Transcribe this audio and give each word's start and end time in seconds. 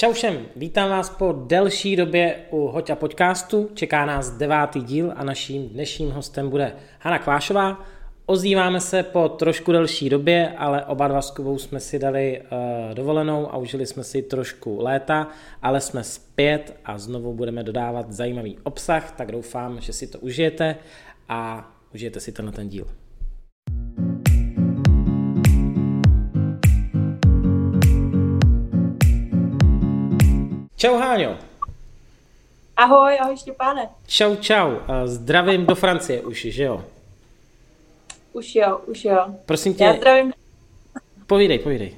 Čau 0.00 0.12
všem, 0.12 0.46
vítám 0.56 0.90
vás 0.90 1.10
po 1.10 1.32
delší 1.32 1.96
době 1.96 2.36
u 2.50 2.66
Hoďa 2.66 2.96
podcastu. 2.96 3.70
Čeká 3.74 4.06
nás 4.06 4.30
devátý 4.30 4.80
díl 4.80 5.12
a 5.16 5.24
naším 5.24 5.68
dnešním 5.68 6.10
hostem 6.10 6.50
bude 6.50 6.72
Hana 6.98 7.18
Kvášová. 7.18 7.84
Ozýváme 8.26 8.80
se 8.80 9.02
po 9.02 9.28
trošku 9.28 9.72
delší 9.72 10.08
době, 10.08 10.54
ale 10.58 10.84
oba 10.84 11.08
dva 11.08 11.22
s 11.22 11.30
Kubou 11.30 11.58
jsme 11.58 11.80
si 11.80 11.98
dali 11.98 12.40
uh, 12.40 12.94
dovolenou 12.94 13.52
a 13.52 13.56
užili 13.56 13.86
jsme 13.86 14.04
si 14.04 14.22
trošku 14.22 14.82
léta, 14.82 15.28
ale 15.62 15.80
jsme 15.80 16.04
zpět 16.04 16.76
a 16.84 16.98
znovu 16.98 17.34
budeme 17.34 17.62
dodávat 17.62 18.12
zajímavý 18.12 18.58
obsah, 18.62 19.10
tak 19.10 19.32
doufám, 19.32 19.80
že 19.80 19.92
si 19.92 20.06
to 20.06 20.18
užijete 20.18 20.76
a 21.28 21.72
užijete 21.94 22.20
si 22.20 22.32
tenhle 22.32 22.52
ten 22.52 22.68
díl. 22.68 22.86
Čau 30.80 30.96
Háňo. 30.96 31.36
Ahoj, 32.76 33.18
ahoj 33.20 33.36
Štěpáne. 33.36 33.88
Čau, 34.06 34.36
čau. 34.36 34.80
Zdravím 35.04 35.66
do 35.66 35.74
Francie 35.74 36.22
už, 36.22 36.46
že 36.50 36.64
jo? 36.64 36.84
Už 38.32 38.54
jo, 38.54 38.80
už 38.86 39.04
jo. 39.04 39.24
Prosím 39.46 39.74
tě. 39.74 39.84
Já 39.84 39.92
zdravím. 39.92 40.32
Povídej, 41.26 41.58
povídej. 41.58 41.96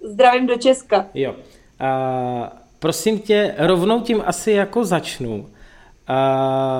Zdravím 0.00 0.46
do 0.46 0.56
Česka. 0.56 1.06
Jo. 1.14 1.32
Uh, 1.32 2.46
prosím 2.78 3.18
tě, 3.18 3.54
rovnou 3.58 4.00
tím 4.00 4.22
asi 4.26 4.52
jako 4.52 4.84
začnu. 4.84 5.36
Uh, 5.40 5.48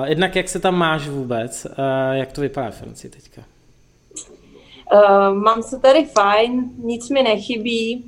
jednak 0.05 0.35
jak 0.35 0.49
se 0.49 0.59
tam 0.59 0.75
máš 0.75 1.07
vůbec? 1.07 1.65
Uh, 1.65 2.15
jak 2.15 2.31
to 2.31 2.41
vypadá 2.41 2.71
v 2.71 2.77
Francii 2.77 3.11
teďka? 3.11 3.41
Uh, 4.93 5.33
mám 5.33 5.63
se 5.63 5.79
tady 5.79 6.05
fajn, 6.05 6.71
nic 6.77 7.09
mi 7.09 7.23
nechybí 7.23 8.05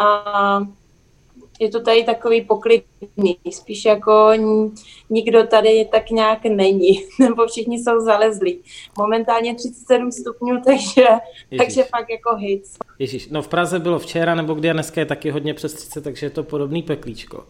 a 0.00 0.77
je 1.58 1.68
to 1.68 1.80
tady 1.80 2.04
takový 2.04 2.40
poklidný, 2.42 3.38
spíš 3.50 3.84
jako 3.84 4.30
nikdo 5.10 5.46
tady 5.46 5.88
tak 5.92 6.10
nějak 6.10 6.44
není, 6.44 7.04
nebo 7.20 7.46
všichni 7.46 7.78
jsou 7.78 8.00
zalezlí. 8.00 8.58
Momentálně 8.98 9.54
37 9.54 10.12
stupňů, 10.12 10.60
takže, 10.64 11.06
takže 11.58 11.82
fakt 11.82 12.10
jako 12.10 12.36
hit. 12.36 12.62
Ježíš, 12.98 13.28
no 13.28 13.42
v 13.42 13.48
Praze 13.48 13.78
bylo 13.78 13.98
včera 13.98 14.34
nebo 14.34 14.54
kdy 14.54 14.70
a 14.70 14.72
dneska 14.72 15.00
je 15.00 15.06
taky 15.06 15.30
hodně 15.30 15.54
přes 15.54 15.74
30, 15.74 16.04
takže 16.04 16.26
je 16.26 16.30
to 16.30 16.42
podobný 16.42 16.82
peklíčko. 16.82 17.44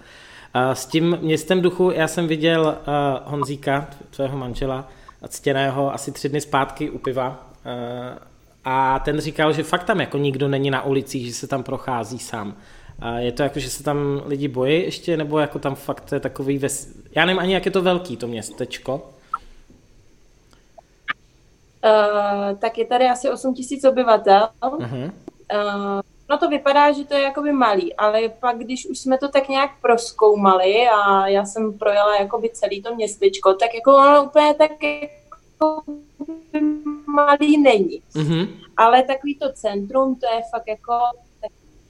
A 0.55 0.75
s 0.75 0.87
tím 0.87 1.19
městem 1.21 1.63
duchu 1.63 1.91
já 1.91 2.09
jsem 2.09 2.27
viděl 2.27 2.63
uh, 2.63 3.33
Honzíka, 3.33 3.91
tvého 4.11 4.39
manžela, 4.39 4.89
ctěného 5.29 5.95
asi 5.95 6.13
tři 6.13 6.29
dny 6.29 6.41
zpátky 6.41 6.91
u 6.91 6.99
piva 6.99 7.51
uh, 7.67 8.19
a 8.65 8.99
ten 8.99 9.21
říkal, 9.21 9.53
že 9.53 9.63
fakt 9.63 9.85
tam 9.85 10.01
jako 10.01 10.19
nikdo 10.19 10.49
není 10.49 10.71
na 10.71 10.85
ulicích, 10.85 11.27
že 11.27 11.35
se 11.35 11.47
tam 11.47 11.63
prochází 11.63 12.19
sám. 12.19 12.57
A 12.99 13.19
je 13.19 13.33
to 13.33 13.43
jako, 13.43 13.61
že 13.61 13.71
se 13.71 13.83
tam 13.83 14.23
lidi 14.27 14.49
bojí 14.49 14.83
ještě, 14.83 15.17
nebo 15.17 15.39
jako 15.39 15.59
tam 15.59 15.75
fakt 15.75 16.13
je 16.13 16.21
takový, 16.21 16.59
ves... 16.59 16.89
já 17.11 17.25
nevím 17.25 17.41
ani, 17.41 17.55
jak 17.55 17.67
je 17.67 17.73
to 17.73 17.83
velký 17.83 18.17
to 18.17 18.27
městečko. 18.27 19.11
Uh, 21.85 22.59
tak 22.59 22.79
je 22.79 22.85
tady 22.85 23.05
asi 23.05 23.31
8 23.31 23.55
tisíc 23.55 23.85
obyvatel. 23.85 24.49
Uh-huh. 24.61 25.05
Uh, 25.05 26.01
no 26.31 26.39
to 26.39 26.49
vypadá, 26.49 26.93
že 26.93 27.05
to 27.05 27.15
je 27.15 27.23
jakoby 27.23 27.53
malý, 27.53 27.95
ale 27.95 28.29
pak, 28.29 28.59
když 28.59 28.87
už 28.87 28.99
jsme 28.99 29.19
to 29.19 29.29
tak 29.29 29.49
nějak 29.49 29.71
proskoumali 29.81 30.89
a 30.89 31.29
já 31.29 31.45
jsem 31.45 31.79
projela 31.79 32.17
jakoby 32.17 32.51
celý 32.51 32.83
to 32.83 32.95
městečko, 32.95 33.55
tak 33.55 33.75
jako 33.75 33.97
ono 33.97 34.25
úplně 34.25 34.55
tak 34.55 34.71
jako 34.83 35.83
malý 37.07 37.63
není. 37.63 38.03
Uh-huh. 38.15 38.49
Ale 38.77 39.03
takový 39.03 39.39
to 39.39 39.53
centrum, 39.53 40.15
to 40.15 40.27
je 40.27 40.43
fakt 40.51 40.69
jako 40.69 40.95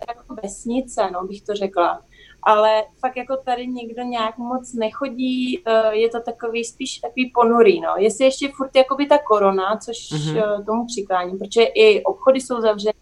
jako 0.09 0.35
vesnice, 0.43 1.11
no, 1.11 1.25
bych 1.25 1.43
to 1.43 1.55
řekla. 1.55 2.03
Ale 2.43 2.85
fakt 3.01 3.17
jako 3.17 3.37
tady 3.37 3.67
nikdo 3.67 4.03
nějak 4.03 4.39
moc 4.39 4.73
nechodí, 4.73 5.63
eh, 5.67 5.97
je 5.97 6.09
to 6.09 6.21
takový 6.21 6.65
spíš 6.65 6.99
takový 6.99 7.31
ponurý, 7.35 7.81
no. 7.81 7.89
Jestli 7.99 8.25
ještě 8.25 8.49
furt 8.57 8.77
jakoby 8.77 9.07
ta 9.07 9.19
korona, 9.19 9.77
což 9.77 9.97
mm-hmm. 9.97 10.65
tomu 10.67 10.87
přikání, 10.87 11.39
protože 11.39 11.63
i 11.63 12.03
obchody 12.03 12.41
jsou 12.41 12.61
zavřené, 12.61 12.93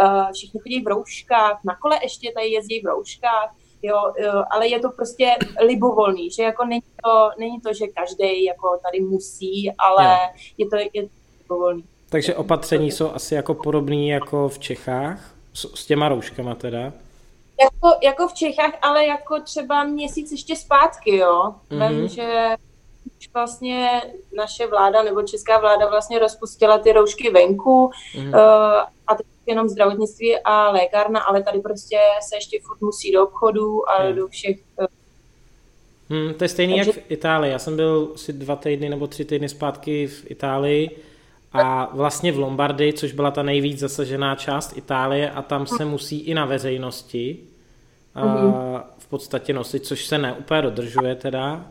eh, 0.00 0.32
všichni 0.32 0.60
chodí 0.60 0.80
v 0.80 0.86
rouškách, 0.86 1.60
na 1.64 1.76
kole 1.76 1.98
ještě 2.02 2.32
tady 2.34 2.48
jezdí 2.48 2.80
v 2.80 2.86
rouškách, 2.86 3.54
jo, 3.82 4.12
ale 4.50 4.68
je 4.68 4.80
to 4.80 4.90
prostě 4.90 5.34
libovolný, 5.66 6.30
že 6.30 6.42
jako 6.42 6.64
není 6.64 6.82
to, 7.04 7.30
není 7.38 7.60
to 7.60 7.72
že 7.72 7.86
každý 7.86 8.44
jako 8.44 8.78
tady 8.84 9.00
musí, 9.00 9.72
ale 9.78 10.18
je 10.58 10.68
to, 10.68 10.76
je 10.76 11.02
to 11.02 11.08
libovolný. 11.42 11.84
Takže 12.12 12.34
opatření 12.34 12.90
jsou 12.90 13.10
asi 13.10 13.34
jako 13.34 13.54
podobné 13.54 14.06
jako 14.06 14.48
v 14.48 14.58
Čechách? 14.58 15.31
S, 15.54 15.74
s 15.74 15.86
těma 15.86 16.08
rouškama 16.08 16.54
teda? 16.54 16.92
Jako, 17.60 17.98
jako 18.02 18.28
v 18.28 18.34
Čechách, 18.34 18.72
ale 18.82 19.06
jako 19.06 19.40
třeba 19.40 19.84
měsíc 19.84 20.32
ještě 20.32 20.56
zpátky, 20.56 21.16
jo. 21.16 21.54
Mm-hmm. 21.70 21.88
Vím, 21.88 22.08
že 22.08 22.56
už 23.18 23.30
vlastně 23.34 24.02
naše 24.36 24.66
vláda 24.66 25.02
nebo 25.02 25.22
česká 25.22 25.58
vláda 25.58 25.88
vlastně 25.88 26.18
rozpustila 26.18 26.78
ty 26.78 26.92
roušky 26.92 27.30
venku 27.30 27.90
mm-hmm. 28.14 28.28
uh, 28.28 28.86
a 29.06 29.14
teď 29.14 29.26
jenom 29.46 29.68
zdravotnictví 29.68 30.38
a 30.38 30.70
lékárna, 30.70 31.20
ale 31.20 31.42
tady 31.42 31.60
prostě 31.60 31.98
se 32.20 32.36
ještě 32.36 32.58
furt 32.62 32.80
musí 32.80 33.12
do 33.12 33.24
obchodu 33.24 33.90
a 33.90 34.08
mm. 34.08 34.16
do 34.16 34.28
všech 34.28 34.56
uh, 34.80 34.86
Hmm, 36.12 36.34
to 36.34 36.44
je 36.44 36.48
stejný 36.48 36.76
Takže... 36.76 36.90
jak 36.96 37.06
v 37.06 37.10
Itálii. 37.10 37.52
Já 37.52 37.58
jsem 37.58 37.76
byl 37.76 38.12
asi 38.14 38.32
dva 38.32 38.56
týdny 38.56 38.88
nebo 38.88 39.06
tři 39.06 39.24
týdny 39.24 39.48
zpátky 39.48 40.06
v 40.06 40.30
Itálii 40.30 40.90
a 41.52 41.90
vlastně 41.94 42.32
v 42.32 42.38
Lombardii, 42.38 42.92
což 42.92 43.12
byla 43.12 43.30
ta 43.30 43.42
nejvíc 43.42 43.78
zasažená 43.78 44.34
část 44.34 44.76
Itálie 44.76 45.30
a 45.30 45.42
tam 45.42 45.66
se 45.66 45.84
musí 45.84 46.18
i 46.18 46.34
na 46.34 46.44
veřejnosti 46.44 47.38
mm-hmm. 48.16 48.82
v 48.98 49.06
podstatě 49.06 49.52
nosit, 49.52 49.86
což 49.86 50.06
se 50.06 50.18
neúplně 50.18 50.62
dodržuje 50.62 51.14
teda. 51.14 51.64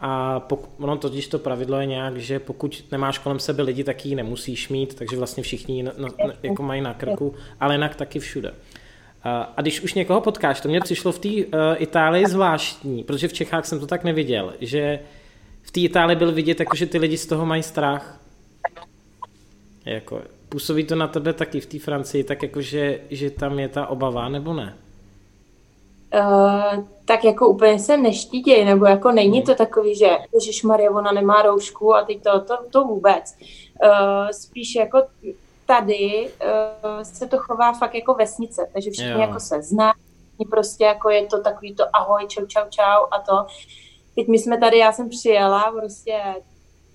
A 0.00 0.40
pokud, 0.40 0.84
ono 0.84 0.96
totiž 0.96 1.28
to 1.28 1.38
pravidlo 1.38 1.80
je 1.80 1.86
nějak, 1.86 2.16
že 2.16 2.38
pokud 2.38 2.84
nemáš 2.92 3.18
kolem 3.18 3.38
sebe 3.38 3.62
lidi, 3.62 3.84
tak 3.84 4.06
ji 4.06 4.14
nemusíš 4.14 4.68
mít, 4.68 4.94
takže 4.94 5.16
vlastně 5.16 5.42
všichni 5.42 5.82
na, 5.82 5.92
na, 5.98 6.08
jako 6.42 6.62
mají 6.62 6.80
na 6.80 6.94
krku, 6.94 7.34
ale 7.60 7.74
jinak 7.74 7.96
taky 7.96 8.18
všude. 8.18 8.54
A 9.24 9.60
když 9.60 9.80
už 9.80 9.94
někoho 9.94 10.20
potkáš, 10.20 10.60
to 10.60 10.68
mě 10.68 10.80
přišlo 10.80 11.12
v 11.12 11.18
té 11.18 11.28
uh, 11.28 11.42
Itálii 11.76 12.26
zvláštní, 12.26 13.04
protože 13.04 13.28
v 13.28 13.32
Čechách 13.32 13.66
jsem 13.66 13.80
to 13.80 13.86
tak 13.86 14.04
neviděl, 14.04 14.54
že 14.60 14.98
v 15.62 15.70
té 15.70 15.80
Itálii 15.80 16.16
byl 16.16 16.32
vidět, 16.32 16.60
jako, 16.60 16.76
že 16.76 16.86
ty 16.86 16.98
lidi 16.98 17.16
z 17.16 17.26
toho 17.26 17.46
mají 17.46 17.62
strach. 17.62 18.21
Jako, 19.84 20.22
působí 20.48 20.84
to 20.84 20.94
na 20.94 21.08
tebe 21.08 21.32
taky 21.32 21.60
v 21.60 21.66
té 21.66 21.78
Francii, 21.78 22.24
tak 22.24 22.42
jako, 22.42 22.60
že, 22.60 23.00
že 23.10 23.30
tam 23.30 23.58
je 23.58 23.68
ta 23.68 23.86
obava, 23.86 24.28
nebo 24.28 24.52
ne? 24.52 24.76
Uh, 26.14 26.84
tak 27.04 27.24
jako 27.24 27.48
úplně 27.48 27.78
se 27.78 27.96
neštítěj, 27.96 28.64
nebo 28.64 28.84
jako 28.84 29.12
není 29.12 29.38
hmm. 29.38 29.46
to 29.46 29.54
takový, 29.54 29.94
že 29.94 30.08
Maria, 30.64 30.90
ona 30.90 31.12
nemá 31.12 31.42
roušku 31.42 31.94
a 31.94 32.04
teď 32.04 32.22
to, 32.22 32.40
to, 32.40 32.58
to 32.70 32.84
vůbec. 32.84 33.36
Uh, 33.84 34.28
spíš 34.30 34.74
jako 34.74 35.02
tady 35.66 36.30
uh, 36.44 37.02
se 37.02 37.26
to 37.26 37.38
chová 37.38 37.72
fakt 37.72 37.94
jako 37.94 38.14
vesnice, 38.14 38.68
takže 38.72 38.90
všichni 38.90 39.12
jo. 39.12 39.20
jako 39.20 39.40
se 39.40 39.62
zná, 39.62 39.92
prostě 40.50 40.84
jako 40.84 41.10
je 41.10 41.26
to 41.26 41.42
takový 41.42 41.74
to 41.74 41.84
ahoj, 41.92 42.26
čau, 42.28 42.46
čau, 42.46 42.64
čau 42.70 43.06
a 43.10 43.18
to. 43.18 43.46
Teď 44.14 44.28
my 44.28 44.38
jsme 44.38 44.58
tady, 44.58 44.78
já 44.78 44.92
jsem 44.92 45.08
přijela 45.08 45.72
prostě 45.80 46.20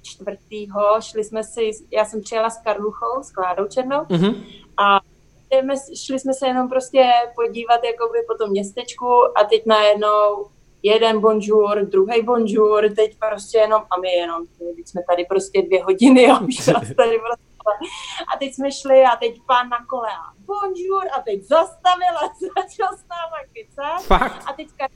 čtvrtýho, 0.02 1.02
šli 1.02 1.24
jsme 1.24 1.44
si, 1.44 1.72
já 1.92 2.06
jsem 2.06 2.22
přijela 2.22 2.50
s 2.50 2.62
Karluchou, 2.62 3.24
s 3.24 3.32
Kládou 3.32 3.68
Černou 3.68 4.00
mm-hmm. 4.00 4.44
a 4.78 5.00
šli 6.06 6.20
jsme 6.20 6.34
se 6.34 6.48
jenom 6.48 6.70
prostě 6.70 7.12
podívat 7.36 7.84
jakoby 7.84 8.20
po 8.28 8.38
tom 8.38 8.50
městečku 8.50 9.08
a 9.38 9.44
teď 9.44 9.66
najednou 9.66 10.48
jeden 10.84 11.22
bonjour, 11.22 11.86
druhý 11.86 12.22
bonjour, 12.22 12.90
teď 12.96 13.18
prostě 13.30 13.58
jenom 13.58 13.82
a 13.92 14.00
my 14.00 14.12
jenom, 14.12 14.46
teď 14.76 14.88
jsme 14.88 15.02
tady 15.10 15.26
prostě 15.26 15.62
dvě 15.62 15.84
hodiny 15.84 16.28
a 16.28 16.40
už 16.40 16.56
tady 16.98 17.20
prostě 17.20 17.48
a 18.34 18.38
teď 18.40 18.54
jsme 18.54 18.72
šli 18.72 19.04
a 19.04 19.16
teď 19.16 19.42
pán 19.48 19.70
na 19.70 19.86
kole 19.86 20.10
a 20.10 20.34
bonjour 20.46 21.04
a 21.18 21.22
teď 21.22 21.44
zastavil 21.44 22.18
a 22.18 22.22
začal 22.62 22.98
s 22.98 23.06
náma 23.08 23.40
kecat. 23.54 24.12
A 24.46 24.54
teďka 24.54 24.88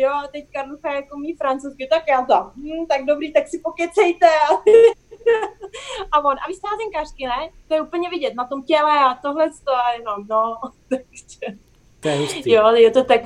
jo, 0.00 0.10
teď 0.32 0.44
Karlucha 0.52 0.92
jako 0.92 1.18
mý 1.18 1.36
francouzsky, 1.36 1.86
tak 1.90 2.02
já 2.08 2.24
to, 2.24 2.50
hm, 2.56 2.86
tak 2.88 3.04
dobrý, 3.04 3.32
tak 3.32 3.48
si 3.48 3.60
pokecejte. 3.64 4.26
a 6.12 6.24
on, 6.24 6.36
a 6.44 6.48
vy 6.48 6.54
jste 6.54 6.68
házenkářky, 6.70 7.26
ne? 7.26 7.50
To 7.68 7.74
je 7.74 7.80
úplně 7.80 8.10
vidět 8.10 8.34
na 8.34 8.44
tom 8.44 8.62
těle 8.62 8.98
a 8.98 9.14
tohle 9.14 9.50
to 9.50 9.72
a 9.72 9.92
jenom, 9.92 10.26
no, 10.30 10.56
takže. 10.88 11.58
To 12.00 12.08
je 12.08 12.18
hustý. 12.18 12.52
Jo, 12.52 12.68
je 12.68 12.90
to, 12.90 13.04
tak, 13.04 13.20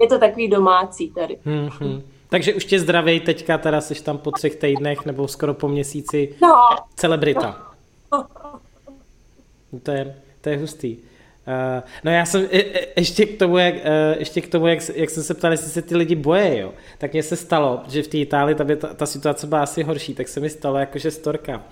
je 0.00 0.08
to 0.08 0.18
takový 0.18 0.48
domácí 0.48 1.10
tady. 1.10 1.38
Mm-hmm. 1.46 2.02
Takže 2.28 2.54
už 2.54 2.64
tě 2.64 2.80
zdravej 2.80 3.20
teďka, 3.20 3.58
teda 3.58 3.80
jsi 3.80 4.02
tam 4.02 4.18
po 4.18 4.30
třech 4.30 4.56
týdnech 4.56 5.06
nebo 5.06 5.28
skoro 5.28 5.54
po 5.54 5.68
měsíci 5.68 6.36
no. 6.42 6.56
celebrita. 6.94 7.66
To 9.82 9.90
je, 9.90 10.22
to 10.40 10.48
je 10.48 10.56
hustý. 10.56 10.96
Uh, 11.50 11.82
no 12.04 12.10
já 12.10 12.24
jsem 12.24 12.48
je, 12.50 12.66
je, 12.66 12.86
ještě 12.96 13.26
k 13.26 13.38
tomu, 13.38 13.58
jak, 13.58 13.74
uh, 13.74 13.80
ještě 14.18 14.40
k 14.40 14.48
tomu 14.48 14.66
jak, 14.66 14.78
jak 14.94 15.10
jsem 15.10 15.22
se 15.22 15.34
ptal, 15.34 15.50
jestli 15.50 15.70
se 15.70 15.82
ty 15.82 15.96
lidi 15.96 16.14
boje, 16.14 16.58
jo. 16.58 16.72
Tak 16.98 17.12
mně 17.12 17.22
se 17.22 17.36
stalo, 17.36 17.82
že 17.88 18.02
v 18.02 18.08
té 18.08 18.18
Itálii 18.18 18.54
tam 18.54 18.70
je 18.70 18.76
ta, 18.76 18.94
ta 18.94 19.06
situace 19.06 19.46
byla 19.46 19.62
asi 19.62 19.82
horší, 19.82 20.14
tak 20.14 20.28
se 20.28 20.40
mi 20.40 20.50
stalo 20.50 20.78
jakože 20.78 21.10
storka. 21.10 21.56
Uh, 21.56 21.62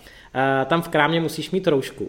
tam 0.66 0.82
v 0.82 0.88
krámě 0.88 1.20
musíš 1.20 1.50
mít 1.50 1.66
roušku. 1.66 2.08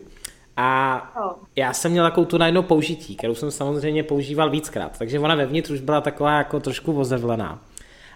A 0.58 1.42
já 1.56 1.74
jsem 1.74 1.92
měl 1.92 2.06
takovou 2.06 2.26
tu 2.26 2.38
najednou 2.38 2.64
použití, 2.64 3.16
kterou 3.16 3.36
jsem 3.36 3.52
samozřejmě 3.52 4.04
používal 4.04 4.50
víckrát, 4.50 5.00
takže 5.00 5.20
ona 5.20 5.36
vevnitř 5.36 5.70
už 5.70 5.82
byla 5.82 6.02
taková 6.02 6.38
jako 6.38 6.60
trošku 6.60 7.00
ozevlená. 7.00 7.64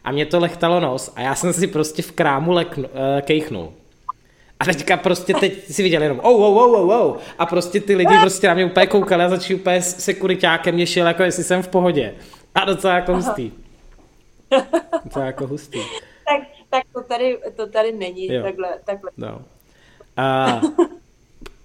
A 0.03 0.11
mě 0.11 0.25
to 0.25 0.39
lechtalo 0.39 0.79
nos 0.79 1.13
a 1.15 1.21
já 1.21 1.35
jsem 1.35 1.53
si 1.53 1.67
prostě 1.67 2.01
v 2.01 2.11
krámu 2.11 2.51
leknu, 2.51 2.89
kejchnul. 3.21 3.73
A 4.63 4.73
teďka 4.73 4.97
prostě 4.97 5.33
teď 5.33 5.71
si 5.71 5.83
viděl 5.83 6.01
jenom 6.01 6.19
oh, 6.23 6.41
oh, 6.41 6.57
oh, 6.57 6.79
oh, 6.79 7.05
oh. 7.05 7.17
A 7.37 7.45
prostě 7.45 7.81
ty 7.81 7.95
lidi 7.95 8.19
prostě 8.21 8.47
na 8.47 8.53
mě 8.53 8.65
úplně 8.65 8.87
koukali 8.87 9.23
a 9.23 9.29
začali 9.29 9.59
úplně 9.59 9.81
sekuritákem 9.81 10.75
mě 10.75 10.87
šel, 10.87 11.07
jako 11.07 11.23
jestli 11.23 11.43
jsem 11.43 11.63
v 11.63 11.67
pohodě. 11.67 12.13
A 12.55 12.65
docela 12.65 12.93
jako 12.93 13.15
hustý. 13.15 13.51
Docela 15.03 15.25
jako 15.25 15.47
hustý. 15.47 15.79
Tak, 16.25 16.41
tak 16.69 16.83
to 16.93 17.03
tady, 17.03 17.37
to 17.55 17.67
tady 17.67 17.91
není 17.91 18.33
jo. 18.33 18.43
takhle. 18.43 18.69
takhle. 18.85 19.11
No. 19.17 19.41
A, 20.17 20.61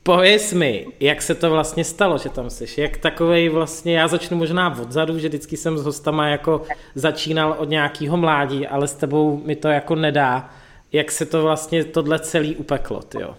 pověz 0.03 0.53
mi, 0.53 0.87
jak 1.01 1.23
se 1.23 1.35
to 1.35 1.51
vlastně 1.51 1.85
stalo, 1.85 2.19
že 2.19 2.29
tam 2.29 2.51
jsi, 2.51 2.81
jak 2.81 2.97
takovej 2.97 3.49
vlastně, 3.49 3.99
já 3.99 4.09
začnu 4.09 4.37
možná 4.37 4.79
odzadu, 4.81 5.19
že 5.19 5.29
vždycky 5.29 5.57
jsem 5.57 5.79
s 5.79 5.85
hostama 5.85 6.29
jako 6.29 6.63
začínal 6.95 7.57
od 7.59 7.69
nějakého 7.69 8.17
mládí, 8.17 8.67
ale 8.67 8.89
s 8.89 8.95
tebou 8.95 9.43
mi 9.45 9.57
to 9.57 9.69
jako 9.69 9.95
nedá, 9.95 10.51
jak 10.93 11.13
se 11.13 11.27
to 11.27 11.43
vlastně 11.43 11.85
tohle 11.85 12.19
celý 12.19 12.57
upeklo, 12.57 13.01
jo? 13.21 13.35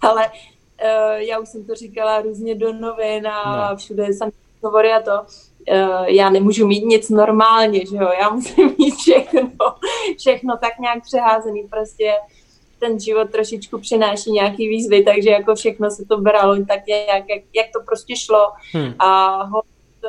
Ale 0.00 0.26
uh, 0.26 1.12
já 1.16 1.38
už 1.38 1.48
jsem 1.48 1.64
to 1.64 1.74
říkala 1.74 2.22
různě 2.22 2.54
do 2.54 2.72
novin 2.72 3.26
a 3.26 3.70
no. 3.70 3.76
všude 3.76 4.06
jsem 4.06 4.30
hovory 4.62 4.92
a 4.92 5.02
to, 5.02 5.12
uh, 5.20 6.04
já 6.04 6.30
nemůžu 6.30 6.66
mít 6.66 6.84
nic 6.84 7.10
normálně, 7.10 7.86
že 7.86 7.96
jo, 7.96 8.08
já 8.20 8.30
musím 8.30 8.74
mít 8.78 8.94
všechno, 8.94 9.48
všechno 10.18 10.56
tak 10.60 10.78
nějak 10.78 11.02
přeházený, 11.02 11.62
prostě 11.70 12.12
ten 12.78 13.00
život 13.00 13.30
trošičku 13.30 13.78
přináší 13.78 14.32
nějaký 14.32 14.68
výzvy, 14.68 15.02
takže 15.02 15.30
jako 15.30 15.54
všechno 15.54 15.90
se 15.90 16.04
to 16.08 16.18
bralo 16.18 16.56
tak 16.56 16.80
jak, 16.88 17.28
jak, 17.28 17.42
jak 17.54 17.66
to 17.72 17.80
prostě 17.86 18.16
šlo 18.16 18.52
hmm. 18.72 18.94
a 18.98 19.42
ho, 19.42 19.62
to, 20.00 20.08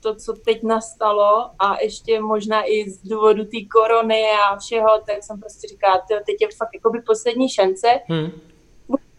to, 0.00 0.14
co 0.14 0.32
teď 0.32 0.62
nastalo 0.62 1.50
a 1.58 1.80
ještě 1.80 2.20
možná 2.20 2.62
i 2.70 2.90
z 2.90 3.02
důvodu 3.08 3.44
té 3.44 3.56
korony 3.72 4.24
a 4.48 4.56
všeho, 4.56 4.88
tak 5.06 5.22
jsem 5.22 5.40
prostě 5.40 5.68
říkala, 5.68 6.02
teď 6.08 6.36
je 6.40 6.48
fakt 6.56 6.74
jakoby 6.74 7.02
poslední 7.02 7.48
šance. 7.48 8.00
Hmm. 8.06 8.30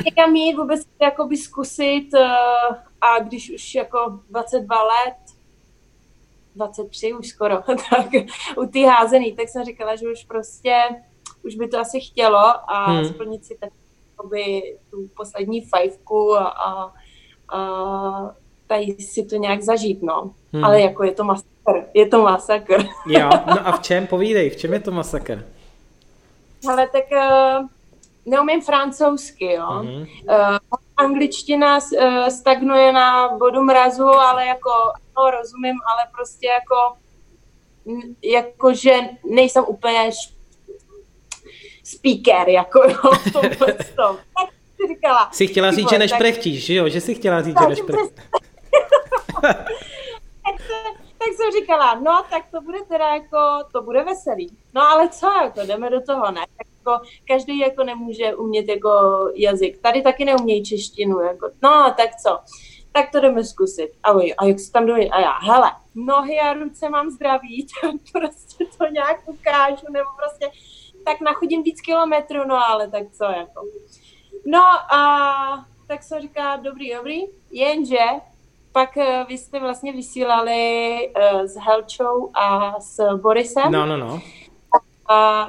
Někam 0.06 0.36
jít, 0.36 0.56
vůbec 0.56 0.82
jakoby 1.02 1.38
zkusit 1.38 2.10
uh, 2.14 2.76
a 3.02 3.20
když 3.20 3.52
už 3.52 3.76
jako 3.76 4.20
22 4.30 4.84
let, 4.84 5.16
23 6.56 7.14
už 7.14 7.28
skoro, 7.28 7.62
tak 7.68 8.08
u 8.58 8.66
té 8.66 8.80
házený, 8.80 9.36
tak 9.36 9.50
jsem 9.50 9.66
říkala, 9.66 9.96
že 9.96 10.12
už 10.12 10.24
prostě 10.24 10.76
už 11.44 11.56
by 11.56 11.68
to 11.68 11.80
asi 11.80 12.00
chtělo 12.00 12.72
a 12.72 12.92
hmm. 12.92 13.06
splnit 13.06 13.46
si 13.46 13.58
tak 13.58 13.70
tu 14.92 15.08
poslední 15.18 15.66
fajfku 15.66 16.36
a, 16.36 16.48
a, 16.48 16.94
a 17.58 18.36
tady 18.70 18.96
si 19.00 19.26
to 19.26 19.36
nějak 19.36 19.62
zažít, 19.62 20.02
no. 20.04 20.32
Hmm. 20.54 20.64
Ale 20.64 20.82
jako 20.82 21.04
je 21.04 21.12
to 21.12 21.24
masakr, 21.24 21.86
je 21.94 22.08
to 22.08 22.22
masakr. 22.22 22.86
Jo, 23.08 23.30
no 23.48 23.68
a 23.68 23.72
v 23.72 23.82
čem, 23.82 24.08
povídej, 24.08 24.50
v 24.50 24.56
čem 24.56 24.74
je 24.74 24.80
to 24.80 24.92
masakr? 24.92 25.46
Ale 26.70 26.88
tak 26.88 27.04
uh, 27.12 27.68
neumím 28.26 28.62
francouzsky, 28.62 29.54
jo. 29.54 29.70
Hmm. 29.70 30.02
Uh, 30.02 30.58
angličtina 30.98 31.78
uh, 31.78 32.28
stagnuje 32.28 32.94
na 32.94 33.38
bodu 33.38 33.64
mrazu, 33.64 34.08
ale 34.08 34.46
jako, 34.46 34.70
no, 35.18 35.32
rozumím, 35.32 35.76
ale 35.92 36.12
prostě 36.16 36.48
jako, 36.48 36.98
jako 38.24 38.74
že 38.74 38.94
nejsem 39.30 39.64
úplně 39.68 40.10
speaker, 41.84 42.50
jako 42.50 42.80
jo, 42.80 43.12
v 43.26 43.34
tomhle 43.34 43.74
tom. 43.96 44.18
Tak 44.40 44.50
si 44.82 44.88
říkala. 44.88 45.30
Jsi 45.32 45.48
chtěla 45.48 45.72
říct, 45.72 45.90
že 45.90 45.98
nešprechtíš, 45.98 46.66
že 46.66 46.74
jo? 46.74 46.90
Že 46.90 47.02
jsi 47.02 47.16
chtěla 47.16 47.42
říct, 47.42 47.60
že 47.62 47.68
nešprechtíš. 47.68 48.24
tak, 51.18 51.34
jsem 51.36 51.52
říkala, 51.62 51.94
no 51.94 52.24
tak 52.30 52.52
to 52.52 52.62
bude 52.62 52.80
teda 52.88 53.08
jako, 53.08 53.38
to 53.72 53.82
bude 53.82 54.04
veselý. 54.04 54.58
No 54.74 54.82
ale 54.82 55.10
co, 55.10 55.28
jako 55.44 55.62
jdeme 55.66 55.90
do 55.90 56.02
toho, 56.02 56.32
ne? 56.32 56.42
Tak 56.58 56.68
jako, 56.78 57.06
každý 57.28 57.60
jako 57.60 57.84
nemůže 57.84 58.36
umět 58.36 58.68
jako 58.68 58.92
jazyk. 59.36 59.82
Tady 59.82 60.02
taky 60.02 60.26
neumějí 60.26 60.64
češtinu, 60.64 61.20
jako, 61.20 61.50
no 61.64 61.94
tak 61.98 62.16
co? 62.16 62.40
Tak 62.92 63.12
to 63.12 63.20
jdeme 63.20 63.44
zkusit. 63.44 63.90
A, 64.04 64.14
vy, 64.14 64.36
a 64.36 64.46
jak 64.46 64.60
se 64.60 64.72
tam 64.72 64.86
dojde? 64.86 65.10
A 65.10 65.20
já, 65.20 65.38
hele, 65.40 65.72
nohy 65.96 66.40
a 66.40 66.54
ruce 66.54 66.90
mám 66.90 67.10
zdraví, 67.10 67.68
tak 67.82 67.96
prostě 68.12 68.66
to 68.78 68.86
nějak 68.86 69.20
ukážu, 69.26 69.86
nebo 69.90 70.10
prostě 70.18 70.52
tak 71.06 71.22
nachodím 71.22 71.64
víc 71.64 71.82
kilometrů, 71.82 72.48
no 72.48 72.56
ale 72.68 72.90
tak 72.90 73.04
co 73.12 73.24
jako. 73.24 73.66
No 74.46 74.64
a 74.94 75.66
tak 75.88 76.04
se 76.04 76.22
říká, 76.22 76.56
dobrý, 76.56 76.94
dobrý, 76.94 77.22
jenže 77.52 78.06
pak 78.72 78.98
uh, 78.98 79.04
vy 79.28 79.38
jste 79.38 79.60
vlastně 79.60 79.94
vysílali 79.94 80.98
uh, 81.34 81.42
s 81.42 81.56
Helčou 81.56 82.32
a 82.34 82.76
s 82.82 83.16
Borisem. 83.16 83.72
No, 83.72 83.86
no, 83.86 83.98
no. 83.98 84.22
A, 85.10 85.42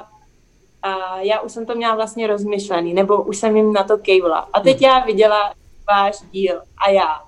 a 0.81 1.19
já 1.19 1.39
už 1.39 1.51
jsem 1.51 1.65
to 1.65 1.75
měla 1.75 1.95
vlastně 1.95 2.27
rozmyšlený, 2.27 2.93
nebo 2.93 3.21
už 3.21 3.37
jsem 3.37 3.55
jim 3.55 3.73
na 3.73 3.83
to 3.83 3.97
kejvla. 3.97 4.49
A 4.53 4.59
teď 4.59 4.77
hmm. 4.77 4.89
já 4.89 4.99
viděla 4.99 5.53
váš 5.89 6.15
díl 6.31 6.61
a 6.85 6.89
já 6.89 7.21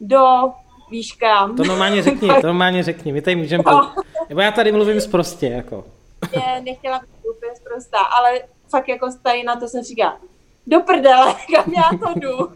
do 0.00 0.52
víš 0.90 1.12
kam. 1.12 1.56
To 1.56 1.64
normálně 1.64 2.02
řekni, 2.02 2.28
to 2.28 2.46
normálně 2.46 2.82
řekni, 2.82 3.12
my 3.12 3.22
tady 3.22 3.36
můžeme, 3.36 3.64
no. 3.66 3.94
nebo 4.28 4.40
já 4.40 4.50
tady 4.50 4.72
mluvím 4.72 5.00
zprostě, 5.00 5.46
jako. 5.46 5.84
Je, 6.32 6.60
nechtěla 6.60 6.98
být 6.98 7.28
úplně 7.36 7.56
zprostá, 7.56 7.98
ale 7.98 8.40
fakt 8.70 8.88
jako 8.88 9.08
tady 9.22 9.42
na 9.42 9.56
to 9.56 9.68
jsem 9.68 9.82
říkala, 9.82 10.20
do 10.66 10.80
prdele, 10.80 11.34
kam 11.54 11.72
já 11.72 11.98
to 11.98 12.20
jdu. 12.20 12.38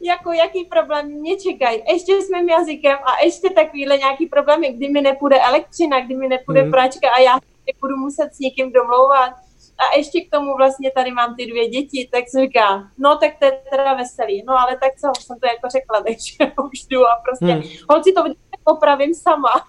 jako 0.00 0.32
jaký 0.32 0.64
problém 0.64 1.06
mě 1.06 1.36
čekají. 1.36 1.82
Ještě 1.92 2.22
s 2.22 2.30
mým 2.30 2.48
jazykem 2.48 2.98
a 3.04 3.24
ještě 3.24 3.50
takovýhle 3.50 3.98
nějaký 3.98 4.26
problémy, 4.26 4.72
kdy 4.72 4.88
mi 4.88 5.00
nepůjde 5.00 5.40
elektřina, 5.40 6.00
kdy 6.00 6.16
mi 6.16 6.28
nepůjde 6.28 6.62
hmm. 6.62 6.70
pračka 6.70 7.10
a 7.10 7.20
já 7.20 7.38
budu 7.80 7.96
muset 7.96 8.34
s 8.34 8.38
někým 8.38 8.72
domlouvat. 8.72 9.32
A 9.78 9.96
ještě 9.96 10.20
k 10.20 10.30
tomu 10.30 10.56
vlastně 10.56 10.90
tady 10.90 11.10
mám 11.10 11.36
ty 11.36 11.46
dvě 11.46 11.68
děti, 11.68 12.08
tak 12.12 12.28
jsem 12.28 12.42
říká, 12.42 12.90
no 12.98 13.16
tak 13.16 13.38
to 13.38 13.44
je 13.44 13.60
teda 13.70 13.94
veselý. 13.94 14.44
No 14.46 14.58
ale 14.60 14.76
tak 14.76 14.92
co, 15.00 15.20
jsem 15.20 15.38
to 15.40 15.46
jako 15.46 15.68
řekla, 15.68 16.02
takže 16.06 16.52
už 16.64 16.86
jdu 16.90 17.00
a 17.06 17.22
prostě, 17.24 17.54
hmm. 17.54 17.62
holci 17.90 18.12
to 18.12 18.22
opravím 18.64 19.14
sama. 19.14 19.66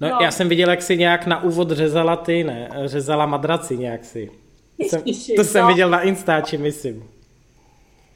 no, 0.00 0.08
no, 0.08 0.18
já 0.20 0.30
jsem 0.30 0.48
viděl, 0.48 0.70
jak 0.70 0.82
si 0.82 0.96
nějak 0.96 1.26
na 1.26 1.42
úvod 1.42 1.70
řezala 1.70 2.16
ty, 2.16 2.44
ne? 2.44 2.70
Řezala 2.84 3.26
madraci 3.26 3.78
nějak 3.78 4.04
si. 4.04 4.43
To 4.76 4.84
jsem, 4.84 5.02
to 5.36 5.44
jsem 5.44 5.62
no. 5.62 5.68
viděl 5.68 5.90
na 5.90 6.00
Instači, 6.00 6.58
myslím. 6.58 7.10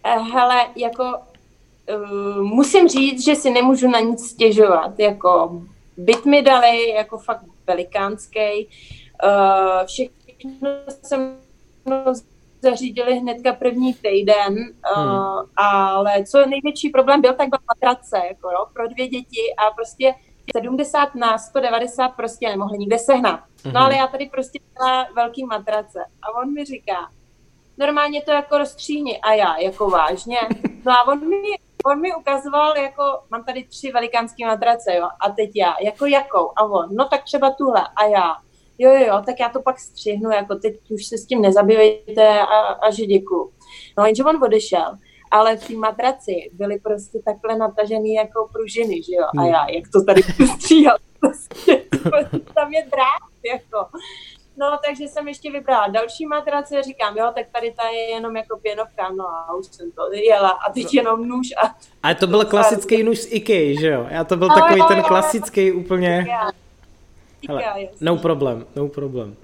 Eh, 0.05 0.19
hele, 0.19 0.66
jako 0.76 1.05
uh, 1.05 2.43
musím 2.43 2.88
říct, 2.88 3.25
že 3.25 3.34
si 3.34 3.50
nemůžu 3.50 3.88
na 3.88 4.00
nic 4.00 4.30
stěžovat. 4.30 4.99
Jako 4.99 5.62
byt 5.97 6.25
mi 6.25 6.42
dali, 6.42 6.88
jako 6.88 7.18
fakt 7.18 7.44
velikánský. 7.66 8.68
Uh, 9.25 9.87
všechno 9.87 10.71
jsem 11.02 11.37
zařídili 12.62 13.18
hnedka 13.18 13.52
první 13.52 13.94
týden, 13.94 14.54
uh, 14.97 15.04
hmm. 15.04 15.50
ale 15.56 16.25
co 16.25 16.47
největší 16.47 16.88
problém 16.88 17.21
byl, 17.21 17.35
tak 17.35 17.49
byla 17.49 17.61
matrace, 17.68 18.16
jako 18.28 18.50
jo, 18.50 18.66
pro 18.73 18.88
dvě 18.88 19.09
děti 19.09 19.54
a 19.59 19.75
prostě 19.75 20.14
70 20.57 21.14
na 21.14 21.38
190 21.38 22.09
prostě 22.09 22.49
nemohli 22.49 22.78
nikde 22.78 22.99
sehnat. 22.99 23.40
No 23.64 23.71
mhm. 23.71 23.76
ale 23.76 23.97
já 23.97 24.07
tady 24.07 24.26
prostě 24.26 24.59
měla 24.73 25.07
velký 25.17 25.45
matrace 25.45 26.05
a 26.23 26.40
on 26.40 26.52
mi 26.52 26.64
říká, 26.64 27.11
normálně 27.78 28.23
to 28.23 28.31
jako 28.31 28.59
rozstříhni 28.59 29.21
a 29.21 29.33
já, 29.33 29.57
jako 29.57 29.90
vážně. 29.90 30.38
No 30.85 30.93
a 30.93 31.09
on 31.09 31.28
mi, 31.28 31.59
on 31.87 32.00
mi 32.00 32.14
ukazoval, 32.14 32.76
jako 32.76 33.02
mám 33.31 33.45
tady 33.45 33.64
tři 33.64 33.93
velikánské 33.93 34.47
matrace, 34.47 34.95
jo, 34.95 35.09
a 35.21 35.31
teď 35.31 35.50
já, 35.55 35.75
jako 35.83 36.07
jakou? 36.07 36.50
A 36.57 36.64
on, 36.64 36.88
no 36.97 37.09
tak 37.09 37.25
třeba 37.25 37.50
tuhle 37.50 37.81
a 37.97 38.05
já, 38.05 38.37
jo, 38.78 38.90
jo, 38.90 39.07
jo, 39.07 39.23
tak 39.26 39.40
já 39.40 39.49
to 39.49 39.62
pak 39.62 39.78
střihnu, 39.78 40.31
jako 40.31 40.55
teď 40.55 40.90
už 40.90 41.07
se 41.07 41.19
s 41.19 41.26
tím 41.26 41.43
nezabývejte 41.43 42.40
a, 42.40 42.59
a 42.61 42.90
že 42.90 43.07
děkuju. 43.07 43.52
No 43.99 44.07
jenže 44.07 44.25
on 44.25 44.45
odešel 44.45 44.99
ale 45.30 45.56
v 45.56 45.66
té 45.66 45.75
matraci 45.75 46.50
byly 46.52 46.78
prostě 46.78 47.18
takhle 47.25 47.58
natažený 47.58 48.14
jako 48.14 48.49
pružiny, 48.52 49.02
že 49.02 49.14
jo? 49.14 49.25
A 49.38 49.40
hmm. 49.40 49.50
já, 49.50 49.68
jak 49.70 49.85
to 49.92 50.04
tady 50.04 50.23
stříhal, 50.56 50.97
prostě, 51.20 51.82
tam 52.54 52.73
je 52.73 52.82
drát, 52.82 53.52
jako. 53.52 53.87
No, 54.61 54.78
takže 54.87 55.08
jsem 55.08 55.28
ještě 55.28 55.52
vybrala 55.52 55.88
další 55.88 56.26
matrace, 56.26 56.82
říkám, 56.82 57.16
jo, 57.16 57.32
tak 57.35 57.47
tady 57.52 57.75
ta 57.76 57.88
je 57.88 58.11
jenom 58.11 58.37
jako 58.37 58.58
pěnovka, 58.58 59.11
no 59.11 59.28
a 59.28 59.54
už 59.54 59.66
jsem 59.66 59.92
to 59.92 60.02
jela 60.12 60.49
a 60.49 60.73
teď 60.73 60.85
no. 60.85 60.90
jenom 60.92 61.28
nůž 61.28 61.49
a... 61.62 61.76
Ale 62.02 62.14
to 62.14 62.26
byl 62.26 62.44
klasický 62.44 63.02
nůž 63.02 63.18
z 63.18 63.32
IKEA, 63.32 63.80
že 63.80 63.88
jo? 63.88 64.06
Já 64.11 64.25
to 64.25 64.37
byl 64.37 64.49
takový 64.49 64.82
ten 64.88 65.02
klasický 65.02 65.73
úplně... 65.73 66.26
Hele, 67.49 67.88
no 68.00 68.16
problem, 68.16 68.66
no 68.76 68.88
problem. 68.88 69.37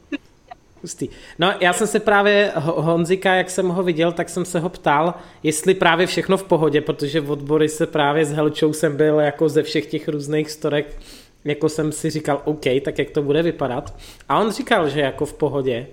Hustý. 0.84 1.08
No 1.38 1.54
já 1.60 1.72
jsem 1.72 1.86
se 1.86 2.00
právě 2.00 2.52
Honzika, 2.56 3.34
jak 3.34 3.50
jsem 3.50 3.68
ho 3.68 3.82
viděl, 3.82 4.12
tak 4.12 4.28
jsem 4.28 4.44
se 4.44 4.60
ho 4.60 4.68
ptal, 4.68 5.14
jestli 5.42 5.74
právě 5.74 6.06
všechno 6.06 6.36
v 6.36 6.44
pohodě, 6.44 6.80
protože 6.80 7.20
v 7.20 7.30
odbory 7.30 7.68
se 7.68 7.86
právě 7.86 8.24
s 8.24 8.32
Helčou 8.32 8.72
jsem 8.72 8.96
byl 8.96 9.20
jako 9.20 9.48
ze 9.48 9.62
všech 9.62 9.86
těch 9.86 10.08
různých 10.08 10.50
storek, 10.50 10.96
jako 11.44 11.68
jsem 11.68 11.92
si 11.92 12.10
říkal, 12.10 12.42
OK, 12.44 12.64
tak 12.84 12.98
jak 12.98 13.10
to 13.10 13.22
bude 13.22 13.42
vypadat. 13.42 13.94
A 14.28 14.40
on 14.40 14.52
říkal, 14.52 14.88
že 14.88 15.00
jako 15.00 15.26
v 15.26 15.34
pohodě, 15.34 15.86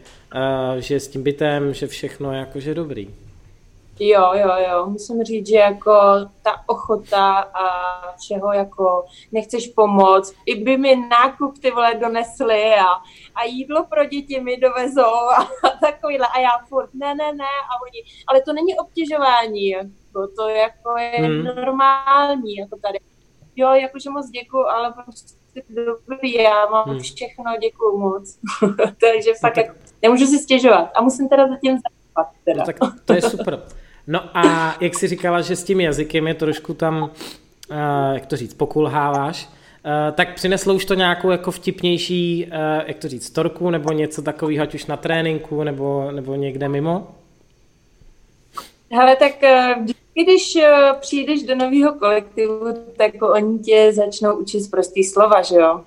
že 0.79 0.99
s 0.99 1.07
tím 1.07 1.23
bytem, 1.23 1.73
že 1.73 1.87
všechno 1.87 2.31
je 2.31 2.39
jakože 2.39 2.73
dobrý. 2.73 3.09
Jo, 3.99 4.31
jo, 4.33 4.49
jo. 4.69 4.85
Musím 4.85 5.23
říct, 5.23 5.47
že 5.47 5.55
jako 5.55 5.91
ta 6.41 6.63
ochota 6.67 7.39
a 7.39 7.65
všeho 8.17 8.53
jako 8.53 9.05
nechceš 9.31 9.67
pomoct. 9.67 10.33
I 10.45 10.55
by 10.63 10.77
mi 10.77 10.95
nákup 10.95 11.59
ty 11.59 11.71
vole 11.71 11.95
donesli 11.95 12.73
a, 12.73 12.85
a 13.35 13.43
jídlo 13.43 13.85
pro 13.85 14.05
děti 14.05 14.41
mi 14.41 14.57
dovezou 14.57 15.13
a, 15.37 15.41
a 15.63 15.69
takovýhle. 15.81 16.27
A 16.35 16.39
já 16.39 16.49
furt 16.69 16.89
ne, 16.93 17.15
ne, 17.15 17.33
ne. 17.33 17.45
A 17.45 17.73
oni, 17.83 18.03
ale 18.27 18.41
to 18.41 18.53
není 18.53 18.77
obtěžování. 18.77 19.69
Jako, 19.69 20.27
to 20.35 20.49
jako 20.49 20.97
je 20.97 21.27
hmm. 21.27 21.43
normální. 21.43 22.55
Jako 22.55 22.77
tady. 22.81 22.99
Jo, 23.55 23.71
jakože 23.71 24.09
moc 24.09 24.29
děkuju, 24.29 24.65
ale 24.65 24.93
prostě 24.93 25.41
dobrý, 25.69 26.33
já 26.33 26.65
mám 26.65 26.89
hmm. 26.89 26.99
všechno, 26.99 27.57
děkuju 27.61 27.97
moc. 27.97 28.39
Takže 28.77 29.29
no 29.29 29.35
fakt 29.41 29.57
no 29.57 29.63
tak... 29.63 29.65
jako, 29.65 29.79
nemůžu 30.01 30.25
si 30.25 30.39
stěžovat. 30.39 30.89
A 30.95 31.01
musím 31.01 31.29
teda 31.29 31.47
zatím. 31.47 31.77
No 32.57 32.65
tak 32.65 32.77
to 33.05 33.13
je 33.13 33.21
super. 33.21 33.63
No 34.11 34.37
a 34.37 34.75
jak 34.79 34.95
jsi 34.95 35.07
říkala, 35.07 35.41
že 35.41 35.55
s 35.55 35.63
tím 35.63 35.81
jazykem 35.81 36.27
je 36.27 36.33
trošku 36.33 36.73
tam, 36.73 37.03
uh, 37.03 37.77
jak 38.13 38.25
to 38.25 38.35
říct, 38.35 38.53
pokulháváš, 38.53 39.47
uh, 39.47 40.15
tak 40.15 40.35
přineslo 40.35 40.73
už 40.73 40.85
to 40.85 40.93
nějakou 40.93 41.29
jako 41.29 41.51
vtipnější, 41.51 42.45
uh, 42.45 42.53
jak 42.85 42.97
to 42.97 43.07
říct, 43.07 43.25
storku 43.25 43.69
nebo 43.69 43.91
něco 43.91 44.21
takového, 44.21 44.63
ať 44.63 44.75
už 44.75 44.85
na 44.85 44.97
tréninku 44.97 45.63
nebo, 45.63 46.11
nebo 46.11 46.35
někde 46.35 46.69
mimo? 46.69 47.07
Hele, 48.91 49.15
tak 49.15 49.31
když 50.13 50.57
přijdeš 50.99 51.43
do 51.43 51.55
nového 51.55 51.93
kolektivu, 51.93 52.73
tak 52.97 53.11
oni 53.21 53.59
tě 53.59 53.93
začnou 53.93 54.35
učit 54.35 54.71
prostý 54.71 55.03
slova, 55.03 55.41
že 55.41 55.55
jo? 55.55 55.83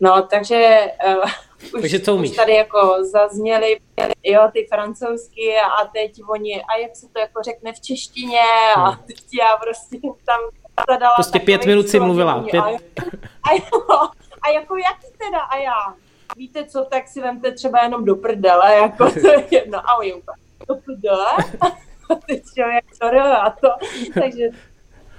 No, 0.00 0.22
takže 0.30 0.80
už, 1.74 1.80
Takže 1.80 2.00
co 2.00 2.14
umíš? 2.14 2.30
Už 2.30 2.36
tady 2.36 2.54
jako 2.54 2.96
zazněly 3.00 3.80
jo, 4.24 4.48
ty 4.52 4.66
francouzsky 4.70 5.56
a 5.80 5.84
teď 5.84 6.22
oni, 6.28 6.62
a 6.62 6.78
jak 6.82 6.96
se 6.96 7.08
to 7.12 7.18
jako 7.18 7.42
řekne 7.42 7.72
v 7.72 7.80
češtině 7.80 8.40
a 8.76 8.88
hmm. 8.88 8.98
teď 9.06 9.24
já 9.40 9.56
prostě 9.56 9.98
tam 10.26 10.40
zadala 10.90 11.12
Prostě 11.14 11.38
pět 11.38 11.66
minut 11.66 11.88
si 11.88 12.00
mluvila. 12.00 12.42
Pět... 12.50 12.62
A, 12.62 12.68
a, 13.42 13.54
jo, 13.54 14.08
a 14.42 14.50
jako 14.50 14.76
jaký 14.76 15.06
teda 15.18 15.40
a 15.40 15.56
já? 15.56 15.94
Víte 16.36 16.64
co, 16.64 16.84
tak 16.84 17.08
si 17.08 17.20
vemte 17.20 17.52
třeba 17.52 17.82
jenom 17.82 18.04
do 18.04 18.16
prdele, 18.16 18.74
jako 18.74 19.10
to 19.10 19.28
je 19.28 19.46
jedno. 19.50 19.78
A 19.78 19.96
oni 19.98 20.14
do 20.68 20.74
prdele? 20.74 21.36
A 22.10 22.14
teď 22.14 22.42
člověk, 22.54 22.84
sorry, 23.02 23.18
a 23.18 23.50
to. 23.50 23.68
Takže 24.20 24.44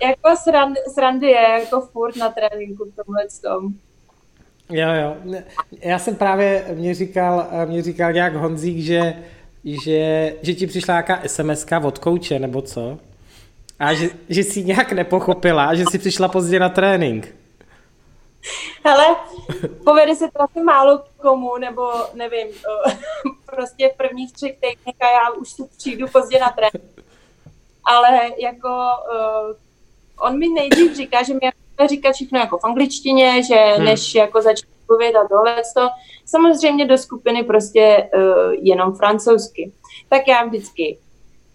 jako 0.02 0.36
srandy, 0.44 0.80
srandy 0.94 1.28
je 1.28 1.42
jako 1.60 1.82
furt 1.82 2.16
na 2.16 2.30
tréninku 2.30 2.86
v 2.86 2.96
tomhle 2.96 3.28
tom. 3.44 3.74
Jo, 4.70 4.88
jo. 4.94 5.16
Já 5.82 6.00
jsem 6.00 6.16
právě, 6.16 6.66
mě 6.74 6.94
říkal, 6.94 7.48
mě 7.66 7.82
říkal 7.82 8.14
nějak 8.14 8.36
Honzík, 8.36 8.78
že, 8.78 9.24
že, 9.64 10.34
že 10.42 10.54
ti 10.54 10.68
přišla 10.68 10.94
nějaká 10.94 11.22
sms 11.28 11.66
od 11.84 12.00
kouče, 12.00 12.40
nebo 12.40 12.62
co? 12.62 12.98
A 13.80 13.94
že, 13.94 14.10
že 14.30 14.44
jsi 14.44 14.64
nějak 14.64 14.92
nepochopila, 14.92 15.76
že 15.76 15.84
jsi 15.92 16.00
přišla 16.00 16.28
pozdě 16.28 16.60
na 16.60 16.70
trénink. 16.70 17.36
Hele, 18.86 19.16
povede 19.84 20.16
se 20.16 20.26
to 20.34 20.42
asi 20.42 20.64
málo 20.64 21.04
komu, 21.22 21.58
nebo 21.58 21.92
nevím, 22.14 22.48
prostě 23.46 23.90
v 23.94 23.98
prvních 23.98 24.34
třech 24.34 24.52
týdnech 24.52 24.96
a 25.00 25.12
já 25.12 25.30
už 25.30 25.50
si 25.50 25.64
přijdu 25.78 26.08
pozdě 26.08 26.40
na 26.40 26.50
trénink. 26.50 27.06
Ale 27.86 28.10
jako 28.38 28.68
uh, 28.68 29.56
on 30.28 30.40
mi 30.40 30.50
nejdřív 30.50 30.96
říká, 30.96 31.24
že 31.24 31.34
mi 31.82 31.88
říkat 31.88 32.12
všechno 32.12 32.40
jako 32.40 32.58
v 32.58 32.64
angličtině, 32.64 33.44
že 33.44 33.56
hmm. 33.56 33.86
než 33.86 34.16
jako 34.16 34.42
začne 34.42 34.70
povědat 34.88 35.28
tohle, 35.30 35.62
samozřejmě 36.26 36.86
do 36.86 36.98
skupiny 36.98 37.44
prostě 37.44 38.10
uh, 38.16 38.54
jenom 38.62 38.96
francouzsky. 38.96 39.72
Tak 40.10 40.28
já 40.28 40.46
vždycky 40.46 41.00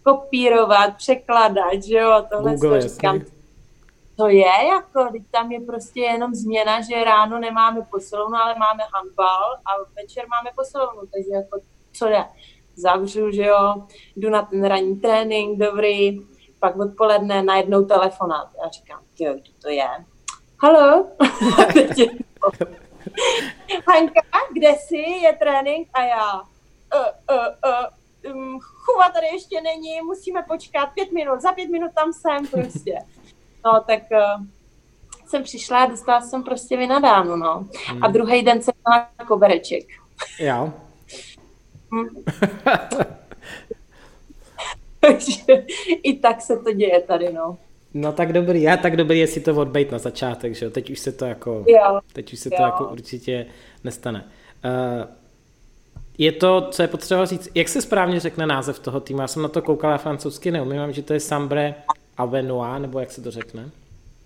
kopírovat, 0.03 0.97
překladat, 0.97 1.83
že 1.83 1.99
jo, 1.99 2.25
tohle 2.31 2.59
to 2.59 2.81
říkám. 2.81 3.21
To 4.17 4.29
je 4.29 4.67
jako, 4.69 5.13
teď 5.13 5.23
tam 5.31 5.53
je 5.53 5.61
prostě 5.61 6.01
jenom 6.01 6.35
změna, 6.35 6.81
že 6.81 7.05
ráno 7.05 7.39
nemáme 7.39 7.83
posilovnu, 7.91 8.37
ale 8.37 8.55
máme 8.59 8.83
handbal 8.95 9.55
a 9.67 9.71
večer 9.97 10.25
máme 10.29 10.51
posilovnu, 10.57 11.01
takže 11.01 11.31
jako 11.33 11.61
co 11.93 12.09
jde? 12.09 12.25
Zavřu, 12.77 13.31
že 13.31 13.43
jo, 13.43 13.75
jdu 14.17 14.31
na 14.31 14.43
ten 14.43 14.65
ranní 14.65 14.97
trénink, 14.97 15.59
dobrý, 15.59 16.21
pak 16.61 16.77
odpoledne 16.77 17.43
najednou 17.43 17.85
telefonát. 17.85 18.49
Já 18.63 18.69
říkám, 18.69 19.01
jo, 19.19 19.35
to 19.63 19.69
je? 19.69 19.89
Halo, 20.59 21.07
Hanka, 23.87 24.21
kde 24.53 24.69
jsi, 24.69 24.97
je 24.97 25.33
trénink 25.33 25.89
a 25.93 26.05
já, 26.05 26.41
uh, 26.41 26.47
uh, 27.31 27.47
uh, 28.27 28.35
um, 28.35 28.61
chuva 28.61 29.09
tady 29.09 29.27
ještě 29.27 29.61
není, 29.61 30.01
musíme 30.03 30.43
počkat 30.43 30.87
pět 30.87 31.13
minut, 31.13 31.41
za 31.41 31.53
pět 31.53 31.71
minut 31.71 31.91
tam 31.95 32.13
jsem 32.13 32.47
prostě. 32.47 32.99
No, 33.65 33.81
tak 33.87 34.03
uh, 34.13 34.45
jsem 35.27 35.43
přišla 35.43 35.83
a 35.83 35.87
dostala 35.87 36.21
jsem 36.21 36.43
prostě 36.43 36.77
vynadáno, 36.77 37.37
no. 37.37 37.67
Hmm. 37.87 38.05
A 38.05 38.09
druhý 38.09 38.43
den 38.43 38.63
jsem 38.63 38.75
měla 38.89 39.09
kobereček. 39.27 39.85
Jo. 40.39 40.73
Hm. 41.95 42.25
Takže 45.01 45.65
i 46.03 46.19
tak 46.19 46.41
se 46.41 46.57
to 46.57 46.73
děje 46.73 47.01
tady, 47.01 47.33
no. 47.33 47.59
No 47.95 48.13
tak 48.13 48.33
dobrý, 48.33 48.63
já 48.63 48.77
tak 48.77 48.97
dobrý 48.97 49.19
jestli 49.19 49.41
to 49.41 49.55
odbejt 49.55 49.93
na 49.93 49.99
začátek, 49.99 50.55
že 50.55 50.71
teď 50.71 50.91
už 50.91 50.99
se 50.99 51.13
to 51.13 51.25
jako, 51.25 51.65
jo. 51.69 52.01
teď 52.13 52.33
už 52.33 52.39
se 52.39 52.49
jo. 52.53 52.57
to 52.57 52.63
jako 52.63 52.85
určitě 52.85 53.47
nestane. 53.85 54.25
Uh, 54.65 55.11
je 56.19 56.33
to, 56.33 56.69
co 56.71 56.83
je 56.83 56.89
potřeba 56.89 57.25
říct, 57.25 57.49
jak 57.55 57.69
se 57.69 57.83
správně 57.83 58.21
řekne 58.21 58.47
název 58.47 58.79
toho 58.79 59.01
týmu? 59.01 59.21
Já 59.21 59.29
jsem 59.29 59.43
na 59.43 59.49
to 59.49 59.63
koukal, 59.63 59.91
já 59.91 59.99
francouzsky 59.99 60.51
neumím, 60.51 60.93
že 60.93 61.03
to 61.03 61.13
je 61.13 61.21
Sambre 61.21 61.75
Avenois, 62.17 62.83
nebo 62.83 63.01
jak 63.01 63.13
se 63.13 63.21
to 63.23 63.31
řekne? 63.31 63.71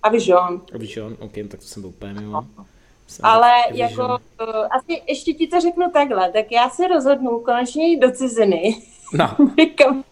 Avijon. 0.02 0.62
Avijon, 0.74 1.16
ok, 1.18 1.32
tak 1.48 1.60
to 1.60 1.66
jsem 1.66 1.82
byl 1.82 1.88
úplně 1.88 2.12
mimo. 2.12 2.46
Ale 3.22 3.64
Avijon. 3.64 3.90
jako, 3.90 4.04
uh, 4.04 4.66
asi 4.70 5.02
ještě 5.08 5.32
ti 5.32 5.46
to 5.46 5.60
řeknu 5.60 5.90
takhle, 5.90 6.32
tak 6.32 6.52
já 6.52 6.70
se 6.70 6.88
rozhodnu 6.88 7.40
konečně 7.40 7.88
jít 7.88 8.00
do 8.00 8.10
ciziny. 8.10 8.82
No. 9.12 9.36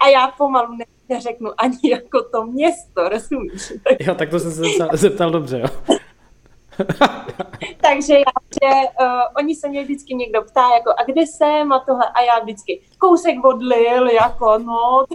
A 0.00 0.08
já 0.08 0.28
pomalu 0.38 0.74
ne 0.76 0.84
neřeknu 1.08 1.50
ani 1.58 1.78
jako 1.90 2.22
to 2.22 2.46
město, 2.46 3.08
rozumíš? 3.08 3.72
Jo, 4.00 4.14
tak 4.14 4.30
to 4.30 4.40
jsem 4.40 4.52
se 4.52 4.62
zeptal, 4.62 4.88
zeptal 4.92 5.30
dobře, 5.30 5.58
jo. 5.58 5.66
Takže 7.80 8.14
já, 8.14 8.32
že 8.52 8.88
uh, 9.00 9.06
oni 9.36 9.54
se 9.54 9.68
mě 9.68 9.82
vždycky 9.82 10.14
někdo 10.14 10.42
ptá, 10.42 10.68
jako 10.74 10.90
a 10.90 11.04
kde 11.04 11.22
jsem 11.22 11.72
a 11.72 11.78
tohle 11.78 12.04
a 12.14 12.22
já 12.22 12.38
vždycky 12.38 12.80
kousek 12.98 13.44
od 13.44 13.62
Lil, 13.62 14.08
jako 14.08 14.58
no. 14.58 15.04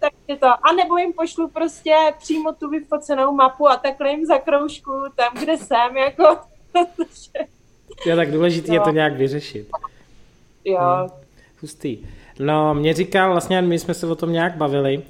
Takže 0.00 0.40
to, 0.40 0.46
a 0.46 0.72
nebo 0.76 0.96
jim 0.96 1.12
pošlu 1.12 1.48
prostě 1.48 1.96
přímo 2.18 2.52
tu 2.52 2.68
vyfocenou 2.68 3.32
mapu 3.32 3.68
a 3.68 3.76
takhle 3.76 4.10
jim 4.10 4.26
zakroužku 4.26 4.90
tam, 5.14 5.34
kde 5.34 5.56
jsem, 5.56 5.96
jako. 5.96 6.38
jo, 8.06 8.16
tak 8.16 8.32
důležité 8.32 8.68
no. 8.68 8.74
je 8.74 8.80
to 8.80 8.90
nějak 8.90 9.12
vyřešit. 9.12 9.68
Jo. 10.64 10.80
Hmm. 10.80 11.08
Hustý. 11.60 11.98
No, 12.42 12.74
mě 12.74 12.94
říkal, 12.94 13.30
vlastně 13.30 13.62
my 13.62 13.78
jsme 13.78 13.94
se 13.94 14.06
o 14.06 14.14
tom 14.14 14.32
nějak 14.32 14.56
bavili, 14.56 14.98
uh, 14.98 15.04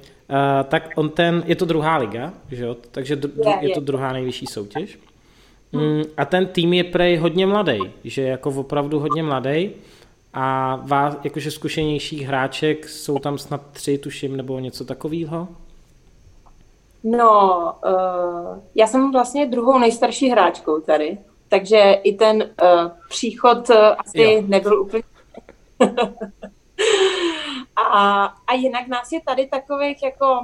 tak 0.63 0.89
on 0.95 1.09
ten, 1.09 1.43
je 1.45 1.55
to 1.55 1.65
druhá 1.65 1.97
liga, 1.97 2.33
že 2.51 2.65
jo? 2.65 2.75
takže 2.91 3.15
dru, 3.15 3.31
je 3.59 3.69
to 3.69 3.79
druhá 3.79 4.13
nejvyšší 4.13 4.45
soutěž. 4.45 4.99
Mm, 5.71 6.03
a 6.17 6.25
ten 6.25 6.47
tým 6.47 6.73
je 6.73 6.83
prej 6.83 7.17
hodně 7.17 7.47
mladý, 7.47 7.79
že 8.03 8.21
jako 8.21 8.49
opravdu 8.49 8.99
hodně 8.99 9.23
mladý 9.23 9.69
a 10.33 10.75
vás, 10.75 11.17
jakože 11.23 11.51
zkušenějších 11.51 12.27
hráček 12.27 12.89
jsou 12.89 13.19
tam 13.19 13.37
snad 13.37 13.61
tři, 13.71 13.97
tuším, 13.97 14.37
nebo 14.37 14.59
něco 14.59 14.85
takového? 14.85 15.47
No, 17.03 17.73
uh, 17.85 18.59
já 18.75 18.87
jsem 18.87 19.11
vlastně 19.11 19.45
druhou 19.45 19.79
nejstarší 19.79 20.29
hráčkou 20.29 20.81
tady, 20.81 21.17
takže 21.47 21.77
i 22.03 22.13
ten 22.13 22.37
uh, 22.37 22.91
příchod 23.09 23.69
uh, 23.69 23.75
asi 23.97 24.21
jo. 24.21 24.43
nebyl 24.47 24.81
úplně 24.81 25.03
a, 27.75 28.25
a 28.47 28.53
jinak 28.53 28.87
nás 28.87 29.11
je 29.11 29.21
tady 29.21 29.47
takových 29.47 30.03
jako, 30.03 30.39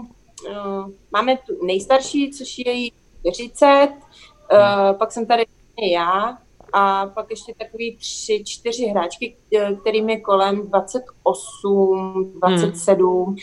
uh, 0.49 0.91
máme 1.11 1.37
tu 1.37 1.65
nejstarší, 1.65 2.31
což 2.31 2.57
je 2.57 2.71
jí 2.71 2.93
40, 3.33 3.89
uh, 3.89 4.57
hmm. 4.57 4.95
pak 4.95 5.11
jsem 5.11 5.25
tady 5.25 5.45
já 5.93 6.37
a 6.73 7.07
pak 7.07 7.29
ještě 7.29 7.53
takový 7.59 7.97
tři, 7.97 8.43
čtyři 8.45 8.85
hráčky, 8.85 9.37
eh, 9.57 9.75
kterým 9.75 10.09
je 10.09 10.19
kolem 10.19 10.67
28, 10.67 12.31
27, 12.35 13.25
hmm. 13.25 13.35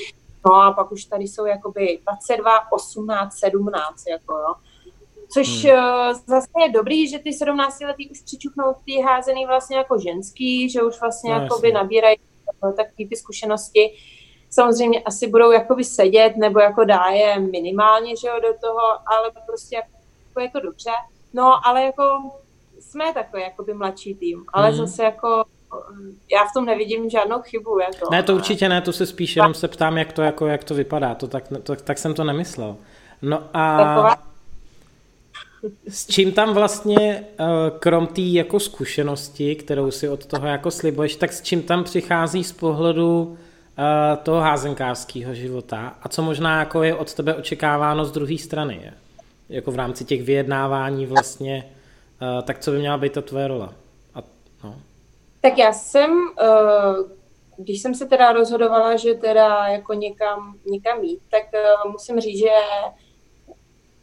no 0.46 0.54
a 0.54 0.72
pak 0.72 0.92
už 0.92 1.04
tady 1.04 1.24
jsou 1.24 1.46
jakoby 1.46 1.98
22, 2.02 2.72
18, 2.72 3.38
17, 3.38 4.06
jako 4.06 4.34
jo. 4.34 4.54
Což 5.28 5.64
hmm. 5.64 5.74
uh, 5.74 6.12
zase 6.26 6.48
je 6.66 6.72
dobrý, 6.72 7.08
že 7.08 7.18
ty 7.18 7.32
17 7.32 7.80
letý 7.80 8.10
už 8.10 8.20
přičuchnou 8.20 8.74
ty 8.84 9.00
házený 9.00 9.46
vlastně 9.46 9.76
jako 9.76 9.98
ženský, 9.98 10.70
že 10.70 10.82
už 10.82 11.00
vlastně 11.00 11.34
no, 11.34 11.40
jakoby 11.40 11.72
nabírají 11.72 12.16
takové 12.60 13.08
ty 13.08 13.16
zkušenosti. 13.16 13.96
Samozřejmě 14.50 15.02
asi 15.02 15.26
budou 15.26 15.50
jakoby 15.50 15.84
sedět 15.84 16.36
nebo 16.36 16.60
jako 16.60 16.84
dá 16.84 17.04
je 17.06 17.40
minimálně, 17.40 18.16
že 18.16 18.28
jo, 18.28 18.34
do 18.42 18.58
toho, 18.60 18.82
ale 19.06 19.32
prostě 19.46 19.76
jako 19.76 20.40
je 20.40 20.50
to 20.50 20.60
dobře. 20.60 20.90
No, 21.34 21.66
ale 21.66 21.84
jako 21.84 22.02
jsme 22.80 23.14
takový 23.14 23.42
jakoby 23.42 23.74
mladší 23.74 24.14
tým, 24.14 24.44
ale 24.52 24.68
hmm. 24.68 24.76
zase 24.76 25.04
jako 25.04 25.44
já 26.32 26.44
v 26.44 26.52
tom 26.54 26.64
nevidím 26.64 27.10
žádnou 27.10 27.42
chybu. 27.42 27.78
Jako, 27.78 28.10
ne, 28.10 28.22
to 28.22 28.34
určitě 28.34 28.68
ne, 28.68 28.80
to 28.80 28.92
se 28.92 29.06
spíš 29.06 29.36
jenom 29.36 29.54
se 29.54 29.68
ptám, 29.68 29.98
jak 29.98 30.12
to, 30.12 30.22
jako, 30.22 30.46
jak 30.46 30.64
to 30.64 30.74
vypadá, 30.74 31.14
to 31.14 31.28
tak, 31.28 31.44
to, 31.62 31.76
tak 31.76 31.98
jsem 31.98 32.14
to 32.14 32.24
nemyslel. 32.24 32.76
No 33.22 33.42
a 33.54 33.76
Taková... 33.76 34.35
s 35.88 36.06
čím 36.06 36.32
tam 36.32 36.54
vlastně, 36.54 37.24
eh, 37.38 37.44
krom 37.78 38.06
té 38.06 38.20
jako 38.20 38.60
zkušenosti, 38.60 39.54
kterou 39.54 39.90
si 39.90 40.08
od 40.08 40.26
toho 40.26 40.46
jako 40.46 40.70
slibuješ, 40.70 41.16
tak 41.16 41.32
s 41.32 41.42
čím 41.42 41.62
tam 41.62 41.84
přichází 41.84 42.44
z 42.44 42.52
pohledu 42.52 43.38
eh, 43.78 44.16
toho 44.16 44.40
házenkářského 44.40 45.34
života 45.34 45.96
a 46.02 46.08
co 46.08 46.22
možná 46.22 46.58
jako 46.58 46.82
je 46.82 46.94
od 46.94 47.14
tebe 47.14 47.34
očekáváno 47.34 48.04
z 48.04 48.12
druhé 48.12 48.38
strany, 48.38 48.80
je? 48.82 48.92
jako 49.48 49.70
v 49.70 49.76
rámci 49.76 50.04
těch 50.04 50.22
vyjednávání 50.22 51.06
vlastně, 51.06 51.70
eh, 52.22 52.42
tak 52.42 52.58
co 52.58 52.70
by 52.70 52.78
měla 52.78 52.98
být 52.98 53.12
ta 53.12 53.22
tvoje 53.22 53.48
rola? 53.48 53.72
A, 54.14 54.22
no. 54.64 54.76
Tak 55.40 55.58
já 55.58 55.72
jsem, 55.72 56.10
když 57.56 57.82
jsem 57.82 57.94
se 57.94 58.06
teda 58.06 58.32
rozhodovala, 58.32 58.96
že 58.96 59.14
teda 59.14 59.66
jako 59.68 59.94
někam, 59.94 60.54
někam 60.70 61.04
jít, 61.04 61.20
tak 61.30 61.42
musím 61.92 62.20
říct, 62.20 62.38
že 62.38 62.50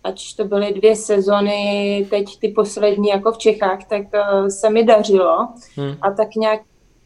ač 0.03 0.33
to 0.33 0.43
byly 0.43 0.73
dvě 0.73 0.95
sezony, 0.95 2.07
teď 2.09 2.39
ty 2.39 2.47
poslední 2.47 3.09
jako 3.09 3.31
v 3.31 3.37
Čechách, 3.37 3.87
tak 3.87 4.03
se 4.49 4.69
mi 4.69 4.83
dařilo 4.83 5.47
hmm. 5.75 5.95
a 6.01 6.11
tak 6.11 6.35
nějak 6.35 6.61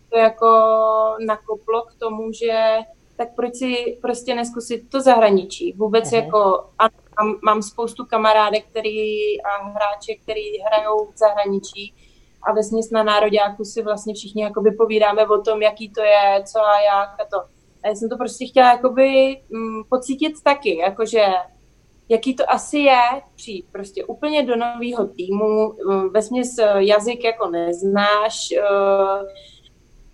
to 0.09 0.17
jako 0.17 0.47
nakoplo 1.27 1.81
k 1.81 1.93
tomu, 1.99 2.31
že 2.31 2.77
tak 3.17 3.35
proč 3.35 3.55
si 3.55 3.97
prostě 4.01 4.35
neskusit 4.35 4.89
to 4.89 5.01
zahraničí. 5.01 5.73
Vůbec 5.77 6.05
uh-huh. 6.05 6.23
jako, 6.23 6.69
a 6.79 6.83
mám, 7.19 7.35
mám 7.43 7.61
spoustu 7.61 8.05
kamarádek 8.05 8.65
který, 8.69 9.41
a 9.41 9.63
hráče, 9.63 10.15
který 10.23 10.41
hrajou 10.59 11.05
v 11.05 11.17
zahraničí 11.17 11.93
a 12.43 12.53
ve 12.53 12.61
na 12.91 13.03
nároďáku 13.03 13.65
si 13.65 13.81
vlastně 13.81 14.13
všichni 14.13 14.43
jakoby 14.43 14.71
povídáme 14.71 15.27
o 15.27 15.41
tom, 15.41 15.61
jaký 15.61 15.89
to 15.89 16.01
je, 16.01 16.43
co 16.45 16.59
a 16.59 16.79
jak 16.81 17.19
a 17.19 17.25
to. 17.31 17.47
A 17.83 17.87
já 17.87 17.95
jsem 17.95 18.09
to 18.09 18.17
prostě 18.17 18.45
chtěla 18.45 18.71
jakoby 18.71 19.37
m, 19.53 19.59
mm, 19.59 19.83
pocítit 19.89 20.43
taky, 20.43 20.77
jakože 20.77 21.25
jaký 22.09 22.35
to 22.35 22.51
asi 22.51 22.77
je 22.77 23.01
přijít 23.35 23.65
prostě 23.71 24.05
úplně 24.05 24.43
do 24.43 24.55
nového 24.55 25.07
týmu, 25.07 25.73
mm, 25.87 26.09
ve 26.09 26.21
jazyk 26.77 27.23
jako 27.23 27.49
neznáš 27.49 28.53
uh, 28.59 29.27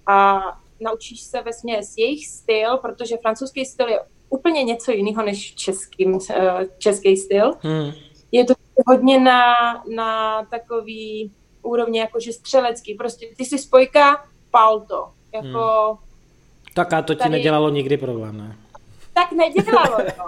a 0.08 0.42
naučíš 0.80 1.22
se 1.22 1.42
ve 1.42 1.54
směs 1.54 1.94
jejich 1.98 2.28
styl, 2.28 2.78
protože 2.78 3.18
francouzský 3.18 3.66
styl 3.66 3.88
je 3.90 4.00
úplně 4.30 4.64
něco 4.64 4.92
jiného 4.92 5.24
než 5.24 5.56
český, 5.56 6.12
eh, 6.30 6.66
český 6.78 7.18
styl. 7.18 7.54
Hmm. 7.60 7.92
Je 8.32 8.46
to 8.46 8.54
hodně 8.88 9.20
na, 9.20 9.54
na 9.96 10.44
takový 10.46 11.32
úrovni 11.62 12.00
jakože 12.00 12.34
střelecký. 12.34 12.94
Prostě 12.94 13.28
ty 13.38 13.46
si 13.46 13.58
spojka, 13.58 14.26
pal 14.52 14.80
to. 14.80 15.10
Jako, 15.34 15.88
hmm. 15.88 15.98
Tak 16.74 16.94
a 16.94 17.02
to 17.02 17.14
ti 17.14 17.20
tady... 17.20 17.32
nedělalo 17.32 17.70
nikdy 17.70 17.98
problém, 17.98 18.38
ne? 18.38 18.58
Tak 19.14 19.32
nedělalo, 19.32 20.02
jo. 20.02 20.26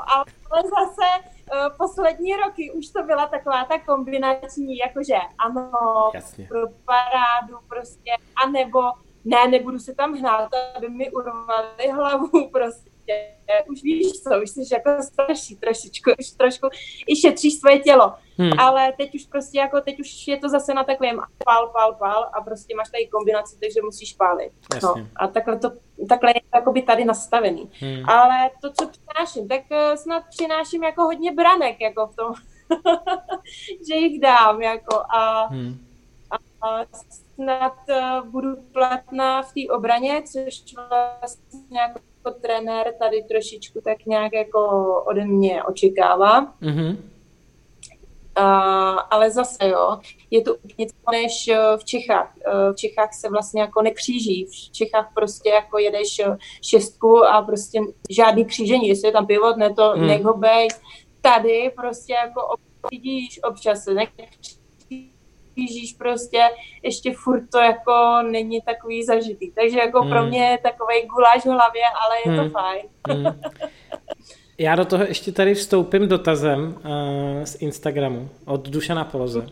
Ale 0.51 0.63
zase 0.63 1.34
poslední 1.77 2.35
roky 2.35 2.71
už 2.71 2.87
to 2.87 3.03
byla 3.03 3.27
taková 3.27 3.65
ta 3.65 3.79
kombinační, 3.79 4.77
jakože 4.77 5.15
ano, 5.37 5.71
Jasně. 6.13 6.47
pro 6.47 6.59
parádu 6.85 7.57
prostě, 7.67 8.11
anebo 8.45 8.81
ne, 9.25 9.47
nebudu 9.47 9.79
se 9.79 9.95
tam 9.95 10.13
hnát, 10.13 10.49
aby 10.77 10.89
mi 10.89 11.11
urvali 11.11 11.87
hlavu 11.93 12.49
prostě. 12.51 12.94
Už 13.71 13.83
víš 13.83 14.11
co, 14.11 14.41
už 14.43 14.49
jsi 14.49 14.61
jako 14.73 15.03
starší 15.03 15.55
trošičku, 15.55 16.11
už 16.19 16.31
trošku 16.31 16.67
i 17.07 17.15
šetříš 17.15 17.59
svoje 17.59 17.79
tělo. 17.79 18.13
Hmm. 18.37 18.59
Ale 18.59 18.93
teď 18.97 19.15
už 19.15 19.25
prostě 19.25 19.59
jako, 19.59 19.81
teď 19.81 19.99
už 19.99 20.27
je 20.27 20.37
to 20.37 20.49
zase 20.49 20.73
na 20.73 20.83
takovém 20.83 21.19
pál, 21.45 21.67
pál, 21.67 21.93
pál 21.93 22.29
a 22.33 22.41
prostě 22.41 22.75
máš 22.75 22.89
tady 22.89 23.07
kombinaci, 23.07 23.57
takže 23.59 23.81
musíš 23.83 24.13
pálit. 24.13 24.51
No, 24.83 24.95
a 25.15 25.27
takhle, 25.27 25.59
to, 25.59 25.71
takhle 26.09 26.31
je 26.35 26.61
to 26.65 26.71
by 26.71 26.81
tady 26.81 27.05
nastavený. 27.05 27.69
Hmm. 27.79 28.09
Ale 28.09 28.49
to, 28.61 28.71
co 28.71 28.89
přináším, 28.89 29.47
tak 29.47 29.61
uh, 29.71 29.95
snad 29.95 30.23
přináším 30.29 30.83
jako 30.83 31.01
hodně 31.01 31.31
branek, 31.31 31.81
jako 31.81 32.07
v 32.07 32.15
tom, 32.15 32.33
že 33.89 33.95
jich 33.95 34.21
dám, 34.21 34.61
jako 34.61 34.95
a, 35.09 35.47
hmm. 35.47 35.85
a, 36.31 36.67
a 36.67 36.85
snad 37.35 37.73
uh, 37.89 38.27
budu 38.29 38.55
platná 38.71 39.41
v 39.41 39.53
té 39.53 39.73
obraně, 39.73 40.23
což 40.31 40.63
vlastně 40.89 41.79
jako 41.79 42.39
trenér 42.41 42.93
tady 42.99 43.23
trošičku 43.23 43.81
tak 43.81 44.05
nějak 44.05 44.33
jako 44.33 44.59
ode 45.07 45.25
mě 45.25 45.63
očekává. 45.63 46.53
Mm-hmm. 46.61 46.97
Uh, 48.39 48.99
ale 49.09 49.31
zase 49.31 49.67
jo, 49.67 49.99
je 50.31 50.41
to 50.41 50.55
něco 50.77 50.95
než 51.11 51.49
v 51.77 51.83
Čechách. 51.83 52.33
Uh, 52.47 52.73
v 52.73 52.75
Čechách 52.75 53.13
se 53.13 53.29
vlastně 53.29 53.61
jako 53.61 53.81
nekříží. 53.81 54.45
V 54.45 54.71
Čechách 54.71 55.11
prostě 55.13 55.49
jako 55.49 55.77
jedeš 55.77 56.21
šestku 56.61 57.25
a 57.25 57.41
prostě 57.41 57.79
žádný 58.09 58.45
křížení. 58.45 58.87
Jestli 58.87 59.07
je 59.07 59.11
tam 59.11 59.27
pivot, 59.27 59.57
ne 59.57 59.73
to, 59.73 59.93
mm. 59.95 60.07
nech 60.07 60.23
ho 60.23 60.37
bej. 60.37 60.67
Tady 61.21 61.71
prostě 61.75 62.13
jako 62.13 62.55
vidíš 62.91 63.39
občas 63.43 63.83
se 63.83 63.93
nekříží 63.93 64.64
Ježíš 65.55 65.93
prostě 65.93 66.41
ještě 66.83 67.13
furt 67.13 67.49
to 67.51 67.57
jako 67.57 67.93
není 68.31 68.61
takový 68.61 69.05
zažitý. 69.05 69.51
Takže 69.51 69.79
jako 69.79 70.01
hmm. 70.01 70.09
pro 70.09 70.25
mě 70.25 70.45
je 70.45 70.57
takový 70.57 71.07
guláš 71.07 71.41
v 71.41 71.49
hlavě, 71.49 71.83
ale 72.05 72.15
je 72.25 72.31
hmm. 72.31 72.49
to 72.49 72.59
fajn. 72.59 72.81
Hmm. 73.09 73.41
Já 74.57 74.75
do 74.75 74.85
toho 74.85 75.03
ještě 75.03 75.31
tady 75.31 75.53
vstoupím 75.53 76.07
dotazem 76.07 76.67
uh, 76.67 77.43
z 77.43 77.61
Instagramu 77.61 78.29
od 78.45 78.69
Dušana 78.69 79.03
Poloze. 79.03 79.47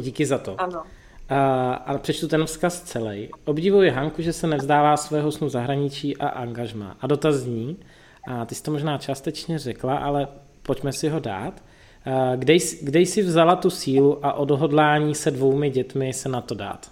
Díky 0.00 0.26
za 0.26 0.38
to. 0.38 0.60
Ano. 0.60 0.80
Uh, 0.80 0.86
ale 1.86 1.98
přečtu 1.98 2.28
ten 2.28 2.44
vzkaz 2.44 2.82
celý. 2.82 3.28
Obdivuji 3.44 3.90
Hanku, 3.90 4.22
že 4.22 4.32
se 4.32 4.46
nevzdává 4.46 4.96
svého 4.96 5.32
snu 5.32 5.48
zahraničí 5.48 6.16
a 6.16 6.28
angažma. 6.28 6.96
A 7.00 7.06
dotaz 7.06 7.34
zní, 7.34 7.76
a 8.28 8.44
ty 8.44 8.54
jsi 8.54 8.62
to 8.62 8.70
možná 8.70 8.98
částečně 8.98 9.58
řekla, 9.58 9.98
ale 9.98 10.28
pojďme 10.62 10.92
si 10.92 11.08
ho 11.08 11.20
dát. 11.20 11.62
Kde, 12.36 12.56
kde 12.82 13.00
jsi 13.00 13.22
vzala 13.22 13.56
tu 13.56 13.70
sílu 13.70 14.26
a 14.26 14.32
odhodlání 14.32 15.14
se 15.14 15.30
dvoumi 15.30 15.70
dětmi 15.70 16.12
se 16.12 16.28
na 16.28 16.40
to 16.40 16.54
dát? 16.54 16.90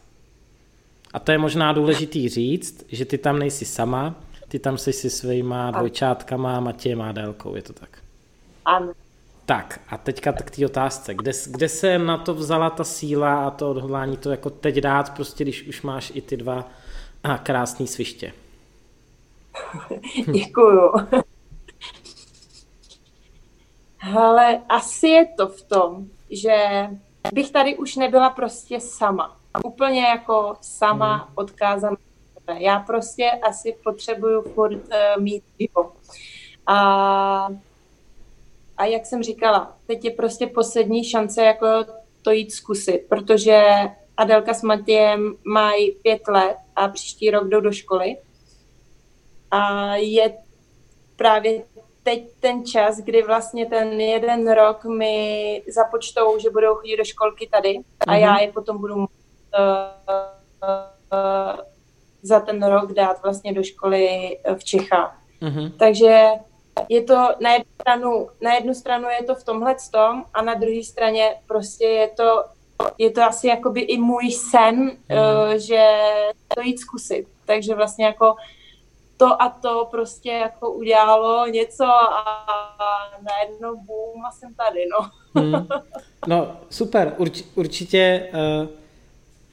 A 1.13 1.19
to 1.19 1.33
je 1.33 1.39
možná 1.39 1.73
důležitý 1.73 2.29
říct, 2.29 2.85
že 2.89 3.05
ty 3.05 3.19
tam 3.19 3.39
nejsi 3.39 3.65
sama, 3.65 4.15
ty 4.49 4.59
tam 4.59 4.79
jsi 4.79 4.93
si 4.93 5.11
svýma 5.11 5.71
dvojčátkama, 5.71 6.61
Matějem 6.61 7.03
a 7.03 7.13
Délkou, 7.13 7.57
je 7.57 7.63
to 7.63 7.73
tak? 7.73 7.99
Ano. 8.65 8.93
Tak 9.47 9.81
a 9.89 9.99
teďka 9.99 10.33
k 10.33 10.51
té 10.51 10.67
otázce. 10.67 11.15
Kde, 11.15 11.33
kde 11.47 11.69
se 11.69 11.99
na 11.99 12.19
to 12.19 12.35
vzala 12.35 12.71
ta 12.71 12.85
síla 12.85 13.47
a 13.47 13.51
to 13.51 13.71
odhodlání 13.71 14.17
to 14.17 14.31
jako 14.31 14.51
teď 14.51 14.77
dát, 14.77 15.15
prostě 15.15 15.45
když 15.45 15.69
už 15.69 15.83
máš 15.83 16.13
i 16.15 16.21
ty 16.21 16.37
dva 16.37 16.71
a 17.25 17.39
krásný 17.39 17.87
sviště? 17.87 18.33
Děkuju. 20.33 20.93
Ale 24.15 24.63
asi 24.69 25.09
je 25.09 25.27
to 25.27 25.49
v 25.49 25.63
tom, 25.63 26.07
že 26.31 26.57
bych 27.33 27.51
tady 27.51 27.77
už 27.77 27.97
nebyla 27.97 28.31
prostě 28.31 28.81
sama. 28.81 29.37
Úplně 29.65 30.03
jako 30.03 30.57
sama 30.61 31.17
hmm. 31.17 31.33
odkázaná. 31.35 31.97
Já 32.59 32.81
prostě 32.81 33.31
asi 33.31 33.77
potřebuju 33.85 34.43
furt 34.43 34.77
uh, 34.77 35.23
mít 35.23 35.45
pivo. 35.57 35.93
A, 36.67 37.49
a 38.77 38.85
jak 38.85 39.07
jsem 39.07 39.23
říkala, 39.23 39.77
teď 39.87 40.05
je 40.05 40.11
prostě 40.11 40.47
poslední 40.47 41.05
šance 41.05 41.45
jako 41.45 41.67
to 42.23 42.31
jít 42.31 42.53
zkusit, 42.53 43.07
protože 43.09 43.63
Adelka 44.17 44.55
s 44.55 44.63
Matějem 44.63 45.37
mají 45.45 45.91
pět 45.91 46.29
let 46.29 46.57
a 46.77 46.89
příští 46.89 47.31
rok 47.31 47.49
jdou 47.49 47.61
do 47.61 47.73
školy. 47.73 48.17
A 49.51 49.95
je 49.97 50.39
právě 51.17 51.63
teď 52.07 52.25
ten 52.41 52.67
čas, 52.67 52.99
kdy 52.99 53.23
vlastně 53.23 53.67
ten 53.67 54.01
jeden 54.01 54.53
rok 54.53 54.85
mi 54.85 55.63
započtou, 55.69 56.39
že 56.39 56.51
budou 56.51 56.75
chodit 56.75 56.97
do 56.97 57.05
školky 57.05 57.49
tady 57.53 57.79
a 58.01 58.05
mm-hmm. 58.05 58.19
já 58.19 58.39
je 58.39 58.53
potom 58.53 58.79
budu 58.79 58.95
uh, 58.95 59.05
uh, 59.05 59.07
za 62.23 62.41
ten 62.41 62.63
rok 62.63 62.93
dát 62.93 63.23
vlastně 63.23 63.53
do 63.53 63.63
školy 63.63 64.39
v 64.59 64.65
Čechách. 64.65 65.19
Mm-hmm. 65.43 65.73
Takže 65.79 66.29
je 66.89 67.03
to 67.03 67.29
na 67.41 67.53
jednu 67.53 67.71
stranu, 67.81 68.29
na 68.41 68.55
jednu 68.55 68.75
stranu 68.75 69.09
je 69.09 69.25
to 69.25 69.35
v 69.35 69.45
tomhle 69.45 69.77
tom 69.91 70.25
a 70.35 70.43
na 70.43 70.55
druhé 70.55 70.83
straně 70.85 71.35
prostě 71.47 71.87
je 71.87 72.09
to, 72.09 72.45
je 72.99 73.11
to 73.11 73.23
asi 73.23 73.49
jakoby 73.49 73.81
i 73.81 73.99
můj 73.99 74.31
sen, 74.31 74.91
mm-hmm. 74.91 75.53
uh, 75.53 75.59
že 75.59 75.87
to 76.55 76.61
jít 76.61 76.79
zkusit. 76.79 77.27
Takže 77.47 77.75
vlastně 77.75 78.07
jako 78.07 78.35
to 79.17 79.43
a 79.43 79.49
to 79.49 79.89
prostě 79.91 80.31
jako 80.31 80.73
udělalo 80.73 81.47
něco 81.47 81.85
a 81.85 82.25
najednou 83.23 83.77
boom 83.77 84.25
a 84.29 84.31
jsem 84.31 84.55
tady, 84.55 84.81
no. 84.93 85.11
Hmm. 85.43 85.67
No, 86.27 86.57
super, 86.71 87.15
Urč, 87.17 87.43
určitě 87.55 88.29
uh, 88.63 88.69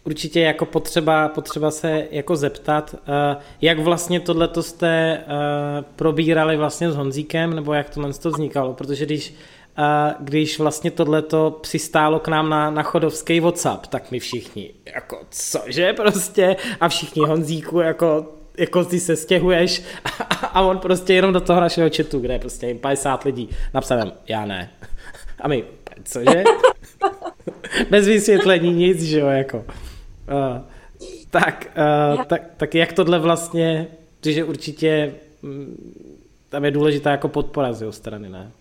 určitě 0.04 0.39
jako 0.39 0.65
potřeba, 0.65 1.28
potřeba 1.30 1.71
se 1.71 2.08
jako 2.12 2.36
zeptat, 2.36 2.93
uh, 2.93 3.41
jak 3.62 3.80
vlastně 3.80 4.19
tohleto 4.19 4.63
jste 4.63 5.23
uh, 5.28 5.86
probírali 5.95 6.58
vlastně 6.58 6.91
s 6.91 6.95
Honzíkem, 6.95 7.54
nebo 7.54 7.73
jak 7.73 7.89
tohle 7.89 8.13
to 8.13 8.30
vznikalo, 8.30 8.73
protože 8.73 9.06
když 9.06 9.36
když 10.19 10.60
vlastně 10.60 10.91
tohleto 10.91 11.60
přistálo 11.62 12.19
k 12.19 12.28
nám 12.28 12.49
na, 12.49 12.69
na 12.69 12.84
chodovský 12.84 13.39
WhatsApp, 13.39 13.88
tak 13.88 14.12
my 14.12 14.19
všichni, 14.19 14.73
jako 14.95 15.19
cože 15.30 15.93
prostě, 15.93 16.56
a 16.80 16.89
všichni 16.89 17.21
Honzíku, 17.26 17.80
jako 17.80 18.26
jako 18.58 18.86
ty 18.86 19.00
se 19.00 19.16
stěhuješ 19.16 19.84
a, 20.04 20.24
a 20.46 20.62
on 20.62 20.78
prostě 20.80 21.13
jenom 21.13 21.34
do 21.34 21.42
toho 21.42 21.62
našeho 21.62 21.89
chatu, 21.98 22.20
kde 22.20 22.34
je 22.34 22.39
prostě 22.39 22.68
jim 22.68 22.80
50 22.80 23.24
lidí, 23.24 23.50
napsal 23.74 24.12
já 24.28 24.46
ne. 24.46 24.72
A 25.39 25.48
my, 25.48 25.63
cože? 26.04 26.44
Bez 27.89 28.08
vysvětlení 28.08 28.74
nic, 28.74 29.02
že 29.02 29.20
jo, 29.20 29.28
jako. 29.28 29.58
Uh, 29.58 29.63
tak, 31.30 31.78
uh, 32.18 32.24
tak, 32.24 32.42
tak 32.58 32.76
jak 32.76 32.94
tohle 32.94 33.20
vlastně, 33.20 33.88
že 34.26 34.44
určitě 34.44 35.16
mm, 35.42 35.94
tam 36.50 36.66
je 36.66 36.72
důležitá 36.72 37.12
jako 37.12 37.28
podpora 37.28 37.74
z 37.74 37.82
jeho 37.82 37.92
strany, 37.92 38.30
ne? 38.30 38.52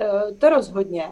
Uh, 0.00 0.36
to 0.38 0.48
rozhodně. 0.48 1.04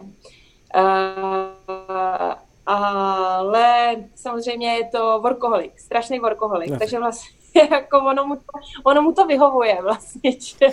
Uh, 0.75 2.33
ale 2.71 3.95
samozřejmě 4.15 4.73
je 4.73 4.87
to 4.87 5.19
workoholik, 5.19 5.79
strašný 5.79 6.19
workoholik, 6.19 6.69
no. 6.69 6.79
takže 6.79 6.99
vlastně 6.99 7.31
jako 7.71 7.99
ono 7.99 8.27
mu, 8.27 8.35
to, 8.35 8.41
ono 8.83 9.01
mu 9.01 9.13
to 9.13 9.25
vyhovuje 9.25 9.81
vlastně, 9.81 10.31
že, 10.39 10.67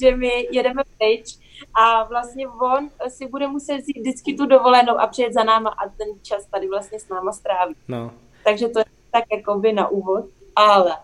že 0.00 0.16
my 0.16 0.48
jedeme 0.50 0.82
pryč 0.98 1.38
a 1.74 2.04
vlastně 2.04 2.48
on 2.48 2.90
si 3.08 3.26
bude 3.26 3.48
muset 3.48 3.76
vzít 3.78 3.98
vždycky 3.98 4.34
tu 4.34 4.46
dovolenou 4.46 5.00
a 5.00 5.06
přijet 5.06 5.32
za 5.32 5.44
náma 5.44 5.70
a 5.70 5.88
ten 5.88 6.08
čas 6.22 6.46
tady 6.46 6.68
vlastně 6.68 7.00
s 7.00 7.08
náma 7.08 7.32
stráví. 7.32 7.74
No. 7.88 8.10
Takže 8.44 8.68
to 8.68 8.78
je 8.78 8.84
tak 9.10 9.24
jako 9.32 9.58
by 9.58 9.72
na 9.72 9.88
úvod. 9.88 10.24
Ale 10.56 10.96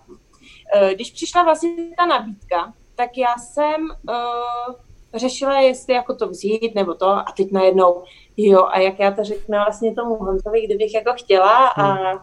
eh, 0.74 0.94
když 0.94 1.10
přišla 1.10 1.42
vlastně 1.42 1.70
ta 1.96 2.06
nabídka, 2.06 2.72
tak 2.94 3.18
já 3.18 3.34
jsem 3.38 3.82
uh, 4.08 4.74
řešila, 5.14 5.60
jestli 5.60 5.94
jako 5.94 6.14
to 6.14 6.28
vzít 6.28 6.74
nebo 6.74 6.94
to 6.94 7.08
a 7.08 7.24
teď 7.36 7.52
najednou, 7.52 8.02
jo, 8.36 8.66
a 8.66 8.78
jak 8.78 8.98
já 8.98 9.10
to 9.10 9.24
řeknu 9.24 9.58
vlastně 9.58 9.94
tomu 9.94 10.14
Honzovi, 10.14 10.66
kdybych 10.66 10.94
jako 10.94 11.12
chtěla 11.16 11.66
a 11.66 11.92
hmm. 11.92 12.18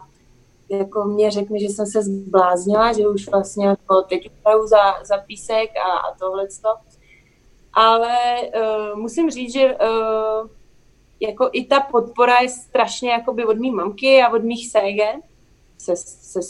jako 0.68 1.04
mě 1.04 1.30
řekne, 1.30 1.58
že 1.58 1.66
jsem 1.66 1.86
se 1.86 2.02
zbláznila, 2.02 2.92
že 2.92 3.08
už 3.08 3.28
vlastně 3.28 3.66
jako 3.66 4.02
teď 4.02 4.30
za, 4.64 5.04
za 5.04 5.18
písek 5.18 5.70
a, 5.76 5.98
a 5.98 6.14
tohle 6.18 6.46
ale 7.74 8.16
uh, 8.40 8.98
musím 8.98 9.30
říct, 9.30 9.52
že 9.52 9.74
uh, 9.74 10.48
jako 11.20 11.50
i 11.52 11.64
ta 11.64 11.80
podpora 11.80 12.40
je 12.40 12.48
strašně 12.48 13.10
jakoby 13.10 13.44
od 13.44 13.58
mý 13.58 13.70
mamky 13.70 14.22
a 14.22 14.32
od 14.32 14.44
mých 14.44 14.70
séger, 14.70 15.14
se, 15.78 15.96
se, 15.96 16.42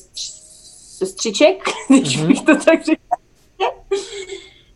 sestřiček, 0.98 1.64
když 1.88 2.18
mm-hmm. 2.18 2.26
bych 2.26 2.40
to 2.40 2.56
tak 2.64 2.84
řekla. 2.84 3.16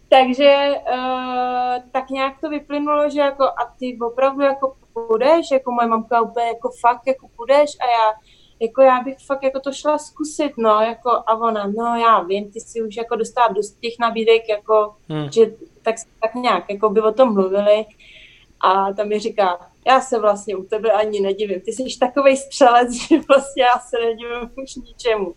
Takže 0.09 0.75
uh, 0.93 1.91
tak 1.93 2.11
nějak 2.11 2.41
to 2.41 2.49
vyplynulo, 2.49 3.11
že 3.11 3.21
jako 3.21 3.45
a 3.45 3.75
ty 3.79 3.99
opravdu 4.01 4.43
jako 4.43 4.77
půjdeš, 4.93 5.51
jako 5.51 5.73
moje 5.73 5.89
mamka 5.89 6.21
úplně 6.21 6.47
jako 6.47 6.71
fakt 6.81 7.07
jako 7.07 7.29
půjdeš 7.37 7.71
a 7.81 7.87
já 7.87 8.15
jako 8.61 8.83
já 8.83 9.01
bych 9.01 9.17
fakt 9.27 9.43
jako 9.43 9.61
to 9.61 9.73
šla 9.73 9.99
zkusit, 9.99 10.53
no, 10.59 10.81
jako 10.81 11.11
a 11.11 11.35
ona, 11.35 11.67
no 11.67 11.97
já 11.97 12.23
vím, 12.23 12.51
ty 12.51 12.61
si 12.61 12.83
už 12.83 12.97
jako 12.97 13.17
dostala 13.17 13.49
dost 13.49 13.81
těch 13.81 13.93
nabídek, 14.01 14.49
jako, 14.49 14.95
hmm. 15.09 15.33
že 15.33 15.47
tak, 15.83 15.95
tak 16.21 16.35
nějak, 16.35 16.71
jako 16.71 16.91
by 16.91 17.01
o 17.01 17.13
tom 17.13 17.35
mluvili 17.35 17.85
a 18.61 18.93
tam 18.93 19.09
mi 19.09 19.19
říká, 19.19 19.71
já 19.87 20.01
se 20.01 20.19
vlastně 20.19 20.57
u 20.57 20.65
tebe 20.65 20.93
ani 20.93 21.21
nedivím, 21.21 21.61
ty 21.61 21.73
jsi 21.73 21.99
takový 22.01 22.37
střelec, 22.37 22.93
že 23.09 23.19
vlastně 23.29 23.63
já 23.63 23.79
se 23.79 23.97
nedivím 23.99 24.51
už 24.63 24.75
ničemu. 24.75 25.35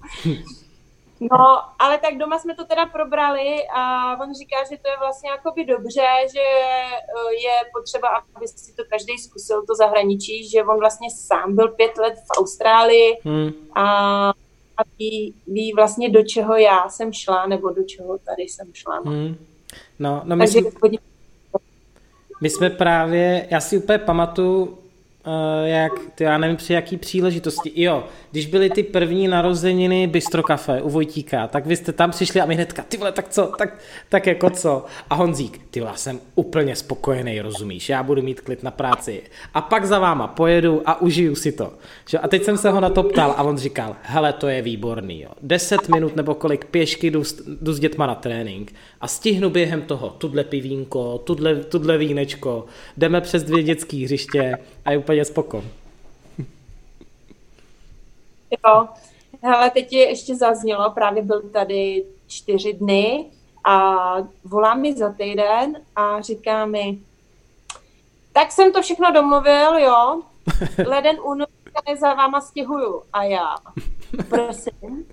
No, 1.19 1.61
ale 1.79 1.97
tak 1.97 2.17
doma 2.17 2.39
jsme 2.39 2.55
to 2.55 2.65
teda 2.65 2.85
probrali 2.85 3.67
a 3.73 4.13
on 4.23 4.33
říká, 4.33 4.55
že 4.69 4.77
to 4.77 4.87
je 4.89 4.97
vlastně 4.99 5.29
jakoby 5.29 5.65
dobře, 5.65 6.05
že 6.33 6.39
eh, 6.39 7.33
je 7.33 7.69
potřeba, 7.77 8.07
aby 8.35 8.47
si 8.47 8.75
to 8.75 8.83
každý 8.89 9.17
zkusil, 9.17 9.65
to 9.65 9.75
zahraničí, 9.75 10.49
že 10.49 10.63
on 10.63 10.79
vlastně 10.79 11.07
sám 11.11 11.55
byl 11.55 11.67
pět 11.67 11.97
let 11.97 12.13
v 12.13 12.39
Austrálii 12.39 13.17
hmm. 13.23 13.51
a, 13.75 13.85
a 14.77 14.81
ví, 14.99 15.33
ví 15.47 15.73
vlastně 15.75 16.09
do 16.09 16.23
čeho 16.23 16.55
já 16.55 16.89
jsem 16.89 17.13
šla, 17.13 17.45
nebo 17.45 17.69
do 17.69 17.83
čeho 17.83 18.17
tady 18.17 18.43
jsem 18.43 18.67
šla. 18.73 18.99
Hmm. 19.05 19.35
No, 19.99 20.21
no 20.23 20.35
my, 20.35 20.45
Takže, 20.45 20.59
jsme, 20.59 20.89
my 22.41 22.49
jsme 22.49 22.69
právě, 22.69 23.47
já 23.51 23.59
si 23.59 23.77
úplně 23.77 23.97
pamatuju, 23.97 24.77
uh, 25.25 25.67
jak, 25.67 25.91
ty, 26.15 26.23
já 26.23 26.37
nevím 26.37 26.55
při 26.55 26.73
jaký 26.73 26.97
příležitosti, 26.97 27.71
jo, 27.75 28.03
když 28.31 28.45
byly 28.45 28.69
ty 28.69 28.83
první 28.83 29.27
narozeniny 29.27 30.07
Bistro 30.07 30.43
Cafe 30.43 30.81
u 30.81 30.89
Vojtíka, 30.89 31.47
tak 31.47 31.65
vy 31.65 31.75
jste 31.75 31.93
tam 31.93 32.11
přišli 32.11 32.41
a 32.41 32.45
my 32.45 32.55
hnedka, 32.55 32.85
ty 32.89 32.97
vole, 32.97 33.11
tak 33.11 33.29
co, 33.29 33.45
tak, 33.57 33.77
tak 34.09 34.27
jako 34.27 34.49
co? 34.49 34.85
A 35.09 35.15
Honzík, 35.15 35.61
ty 35.71 35.79
vole, 35.79 35.91
jsem 35.95 36.19
úplně 36.35 36.75
spokojený, 36.75 37.41
rozumíš, 37.41 37.89
já 37.89 38.03
budu 38.03 38.21
mít 38.21 38.41
klid 38.41 38.63
na 38.63 38.71
práci. 38.71 39.21
A 39.53 39.61
pak 39.61 39.85
za 39.85 39.99
váma 39.99 40.27
pojedu 40.27 40.81
a 40.85 41.01
užiju 41.01 41.35
si 41.35 41.51
to. 41.51 41.73
Že? 42.07 42.19
A 42.19 42.27
teď 42.27 42.43
jsem 42.43 42.57
se 42.57 42.69
ho 42.69 42.79
na 42.79 42.89
to 42.89 43.03
ptal 43.03 43.33
a 43.37 43.43
on 43.43 43.57
říkal, 43.57 43.95
hele, 44.01 44.33
to 44.33 44.47
je 44.47 44.61
výborný, 44.61 45.21
jo. 45.21 45.29
Deset 45.41 45.89
minut 45.89 46.15
nebo 46.15 46.35
kolik 46.35 46.65
pěšky 46.65 47.11
jdu, 47.11 47.23
jdu 47.61 47.73
s 47.73 47.79
dětma 47.79 48.07
na 48.07 48.15
trénink 48.15 48.73
a 49.01 49.07
stihnu 49.07 49.49
během 49.49 49.81
toho 49.81 50.09
tudle 50.09 50.43
pivínko, 50.43 51.17
tudle, 51.17 51.55
tudle 51.55 51.97
vínečko, 51.97 52.65
jdeme 52.97 53.21
přes 53.21 53.43
dvě 53.43 53.63
dětské 53.63 53.97
hřiště 53.97 54.57
a 54.85 54.91
je 54.91 54.97
úplně 54.97 55.25
spoko. 55.25 55.63
Jo, 58.65 58.87
ale 59.43 59.69
teď 59.69 59.93
je 59.93 60.09
ještě 60.09 60.35
zaznělo, 60.35 60.91
právě 60.91 61.23
byl 61.23 61.41
tady 61.41 62.05
čtyři 62.27 62.73
dny 62.73 63.25
a 63.63 63.95
volá 64.43 64.75
mi 64.75 64.93
za 64.93 65.13
týden 65.13 65.81
a 65.95 66.21
říká 66.21 66.65
mi, 66.65 66.99
tak 68.33 68.51
jsem 68.51 68.73
to 68.73 68.81
všechno 68.81 69.11
domluvil, 69.11 69.77
jo, 69.79 70.21
leden 70.87 71.17
únor 71.23 71.47
za 71.99 72.13
váma 72.13 72.41
stěhuju. 72.41 73.01
A 73.13 73.23
já, 73.23 73.55
prosím. 74.29 75.05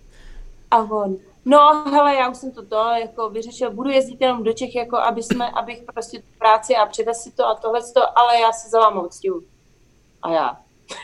A 0.71 0.79
on, 0.83 1.17
no 1.49 1.85
hele, 1.85 2.15
já 2.15 2.29
už 2.29 2.37
jsem 2.37 2.53
to 2.53 2.67
to 2.67 2.77
jako 2.77 3.31
vyřešil, 3.31 3.71
budu 3.71 3.91
jezdit 3.91 4.21
jenom 4.21 4.43
do 4.43 4.53
Čech, 4.53 4.75
jako 4.75 4.97
aby 4.97 5.23
jsme, 5.23 5.51
abych 5.51 5.83
prostě 5.95 6.23
práci 6.39 6.77
a 6.77 6.87
přivez 6.87 7.23
si 7.23 7.33
to 7.33 7.47
a 7.47 7.55
tohle, 7.55 7.81
ale 8.15 8.41
já 8.41 8.53
se 8.53 8.69
za 8.69 8.81
váma 8.81 9.03
odstěhuju. 9.03 9.47
A 10.23 10.31
já, 10.31 10.57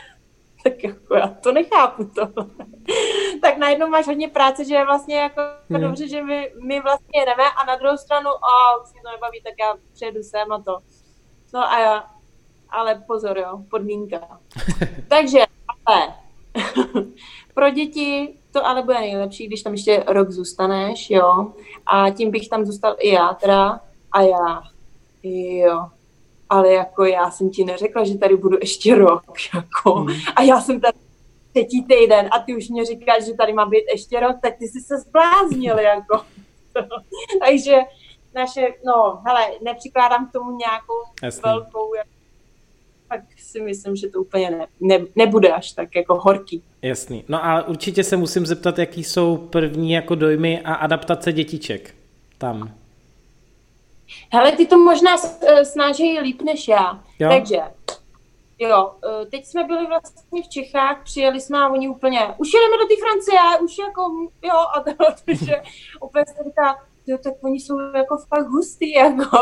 tak 0.64 0.84
jako 0.84 1.14
já 1.14 1.28
to 1.28 1.52
nechápu 1.52 2.04
to. 2.04 2.26
tak 3.42 3.56
najednou 3.56 3.88
máš 3.88 4.06
hodně 4.06 4.28
práce, 4.28 4.64
že 4.64 4.74
je 4.74 4.84
vlastně 4.84 5.16
jako 5.16 5.40
hmm. 5.70 5.80
dobře, 5.80 6.08
že 6.08 6.22
my, 6.22 6.52
my 6.66 6.80
vlastně 6.80 7.20
jedeme 7.20 7.44
a 7.56 7.64
na 7.64 7.76
druhou 7.76 7.96
stranu, 7.96 8.30
a 8.30 8.82
už 8.82 8.92
mě 8.92 9.02
to 9.02 9.10
nebaví, 9.10 9.42
tak 9.42 9.54
já 9.60 9.76
přijedu 9.92 10.22
sem 10.22 10.52
a 10.52 10.62
to. 10.62 10.78
No 11.54 11.72
a 11.72 11.78
já, 11.78 12.10
ale 12.68 13.02
pozor 13.06 13.38
jo, 13.38 13.62
podmínka. 13.70 14.40
Takže, 15.08 15.38
ale 15.86 16.14
pro 17.54 17.70
děti 17.70 18.34
to 18.52 18.66
ale 18.66 18.82
bude 18.82 19.00
nejlepší, 19.00 19.46
když 19.46 19.62
tam 19.62 19.72
ještě 19.72 20.04
rok 20.06 20.30
zůstaneš, 20.30 21.10
jo. 21.10 21.52
A 21.86 22.10
tím 22.10 22.30
bych 22.30 22.48
tam 22.48 22.64
zůstal 22.64 22.96
i 22.98 23.08
já 23.08 23.34
teda. 23.34 23.80
A 24.12 24.22
já, 24.22 24.62
jo, 25.22 25.86
ale 26.48 26.72
jako 26.72 27.04
já 27.04 27.30
jsem 27.30 27.50
ti 27.50 27.64
neřekla, 27.64 28.04
že 28.04 28.18
tady 28.18 28.36
budu 28.36 28.58
ještě 28.60 28.94
rok, 28.94 29.24
jako. 29.54 29.94
Hmm. 29.94 30.16
A 30.36 30.42
já 30.42 30.60
jsem 30.60 30.80
tady 30.80 30.98
třetí 31.52 31.84
týden 31.84 32.28
a 32.32 32.38
ty 32.38 32.56
už 32.56 32.68
mě 32.68 32.84
říkáš, 32.84 33.24
že 33.24 33.34
tady 33.34 33.52
má 33.52 33.66
být 33.66 33.84
ještě 33.92 34.20
rok, 34.20 34.36
tak 34.42 34.56
ty 34.58 34.68
jsi 34.68 34.80
se 34.80 34.98
zbláznil, 34.98 35.78
jako. 35.78 36.20
Takže 37.46 37.76
naše, 38.34 38.74
no, 38.84 39.22
hele, 39.26 39.46
nepřikládám 39.62 40.28
k 40.28 40.32
tomu 40.32 40.56
nějakou 40.56 40.94
Jasný. 41.22 41.42
velkou, 41.44 41.94
tak 43.12 43.38
si 43.38 43.60
myslím, 43.60 43.96
že 43.96 44.08
to 44.08 44.20
úplně 44.20 44.50
ne, 44.50 44.66
ne, 44.80 44.98
nebude 45.16 45.48
až 45.48 45.72
tak 45.72 45.96
jako 45.96 46.14
horký. 46.14 46.62
Jasný. 46.82 47.24
No 47.28 47.44
a 47.44 47.68
určitě 47.68 48.04
se 48.04 48.16
musím 48.16 48.46
zeptat, 48.46 48.78
jaký 48.78 49.04
jsou 49.04 49.36
první 49.36 49.92
jako 49.92 50.14
dojmy 50.14 50.60
a 50.60 50.74
adaptace 50.74 51.32
dětiček 51.32 51.94
tam. 52.38 52.74
Hele, 54.32 54.52
ty 54.52 54.66
to 54.66 54.78
možná 54.78 55.10
eh, 55.46 55.64
snaží 55.64 56.20
líp 56.20 56.42
než 56.42 56.68
já. 56.68 57.04
Jo. 57.18 57.28
Takže, 57.28 57.60
jo, 58.58 58.92
eh, 59.04 59.26
teď 59.26 59.46
jsme 59.46 59.64
byli 59.64 59.86
vlastně 59.86 60.42
v 60.42 60.48
Čechách, 60.48 61.04
přijeli 61.04 61.40
jsme 61.40 61.58
a 61.58 61.68
oni 61.68 61.88
úplně, 61.88 62.20
už 62.38 62.48
jedeme 62.54 62.76
do 62.76 62.88
té 62.88 62.94
Francie, 63.00 63.64
už 63.64 63.78
jako, 63.78 64.02
jo, 64.42 64.58
a 64.76 64.80
to, 64.80 65.34
že 65.44 65.62
úplně 66.00 66.24
se 66.26 66.44
říká, 66.44 66.78
jo, 67.06 67.18
tak 67.18 67.34
oni 67.40 67.60
jsou 67.60 67.78
jako 67.78 68.16
fakt 68.28 68.46
hustý, 68.46 68.92
jako. 68.92 69.38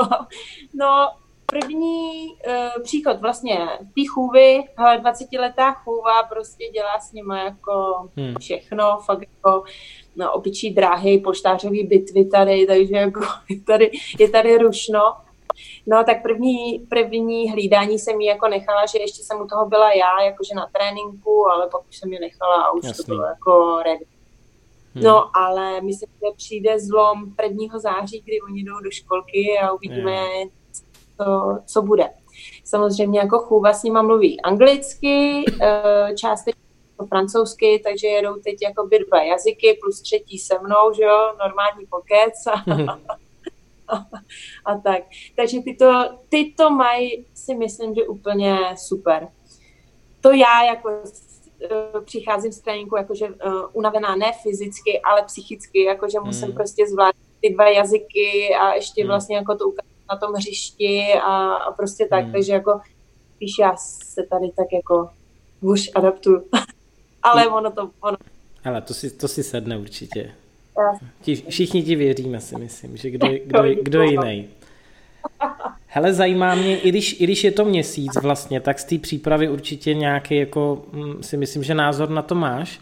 No, 0.75 1.09
první 1.51 2.29
uh, 2.29 2.83
příchod 2.83 3.21
vlastně 3.21 3.59
té 3.81 4.03
chůvy, 4.11 4.65
ale 4.77 4.99
20-letá 4.99 5.75
chůva 5.75 6.23
prostě 6.23 6.69
dělá 6.69 7.01
s 7.01 7.13
nimi 7.13 7.39
jako 7.39 8.09
hmm. 8.17 8.35
všechno, 8.41 8.99
fakt 9.07 9.21
jako 9.21 9.65
no, 10.17 10.33
opičí 10.33 10.75
dráhy, 10.75 11.19
poštářové 11.19 11.83
bitvy 11.85 12.25
tady, 12.25 12.67
takže 12.67 12.97
jako 12.97 13.21
je 13.49 13.61
tady, 13.61 13.91
je 14.19 14.31
tady 14.31 14.59
rušno. 14.59 15.01
No 15.87 16.05
tak 16.05 16.23
první, 16.23 16.87
první 16.89 17.51
hlídání 17.51 17.99
jsem 17.99 18.21
jí 18.21 18.27
jako 18.27 18.49
nechala, 18.49 18.87
že 18.87 18.99
ještě 18.99 19.23
jsem 19.23 19.41
u 19.41 19.47
toho 19.47 19.69
byla 19.69 19.93
já, 19.93 20.23
jakože 20.25 20.55
na 20.55 20.69
tréninku, 20.73 21.51
ale 21.51 21.69
pak 21.69 21.89
už 21.89 21.97
jsem 21.97 22.13
ji 22.13 22.19
nechala 22.19 22.63
a 22.63 22.73
už 22.73 22.85
Jasný. 22.85 23.05
to 23.05 23.13
bylo 23.13 23.25
jako 23.25 23.83
ready. 23.85 24.05
Hmm. 24.95 25.05
No, 25.05 25.37
ale 25.37 25.81
myslím, 25.81 26.09
že 26.13 26.37
přijde 26.37 26.81
zlom 26.81 27.35
1. 27.43 27.79
září, 27.79 28.23
kdy 28.25 28.41
oni 28.41 28.65
jdou 28.65 28.81
do 28.81 28.91
školky 28.91 29.59
a 29.63 29.73
uvidíme, 29.73 30.25
hmm 30.25 30.60
co, 31.21 31.59
co 31.67 31.83
bude. 31.83 32.09
Samozřejmě 32.65 33.19
jako 33.19 33.39
chůva 33.39 33.73
s 33.73 33.83
nima 33.83 34.03
mluví 34.03 34.41
anglicky, 34.41 35.45
eh, 35.63 36.15
částečně 36.15 36.61
francouzsky, 37.09 37.81
takže 37.85 38.07
jedou 38.07 38.35
teď 38.35 38.57
jako 38.63 38.89
dva 39.09 39.23
jazyky 39.23 39.79
plus 39.83 40.01
třetí 40.01 40.39
se 40.39 40.59
mnou, 40.59 40.93
že 40.97 41.03
jo, 41.03 41.33
normální 41.39 41.87
pokec 41.87 42.47
a, 42.47 42.53
a, 42.93 42.99
a 44.73 44.79
tak. 44.79 45.03
Takže 45.37 45.61
ty 45.63 45.75
to, 45.75 46.05
ty 46.29 46.55
to 46.57 46.71
mají 46.71 47.27
si 47.35 47.55
myslím, 47.55 47.95
že 47.95 48.09
úplně 48.09 48.59
super. 48.77 49.29
To 50.21 50.33
já 50.33 50.65
jako 50.65 50.89
uh, 50.89 52.05
přicházím 52.05 52.53
z 52.53 52.61
tréninku 52.61 52.97
jakože 52.97 53.29
uh, 53.29 53.35
unavená 53.73 54.17
ne 54.17 54.33
fyzicky, 54.43 55.01
ale 55.01 55.23
psychicky, 55.23 55.85
jakože 55.85 56.21
musím 56.21 56.47
hmm. 56.47 56.55
prostě 56.55 56.87
zvládnout 56.87 57.27
ty 57.41 57.55
dva 57.55 57.69
jazyky 57.69 58.55
a 58.61 58.75
ještě 58.75 59.03
hmm. 59.03 59.09
vlastně 59.09 59.37
jako 59.37 59.57
to 59.57 59.69
ukázat 59.69 59.90
na 60.11 60.17
tom 60.17 60.35
hřišti 60.35 61.13
a, 61.23 61.53
a 61.55 61.73
prostě 61.73 62.07
tak, 62.11 62.25
hmm. 62.25 62.33
takže 62.33 62.53
jako 62.53 62.81
spíš 63.35 63.53
já 63.61 63.77
se 63.77 64.23
tady 64.31 64.53
tak 64.57 64.67
jako 64.73 65.11
už 65.61 65.91
adaptuju. 65.95 66.45
ale 67.23 67.43
hmm. 67.43 67.53
ono 67.53 67.71
to, 67.71 67.91
ono. 68.01 68.17
Ale 68.65 68.83
to 68.83 68.95
si, 68.95 69.11
to 69.11 69.29
si 69.29 69.43
sedne 69.43 69.79
určitě. 69.79 70.33
Ti, 71.23 71.35
všichni 71.35 71.83
ti 71.83 71.97
věříme, 71.97 72.41
si 72.41 72.57
myslím, 72.57 72.97
že 72.97 73.11
kdo, 73.11 73.27
kdo, 73.45 73.63
kdo 73.83 74.03
jiný. 74.03 74.49
Hele, 75.87 76.15
zajímá 76.15 76.55
mě, 76.55 76.79
i 76.79 76.89
když, 76.89 77.21
i 77.21 77.25
když 77.25 77.45
je 77.45 77.53
to 77.53 77.65
měsíc 77.65 78.13
vlastně, 78.23 78.61
tak 78.61 78.79
z 78.79 78.85
té 78.85 78.99
přípravy 78.99 79.49
určitě 79.49 79.95
nějaký, 79.95 80.37
jako 80.37 80.83
hm, 80.93 81.23
si 81.23 81.37
myslím, 81.37 81.63
že 81.63 81.75
názor 81.75 82.11
na 82.11 82.23
to 82.23 82.35
máš. 82.35 82.81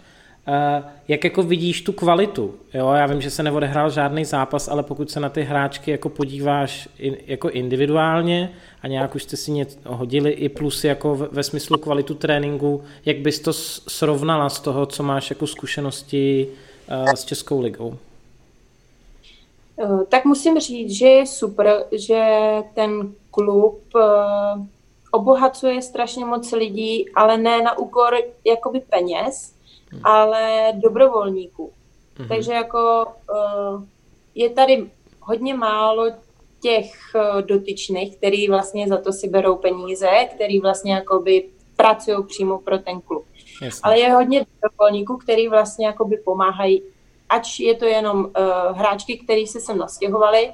Uh, 0.48 0.84
jak 1.08 1.24
jako 1.24 1.42
vidíš 1.42 1.82
tu 1.82 1.92
kvalitu? 1.92 2.54
Jo, 2.74 2.90
já 2.92 3.06
vím, 3.06 3.20
že 3.20 3.30
se 3.30 3.42
neodehrál 3.42 3.90
žádný 3.90 4.24
zápas, 4.24 4.68
ale 4.68 4.82
pokud 4.82 5.10
se 5.10 5.20
na 5.20 5.28
ty 5.28 5.42
hráčky 5.42 5.90
jako 5.90 6.08
podíváš 6.08 6.88
in, 6.98 7.16
jako 7.26 7.50
individuálně 7.50 8.52
a 8.82 8.88
nějak 8.88 9.14
už 9.14 9.22
jste 9.22 9.36
si 9.36 9.50
něco 9.50 9.78
hodili 9.86 10.30
i 10.30 10.48
plus 10.48 10.84
jako 10.84 11.16
ve, 11.16 11.26
ve 11.32 11.42
smyslu 11.42 11.78
kvalitu 11.78 12.14
tréninku, 12.14 12.82
jak 13.04 13.18
bys 13.18 13.40
to 13.40 13.52
srovnala 13.52 14.48
z 14.48 14.60
toho, 14.60 14.86
co 14.86 15.02
máš 15.02 15.30
jako 15.30 15.46
zkušenosti 15.46 16.48
uh, 16.90 17.12
s 17.14 17.24
Českou 17.24 17.60
ligou? 17.60 17.98
Eh, 19.80 20.04
tak 20.08 20.24
musím 20.24 20.58
říct, 20.58 20.90
že 20.90 21.08
je 21.08 21.26
super, 21.26 21.84
že 21.92 22.26
ten 22.74 23.14
klub 23.30 23.80
eh, 23.96 24.00
obohacuje 25.10 25.82
strašně 25.82 26.24
moc 26.24 26.52
lidí, 26.52 27.08
ale 27.14 27.38
ne 27.38 27.62
na 27.62 27.78
úkor 27.78 28.14
jakoby 28.44 28.80
peněz. 28.80 29.54
Ale 30.04 30.72
dobrovolníků. 30.74 31.72
Hmm. 32.16 32.28
Takže 32.28 32.52
jako 32.52 33.06
eh, 33.34 33.86
je 34.34 34.50
tady 34.50 34.90
hodně 35.20 35.54
málo 35.54 36.06
těch 36.60 36.92
dotyčných, 37.40 38.16
který 38.16 38.48
vlastně 38.48 38.88
za 38.88 38.96
to 38.96 39.12
si 39.12 39.28
berou 39.28 39.56
peníze, 39.56 40.08
který 40.34 40.60
vlastně 40.60 40.94
jakoby 40.94 41.48
pracují 41.76 42.26
přímo 42.26 42.58
pro 42.58 42.78
ten 42.78 43.00
klub. 43.00 43.24
Jasně. 43.62 43.80
Ale 43.82 43.98
je 43.98 44.12
hodně 44.12 44.46
dobrovolníků, 44.62 45.16
který 45.16 45.48
vlastně 45.48 45.86
jakoby 45.86 46.16
pomáhají 46.16 46.82
ač 47.28 47.60
je 47.60 47.74
to 47.74 47.84
jenom 47.84 48.18
uh, 48.24 48.32
hráčky, 48.78 49.18
které 49.18 49.46
se 49.46 49.60
sem 49.60 49.78
nastěhovaly, 49.78 50.52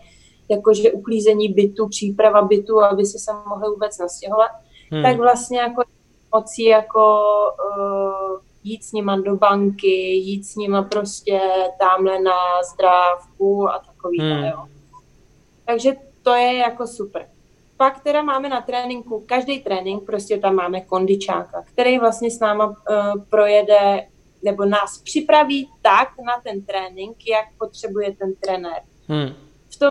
jakože 0.48 0.92
uklízení 0.92 1.48
bytu, 1.48 1.88
příprava 1.88 2.42
bytu, 2.42 2.82
aby 2.82 3.06
se 3.06 3.18
sem 3.18 3.36
mohly 3.48 3.68
vůbec 3.68 3.98
nastěhovat, 3.98 4.50
hmm. 4.90 5.02
tak 5.02 5.16
vlastně 5.16 5.58
jako 5.58 5.82
mocí 6.34 6.64
jako 6.64 7.20
uh, 7.78 8.03
jít 8.64 8.84
s 8.84 8.92
nima 8.92 9.16
do 9.16 9.36
banky, 9.36 10.12
jít 10.12 10.44
s 10.44 10.56
nima 10.56 10.82
prostě 10.82 11.40
tamhle 11.78 12.20
na 12.20 12.62
zdrávku 12.72 13.70
a 13.70 13.78
takový 13.78 14.20
hmm. 14.20 14.44
jo. 14.44 14.66
Takže 15.66 15.92
to 16.22 16.34
je 16.34 16.54
jako 16.54 16.86
super. 16.86 17.28
Pak 17.76 18.02
teda 18.02 18.22
máme 18.22 18.48
na 18.48 18.60
tréninku, 18.60 19.24
každý 19.26 19.60
trénink 19.60 20.06
prostě 20.06 20.38
tam 20.38 20.54
máme 20.54 20.80
kondičáka, 20.80 21.64
který 21.72 21.98
vlastně 21.98 22.30
s 22.30 22.40
náma 22.40 22.66
uh, 22.66 22.74
projede 23.30 24.06
nebo 24.42 24.64
nás 24.64 24.98
připraví 24.98 25.70
tak 25.82 26.08
na 26.26 26.40
ten 26.44 26.62
trénink, 26.62 27.16
jak 27.28 27.44
potřebuje 27.58 28.16
ten 28.16 28.34
trenér. 28.34 28.82
Hmm. 29.08 29.34
V 29.68 29.78
tom 29.78 29.90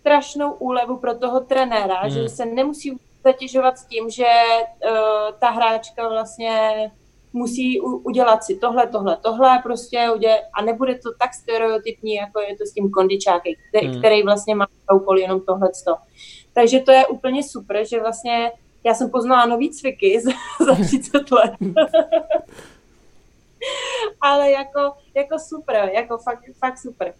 strašnou 0.00 0.52
úlevu 0.52 0.96
pro 0.96 1.18
toho 1.18 1.40
trenéra, 1.40 2.00
hmm. 2.00 2.10
že 2.10 2.28
se 2.28 2.46
nemusí 2.46 2.98
zatěžovat 3.24 3.78
s 3.78 3.84
tím, 3.84 4.10
že 4.10 4.24
uh, 4.24 4.90
ta 5.38 5.50
hráčka 5.50 6.08
vlastně 6.08 6.90
musí 7.32 7.80
u, 7.80 7.96
udělat 7.96 8.44
si 8.44 8.56
tohle, 8.56 8.86
tohle, 8.86 9.16
tohle 9.22 9.60
prostě 9.62 10.10
udělat, 10.14 10.40
a 10.54 10.62
nebude 10.62 10.94
to 10.94 11.10
tak 11.18 11.34
stereotypní, 11.34 12.14
jako 12.14 12.40
je 12.40 12.56
to 12.56 12.66
s 12.66 12.72
tím 12.72 12.90
kondičákem, 12.90 13.52
který, 13.68 13.86
hmm. 13.86 13.98
který 13.98 14.22
vlastně 14.22 14.54
má 14.54 14.66
úkol 14.94 15.18
jenom 15.18 15.40
tohleto. 15.40 15.96
Takže 16.52 16.80
to 16.80 16.92
je 16.92 17.06
úplně 17.06 17.42
super, 17.42 17.86
že 17.86 18.00
vlastně 18.00 18.52
já 18.84 18.94
jsem 18.94 19.10
poznala 19.10 19.46
nový 19.46 19.70
cviky 19.70 20.20
za, 20.24 20.30
za 20.64 20.84
30 20.84 21.30
let. 21.30 21.52
ale 24.20 24.50
jako, 24.50 24.92
jako 25.14 25.38
super, 25.38 25.90
jako 25.94 26.18
fakt, 26.18 26.44
fakt 26.58 26.78
super. 26.78 27.14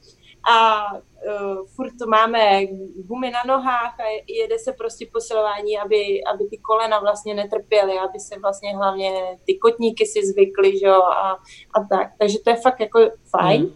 A 0.50 0.86
uh, 0.92 1.66
furt 1.76 1.92
máme 2.08 2.66
gumy 2.96 3.30
na 3.30 3.42
nohách 3.46 4.00
a 4.00 4.22
jede 4.26 4.58
se 4.58 4.72
prostě 4.72 5.06
posilování, 5.12 5.78
aby, 5.78 6.24
aby 6.24 6.44
ty 6.48 6.58
kolena 6.58 7.00
vlastně 7.00 7.34
netrpěly, 7.34 7.98
aby 7.98 8.20
se 8.20 8.38
vlastně 8.38 8.76
hlavně 8.76 9.38
ty 9.46 9.58
kotníky 9.58 10.06
si 10.06 10.26
zvykly, 10.26 10.78
že 10.78 10.86
jo, 10.86 11.02
a, 11.02 11.30
a 11.74 11.84
tak. 11.90 12.10
Takže 12.18 12.38
to 12.44 12.50
je 12.50 12.56
fakt 12.56 12.80
jako 12.80 13.00
fajn. 13.30 13.62
Mm. 13.62 13.72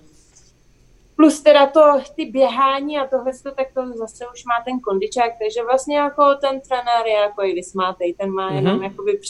Plus 1.17 1.41
teda 1.43 1.67
to, 1.67 1.81
ty 2.17 2.25
běhání 2.25 2.99
a 2.99 3.07
tohle, 3.07 3.33
tak 3.57 3.67
to 3.75 3.93
zase 3.95 4.25
už 4.33 4.45
má 4.45 4.65
ten 4.65 4.81
kondičák, 4.81 5.33
takže 5.43 5.63
vlastně 5.63 5.97
jako 5.97 6.35
ten 6.35 6.61
trenér 6.61 7.07
je 7.07 7.13
jako 7.13 7.43
i 7.43 7.55
vysmátej, 7.55 8.15
ten 8.15 8.31
má 8.31 8.53
jenom 8.53 8.79
mm-hmm. 8.79 8.83
jakoby 8.83 9.21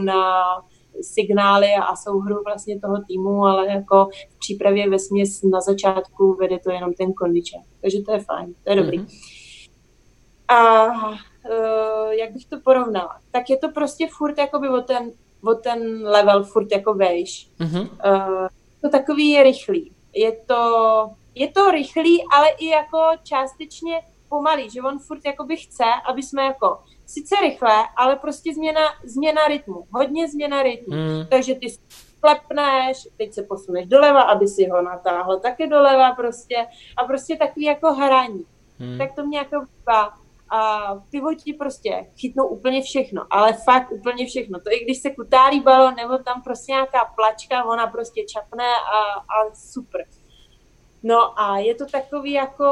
na 0.00 0.44
signály 1.02 1.68
a 1.74 1.96
souhru 1.96 2.42
vlastně 2.44 2.80
toho 2.80 2.96
týmu, 3.08 3.44
ale 3.44 3.68
jako 3.68 4.08
v 4.30 4.38
přípravě 4.38 4.90
ve 4.90 4.98
směs 4.98 5.42
na 5.42 5.60
začátku 5.60 6.34
vede 6.34 6.58
to 6.58 6.70
jenom 6.70 6.92
ten 6.92 7.12
kondičák. 7.12 7.62
Takže 7.80 8.02
to 8.02 8.12
je 8.12 8.20
fajn, 8.20 8.54
to 8.64 8.70
je 8.70 8.76
dobrý. 8.76 8.98
Mm-hmm. 8.98 9.68
A 10.48 10.84
uh, 10.94 12.10
jak 12.10 12.32
bych 12.32 12.46
to 12.46 12.60
porovnala? 12.60 13.20
Tak 13.30 13.50
je 13.50 13.58
to 13.58 13.68
prostě 13.68 14.08
furt 14.10 14.38
jakoby 14.38 14.68
o 14.68 14.80
ten, 14.80 15.12
o 15.44 15.54
ten 15.54 16.08
level 16.08 16.44
furt 16.44 16.72
jako 16.72 16.94
vejš. 16.94 17.50
Mm-hmm. 17.60 17.80
Uh, 17.80 18.48
to 18.80 18.88
takový 18.88 19.30
je 19.30 19.42
rychlý. 19.42 19.92
Je 20.14 20.32
to, 20.46 20.62
je 21.34 21.52
to 21.52 21.70
rychlý, 21.70 22.24
ale 22.32 22.48
i 22.48 22.66
jako 22.66 22.98
částečně 23.22 24.00
pomalý, 24.28 24.70
že 24.70 24.82
on 24.82 24.98
furt 24.98 25.24
jakoby 25.26 25.56
chce, 25.56 25.84
aby 26.10 26.22
jsme 26.22 26.42
jako 26.42 26.78
sice 27.08 27.34
rychle, 27.40 27.74
ale 27.96 28.16
prostě 28.16 28.54
změna, 28.54 28.80
změna 29.04 29.48
rytmu, 29.48 29.86
hodně 29.92 30.28
změna 30.28 30.62
rytmu. 30.62 30.96
Mm. 30.96 31.26
Takže 31.30 31.54
ty 31.54 31.66
klepneš, 32.20 33.08
teď 33.16 33.32
se 33.32 33.42
posuneš 33.42 33.86
doleva, 33.86 34.22
aby 34.22 34.48
si 34.48 34.68
ho 34.68 34.82
natáhl 34.82 35.40
taky 35.40 35.66
doleva 35.66 36.14
prostě 36.14 36.66
a 36.96 37.04
prostě 37.04 37.36
takový 37.36 37.64
jako 37.64 37.92
hraní. 37.92 38.44
Mm. 38.78 38.98
Tak 38.98 39.14
to 39.14 39.26
mě 39.26 39.38
jako 39.38 39.56
bývá. 39.60 40.12
A 40.50 40.94
pivoti 41.10 41.52
prostě 41.52 42.10
chytnou 42.20 42.46
úplně 42.46 42.82
všechno, 42.82 43.26
ale 43.30 43.52
fakt 43.52 43.92
úplně 43.92 44.26
všechno. 44.26 44.60
To 44.60 44.72
i 44.72 44.84
když 44.84 44.98
se 44.98 45.10
kutálí 45.10 45.60
balon 45.60 45.94
nebo 45.94 46.18
tam 46.18 46.42
prostě 46.42 46.72
nějaká 46.72 47.12
plačka, 47.16 47.64
ona 47.64 47.86
prostě 47.86 48.24
čapne 48.24 48.64
a, 48.64 48.98
a 49.20 49.54
super. 49.54 50.04
No 51.02 51.40
a 51.40 51.58
je 51.58 51.74
to 51.74 51.86
takový 51.86 52.32
jako 52.32 52.64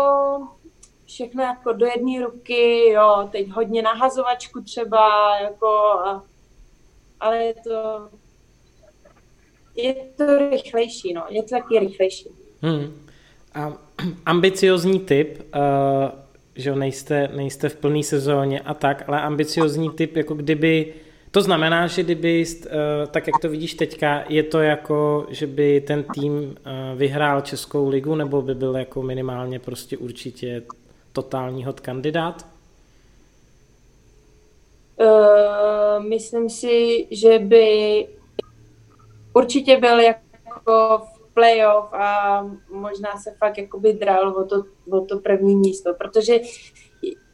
všechno 1.07 1.43
jako 1.43 1.73
do 1.73 1.87
jedné 1.87 2.25
ruky, 2.25 2.89
jo, 2.89 3.29
teď 3.33 3.49
hodně 3.49 3.83
na 3.83 3.93
hazovačku 3.93 4.63
třeba, 4.63 5.39
jako, 5.41 5.69
ale 7.21 7.39
je 7.45 7.55
to, 7.55 8.09
je 9.77 9.95
to 9.95 10.51
rychlejší, 10.51 11.13
no, 11.13 11.25
je 11.29 11.43
to 11.43 11.49
taky 11.49 11.79
rychlejší. 11.79 12.29
Hmm. 12.63 13.07
A 13.55 13.73
ambiciozní 14.27 15.01
typ, 15.01 15.39
uh, 15.39 15.61
že 16.55 16.75
nejste, 16.75 17.29
nejste 17.37 17.69
v 17.69 17.77
plné 17.77 18.03
sezóně 18.03 18.61
a 18.61 18.75
tak, 18.75 19.05
ale 19.09 19.21
ambiciozní 19.21 19.91
typ, 19.91 20.17
jako 20.17 20.35
kdyby, 20.35 20.95
to 21.31 21.43
znamená, 21.43 21.87
že 21.87 22.03
kdyby, 22.03 22.45
uh, 22.65 22.71
tak 23.11 23.27
jak 23.27 23.39
to 23.43 23.49
vidíš 23.49 23.75
teďka, 23.75 24.25
je 24.29 24.43
to 24.43 24.61
jako, 24.61 25.27
že 25.31 25.47
by 25.47 25.81
ten 25.81 26.05
tým 26.15 26.33
uh, 26.33 26.55
vyhrál 26.99 27.41
Českou 27.41 27.89
ligu, 27.89 28.15
nebo 28.15 28.43
by 28.43 28.55
byl 28.55 28.77
jako 28.77 29.03
minimálně 29.03 29.59
prostě 29.59 29.97
určitě 29.97 30.63
totální 31.17 31.65
hot 31.65 31.81
kandidát? 31.81 32.47
Uh, 34.97 36.05
myslím 36.05 36.51
si, 36.51 37.07
že 37.11 37.39
by 37.39 37.69
určitě 39.33 39.77
byl 39.77 40.01
jako 40.01 41.03
v 41.15 41.35
playoff 41.35 41.93
a 41.93 42.41
možná 42.71 43.17
se 43.17 43.35
fakt 43.39 43.59
jakoby 43.59 43.93
dral 43.93 44.29
o 44.29 44.45
to, 44.45 44.65
o 44.91 45.01
to 45.01 45.19
první 45.19 45.57
místo, 45.57 45.95
protože 45.95 46.39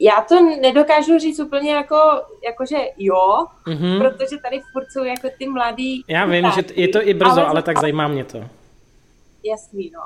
já 0.01 0.25
to 0.29 0.43
nedokážu 0.61 1.19
říct 1.19 1.41
úplně 1.41 1.73
jako, 1.73 1.97
jako 2.45 2.67
že 2.67 2.77
jo, 2.99 3.47
mm-hmm. 3.67 3.99
protože 3.99 4.37
tady 4.43 4.61
furt 4.73 4.87
jsou 4.93 5.05
jako 5.05 5.29
ty 5.39 5.49
mladý. 5.49 6.05
Já 6.09 6.27
vím, 6.27 6.51
že 6.55 6.63
je 6.75 6.89
to 6.89 7.09
i 7.09 7.15
brzo, 7.15 7.41
ale, 7.41 7.47
ale 7.47 7.63
tak 7.63 7.81
zajímá 7.81 8.09
mě 8.09 8.25
to. 8.25 8.39
Jasný, 9.45 9.91
no. 9.95 10.01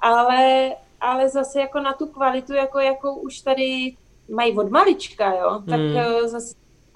Ale 0.00 0.70
ale 1.02 1.28
zase 1.28 1.60
jako 1.60 1.80
na 1.80 1.92
tu 1.92 2.06
kvalitu, 2.06 2.52
jako 2.52 2.78
jakou 2.78 3.14
už 3.14 3.40
tady 3.40 3.96
mají 4.28 4.58
od 4.58 4.70
malička, 4.70 5.34
jo, 5.34 5.62
tak 5.68 5.80
hmm. 5.80 6.28
zase 6.28 6.54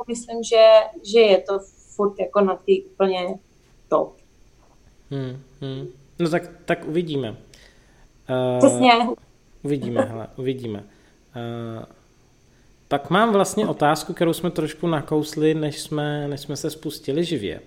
myslím, 0.09 0.42
že, 0.42 0.66
že 1.12 1.21
je 1.21 1.40
to 1.40 1.59
furt 1.97 2.19
jako 2.21 2.40
na 2.40 2.57
ty 2.57 2.83
úplně 2.83 3.38
top. 3.88 4.16
Hmm, 5.11 5.42
hmm. 5.61 5.87
No 6.19 6.31
tak, 6.31 6.42
tak 6.64 6.85
uvidíme. 6.85 7.31
Uh, 7.31 8.59
Přesně. 8.59 8.92
Uvidíme, 9.62 10.01
hele, 10.01 10.29
uvidíme. 10.37 10.79
Uh, 10.79 11.85
pak 12.88 13.11
mám 13.11 13.33
vlastně 13.33 13.69
otázku, 13.69 14.12
kterou 14.12 14.33
jsme 14.33 14.51
trošku 14.51 14.87
nakousli, 14.87 15.55
než 15.55 15.81
jsme, 15.81 16.29
než 16.29 16.40
jsme 16.40 16.57
se 16.57 16.71
spustili 16.71 17.25
živě. 17.25 17.61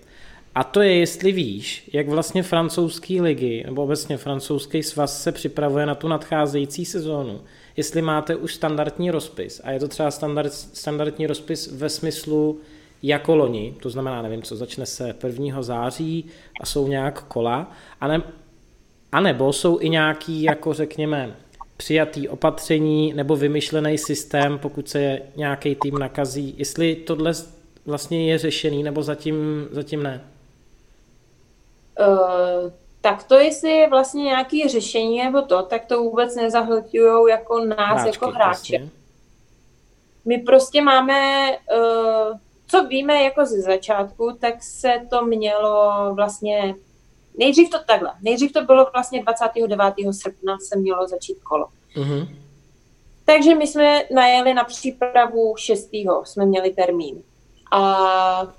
A 0.54 0.64
to 0.64 0.82
je, 0.82 0.94
jestli 0.94 1.32
víš, 1.32 1.90
jak 1.92 2.08
vlastně 2.08 2.42
francouzský 2.42 3.20
ligy, 3.20 3.62
nebo 3.66 3.82
obecně 3.82 4.16
francouzský 4.16 4.82
svaz 4.82 5.22
se 5.22 5.32
připravuje 5.32 5.86
na 5.86 5.94
tu 5.94 6.08
nadcházející 6.08 6.84
sezónu. 6.84 7.40
Jestli 7.76 8.02
máte 8.02 8.36
už 8.36 8.54
standardní 8.54 9.10
rozpis 9.10 9.60
a 9.64 9.70
je 9.70 9.80
to 9.80 9.88
třeba 9.88 10.10
standard, 10.10 10.52
standardní 10.52 11.26
rozpis 11.26 11.72
ve 11.72 11.88
smyslu 11.88 12.60
jako 13.02 13.36
loni, 13.36 13.74
to 13.82 13.90
znamená, 13.90 14.22
nevím 14.22 14.42
co, 14.42 14.56
začne 14.56 14.86
se 14.86 15.14
1. 15.26 15.62
září 15.62 16.24
a 16.60 16.66
jsou 16.66 16.88
nějak 16.88 17.24
kola, 17.24 17.72
a, 18.00 18.08
ne, 18.08 18.22
a 19.12 19.20
nebo 19.20 19.52
jsou 19.52 19.80
i 19.80 19.88
nějaký, 19.88 20.42
jako 20.42 20.72
řekněme, 20.74 21.36
přijatý 21.76 22.28
opatření 22.28 23.12
nebo 23.12 23.36
vymyšlený 23.36 23.98
systém, 23.98 24.58
pokud 24.58 24.88
se 24.88 25.20
nějaký 25.36 25.74
tým 25.74 25.98
nakazí, 25.98 26.54
jestli 26.56 26.94
tohle 26.94 27.32
vlastně 27.86 28.30
je 28.30 28.38
řešený 28.38 28.82
nebo 28.82 29.02
zatím, 29.02 29.68
zatím 29.70 30.02
ne? 30.02 30.24
Uh, 32.00 32.72
tak 33.00 33.24
to, 33.24 33.34
jestli 33.34 33.70
je 33.70 33.88
vlastně 33.88 34.24
nějaké 34.24 34.68
řešení 34.68 35.24
nebo 35.24 35.42
to, 35.42 35.62
tak 35.62 35.86
to 35.86 36.02
vůbec 36.02 36.36
nezahltují 36.36 37.30
jako 37.30 37.64
nás, 37.64 38.00
Hráčky, 38.00 38.08
jako 38.08 38.26
hráče. 38.26 38.74
Jasně. 38.74 38.90
My 40.24 40.38
prostě 40.38 40.82
máme, 40.82 41.50
uh, 41.50 42.38
co 42.66 42.84
víme 42.84 43.22
jako 43.22 43.46
ze 43.46 43.60
začátku, 43.60 44.36
tak 44.40 44.62
se 44.62 44.92
to 45.10 45.24
mělo 45.24 45.90
vlastně, 46.14 46.74
nejdřív 47.38 47.70
to 47.70 47.78
takhle, 47.86 48.12
nejdřív 48.22 48.52
to 48.52 48.64
bylo 48.64 48.90
vlastně 48.92 49.22
29. 49.22 49.94
srpna 50.10 50.58
se 50.58 50.78
mělo 50.78 51.08
začít 51.08 51.40
kolo. 51.42 51.66
Uh-huh. 51.96 52.28
Takže 53.24 53.54
my 53.54 53.66
jsme 53.66 54.04
najeli 54.14 54.54
na 54.54 54.64
přípravu 54.64 55.54
6. 55.56 55.90
jsme 56.24 56.46
měli 56.46 56.70
termín. 56.70 57.22
A 57.72 58.54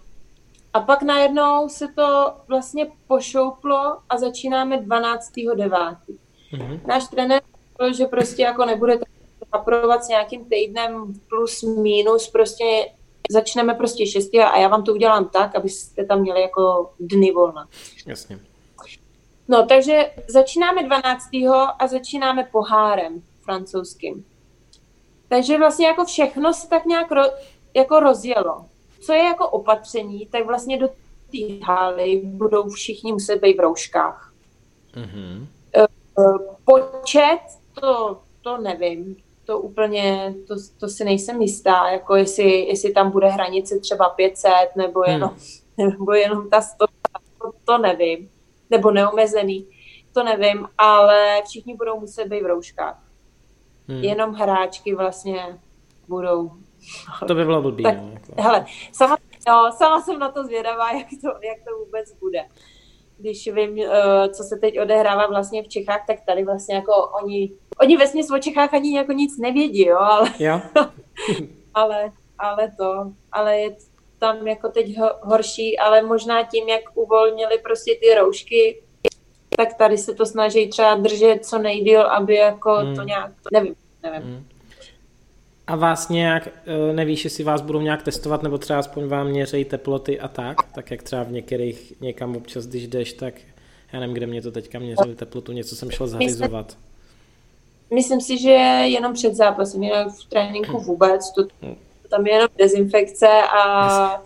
a 0.73 0.79
pak 0.79 1.01
najednou 1.01 1.69
se 1.69 1.88
to 1.88 2.34
vlastně 2.47 2.91
pošouplo 3.07 3.97
a 4.10 4.17
začínáme 4.17 4.77
12.9. 4.77 5.97
Mm-hmm. 6.53 6.79
Náš 6.88 7.07
trenér 7.07 7.41
řekl, 7.81 7.97
že 7.97 8.05
prostě 8.05 8.41
jako 8.41 8.65
nebude 8.65 8.99
aprovat 9.51 10.03
s 10.03 10.07
nějakým 10.07 10.45
týdnem 10.45 11.13
plus 11.29 11.63
minus, 11.63 12.29
prostě 12.29 12.91
začneme 13.31 13.73
prostě 13.73 14.07
6. 14.07 14.36
a 14.36 14.57
já 14.57 14.67
vám 14.67 14.84
to 14.84 14.93
udělám 14.93 15.29
tak, 15.29 15.55
abyste 15.55 16.05
tam 16.05 16.21
měli 16.21 16.41
jako 16.41 16.93
dny 16.99 17.31
volna. 17.31 17.67
Jasně. 18.05 18.39
No, 19.47 19.65
takže 19.65 20.12
začínáme 20.27 20.84
12. 20.84 21.29
a 21.79 21.88
začínáme 21.88 22.43
pohárem 22.51 23.21
francouzským. 23.41 24.25
Takže 25.27 25.57
vlastně 25.57 25.88
jako 25.88 26.05
všechno 26.05 26.53
se 26.53 26.69
tak 26.69 26.86
nějak 26.86 27.12
ro, 27.12 27.23
jako 27.73 27.99
rozjelo 27.99 28.65
co 29.02 29.14
je 29.14 29.24
jako 29.24 29.50
opatření, 29.50 30.26
tak 30.26 30.46
vlastně 30.46 30.78
do 30.78 30.88
té 31.32 31.66
haly 31.66 32.22
budou 32.24 32.70
všichni 32.70 33.12
muset 33.12 33.42
být 33.42 33.58
v 33.58 33.60
rouškách. 33.60 34.34
Mm-hmm. 34.94 35.48
Počet, 36.66 37.40
to, 37.82 38.20
to 38.42 38.58
nevím, 38.58 39.16
to 39.46 39.60
úplně, 39.60 40.36
to, 40.48 40.56
to 40.80 40.88
si 40.88 41.04
nejsem 41.04 41.42
jistá, 41.42 41.90
jako 41.90 42.16
jestli, 42.16 42.60
jestli 42.60 42.92
tam 42.94 43.12
bude 43.12 43.28
hranice 43.28 43.80
třeba 43.80 44.10
500, 44.10 44.52
nebo 44.76 45.04
jenom, 45.08 45.30
hmm. 45.78 45.90
nebo 45.90 46.14
jenom 46.14 46.50
ta 46.50 46.62
100, 46.62 46.86
to, 47.42 47.52
to 47.66 47.78
nevím, 47.78 48.30
nebo 48.70 48.92
neomezený, 48.92 49.68
to 50.14 50.24
nevím, 50.24 50.68
ale 50.78 51.42
všichni 51.46 51.76
budou 51.76 52.00
muset 52.00 52.28
být 52.28 52.44
v 52.44 52.46
rouškách. 52.46 53.04
Hmm. 53.88 54.04
Jenom 54.04 54.34
hráčky 54.34 54.96
vlastně 54.96 55.60
budou 56.08 56.52
to 57.28 57.36
by 57.36 57.46
bylo 57.46 57.62
blbý. 57.62 57.84
Tak, 57.84 57.98
no, 57.98 58.12
jako. 58.13 58.41
hele, 58.41 58.65
sama, 58.91 59.17
no, 59.48 59.72
sama 59.78 60.02
jsem 60.02 60.20
na 60.20 60.32
to 60.32 60.44
zvědavá, 60.44 60.91
jak 60.98 61.08
to, 61.22 61.28
jak 61.28 61.58
to 61.67 61.86
vůbec 61.86 62.13
bude. 62.20 62.46
Když 63.17 63.48
vím, 63.54 63.78
uh, 63.78 63.86
co 64.32 64.44
se 64.44 64.58
teď 64.58 64.80
odehrává 64.80 65.28
vlastně 65.28 65.63
v 65.63 65.67
Čechách, 65.67 66.04
tak 66.08 66.20
tady 66.26 66.46
vlastně 66.46 66.76
jako 66.76 66.94
oni, 67.24 67.52
oni 67.82 67.98
ve 67.98 68.06
o 68.36 68.39
Čechách 68.39 68.74
ani 68.74 68.98
jako 68.98 69.12
nic 69.12 69.38
nevědí, 69.38 69.86
jo, 69.86 69.98
ale, 69.98 70.30
jo. 70.39 70.62
ale, 71.74 72.12
ale 72.39 72.72
to, 72.78 73.12
ale 73.32 73.60
je 73.60 73.76
tam 74.20 74.48
jako 74.48 74.70
teď 74.70 74.98
ho, 74.98 75.12
horší, 75.22 75.80
ale 75.80 76.02
možná 76.02 76.44
tím, 76.44 76.70
jak 76.70 76.82
uvolnili 76.94 77.58
prostě 77.58 77.98
ty 78.02 78.15
roušky, 78.15 78.84
tak 79.58 79.74
tady 79.74 79.98
se 79.98 80.13
to 80.13 80.26
snaží 80.26 80.70
třeba 80.70 80.96
držet 80.96 81.46
co 81.46 81.58
nejdíl, 81.58 82.02
aby 82.02 82.36
jako 82.36 82.74
hmm. 82.74 82.96
to 82.96 83.02
nějak, 83.04 83.32
nevím, 83.54 83.76
nevím. 84.04 84.22
Hmm. 84.22 84.46
A 85.71 85.75
vás 85.75 86.10
nějak, 86.10 86.47
eh, 86.47 86.93
nevíš, 86.93 87.23
jestli 87.23 87.43
vás 87.43 87.62
budou 87.62 87.81
nějak 87.81 88.03
testovat, 88.03 88.43
nebo 88.43 88.57
třeba 88.57 88.79
aspoň 88.79 89.07
vám 89.07 89.27
měřejí 89.27 89.65
teploty 89.65 90.19
a 90.19 90.27
tak, 90.27 90.57
tak 90.75 90.91
jak 90.91 91.03
třeba 91.03 91.23
v 91.23 91.31
některých, 91.31 91.93
někam 92.01 92.36
občas, 92.36 92.67
když 92.67 92.88
jdeš, 92.88 93.13
tak 93.13 93.34
já 93.93 93.99
nevím, 93.99 94.13
kde 94.13 94.27
mě 94.27 94.41
to 94.41 94.51
teďka 94.51 94.79
měřili 94.79 95.15
teplotu, 95.15 95.51
něco 95.51 95.75
jsem 95.75 95.91
šel 95.91 96.07
zařizovat. 96.07 96.77
Myslím 97.93 98.21
si, 98.21 98.38
že 98.38 98.49
jenom 98.84 99.13
před 99.13 99.36
zápasem, 99.36 99.84
jinak 99.84 100.07
v 100.07 100.29
tréninku 100.29 100.77
vůbec, 100.77 101.31
to, 101.31 101.43
tam 102.10 102.27
je 102.27 102.34
jenom 102.34 102.49
dezinfekce 102.57 103.27
a 103.57 104.23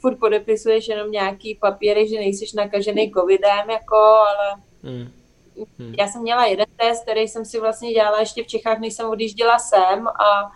furt 0.00 0.18
podepisuješ 0.18 0.88
jenom 0.88 1.10
nějaký 1.10 1.54
papíry, 1.54 2.08
že 2.08 2.16
nejsiš 2.16 2.52
nakažený 2.52 3.12
covidem, 3.12 3.70
jako, 3.70 3.96
ale 3.96 4.62
hmm. 4.82 5.08
Hmm. 5.78 5.94
Já 5.98 6.06
jsem 6.06 6.22
měla 6.22 6.46
jeden 6.46 6.66
test, 6.76 7.02
který 7.02 7.28
jsem 7.28 7.44
si 7.44 7.60
vlastně 7.60 7.92
dělala 7.92 8.20
ještě 8.20 8.44
v 8.44 8.46
Čechách, 8.46 8.78
než 8.78 8.94
jsem 8.94 9.08
odjížděla 9.08 9.58
sem 9.58 10.08
a 10.08 10.52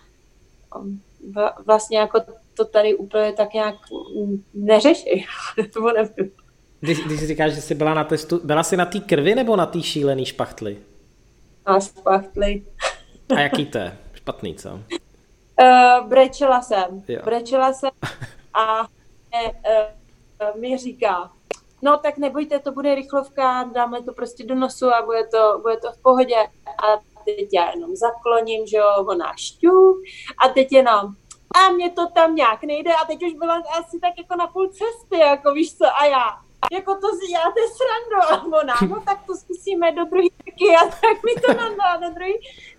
vlastně 1.67 1.99
jako 1.99 2.21
to 2.55 2.65
tady 2.65 2.95
úplně 2.95 3.33
tak 3.33 3.55
nějak 3.55 3.75
neřeší. 4.55 5.27
to 5.73 5.81
nevím. 5.81 6.33
Když, 6.81 7.01
když 7.01 7.27
říkáš, 7.27 7.53
že 7.53 7.61
jsi 7.61 7.75
byla 7.75 7.95
na 7.95 8.05
testu, 8.05 8.41
byla 8.45 8.63
jsi 8.63 8.77
na 8.77 8.87
té 8.87 9.01
krvi 9.01 9.35
nebo 9.35 9.57
na 9.57 9.67
té 9.67 9.83
šílený 9.83 10.25
špachtly? 10.25 10.79
Na 11.67 11.81
špachtly. 11.81 12.63
A 13.37 13.41
jaký 13.41 13.67
to 13.67 13.79
je? 13.79 13.99
Špatný, 14.13 14.55
co? 14.55 14.71
Uh, 14.71 16.09
brečela 16.09 16.63
jsem. 16.63 17.03
Jo. 17.09 17.21
Brečela 17.25 17.73
jsem 17.73 17.91
a 18.55 18.81
uh, 18.83 20.61
mi 20.61 20.79
říká, 20.79 21.31
no 21.85 21.99
tak 21.99 22.19
nebojte, 22.19 22.59
to 22.59 22.73
bude 22.73 22.95
rychlovka, 22.95 23.63
dáme 23.75 24.03
to 24.03 24.13
prostě 24.13 24.45
do 24.45 24.55
nosu 24.55 24.95
a 24.95 25.03
bude 25.03 25.27
to, 25.27 25.59
bude 25.63 25.77
to 25.77 25.93
v 25.93 26.03
pohodě. 26.03 26.37
A 26.67 26.87
teď 27.25 27.49
já 27.53 27.71
jenom 27.71 27.97
zakloním, 27.97 28.67
že 28.67 28.77
jo, 28.77 28.89
ona 29.09 29.33
šťuk 29.37 29.97
a 30.45 30.49
teď 30.49 30.73
jenom 30.73 31.07
a 31.57 31.71
mě 31.73 31.91
to 31.91 32.07
tam 32.07 32.35
nějak 32.35 32.63
nejde. 32.63 32.95
A 32.95 33.05
teď 33.05 33.23
už 33.23 33.33
byla 33.33 33.55
asi 33.55 34.01
tak 34.01 34.13
jako 34.19 34.37
na 34.37 34.47
půl 34.47 34.69
cesty, 34.69 35.19
jako 35.19 35.53
víš 35.53 35.77
co, 35.77 35.85
a 36.01 36.05
já, 36.05 36.27
jako 36.73 36.95
to 36.95 37.09
si 37.09 37.27
děláte 37.27 37.61
srandu 37.79 38.33
a 38.33 38.59
ona, 38.63 38.75
no 38.89 39.03
tak 39.07 39.27
to 39.27 39.35
zkusíme 39.35 39.93
do 39.93 40.05
druhé 40.05 40.29
taky. 40.45 40.77
A 40.77 40.85
tak 40.85 41.17
mi 41.27 41.35
to 41.47 41.55
nadala 41.55 41.97
do 41.97 42.15
druhé, 42.15 42.33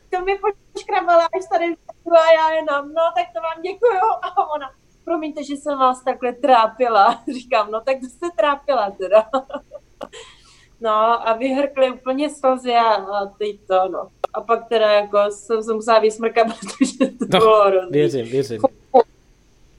to 0.10 0.22
mi 0.26 0.40
poškrabala 0.74 1.26
až 1.26 1.46
tady 1.52 1.76
a 2.12 2.32
já 2.32 2.50
jenom, 2.52 2.94
no 2.94 3.04
tak 3.16 3.28
to 3.36 3.42
vám 3.42 3.62
děkuju. 3.62 4.00
A 4.22 4.50
ona, 4.56 4.72
promiňte, 5.06 5.44
že 5.44 5.54
jsem 5.54 5.80
vás 5.80 6.04
takhle 6.04 6.34
trápila. 6.34 7.24
Říkám, 7.34 7.72
no 7.72 7.82
tak 7.82 7.98
to 8.00 8.08
jste 8.08 8.28
trápila 8.38 8.92
teda. 8.92 9.26
no 10.82 11.30
a 11.30 11.34
vyhrkli 11.34 11.92
úplně 11.92 12.30
slzy 12.30 12.74
a, 12.74 12.94
a 12.94 13.26
teď 13.26 13.60
to, 13.68 13.90
no. 13.90 14.08
A 14.34 14.42
pak 14.42 14.68
teda 14.70 14.92
jako 14.92 15.18
jsem 15.30 15.64
se 15.64 15.74
musela 15.74 16.00
vysmrkat, 16.00 16.48
protože 16.60 17.12
to 17.12 17.26
no, 17.30 17.40
bylo 17.40 17.68
hrozný. 17.68 17.92
Věřím, 17.92 18.26
věřím. 18.26 18.62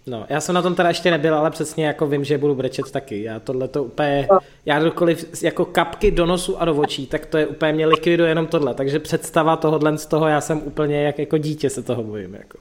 No, 0.09 0.27
já 0.29 0.41
jsem 0.41 0.55
na 0.55 0.63
tom 0.63 0.75
teda 0.75 0.89
ještě 0.89 1.11
nebyl, 1.11 1.35
ale 1.35 1.51
přesně 1.51 1.87
jako 1.87 2.07
vím, 2.07 2.25
že 2.25 2.39
budu 2.39 2.55
brečet 2.55 2.91
taky. 2.91 3.23
Já 3.23 3.41
tohle 3.41 3.69
to 3.69 3.85
úplně, 3.85 4.29
no. 4.33 4.39
já 4.67 4.79
dokoliv 4.79 5.43
jako 5.43 5.65
kapky 5.65 6.11
do 6.11 6.27
nosu 6.27 6.63
a 6.63 6.65
do 6.65 6.77
očí, 6.77 7.07
tak 7.07 7.27
to 7.27 7.39
je 7.39 7.47
úplně 7.47 7.73
mě 7.73 7.87
likviduje 7.87 8.29
jenom 8.29 8.47
tohle. 8.47 8.75
Takže 8.75 8.99
představa 8.99 9.57
tohohle 9.57 9.99
z 9.99 10.07
toho, 10.07 10.29
já 10.29 10.41
jsem 10.41 10.63
úplně 10.65 11.03
jak 11.03 11.19
jako 11.19 11.39
dítě 11.39 11.71
se 11.71 11.83
toho 11.83 12.03
bojím. 12.03 12.35
Jako. 12.35 12.59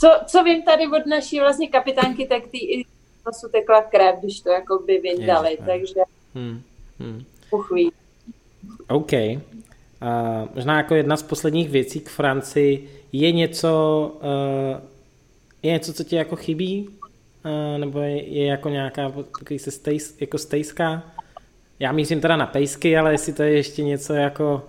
Co, 0.00 0.20
co 0.26 0.42
vím 0.42 0.62
tady 0.62 0.86
od 0.86 1.06
naší 1.06 1.40
vlastně 1.40 1.68
kapitánky, 1.68 2.26
tak 2.26 2.42
ty 2.46 2.58
i 2.58 2.84
nosu 3.26 3.48
tekla 3.52 3.82
krev, 3.82 4.14
když 4.20 4.40
to 4.40 4.50
jako 4.50 4.78
by 4.86 4.98
vyndali, 4.98 5.50
yes, 5.50 5.60
takže 5.66 6.00
hmm. 6.34 6.62
Hmm. 7.00 7.24
uchví. 7.50 7.92
OK. 8.88 9.12
Uh, 9.12 9.38
možná 10.54 10.76
jako 10.76 10.94
jedna 10.94 11.16
z 11.16 11.22
posledních 11.22 11.70
věcí 11.70 12.00
k 12.00 12.08
Francii 12.08 12.90
je 13.12 13.32
něco, 13.32 14.12
uh, 14.22 14.80
je 15.62 15.72
něco, 15.72 15.92
co 15.92 16.04
ti 16.04 16.16
jako 16.16 16.36
chybí? 16.36 16.88
Uh, 17.44 17.78
nebo 17.78 18.00
je, 18.00 18.28
je 18.28 18.46
jako 18.46 18.68
nějaká 18.68 19.12
takový 19.38 19.58
se 19.58 19.70
stejs, 19.70 20.20
jako 20.20 20.38
stejská? 20.38 21.02
Já 21.78 21.92
mířím 21.92 22.20
teda 22.20 22.36
na 22.36 22.46
pejsky, 22.46 22.98
ale 22.98 23.12
jestli 23.12 23.32
to 23.32 23.42
je 23.42 23.52
ještě 23.52 23.82
něco 23.82 24.14
jako, 24.14 24.62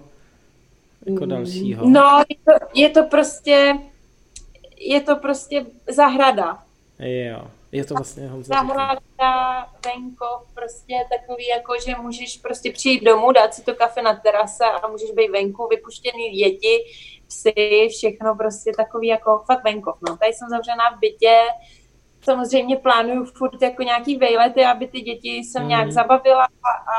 jako 1.06 1.26
dalšího. 1.26 1.90
No, 1.90 2.24
je 2.30 2.36
je 2.74 2.90
to 2.90 3.04
prostě, 3.04 3.74
je 4.80 5.02
to 5.02 5.16
prostě 5.16 5.66
zahrada. 5.88 6.64
Jo, 7.00 7.48
je 7.72 7.86
to 7.86 7.94
vlastně 7.94 8.28
Honza 8.28 8.56
Zahrada, 8.56 9.68
venkov, 9.86 10.54
prostě 10.54 10.94
takový 11.10 11.48
jako, 11.48 11.74
že 11.86 11.96
můžeš 11.96 12.38
prostě 12.38 12.72
přijít 12.72 13.04
domů, 13.04 13.32
dát 13.32 13.54
si 13.54 13.64
to 13.64 13.76
kafe 13.76 14.02
na 14.02 14.16
terase 14.16 14.66
a 14.66 14.88
můžeš 14.88 15.12
být 15.12 15.32
venku, 15.32 15.68
vypuštěný 15.68 16.30
děti, 16.30 16.78
psy, 17.28 17.88
všechno 17.90 18.36
prostě 18.36 18.72
takový 18.78 19.08
jako 19.08 19.44
fakt 19.48 19.64
venkov. 19.64 19.98
No. 20.10 20.18
Tady 20.18 20.34
jsem 20.34 20.50
zavřená 20.50 20.90
v 20.96 21.00
bytě, 21.00 21.42
samozřejmě 22.24 22.78
plánuju 22.78 23.26
furt 23.26 23.62
jako 23.62 23.84
nějaký 23.84 24.18
vejlety, 24.18 24.66
aby 24.66 24.88
ty 24.88 25.02
děti 25.02 25.30
jsem 25.30 25.62
mm. 25.64 25.70
nějak 25.70 25.92
zabavila 25.92 26.44
a, 26.44 26.72
a 26.72 26.98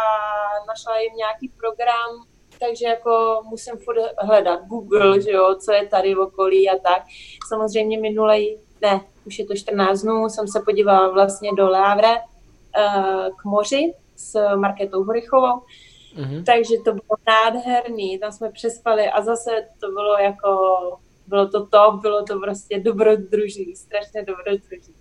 našla 0.69 0.99
jim 0.99 1.17
nějaký 1.17 1.49
program, 1.49 2.27
takže 2.61 2.87
jako 2.87 3.43
musím 3.51 3.77
furt 3.77 3.97
hledat 4.19 4.61
Google, 4.67 5.23
že 5.23 5.31
jo, 5.31 5.55
co 5.61 5.73
je 5.73 5.87
tady 5.87 6.15
v 6.15 6.21
okolí 6.21 6.71
a 6.71 6.79
tak. 6.79 7.03
Samozřejmě 7.49 8.01
minulej, 8.01 8.59
ne, 8.83 9.01
už 9.25 9.39
je 9.39 9.47
to 9.47 9.55
14 9.55 10.03
dnů, 10.03 10.29
jsem 10.29 10.49
se 10.49 10.61
podívala 10.65 11.11
vlastně 11.11 11.51
do 11.57 11.71
Lávre 11.71 12.17
uh, 12.17 13.37
k 13.37 13.45
moři 13.45 13.95
s 14.17 14.57
Marketou 14.57 15.05
Horychovou, 15.05 15.61
mm-hmm. 16.17 16.45
takže 16.45 16.75
to 16.85 16.93
bylo 16.93 17.17
nádherný, 17.27 18.19
tam 18.19 18.33
jsme 18.33 18.51
přespali 18.51 19.09
a 19.09 19.23
zase 19.23 19.51
to 19.81 19.89
bylo 19.89 20.19
jako, 20.19 20.51
bylo 21.27 21.49
to 21.49 21.67
top, 21.67 22.01
bylo 22.01 22.25
to 22.25 22.41
prostě 22.41 22.81
dobrodružný, 22.81 23.77
strašně 23.77 24.23
dobrodružný. 24.23 24.95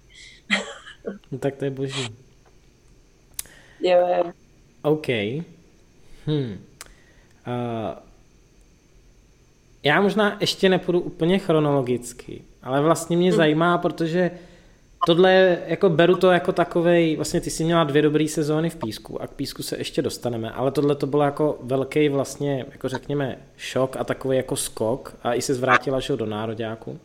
no 1.32 1.40
tak 1.40 1.56
to 1.56 1.66
je 1.66 1.72
boží. 1.72 2.16
Jo, 3.82 4.08
jo. 4.18 4.32
OK. 4.82 5.08
Hm. 6.28 6.66
Uh, 7.50 8.10
já 9.84 10.02
možná 10.02 10.38
ještě 10.40 10.70
nepůjdu 10.70 11.00
úplně 11.00 11.40
chronologicky, 11.40 12.42
ale 12.64 12.82
vlastně 12.82 13.18
mě 13.18 13.32
hm. 13.32 13.36
zajímá, 13.36 13.78
protože 13.78 14.32
tohle 15.06 15.58
jako 15.68 15.90
beru 15.90 16.16
to 16.16 16.32
jako 16.32 16.52
takovej, 16.52 17.16
vlastně 17.16 17.42
ty 17.42 17.50
jsi 17.50 17.64
měla 17.64 17.84
dvě 17.84 18.02
dobré 18.02 18.28
sezóny 18.28 18.70
v 18.70 18.76
Písku 18.76 19.22
a 19.22 19.28
k 19.28 19.34
Písku 19.34 19.64
se 19.64 19.78
ještě 19.78 20.02
dostaneme, 20.02 20.52
ale 20.52 20.72
tohle 20.72 20.96
to 20.96 21.08
bylo 21.08 21.24
jako 21.24 21.58
velký 21.62 22.10
vlastně, 22.10 22.66
jako 22.72 22.90
řekněme, 22.90 23.38
šok 23.58 23.98
a 23.98 24.04
takový 24.04 24.38
jako 24.38 24.56
skok 24.56 25.16
a 25.24 25.34
i 25.34 25.42
se 25.42 25.54
zvrátila 25.54 26.00
že 26.00 26.16
do 26.16 26.26
nároďáku. 26.26 27.00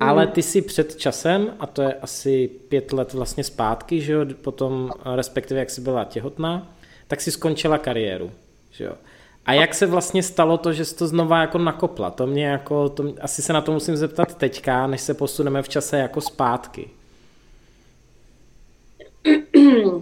Ale 0.00 0.26
hm. 0.26 0.30
ty 0.30 0.42
si 0.42 0.62
před 0.62 0.96
časem, 0.96 1.54
a 1.60 1.66
to 1.66 1.82
je 1.82 1.94
asi 1.94 2.50
pět 2.68 2.92
let 2.92 3.12
vlastně 3.12 3.44
zpátky, 3.44 4.00
že 4.00 4.12
jo, 4.12 4.26
potom 4.42 4.90
respektive 5.14 5.60
jak 5.60 5.70
jsi 5.70 5.80
byla 5.80 6.04
těhotná, 6.04 6.72
tak 7.08 7.20
si 7.20 7.30
skončila 7.30 7.78
kariéru, 7.78 8.30
že 8.70 8.84
jo. 8.84 8.92
A 9.46 9.52
jak 9.52 9.74
se 9.74 9.86
vlastně 9.86 10.22
stalo 10.22 10.58
to, 10.58 10.72
že 10.72 10.84
jsi 10.84 10.96
to 10.96 11.06
znova 11.06 11.40
jako 11.40 11.58
nakopla? 11.58 12.10
To 12.10 12.26
mě 12.26 12.46
jako, 12.46 12.88
to, 12.88 13.04
asi 13.20 13.42
se 13.42 13.52
na 13.52 13.60
to 13.60 13.72
musím 13.72 13.96
zeptat 13.96 14.34
teďka, 14.34 14.86
než 14.86 15.00
se 15.00 15.14
posuneme 15.14 15.62
v 15.62 15.68
čase 15.68 15.98
jako 15.98 16.20
zpátky. 16.20 16.90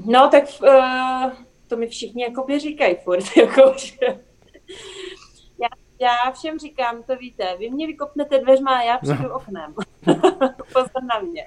No, 0.05 0.29
tak 0.31 0.45
uh, 0.63 1.33
to 1.69 1.77
mi 1.77 1.87
všichni 1.87 2.23
jako 2.23 2.45
by 2.45 2.59
říkají 2.59 2.97
furt, 3.05 3.25
jako, 3.37 3.75
že 3.79 3.97
já, 5.59 5.69
já 6.01 6.33
všem 6.33 6.59
říkám, 6.59 7.03
to 7.03 7.17
víte, 7.17 7.57
vy 7.59 7.71
mě 7.71 7.87
vykopnete 7.87 8.39
dveřma 8.39 8.71
a 8.71 8.83
já 8.83 8.99
přijdu 8.99 9.23
no. 9.23 9.35
oknem. 9.35 9.75
Pozor 10.73 11.03
na 11.09 11.21
mě. 11.21 11.47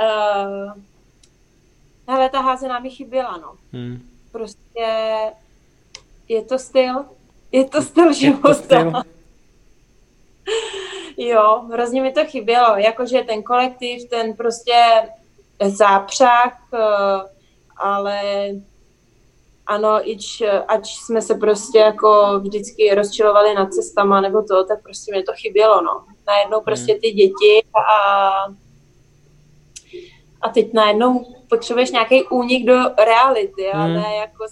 Uh, 0.00 0.72
hele, 2.08 2.28
ta 2.28 2.40
házená 2.40 2.78
mi 2.78 2.90
chyběla, 2.90 3.36
no. 3.36 3.54
Hmm. 3.72 4.08
Prostě 4.32 4.86
je 6.30 6.44
to 6.44 6.58
styl, 6.58 7.04
je 7.52 7.64
to 7.64 7.82
styl 7.82 8.12
života. 8.12 9.02
jo, 11.16 11.62
hrozně 11.72 12.02
mi 12.02 12.12
to 12.12 12.24
chybělo, 12.24 12.76
jakože 12.76 13.22
ten 13.22 13.42
kolektiv, 13.42 14.08
ten 14.08 14.34
prostě 14.34 15.08
zápřah, 15.66 16.68
eh, 16.74 17.28
ale 17.76 18.22
ano, 19.66 20.10
ič, 20.10 20.42
ať 20.68 20.86
jsme 20.86 21.22
se 21.22 21.34
prostě 21.34 21.78
jako 21.78 22.40
vždycky 22.42 22.94
rozčilovali 22.94 23.54
nad 23.54 23.72
cestama 23.72 24.20
nebo 24.20 24.42
to, 24.42 24.64
tak 24.64 24.82
prostě 24.82 25.12
mi 25.12 25.22
to 25.22 25.32
chybělo, 25.32 25.82
no. 25.82 26.04
Najednou 26.26 26.60
prostě 26.60 26.94
ty 26.94 27.10
děti 27.10 27.62
a 27.90 28.30
a 30.42 30.48
teď 30.48 30.72
najednou 30.72 31.24
potřebuješ 31.48 31.90
nějaký 31.90 32.24
únik 32.28 32.66
do 32.66 32.78
reality, 32.98 33.70
a 33.72 33.78
hmm. 33.78 33.94
ne 33.94 34.16
jako, 34.16 34.44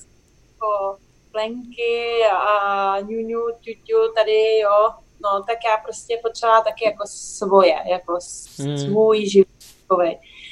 jako 0.53 0.99
plenky 1.39 2.25
a 2.33 3.01
ňuňu, 3.01 3.41
ťuťu, 3.61 4.13
tady 4.17 4.59
jo, 4.59 4.91
no 5.23 5.43
tak 5.47 5.59
já 5.67 5.77
prostě 5.85 6.21
potřebovala 6.23 6.65
taky 6.65 6.85
jako 6.85 7.05
svoje, 7.07 7.75
jako 7.91 8.19
hmm. 8.59 8.79
svůj 8.79 9.27
život. 9.27 9.49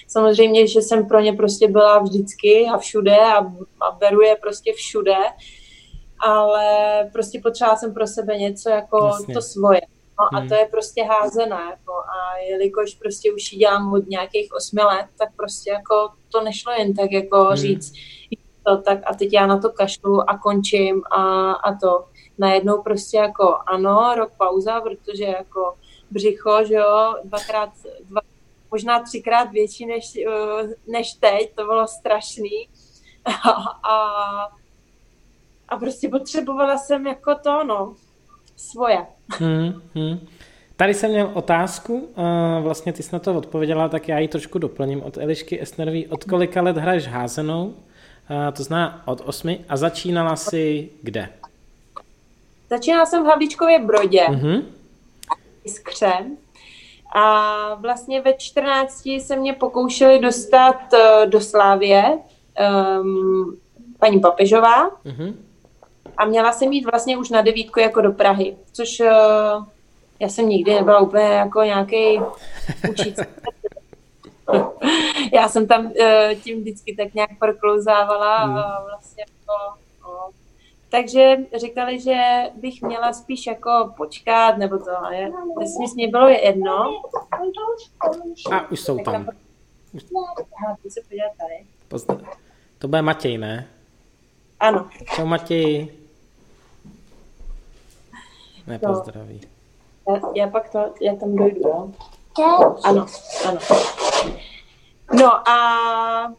Samozřejmě, 0.09 0.66
že 0.66 0.82
jsem 0.82 1.09
pro 1.09 1.20
ně 1.20 1.32
prostě 1.32 1.68
byla 1.68 1.99
vždycky 1.99 2.66
a 2.74 2.78
všude 2.78 3.16
a, 3.16 3.39
a 3.80 3.91
beru 3.99 4.20
je 4.20 4.37
prostě 4.37 4.72
všude, 4.72 5.16
ale 6.18 6.64
prostě 7.12 7.41
potřebovala 7.43 7.76
jsem 7.76 7.95
pro 7.95 8.07
sebe 8.07 8.39
něco 8.39 8.70
jako 8.70 9.07
Jasně. 9.07 9.34
to 9.34 9.43
svoje. 9.43 9.80
No 10.20 10.39
hmm. 10.39 10.47
a 10.47 10.49
to 10.49 10.55
je 10.55 10.68
prostě 10.70 11.05
házené. 11.05 11.61
Jako, 11.70 11.93
a 11.93 12.39
jelikož 12.51 12.95
prostě 12.95 13.32
už 13.32 13.53
ji 13.53 13.59
dělám 13.59 13.93
od 13.93 14.09
nějakých 14.09 14.53
osmi 14.53 14.82
let, 14.82 15.07
tak 15.18 15.28
prostě 15.37 15.70
jako 15.70 16.09
to 16.32 16.41
nešlo 16.41 16.72
jen 16.72 16.95
tak 16.95 17.12
jako 17.12 17.45
hmm. 17.45 17.57
říct, 17.57 17.93
to, 18.67 18.77
tak 18.77 18.99
a 19.07 19.14
teď 19.14 19.33
já 19.33 19.47
na 19.47 19.59
to 19.59 19.71
kašlu 19.71 20.31
a 20.31 20.39
končím 20.39 21.03
a, 21.11 21.53
a 21.53 21.75
to. 21.75 22.05
Najednou 22.39 22.83
prostě 22.83 23.17
jako 23.17 23.59
ano, 23.67 24.14
rok 24.17 24.33
pauza, 24.39 24.81
protože 24.81 25.25
jako 25.25 25.75
břicho, 26.11 26.64
že 26.64 26.75
jo, 26.75 27.14
dvakrát, 27.25 27.71
dva, 28.05 28.21
možná 28.71 29.03
třikrát 29.03 29.51
větší 29.51 29.87
než, 29.87 30.17
eh, 30.17 30.69
než 30.87 31.12
teď, 31.12 31.55
to 31.55 31.64
bylo 31.64 31.87
strašný. 31.87 32.69
A, 33.27 33.51
a, 33.91 33.97
a 35.69 35.77
prostě 35.77 36.09
potřebovala 36.09 36.79
jsem 36.79 37.07
jako 37.07 37.35
to, 37.35 37.64
no, 37.64 37.95
svoje. 38.57 39.07
Hmm, 39.29 39.83
hmm. 39.95 40.27
Tady 40.77 40.95
jsem 40.95 41.11
měl 41.11 41.31
otázku, 41.35 42.09
vlastně 42.62 42.93
ty 42.93 43.03
jsi 43.03 43.11
na 43.12 43.19
to 43.19 43.35
odpověděla, 43.35 43.89
tak 43.89 44.09
já 44.09 44.19
ji 44.19 44.29
trošku 44.29 44.59
doplním 44.59 45.03
od 45.03 45.19
Elišky 45.19 45.62
Esnerový. 45.62 46.07
Od 46.07 46.25
kolika 46.25 46.62
let 46.62 46.77
hraješ 46.77 47.07
házenou? 47.07 47.75
To 48.53 48.62
zná 48.62 49.03
od 49.05 49.22
osmi. 49.24 49.64
A 49.68 49.77
začínala 49.77 50.37
si 50.37 50.91
kde? 51.03 51.29
Začínala 52.70 53.07
jsem 53.07 53.24
v 53.24 53.27
Havlíčkově 53.27 53.79
Brodě. 53.79 54.27
Mm-hmm. 54.29 54.62
A 57.14 57.74
vlastně 57.74 58.20
ve 58.20 58.35
14 58.35 59.09
se 59.20 59.37
mě 59.37 59.53
pokoušeli 59.53 60.18
dostat 60.18 60.77
uh, 60.93 61.31
do 61.31 61.41
Slávě 61.41 62.18
um, 63.01 63.59
paní 63.99 64.20
Papežová. 64.20 64.91
Mm-hmm. 64.91 65.35
A 66.16 66.24
měla 66.24 66.53
jsem 66.53 66.72
jít 66.72 66.91
vlastně 66.91 67.16
už 67.16 67.31
na 67.31 67.43
devítku 67.43 67.81
jako 67.81 68.01
do 68.01 68.12
Prahy, 68.12 68.57
což 68.72 69.01
uh, 69.01 69.07
já 70.20 70.29
jsem 70.29 70.49
nikdy 70.49 70.74
nebyla 70.74 71.01
úplně 71.01 71.24
jako 71.24 71.62
nějaký 71.62 72.20
učící 72.91 73.22
já 75.33 75.49
jsem 75.49 75.66
tam 75.66 75.87
uh, 75.87 75.93
tím 76.45 76.61
vždycky 76.61 76.97
tak 76.97 77.14
nějak 77.14 77.31
proklouzávala 77.39 78.45
hmm. 78.45 78.57
a 78.57 78.85
vlastně 78.85 79.24
jako, 79.29 79.79
no. 80.03 80.31
Takže 80.89 81.37
říkali, 81.57 82.01
že 82.01 82.43
bych 82.55 82.83
měla 82.83 83.12
spíš 83.12 83.47
jako 83.47 83.95
počkat, 83.97 84.59
nebo 84.59 84.79
to, 84.79 84.91
je, 85.11 85.33
Vesměs 85.59 85.95
mě 85.95 86.09
bylo 86.09 86.29
jedno. 86.29 87.03
A 88.53 88.70
už 88.70 88.81
jsou 88.81 88.99
tam. 88.99 89.29
Aha, 90.57 90.77
se 90.89 91.01
podívat 91.09 91.33
tady. 91.39 91.66
Pozdrav. 91.89 92.39
To 92.79 92.89
bude 92.89 93.03
Matěj, 93.03 93.39
ne? 93.39 93.68
Ano. 94.61 94.89
Čau 95.14 95.27
Matěj. 95.27 95.89
Nepozdraví. 98.66 99.41
No. 100.09 100.14
Já, 100.14 100.20
já 100.35 100.51
pak 100.51 100.70
to, 100.70 100.95
já 101.01 101.16
tam 101.16 101.37
dojdu, 101.37 101.61
jo? 101.61 101.91
Ano, 102.85 103.07
ano. 103.49 103.59
No 105.19 105.49
a 105.49 106.33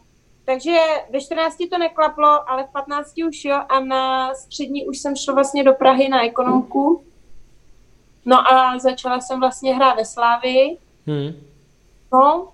takže 0.44 0.76
ve 1.12 1.20
14 1.20 1.56
to 1.70 1.78
neklaplo, 1.78 2.50
ale 2.50 2.64
v 2.64 2.72
15 2.72 3.14
už 3.28 3.44
jo 3.44 3.60
a 3.68 3.80
na 3.80 4.34
střední 4.34 4.86
už 4.86 4.98
jsem 4.98 5.16
šla 5.16 5.34
vlastně 5.34 5.64
do 5.64 5.72
Prahy 5.72 6.08
na 6.08 6.24
ekonomku. 6.24 7.02
No 8.24 8.52
a 8.52 8.78
začala 8.78 9.20
jsem 9.20 9.40
vlastně 9.40 9.74
hrát 9.74 9.96
ve 9.96 10.04
Slávii. 10.04 10.78
Hmm. 11.06 11.32
No 12.12 12.48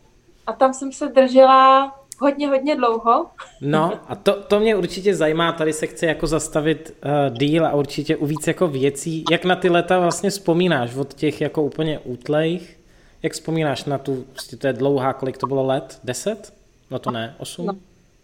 a 0.46 0.52
tam 0.52 0.74
jsem 0.74 0.92
se 0.92 1.08
držela 1.08 1.94
hodně, 2.20 2.48
hodně 2.48 2.76
dlouho. 2.76 3.26
No 3.60 3.92
a 4.08 4.14
to, 4.14 4.42
to 4.42 4.60
mě 4.60 4.76
určitě 4.76 5.14
zajímá, 5.14 5.52
tady 5.52 5.72
se 5.72 5.86
chci 5.86 6.06
jako 6.06 6.26
zastavit 6.26 6.96
uh, 7.04 7.36
díl 7.36 7.66
a 7.66 7.72
určitě 7.72 8.16
u 8.16 8.26
víc 8.26 8.46
jako 8.46 8.68
věcí. 8.68 9.24
Jak 9.30 9.44
na 9.44 9.56
ty 9.56 9.70
leta 9.70 9.98
vlastně 9.98 10.30
vzpomínáš 10.30 10.96
od 10.96 11.14
těch 11.14 11.40
jako 11.40 11.62
úplně 11.62 11.98
útlejch 11.98 12.83
jak 13.24 13.32
vzpomínáš 13.32 13.84
na 13.84 13.98
tu, 13.98 14.22
prostě 14.22 14.56
to 14.56 14.66
je 14.66 14.72
dlouhá, 14.72 15.12
kolik 15.12 15.38
to 15.38 15.46
bylo 15.46 15.66
let? 15.66 16.00
Deset? 16.04 16.54
No 16.90 16.98
to 16.98 17.10
ne, 17.10 17.34
osm? 17.38 17.66
No. 17.66 17.74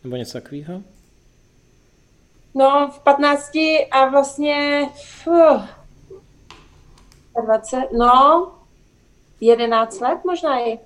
Nebo 0.05 0.17
něco 0.17 0.33
takového? 0.33 0.83
No, 2.55 2.91
v 2.95 2.99
15 2.99 3.51
a 3.91 4.09
vlastně 4.11 4.89
fuh, 5.23 5.63
20, 7.45 7.77
no, 7.99 8.53
11 9.41 10.01
let 10.01 10.19
možná 10.25 10.61
i. 10.61 10.79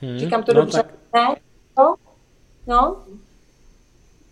Hmm, 0.00 0.18
Říkám 0.18 0.42
to 0.42 0.52
no, 0.54 0.60
dobře. 0.60 0.82
Tak... 0.82 0.94
Ne? 1.14 1.36
No, 1.78 1.94
no. 2.66 3.02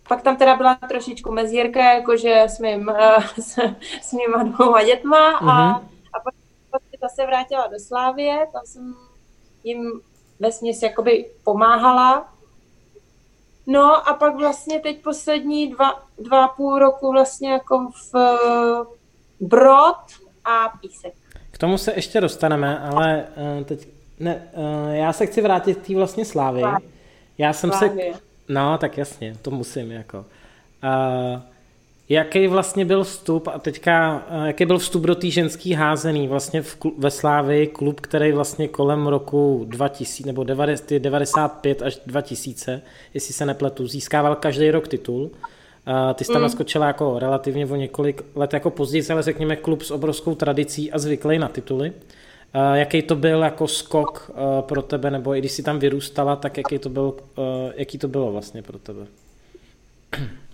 Pak 0.07 0.21
tam 0.21 0.37
teda 0.37 0.55
byla 0.55 0.75
trošičku 0.75 1.31
mezírka, 1.31 1.93
jakože 1.93 2.41
s, 2.41 2.59
mým, 2.59 2.87
uh, 2.87 3.23
s, 3.39 3.57
s 4.01 4.13
mýma 4.13 4.43
dvouma 4.43 4.83
dětma 4.83 5.37
a, 5.37 5.43
mm-hmm. 5.43 5.96
Vlastně 6.99 7.15
ta 7.15 7.23
se 7.23 7.25
vrátila 7.25 7.67
do 7.67 7.79
Slávie, 7.79 8.47
tam 8.51 8.61
jsem 8.65 8.95
jim 9.63 10.01
ve 10.39 10.51
směs 10.51 10.81
jakoby 10.81 11.31
pomáhala. 11.43 12.33
No 13.67 14.09
a 14.09 14.13
pak 14.13 14.35
vlastně 14.35 14.79
teď 14.79 15.03
poslední 15.03 15.67
dva, 15.67 16.03
dva 16.17 16.47
půl 16.47 16.79
roku 16.79 17.11
vlastně 17.11 17.51
jako 17.51 17.89
v 18.13 18.15
Brod 19.39 19.97
a 20.45 20.77
Písek. 20.81 21.13
K 21.51 21.57
tomu 21.57 21.77
se 21.77 21.93
ještě 21.95 22.21
dostaneme, 22.21 22.79
ale 22.79 23.27
uh, 23.57 23.63
teď 23.63 23.87
ne, 24.19 24.49
uh, 24.53 24.93
já 24.93 25.13
se 25.13 25.25
chci 25.25 25.41
vrátit 25.41 25.77
k 25.77 25.87
té 25.87 25.95
vlastně 25.95 26.25
slávy. 26.25 26.61
Já 27.37 27.53
jsem 27.53 27.71
Slávě. 27.71 28.13
se... 28.13 28.19
No, 28.47 28.77
tak 28.77 28.97
jasně, 28.97 29.35
to 29.41 29.51
musím 29.51 29.91
jako. 29.91 30.17
Uh, 30.17 31.41
jaký 32.09 32.47
vlastně 32.47 32.85
byl 32.85 33.03
vstup 33.03 33.47
a 33.47 33.59
teďka, 33.59 34.25
uh, 34.31 34.45
jaký 34.45 34.65
byl 34.65 34.77
vstup 34.77 35.03
do 35.03 35.15
té 35.15 35.29
ženský 35.29 35.73
házený 35.73 36.27
vlastně 36.27 36.61
v, 36.61 36.77
ve 36.97 37.11
Slávii, 37.11 37.67
klub, 37.67 37.99
který 37.99 38.31
vlastně 38.31 38.67
kolem 38.67 39.07
roku 39.07 39.65
2000 39.67 40.27
nebo 40.27 40.43
95 40.43 41.81
až 41.81 41.99
2000, 42.05 42.81
jestli 43.13 43.33
se 43.33 43.45
nepletu, 43.45 43.87
získával 43.87 44.35
každý 44.35 44.71
rok 44.71 44.87
titul. 44.87 45.21
Uh, 45.21 46.13
ty 46.13 46.23
jsi 46.23 46.31
tam 46.31 46.41
mm. 46.41 46.43
naskočila 46.43 46.87
jako 46.87 47.19
relativně 47.19 47.65
o 47.65 47.75
několik 47.75 48.21
let 48.35 48.53
jako 48.53 48.69
později, 48.69 49.03
ale 49.11 49.23
řekněme 49.23 49.55
klub 49.55 49.81
s 49.81 49.91
obrovskou 49.91 50.35
tradicí 50.35 50.91
a 50.91 50.99
zvyklý 50.99 51.39
na 51.39 51.47
tituly. 51.47 51.89
Uh, 51.89 52.73
jaký 52.73 53.01
to 53.01 53.15
byl 53.15 53.43
jako 53.43 53.67
skok 53.67 54.31
pro 54.61 54.81
tebe, 54.81 55.11
nebo 55.11 55.35
i 55.35 55.39
když 55.39 55.51
jsi 55.51 55.63
tam 55.63 55.79
vyrůstala, 55.79 56.35
tak 56.35 56.57
jaký 56.57 56.79
to, 56.79 56.89
byl, 56.89 57.13
jaký 57.75 57.97
to 57.97 58.07
bylo 58.07 58.31
vlastně 58.31 58.61
pro 58.61 58.79
tebe? 58.79 59.07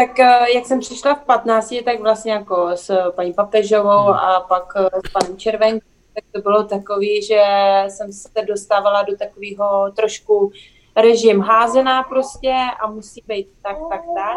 Tak 0.00 0.18
jak 0.54 0.66
jsem 0.66 0.80
přišla 0.80 1.14
v 1.14 1.24
15, 1.24 1.74
tak 1.84 2.00
vlastně 2.00 2.32
jako 2.32 2.70
s 2.74 3.10
paní 3.10 3.32
Papežovou 3.32 4.02
hmm. 4.04 4.14
a 4.14 4.40
pak 4.40 4.72
s 4.76 5.10
panem 5.12 5.36
Červenkou, 5.36 5.86
tak 6.14 6.24
to 6.32 6.40
bylo 6.40 6.64
takový, 6.64 7.22
že 7.22 7.42
jsem 7.88 8.12
se 8.12 8.28
dostávala 8.46 9.02
do 9.02 9.16
takového 9.16 9.92
trošku 9.96 10.52
režim 10.96 11.40
házená 11.40 12.02
prostě 12.02 12.54
a 12.80 12.90
musí 12.90 13.22
být 13.26 13.48
tak, 13.62 13.76
tak, 13.90 14.00
tak. 14.14 14.36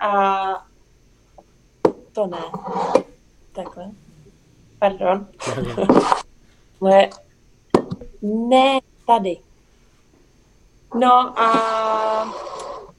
A 0.00 0.64
to 2.12 2.26
ne. 2.26 2.38
Takhle. 3.52 3.90
Pardon. 4.78 5.26
Moje... 6.80 7.10
Ne, 8.22 8.80
tady. 9.06 9.38
No 10.94 11.40
a... 11.40 12.03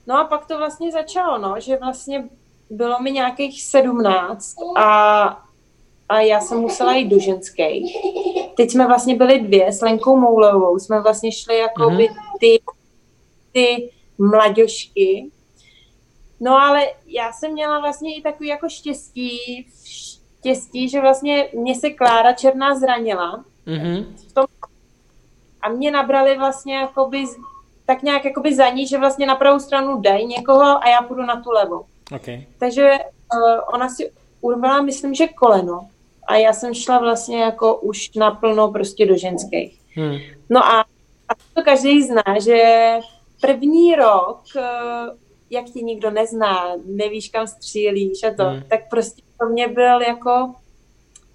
No 0.07 0.19
a 0.19 0.23
pak 0.23 0.45
to 0.45 0.57
vlastně 0.57 0.91
začalo, 0.91 1.37
no, 1.37 1.55
že 1.59 1.77
vlastně 1.77 2.29
bylo 2.69 2.99
mi 2.99 3.11
nějakých 3.11 3.63
sedmnáct 3.63 4.55
a, 4.77 5.23
a 6.09 6.19
já 6.19 6.41
jsem 6.41 6.57
musela 6.57 6.95
jít 6.95 7.09
do 7.09 7.19
ženských. 7.19 7.97
Teď 8.57 8.71
jsme 8.71 8.87
vlastně 8.87 9.15
byli 9.15 9.39
dvě 9.39 9.71
s 9.71 9.81
Lenkou 9.81 10.17
Moulovou, 10.17 10.79
jsme 10.79 11.01
vlastně 11.01 11.31
šli 11.31 11.57
jako 11.57 11.89
by 11.89 12.09
ty, 12.39 12.59
ty 13.51 13.91
mladěžky. 14.17 15.31
No 16.39 16.57
ale 16.57 16.87
já 17.05 17.31
jsem 17.31 17.51
měla 17.51 17.79
vlastně 17.79 18.15
i 18.15 18.21
takový 18.21 18.49
jako 18.49 18.69
štěstí 18.69 19.65
štěstí, 20.45 20.89
že 20.89 21.01
vlastně 21.01 21.49
mě 21.53 21.75
se 21.75 21.89
Klára 21.89 22.33
Černá 22.33 22.75
zranila. 22.75 23.45
Mm-hmm. 23.67 24.05
V 24.29 24.33
tom, 24.33 24.45
a 25.61 25.69
mě 25.69 25.91
nabrali 25.91 26.37
vlastně 26.37 26.75
jakoby, 26.75 27.25
tak 27.85 28.03
nějak 28.03 28.25
jakoby 28.25 28.55
za 28.55 28.69
ní, 28.69 28.87
že 28.87 28.97
vlastně 28.97 29.25
na 29.25 29.35
pravou 29.35 29.59
stranu 29.59 30.01
dej 30.01 30.25
někoho 30.25 30.63
a 30.63 30.89
já 30.89 31.01
půjdu 31.01 31.21
na 31.21 31.41
tu 31.41 31.51
levou. 31.51 31.85
Okay. 32.15 32.45
Takže 32.59 32.91
uh, 32.91 33.59
ona 33.73 33.89
si 33.89 34.11
urvala, 34.41 34.81
myslím, 34.81 35.13
že 35.13 35.27
koleno. 35.27 35.89
A 36.27 36.35
já 36.35 36.53
jsem 36.53 36.73
šla 36.73 36.99
vlastně 36.99 37.41
jako 37.41 37.75
už 37.75 38.13
naplno 38.15 38.71
prostě 38.71 39.05
do 39.05 39.17
ženských. 39.17 39.79
Hmm. 39.95 40.17
No 40.49 40.65
a, 40.65 40.81
a 41.29 41.33
to 41.53 41.63
každý 41.63 42.03
zná, 42.03 42.39
že 42.39 42.91
první 43.41 43.95
rok, 43.95 44.41
uh, 44.55 44.61
jak 45.49 45.65
ti 45.65 45.83
nikdo 45.83 46.11
nezná, 46.11 46.71
nevíš, 46.85 47.29
kam 47.29 47.47
střílíš 47.47 48.23
a 48.23 48.33
to, 48.33 48.43
hmm. 48.43 48.63
tak 48.69 48.89
prostě 48.89 49.21
pro 49.37 49.49
mě 49.49 49.67
byl 49.67 50.01
jako 50.01 50.53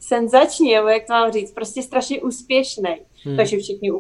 senzační, 0.01 0.75
nebo 0.75 0.89
jak 0.89 1.07
to 1.07 1.13
mám 1.13 1.33
říct, 1.33 1.53
prostě 1.53 1.83
strašně 1.83 2.21
úspěšný. 2.23 2.97
Hmm. 3.25 3.37
Takže 3.37 3.59
všichni, 3.59 3.93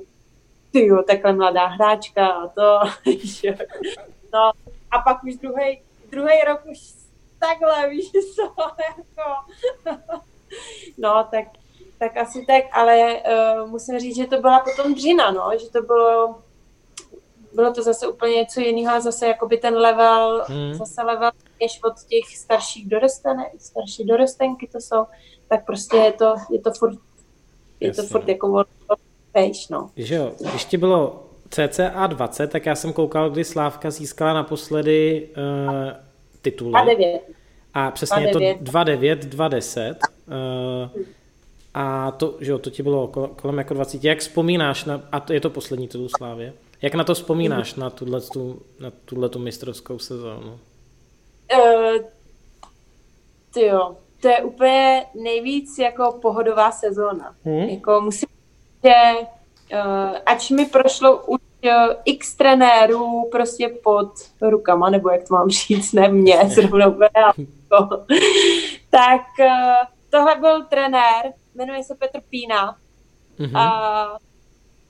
ty 0.72 0.86
jo, 0.86 1.02
takhle 1.02 1.32
mladá 1.32 1.66
hráčka 1.66 2.26
a 2.26 2.48
to, 2.48 2.78
no 4.32 4.50
a 4.90 4.98
pak 4.98 5.24
už 5.24 5.36
druhý 5.36 5.80
druhý 6.10 6.44
rok 6.46 6.60
už 6.70 6.78
takhle, 7.38 7.90
víš 7.90 8.10
co, 8.34 8.42
jako, 8.98 9.30
no 10.98 11.26
tak, 11.30 11.44
tak 11.98 12.16
asi 12.16 12.46
tak, 12.46 12.64
ale 12.72 13.22
uh, 13.22 13.70
musím 13.70 13.98
říct, 13.98 14.16
že 14.16 14.26
to 14.26 14.40
byla 14.40 14.60
potom 14.60 14.94
dřina, 14.94 15.30
no, 15.30 15.50
že 15.60 15.70
to 15.70 15.82
bylo 15.82 16.34
bylo 17.52 17.72
to 17.72 17.82
zase 17.82 18.08
úplně 18.08 18.34
něco 18.34 18.60
jiného 18.60 18.96
a 18.96 19.00
zase 19.00 19.26
jakoby 19.26 19.58
ten 19.58 19.74
level, 19.74 20.44
hmm. 20.48 20.74
zase 20.74 21.02
level 21.02 21.30
než 21.60 21.80
od 21.84 22.02
těch 22.08 22.36
starších 22.36 22.88
dorostenek, 22.88 23.52
starší 23.58 24.04
dorostenky 24.04 24.68
to 24.72 24.80
jsou, 24.80 25.06
tak 25.48 25.66
prostě 25.66 25.96
je 25.96 26.12
to, 26.12 26.34
je 26.50 26.60
to 26.60 26.70
furt, 26.72 26.98
je 27.80 27.88
Jasně. 27.88 28.02
to 28.02 28.08
furt 28.08 28.28
jako 28.28 28.64
pejš, 29.32 29.68
no. 29.68 29.90
Že 29.96 30.14
jo, 30.14 30.32
když 30.50 30.64
ti 30.64 30.76
bylo 30.76 31.26
CCA 31.50 32.06
20, 32.06 32.50
tak 32.50 32.66
já 32.66 32.74
jsem 32.74 32.92
koukal, 32.92 33.30
kdy 33.30 33.44
Slávka 33.44 33.90
získala 33.90 34.32
naposledy 34.32 35.28
uh, 35.36 35.92
tituly. 36.42 36.72
2-9. 36.72 37.18
A 37.74 37.90
přesně 37.90 38.32
2, 38.32 38.42
je 38.42 38.54
to 38.54 38.64
2-9, 38.64 39.18
2-10. 39.18 39.96
Uh, 40.96 41.02
a 41.74 42.10
to, 42.10 42.36
že 42.40 42.50
jo, 42.50 42.58
to 42.58 42.70
ti 42.70 42.82
bylo 42.82 43.08
kolem 43.36 43.58
jako 43.58 43.74
20. 43.74 44.04
Jak 44.04 44.18
vzpomínáš 44.18 44.84
na, 44.84 45.02
a 45.12 45.20
to 45.20 45.32
je 45.32 45.40
to 45.40 45.50
poslední 45.50 45.88
titul 45.88 46.08
Slávě? 46.18 46.52
Jak 46.82 46.94
na 46.94 47.04
to 47.04 47.14
vzpomínáš, 47.14 47.74
na 47.74 47.90
tuhle, 47.90 48.20
na 48.80 48.90
tuhle 49.04 49.28
tu 49.28 49.38
mistrovskou 49.38 49.98
sezónu? 49.98 50.58
Uh, 51.52 51.96
ty 53.54 53.66
jo, 53.66 53.96
to 54.20 54.28
je 54.28 54.42
úplně 54.42 55.06
nejvíc 55.22 55.78
jako 55.78 56.18
pohodová 56.22 56.70
sezóna. 56.70 57.34
Hmm? 57.44 57.68
Jako 57.68 58.00
musím 58.00 58.28
že 58.84 58.94
uh, 59.72 60.16
ač 60.26 60.50
mi 60.50 60.66
prošlo 60.66 61.16
už 61.16 61.40
uh, 61.64 61.94
x 62.04 62.34
trenérů 62.34 63.28
prostě 63.30 63.68
pod 63.68 64.12
rukama, 64.40 64.90
nebo 64.90 65.10
jak 65.10 65.28
to 65.28 65.34
mám 65.34 65.50
říct, 65.50 65.92
ne 65.92 66.08
mě, 66.08 66.36
zrovna 66.46 66.84
jako, 66.84 67.88
tak 68.90 69.22
uh, 69.40 69.86
tohle 70.10 70.36
byl 70.36 70.64
trenér, 70.64 71.32
jmenuje 71.54 71.84
se 71.84 71.94
Petr 71.94 72.20
Pína 72.30 72.76
mm-hmm. 73.38 73.58
a 73.58 74.18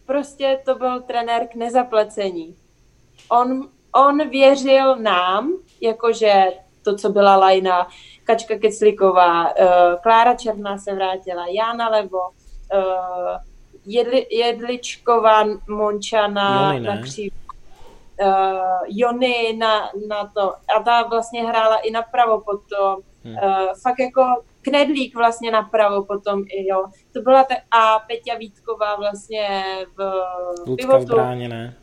prostě 0.06 0.60
to 0.64 0.74
byl 0.74 1.00
trenér 1.00 1.48
k 1.48 1.54
nezaplecení. 1.54 2.56
On, 3.28 3.68
on 3.94 4.28
věřil 4.28 4.96
nám, 4.96 5.52
jakože 5.80 6.44
to, 6.82 6.96
co 6.96 7.08
byla 7.08 7.36
lajna, 7.36 7.88
Kačka 8.24 8.58
Kecliková, 8.58 9.44
uh, 9.44 10.00
Klára 10.02 10.34
Černá 10.34 10.78
se 10.78 10.94
vrátila, 10.94 11.46
Jana 11.46 11.88
Levo, 11.88 12.28
uh, 12.28 13.49
Jedli, 13.86 14.26
Jedličková 14.30 15.44
Mončana 15.68 16.72
Jony, 16.72 16.86
na 16.86 17.02
křív, 17.02 17.32
uh, 18.22 18.84
Jony 18.88 19.56
na, 19.58 19.90
na 20.08 20.30
to. 20.34 20.52
A 20.76 20.82
ta 20.84 21.02
vlastně 21.02 21.42
hrála 21.46 21.76
i 21.76 21.90
napravo 21.90 22.40
potom. 22.40 23.02
Hmm. 23.24 23.34
Uh, 23.34 23.74
fakt 23.82 23.98
jako 23.98 24.22
Knedlík 24.62 25.14
vlastně 25.14 25.50
napravo 25.50 26.04
potom 26.04 26.44
i, 26.48 26.68
jo. 26.68 26.84
To 27.12 27.20
byla 27.22 27.44
ta, 27.44 27.54
a 27.70 27.98
Peťa 27.98 28.34
Vítková 28.38 28.96
vlastně 28.96 29.64
v 29.96 30.12
Lucka 30.66 30.98
v 30.98 31.04
bráně, 31.04 31.48
ne? 31.48 31.76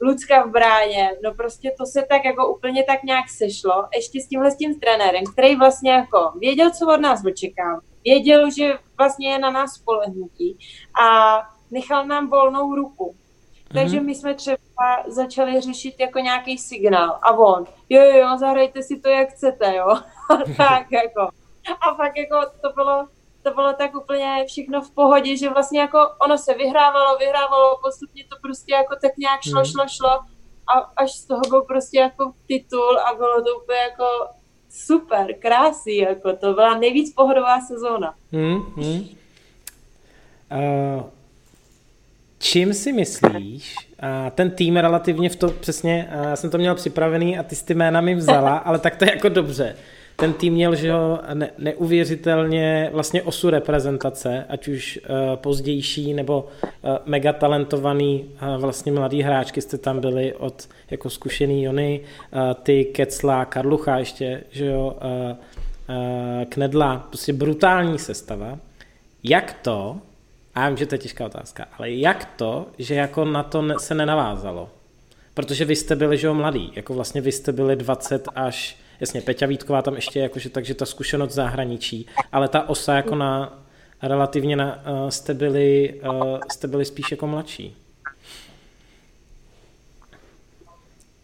Lucka 0.00 0.42
v 0.42 0.50
bráně, 0.50 1.10
no 1.24 1.34
prostě 1.34 1.74
to 1.78 1.86
se 1.86 2.06
tak 2.08 2.24
jako 2.24 2.48
úplně 2.48 2.84
tak 2.84 3.02
nějak 3.02 3.28
sešlo, 3.28 3.88
ještě 3.94 4.20
s 4.20 4.28
tímhle 4.28 4.50
s 4.50 4.56
tím 4.56 4.80
trenérem, 4.80 5.24
který 5.32 5.56
vlastně 5.56 5.92
jako 5.92 6.32
věděl, 6.38 6.70
co 6.70 6.94
od 6.94 7.00
nás 7.00 7.22
očekává, 7.26 7.80
věděl, 8.06 8.50
že 8.50 8.78
vlastně 8.98 9.30
je 9.32 9.38
na 9.38 9.50
nás 9.50 9.72
spolehnutí 9.72 10.58
a 11.02 11.38
nechal 11.70 12.06
nám 12.06 12.30
volnou 12.30 12.74
ruku. 12.74 13.16
Takže 13.72 13.96
mhm. 13.96 14.06
my 14.06 14.14
jsme 14.14 14.34
třeba 14.34 14.56
začali 15.06 15.60
řešit 15.60 15.94
jako 15.98 16.18
nějaký 16.18 16.58
signál 16.58 17.18
a 17.22 17.30
on, 17.32 17.64
jo, 17.88 18.02
jo, 18.02 18.16
jo, 18.16 18.38
zahrajte 18.38 18.82
si 18.82 19.00
to, 19.00 19.08
jak 19.08 19.28
chcete, 19.28 19.74
jo. 19.76 19.86
tak 20.56 20.92
jako. 20.92 21.28
A 21.80 21.94
fakt 21.94 22.16
jako 22.16 22.50
to 22.62 22.72
bylo, 22.74 23.06
to 23.42 23.54
bylo 23.54 23.72
tak 23.72 23.94
úplně 23.94 24.44
všechno 24.46 24.82
v 24.82 24.90
pohodě, 24.90 25.36
že 25.36 25.50
vlastně 25.50 25.80
jako 25.80 25.98
ono 26.24 26.38
se 26.38 26.54
vyhrávalo, 26.54 27.18
vyhrávalo, 27.18 27.78
postupně 27.82 28.24
to 28.30 28.36
prostě 28.42 28.72
jako 28.72 28.94
tak 29.02 29.16
nějak 29.16 29.40
šlo, 29.42 29.60
mm. 29.60 29.66
šlo, 29.66 29.84
šlo 29.88 30.10
a 30.68 30.72
až 30.96 31.12
z 31.12 31.26
toho 31.26 31.40
byl 31.40 31.62
prostě 31.62 31.98
jako 31.98 32.32
titul 32.46 32.98
a 32.98 33.14
bylo 33.14 33.42
to 33.42 33.58
úplně 33.62 33.78
jako 33.78 34.04
super, 34.76 35.26
krásný, 35.38 35.96
jako 35.96 36.36
to 36.36 36.54
byla 36.54 36.78
nejvíc 36.78 37.14
pohodová 37.14 37.60
sezóna. 37.60 38.14
Hmm, 38.32 38.62
hmm. 38.76 39.08
Uh, 40.52 41.02
čím 42.38 42.74
si 42.74 42.92
myslíš, 42.92 43.74
uh, 44.02 44.30
ten 44.30 44.50
tým 44.50 44.76
relativně 44.76 45.28
v 45.28 45.36
to, 45.36 45.48
přesně, 45.48 46.12
uh, 46.14 46.28
já 46.28 46.36
jsem 46.36 46.50
to 46.50 46.58
měl 46.58 46.74
připravený 46.74 47.38
a 47.38 47.42
ty 47.42 47.56
jsi 47.56 47.64
ty 47.64 47.74
jména 47.74 48.00
mi 48.00 48.14
vzala, 48.14 48.56
ale 48.64 48.78
tak 48.78 48.96
to 48.96 49.04
je 49.04 49.10
jako 49.10 49.28
dobře 49.28 49.76
ten 50.16 50.32
tým 50.32 50.52
měl, 50.52 50.74
že 50.74 50.92
ho 50.92 51.20
ne, 51.34 51.50
neuvěřitelně 51.58 52.90
vlastně 52.92 53.22
osu 53.22 53.50
reprezentace, 53.50 54.44
ať 54.48 54.68
už 54.68 55.00
uh, 55.02 55.36
pozdější 55.36 56.14
nebo 56.14 56.48
uh, 56.62 56.90
mega 57.06 57.32
talentovaný 57.32 58.24
uh, 58.24 58.60
vlastně 58.60 58.92
mladý 58.92 59.22
hráčky 59.22 59.60
jste 59.60 59.78
tam 59.78 60.00
byli 60.00 60.34
od 60.34 60.68
jako 60.90 61.10
zkušený 61.10 61.62
Jony, 61.62 62.00
uh, 62.00 62.40
ty 62.62 62.84
Kecla, 62.84 63.44
Karlucha 63.44 63.98
ještě, 63.98 64.42
že 64.50 64.66
jo, 64.66 64.96
uh, 65.04 65.36
uh, 65.96 66.44
Knedla, 66.44 67.06
prostě 67.08 67.32
brutální 67.32 67.98
sestava. 67.98 68.58
Jak 69.22 69.52
to, 69.62 69.96
a 70.54 70.60
já 70.60 70.68
vím, 70.68 70.76
že 70.76 70.86
to 70.86 70.94
je 70.94 70.98
těžká 70.98 71.26
otázka, 71.26 71.66
ale 71.78 71.90
jak 71.90 72.24
to, 72.36 72.66
že 72.78 72.94
jako 72.94 73.24
na 73.24 73.42
to 73.42 73.64
se 73.78 73.94
nenavázalo? 73.94 74.70
Protože 75.34 75.64
vy 75.64 75.76
jste 75.76 75.96
byli, 75.96 76.18
že 76.18 76.26
jo, 76.26 76.34
mladý, 76.34 76.72
jako 76.76 76.94
vlastně 76.94 77.20
vy 77.20 77.32
jste 77.32 77.52
byli 77.52 77.76
20 77.76 78.28
až 78.34 78.76
jasně, 79.00 79.20
Peťa 79.20 79.46
Vítková 79.46 79.82
tam 79.82 79.94
ještě 79.94 80.20
jakože, 80.20 80.50
takže 80.50 80.74
ta 80.74 80.86
zkušenost 80.86 81.32
zahraničí, 81.32 82.06
ale 82.32 82.48
ta 82.48 82.68
osa 82.68 82.94
jako 82.94 83.14
na 83.14 83.62
relativně 84.02 84.56
na, 84.56 84.82
uh, 84.90 85.08
jste, 85.08 85.34
byli, 85.34 86.00
uh, 86.08 86.38
jste 86.52 86.68
byli 86.68 86.84
spíš 86.84 87.10
jako 87.10 87.26
mladší. 87.26 87.76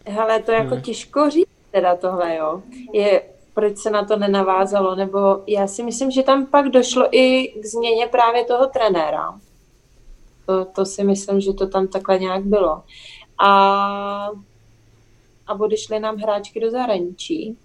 Hele, 0.07 0.43
to 0.43 0.53
je 0.53 0.59
jako 0.59 0.75
hmm. 0.75 0.83
těžko 0.83 1.31
říct 1.31 1.49
teda 1.71 1.97
tohle, 1.97 2.37
jo. 2.37 2.63
Je, 2.93 3.23
proč 3.55 3.79
se 3.79 3.91
na 3.91 4.05
to 4.05 4.17
nenavázalo, 4.17 4.95
nebo 4.95 5.43
já 5.47 5.67
si 5.67 5.83
myslím, 5.83 6.11
že 6.11 6.23
tam 6.23 6.47
pak 6.47 6.69
došlo 6.69 7.09
i 7.17 7.49
k 7.61 7.67
změně 7.67 8.07
právě 8.07 8.45
toho 8.45 8.67
trenéra. 8.67 9.39
To, 10.47 10.65
to 10.65 10.85
si 10.85 11.05
myslím, 11.05 11.41
že 11.41 11.53
to 11.53 11.67
tam 11.67 11.89
takhle 11.89 12.19
nějak 12.19 12.45
bylo. 12.45 12.83
A 13.45 14.31
a 15.53 15.61
odešly 15.61 16.01
nám 16.01 16.17
hráčky 16.17 16.61
do 16.61 16.71
zahraničí. 16.71 17.57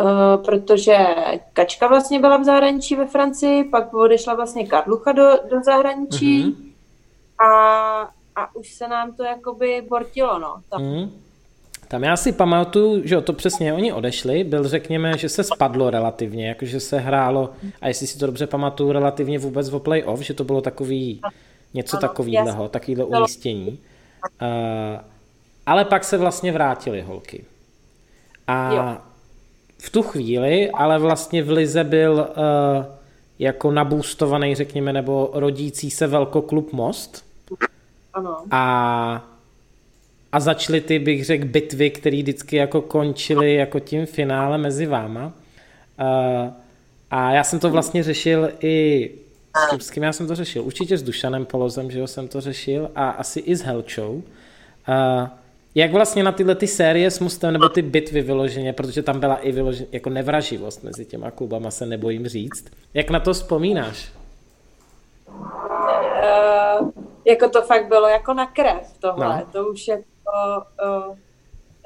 Uh, 0.00 0.44
protože 0.44 0.96
Kačka 1.52 1.88
vlastně 1.88 2.20
byla 2.20 2.36
v 2.36 2.44
zahraničí 2.44 2.96
ve 2.96 3.06
Francii, 3.06 3.64
pak 3.64 3.94
odešla 3.94 4.34
vlastně 4.34 4.66
Karlucha 4.66 5.12
do, 5.12 5.28
do 5.50 5.62
zahraničí 5.64 6.44
mm-hmm. 6.44 6.72
a, 7.46 8.00
a 8.36 8.56
už 8.56 8.72
se 8.72 8.88
nám 8.88 9.12
to 9.12 9.22
jakoby 9.24 9.86
bortilo, 9.88 10.38
no. 10.38 10.54
Tam. 10.68 10.82
Mm. 10.82 11.10
Tam 11.88 12.02
já 12.02 12.16
si 12.16 12.32
pamatuju, 12.32 13.06
že 13.06 13.20
to 13.20 13.32
přesně 13.32 13.74
oni 13.74 13.92
odešli, 13.92 14.44
byl 14.44 14.68
řekněme, 14.68 15.18
že 15.18 15.28
se 15.28 15.44
spadlo 15.44 15.90
relativně, 15.90 16.48
jakože 16.48 16.80
se 16.80 16.98
hrálo, 16.98 17.50
a 17.80 17.88
jestli 17.88 18.06
si 18.06 18.18
to 18.18 18.26
dobře 18.26 18.46
pamatuju, 18.46 18.92
relativně 18.92 19.38
vůbec 19.38 19.72
o 19.72 19.80
play-off, 19.80 20.20
že 20.20 20.34
to 20.34 20.44
bylo 20.44 20.60
takový, 20.60 21.20
něco 21.74 21.96
takového, 21.96 22.68
takovýhle 22.68 23.04
umístění. 23.04 23.78
Uh, 24.42 25.00
ale 25.68 25.84
pak 25.84 26.04
se 26.04 26.16
vlastně 26.16 26.52
vrátili 26.52 27.00
holky. 27.02 27.44
A 28.46 28.74
jo. 28.74 28.96
v 29.78 29.90
tu 29.90 30.02
chvíli, 30.02 30.70
ale 30.70 30.98
vlastně 30.98 31.42
v 31.42 31.50
Lize 31.50 31.84
byl 31.84 32.12
uh, 32.12 32.84
jako 33.38 33.70
nabůstovaný, 33.70 34.54
řekněme, 34.54 34.92
nebo 34.92 35.30
rodící 35.32 35.90
se 35.90 36.06
velkoklub 36.06 36.72
Most. 36.72 37.24
Ano. 38.14 38.36
A, 38.50 39.24
a 40.32 40.40
začaly 40.40 40.80
ty, 40.80 40.98
bych 40.98 41.24
řekl, 41.24 41.46
bitvy, 41.46 41.90
které 41.90 42.16
vždycky 42.16 42.56
jako 42.56 42.80
končily 42.80 43.54
jako 43.54 43.80
tím 43.80 44.06
finále 44.06 44.58
mezi 44.58 44.86
váma. 44.86 45.26
Uh, 45.26 46.52
a 47.10 47.32
já 47.32 47.44
jsem 47.44 47.58
to 47.58 47.70
vlastně 47.70 48.02
řešil 48.02 48.50
i 48.60 49.10
s 49.56 49.70
kým, 49.70 49.80
s 49.80 49.90
kým 49.90 50.02
já 50.02 50.12
jsem 50.12 50.26
to 50.26 50.34
řešil? 50.34 50.62
Určitě 50.62 50.98
s 50.98 51.02
Dušanem 51.02 51.46
Polozem, 51.46 51.90
že 51.90 51.98
jo, 51.98 52.06
jsem 52.06 52.28
to 52.28 52.40
řešil 52.40 52.90
a 52.94 53.10
asi 53.10 53.40
i 53.40 53.56
s 53.56 53.62
Helčou. 53.62 54.22
Uh, 54.88 55.28
jak 55.74 55.92
vlastně 55.92 56.22
na 56.22 56.32
tyhle 56.32 56.54
ty 56.54 56.66
série 56.66 57.10
s 57.10 57.20
Mustem, 57.20 57.52
nebo 57.52 57.68
ty 57.68 57.82
bitvy 57.82 58.22
vyloženě, 58.22 58.72
protože 58.72 59.02
tam 59.02 59.20
byla 59.20 59.36
i 59.36 59.52
vyloženě, 59.52 59.88
jako 59.92 60.10
nevraživost 60.10 60.84
mezi 60.84 61.04
těma 61.04 61.30
klubama, 61.30 61.70
se 61.70 61.86
nebojím 61.86 62.28
říct. 62.28 62.64
Jak 62.94 63.10
na 63.10 63.20
to 63.20 63.32
vzpomínáš? 63.32 64.12
Uh, 65.28 66.90
jako 67.24 67.48
to 67.48 67.62
fakt 67.62 67.88
bylo 67.88 68.08
jako 68.08 68.34
na 68.34 68.46
krev 68.46 68.98
tohle. 69.00 69.26
No. 69.26 69.46
To 69.52 69.68
už 69.68 69.88
jako, 69.88 70.02
uh, 71.08 71.16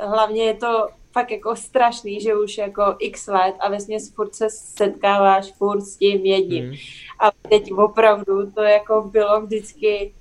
hlavně 0.09 0.43
je 0.43 0.55
to 0.55 0.89
fakt 1.13 1.31
jako 1.31 1.57
strašný, 1.57 2.21
že 2.21 2.37
už 2.37 2.59
jako 2.59 2.97
x 2.99 3.27
let 3.27 3.55
a 3.61 3.69
vlastně 3.69 3.99
furt 4.15 4.35
se 4.35 4.51
setkáváš 4.51 5.53
furt 5.53 5.81
s 5.81 5.97
tím 5.97 6.25
jedním. 6.25 6.65
Hmm. 6.65 6.77
A 7.21 7.31
teď 7.49 7.73
opravdu 7.73 8.51
to 8.51 8.63
jako 8.63 9.11
bylo 9.13 9.41
vždycky, 9.41 10.15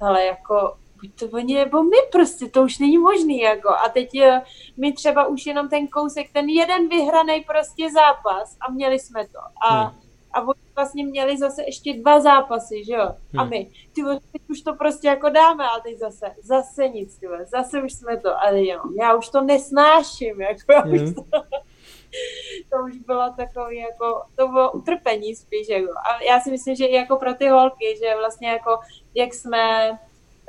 ale 0.00 0.24
jako 0.24 0.74
buď 1.00 1.18
to 1.18 1.36
oni 1.36 1.54
nebo 1.54 1.82
my, 1.82 1.96
prostě 2.12 2.46
to 2.46 2.62
už 2.62 2.78
není 2.78 2.98
možný, 2.98 3.38
jako. 3.38 3.68
A 3.68 3.88
teď 3.88 4.14
eh, 4.14 4.42
my 4.76 4.92
třeba 4.92 5.26
už 5.26 5.46
jenom 5.46 5.68
ten 5.68 5.88
kousek, 5.88 6.32
ten 6.32 6.48
jeden 6.48 6.88
vyhraný 6.88 7.40
prostě 7.40 7.90
zápas 7.90 8.56
a 8.60 8.70
měli 8.70 8.98
jsme 8.98 9.26
to. 9.26 9.38
A, 9.62 9.82
hmm. 9.82 9.98
a 10.32 10.40
oni 10.40 10.60
vlastně 10.76 11.06
měli 11.06 11.38
zase 11.38 11.62
ještě 11.62 11.94
dva 11.94 12.20
zápasy, 12.20 12.84
že 12.84 12.92
jo? 12.92 13.08
Hmm. 13.32 13.40
A 13.40 13.44
my, 13.44 13.70
ty 13.92 14.02
teď 14.32 14.42
už 14.50 14.60
to 14.60 14.74
prostě 14.74 15.08
jako 15.08 15.28
dáme, 15.28 15.64
a 15.64 15.80
teď 15.80 15.98
zase, 15.98 16.34
zase 16.42 16.88
nic, 16.88 17.18
ty 17.18 17.26
zase 17.46 17.82
už 17.82 17.92
jsme 17.92 18.16
to, 18.16 18.40
ale 18.40 18.66
jo, 18.66 18.80
já 19.00 19.14
už 19.14 19.28
to 19.28 19.40
nesnáším, 19.40 20.40
jako 20.40 20.72
já 20.72 20.80
hmm. 20.80 20.94
už 20.94 21.14
to, 21.14 21.22
to 22.70 22.84
už 22.86 22.96
bylo 22.96 23.34
takový 23.36 23.76
jako, 23.76 24.22
to 24.36 24.48
bylo 24.48 24.72
utrpení 24.72 25.36
spíš, 25.36 25.68
jako. 25.68 25.92
A 25.92 26.22
já 26.22 26.40
si 26.40 26.50
myslím, 26.50 26.76
že 26.76 26.84
i 26.86 26.94
jako 26.94 27.16
pro 27.16 27.34
ty 27.34 27.48
holky, 27.48 27.96
že 28.02 28.16
vlastně 28.16 28.48
jako, 28.48 28.78
jak 29.14 29.34
jsme 29.34 29.98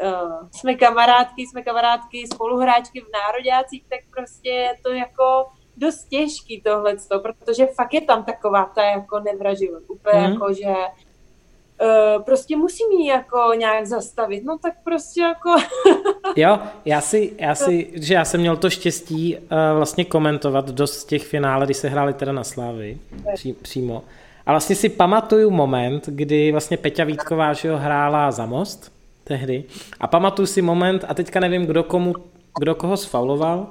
uh, 0.04 0.48
jsme 0.52 0.76
kamarádky, 0.76 1.48
jsme 1.48 1.62
kamarádky, 1.62 2.28
spoluhráčky 2.34 3.02
v 3.02 3.12
nároďácích, 3.14 3.84
tak 3.90 4.00
prostě 4.16 4.50
je 4.50 4.74
to 4.84 4.92
jako 4.94 5.46
dost 5.78 6.04
těžký 6.04 6.62
tohle, 6.62 6.96
protože 7.22 7.66
fakt 7.66 7.94
je 7.94 8.02
tam 8.02 8.24
taková 8.24 8.72
ta 8.76 8.84
jako 8.84 9.20
nevraživost, 9.20 9.90
úplně 9.90 10.28
mm. 10.28 10.34
jako, 10.34 10.54
že 10.54 10.68
uh, 10.68 12.24
prostě 12.24 12.58
musím 12.58 12.92
ji 12.92 13.08
jako 13.08 13.54
nějak 13.58 13.86
zastavit, 13.86 14.44
no 14.44 14.58
tak 14.58 14.74
prostě 14.84 15.22
jako... 15.22 15.50
jo, 16.36 16.60
já 16.86 17.02
si, 17.02 17.34
já 17.38 17.56
si, 17.56 17.92
že 17.94 18.14
já 18.14 18.26
jsem 18.26 18.42
měl 18.42 18.58
to 18.58 18.70
štěstí 18.70 19.38
uh, 19.38 19.48
vlastně 19.76 20.06
komentovat 20.06 20.70
dost 20.70 21.06
těch 21.06 21.28
finále, 21.28 21.66
když 21.66 21.78
se 21.78 21.90
hráli 21.90 22.14
teda 22.14 22.32
na 22.32 22.44
Slávy 22.44 22.98
pří, 23.34 23.54
přímo. 23.54 24.04
A 24.46 24.52
vlastně 24.52 24.76
si 24.76 24.90
pamatuju 24.90 25.50
moment, 25.50 26.06
kdy 26.08 26.52
vlastně 26.52 26.78
Peťa 26.78 27.04
Vítková 27.04 27.54
že 27.54 27.72
ho, 27.72 27.78
hrála 27.78 28.32
za 28.32 28.46
most 28.46 29.01
tehdy. 29.32 29.64
A 30.00 30.08
pamatuju 30.08 30.46
si 30.46 30.62
moment, 30.62 31.06
a 31.08 31.14
teďka 31.14 31.40
nevím, 31.40 31.66
kdo, 31.66 31.84
komu, 31.84 32.16
kdo 32.60 32.76
koho 32.76 32.98
sfauloval, 32.98 33.68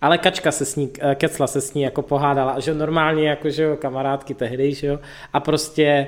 ale 0.00 0.18
Kačka 0.18 0.52
se 0.52 0.64
s 0.64 0.76
ní, 0.76 0.90
eh, 1.00 1.14
Kecla 1.14 1.46
se 1.46 1.60
s 1.60 1.74
ní 1.74 1.82
jako 1.82 2.02
pohádala, 2.02 2.60
že 2.60 2.74
normálně 2.74 3.28
jako, 3.28 3.50
že 3.50 3.62
jo, 3.62 3.76
kamarádky 3.76 4.34
tehdy, 4.34 4.74
že 4.74 4.86
jo, 4.86 4.98
a 5.32 5.40
prostě 5.40 6.06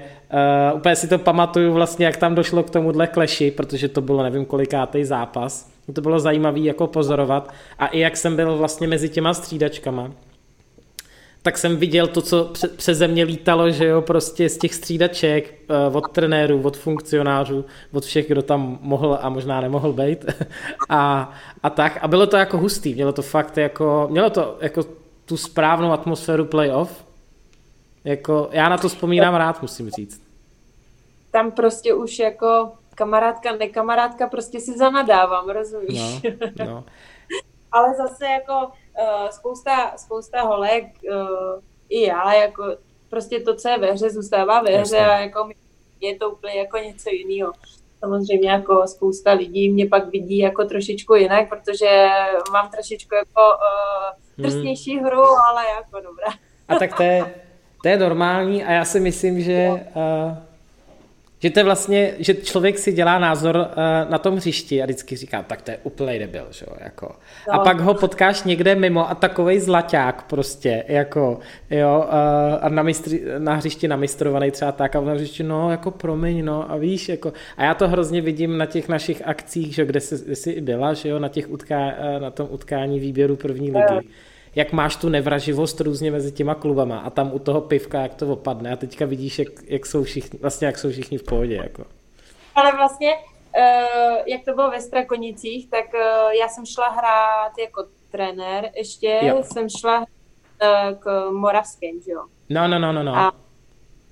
uh, 0.70 0.78
úplně 0.78 0.96
si 0.96 1.08
to 1.08 1.18
pamatuju 1.18 1.72
vlastně, 1.72 2.06
jak 2.06 2.16
tam 2.16 2.34
došlo 2.34 2.62
k 2.62 2.70
tomuhle 2.70 3.06
kleši, 3.06 3.50
protože 3.50 3.88
to 3.88 4.00
bylo 4.00 4.22
nevím 4.22 4.44
kolikátý 4.44 5.04
zápas, 5.04 5.70
to 5.94 6.00
bylo 6.00 6.20
zajímavý 6.20 6.64
jako 6.64 6.86
pozorovat. 6.86 7.52
A 7.78 7.86
i 7.86 7.98
jak 7.98 8.16
jsem 8.16 8.36
byl 8.36 8.56
vlastně 8.56 8.88
mezi 8.88 9.08
těma 9.08 9.34
střídačkama, 9.34 10.10
tak 11.44 11.58
jsem 11.58 11.76
viděl 11.76 12.06
to, 12.06 12.22
co 12.22 12.52
přeze 12.76 13.08
mě 13.08 13.24
lítalo, 13.24 13.70
že 13.70 13.86
jo, 13.86 14.02
prostě 14.02 14.48
z 14.48 14.58
těch 14.58 14.74
střídaček, 14.74 15.54
eh, 15.68 15.96
od 15.96 16.12
trenérů, 16.12 16.62
od 16.62 16.76
funkcionářů, 16.76 17.64
od 17.92 18.04
všech, 18.04 18.28
kdo 18.28 18.42
tam 18.42 18.78
mohl 18.80 19.18
a 19.22 19.28
možná 19.28 19.60
nemohl 19.60 19.92
být 19.92 20.24
a, 20.88 21.32
a 21.62 21.70
tak. 21.70 21.98
A 22.02 22.08
bylo 22.08 22.26
to 22.26 22.36
jako 22.36 22.58
hustý, 22.58 22.94
mělo 22.94 23.12
to 23.12 23.22
fakt 23.22 23.56
jako, 23.56 24.08
mělo 24.10 24.30
to 24.30 24.58
jako 24.60 24.82
tu 25.24 25.36
správnou 25.36 25.92
atmosféru 25.92 26.44
playoff. 26.44 27.04
Jako, 28.04 28.48
já 28.52 28.68
na 28.68 28.78
to 28.78 28.88
vzpomínám 28.88 29.34
rád, 29.34 29.62
musím 29.62 29.90
říct. 29.90 30.22
Tam 31.30 31.50
prostě 31.50 31.94
už 31.94 32.18
jako 32.18 32.72
kamarádka, 32.94 33.56
nekamarádka, 33.56 34.26
prostě 34.26 34.60
si 34.60 34.78
zanadávám, 34.78 35.48
rozumíš? 35.48 36.22
No, 36.58 36.66
no. 36.66 36.84
Ale 37.72 37.94
zase 37.94 38.26
jako 38.26 38.70
uh, 38.98 39.28
spousta, 39.28 39.92
spousta 39.96 40.42
holek, 40.42 40.84
uh, 41.10 41.60
i 41.88 42.02
já, 42.02 42.34
jako 42.34 42.76
prostě 43.08 43.40
to, 43.40 43.54
co 43.54 43.68
je 43.68 43.78
ve 43.78 43.92
hře, 43.92 44.10
zůstává 44.10 44.62
ve 44.62 44.76
hře 44.76 44.98
a 44.98 45.18
jako 45.18 45.48
je 46.00 46.18
to 46.18 46.30
úplně 46.30 46.54
jako 46.54 46.76
něco 46.76 47.10
jiného. 47.10 47.52
Samozřejmě 48.00 48.50
jako 48.50 48.86
spousta 48.86 49.32
lidí 49.32 49.72
mě 49.72 49.86
pak 49.86 50.08
vidí 50.08 50.38
jako 50.38 50.64
trošičku 50.64 51.14
jinak, 51.14 51.48
protože 51.48 52.06
mám 52.52 52.70
trošičku 52.70 53.14
jako 53.14 53.40
uh, 53.40 54.44
drsnější 54.44 54.98
hru, 54.98 55.22
ale 55.22 55.62
jako 55.76 56.00
dobrá. 56.00 56.26
A 56.68 56.74
tak 56.74 56.96
to 56.96 57.02
je, 57.02 57.34
to 57.82 57.88
je 57.88 57.98
normální 57.98 58.64
a 58.64 58.72
já 58.72 58.84
si 58.84 59.00
myslím, 59.00 59.40
že, 59.40 59.68
uh, 59.70 60.53
Že 61.44 61.50
to 61.50 61.60
je 61.60 61.64
vlastně, 61.64 62.14
že 62.18 62.34
člověk 62.34 62.78
si 62.78 62.92
dělá 62.92 63.18
názor 63.18 63.56
uh, 63.56 64.10
na 64.10 64.18
tom 64.18 64.36
hřišti 64.36 64.82
a 64.82 64.84
vždycky 64.84 65.16
říká, 65.16 65.42
tak 65.42 65.62
to 65.62 65.70
je 65.70 65.78
úplný 65.82 66.18
debil, 66.18 66.46
že 66.50 66.66
jo, 66.68 66.76
jako. 66.80 67.14
No. 67.48 67.54
A 67.54 67.58
pak 67.58 67.80
ho 67.80 67.94
potkáš 67.94 68.42
někde 68.42 68.74
mimo 68.74 69.10
a 69.10 69.14
takovej 69.14 69.60
zlaťák 69.60 70.22
prostě, 70.22 70.84
jako, 70.88 71.38
jo, 71.70 72.04
uh, 72.08 72.58
a 72.60 72.68
na, 72.68 72.82
mistři, 72.82 73.24
na 73.38 73.54
hřišti 73.54 73.88
namistrovaný 73.88 74.50
třeba 74.50 74.72
tak 74.72 74.96
a 74.96 75.00
na 75.00 75.12
hřišti, 75.12 75.42
no, 75.42 75.70
jako 75.70 75.90
promiň, 75.90 76.44
no, 76.44 76.70
a 76.72 76.76
víš, 76.76 77.08
jako, 77.08 77.32
a 77.56 77.64
já 77.64 77.74
to 77.74 77.88
hrozně 77.88 78.20
vidím 78.20 78.58
na 78.58 78.66
těch 78.66 78.88
našich 78.88 79.22
akcích, 79.24 79.74
že 79.74 79.86
kde 79.86 80.00
jsi, 80.00 80.36
jsi 80.36 80.60
byla, 80.60 80.94
že 80.94 81.08
jo, 81.08 81.18
na 81.18 81.28
těch 81.28 81.50
utká, 81.50 81.76
uh, 81.76 82.22
na 82.22 82.30
tom 82.30 82.48
utkání 82.50 83.00
výběru 83.00 83.36
první 83.36 83.70
ligy. 83.70 83.84
No 83.90 84.00
jak 84.54 84.72
máš 84.72 84.96
tu 84.96 85.08
nevraživost 85.08 85.80
různě 85.80 86.10
mezi 86.10 86.32
těma 86.32 86.54
klubama 86.54 86.98
a 86.98 87.10
tam 87.10 87.34
u 87.34 87.38
toho 87.38 87.60
pivka, 87.60 88.00
jak 88.00 88.14
to 88.14 88.32
opadne 88.32 88.72
a 88.72 88.76
teďka 88.76 89.06
vidíš, 89.06 89.38
jak, 89.38 89.48
jak 89.66 89.86
jsou 89.86 90.02
všichni, 90.02 90.38
vlastně 90.42 90.66
jak 90.66 90.78
jsou 90.78 90.90
všichni 90.90 91.18
v 91.18 91.22
pohodě. 91.22 91.54
Jako. 91.54 91.84
Ale 92.54 92.72
vlastně, 92.72 93.14
uh, 93.14 94.16
jak 94.26 94.44
to 94.44 94.54
bylo 94.54 94.70
ve 94.70 94.80
Strakonicích, 94.80 95.70
tak 95.70 95.84
uh, 95.94 96.30
já 96.40 96.48
jsem 96.48 96.66
šla 96.66 96.88
hrát 96.88 97.58
jako 97.58 97.86
trenér, 98.10 98.70
ještě 98.76 99.20
jo. 99.22 99.42
jsem 99.42 99.68
šla 99.68 99.98
uh, 99.98 100.06
k 100.98 101.30
Moravském, 101.30 102.00
že 102.00 102.12
jo. 102.12 102.24
No, 102.48 102.68
no, 102.68 102.78
no, 102.78 102.92
no, 102.92 103.02
no. 103.02 103.16
A, 103.16 103.32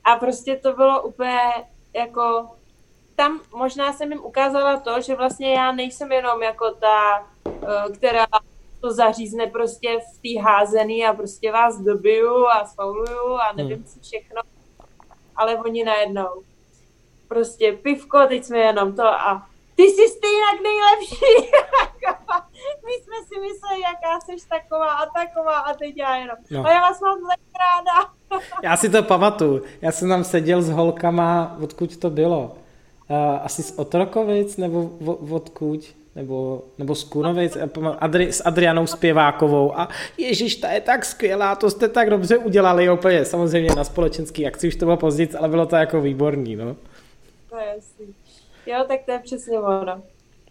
a 0.05 0.16
prostě 0.16 0.57
to 0.57 0.72
bylo 0.72 1.03
úplně 1.03 1.38
jako 1.95 2.51
tam 3.16 3.40
možná 3.55 3.93
jsem 3.93 4.12
jim 4.12 4.24
ukázala 4.24 4.76
to, 4.76 5.01
že 5.01 5.14
vlastně 5.14 5.53
já 5.53 5.72
nejsem 5.72 6.12
jenom 6.12 6.43
jako 6.43 6.70
ta, 6.70 7.26
která 7.95 8.26
to 8.83 8.93
zařízne 8.93 9.47
prostě 9.47 9.99
v 9.99 10.22
té 10.22 10.43
házený 10.43 11.07
a 11.07 11.12
prostě 11.12 11.53
vás 11.53 11.78
dobiju 11.78 12.47
a 12.47 12.66
sfauluju 12.66 13.35
a 13.35 13.53
nevím 13.57 13.76
hmm. 13.76 13.85
co 13.85 14.01
všechno. 14.01 14.41
Ale 15.37 15.57
oni 15.57 15.85
najednou 15.85 16.43
prostě 17.28 17.72
pivko, 17.72 18.18
teď 18.28 18.45
jsme 18.45 18.59
jenom 18.59 18.97
to 18.97 19.03
a 19.03 19.47
ty 19.74 19.83
jsi 19.83 20.09
stejně 20.09 20.62
nejlepší. 20.62 21.51
My 22.87 22.93
jsme 22.93 23.16
si 23.28 23.41
mysleli, 23.41 23.80
jaká 23.80 24.20
jsi 24.20 24.49
taková 24.49 24.93
a 24.93 25.07
taková 25.07 25.59
a 25.59 25.74
teď 25.74 25.97
já 25.97 26.16
jenom. 26.16 26.37
No. 26.51 26.66
A 26.66 26.72
já 26.72 26.80
vás 26.80 27.01
mám 27.01 27.18
ráda. 27.59 28.12
já 28.62 28.76
si 28.76 28.89
to 28.89 29.03
pamatuju. 29.03 29.62
Já 29.83 29.93
jsem 29.93 30.09
tam 30.09 30.24
seděl 30.24 30.62
s 30.62 30.70
holkama, 30.70 31.57
odkud 31.62 31.97
to 31.97 32.11
bylo. 32.11 32.57
Uh, 33.11 33.16
asi 33.45 33.62
z 33.62 33.78
Otrokovic 33.78 34.57
nebo 34.57 34.91
odkud? 35.30 35.80
Nebo, 36.16 36.64
nebo 36.78 36.94
z 36.94 37.04
Kunovic 37.04 37.58
Adri, 37.98 38.32
s 38.32 38.46
Adrianou 38.46 38.86
Zpěvákovou 38.86 39.78
a 39.78 39.88
Ježíš, 40.18 40.56
ta 40.56 40.70
je 40.70 40.80
tak 40.80 41.04
skvělá, 41.04 41.54
to 41.54 41.70
jste 41.70 41.88
tak 41.88 42.10
dobře 42.10 42.38
udělali 42.38 42.90
úplně, 42.90 43.24
samozřejmě 43.24 43.74
na 43.74 43.84
společenský 43.84 44.46
akci 44.46 44.68
už 44.68 44.76
to 44.76 44.84
bylo 44.84 44.96
později, 44.96 45.28
ale 45.38 45.48
bylo 45.48 45.66
to 45.66 45.76
jako 45.76 46.00
výborný, 46.00 46.56
no. 46.56 46.76
To 47.50 47.56
je 47.56 47.66
jasný. 47.76 48.14
Jo, 48.66 48.84
tak 48.88 49.00
to 49.06 49.12
je 49.12 49.18
přesně 49.18 49.58
ono. 49.58 50.02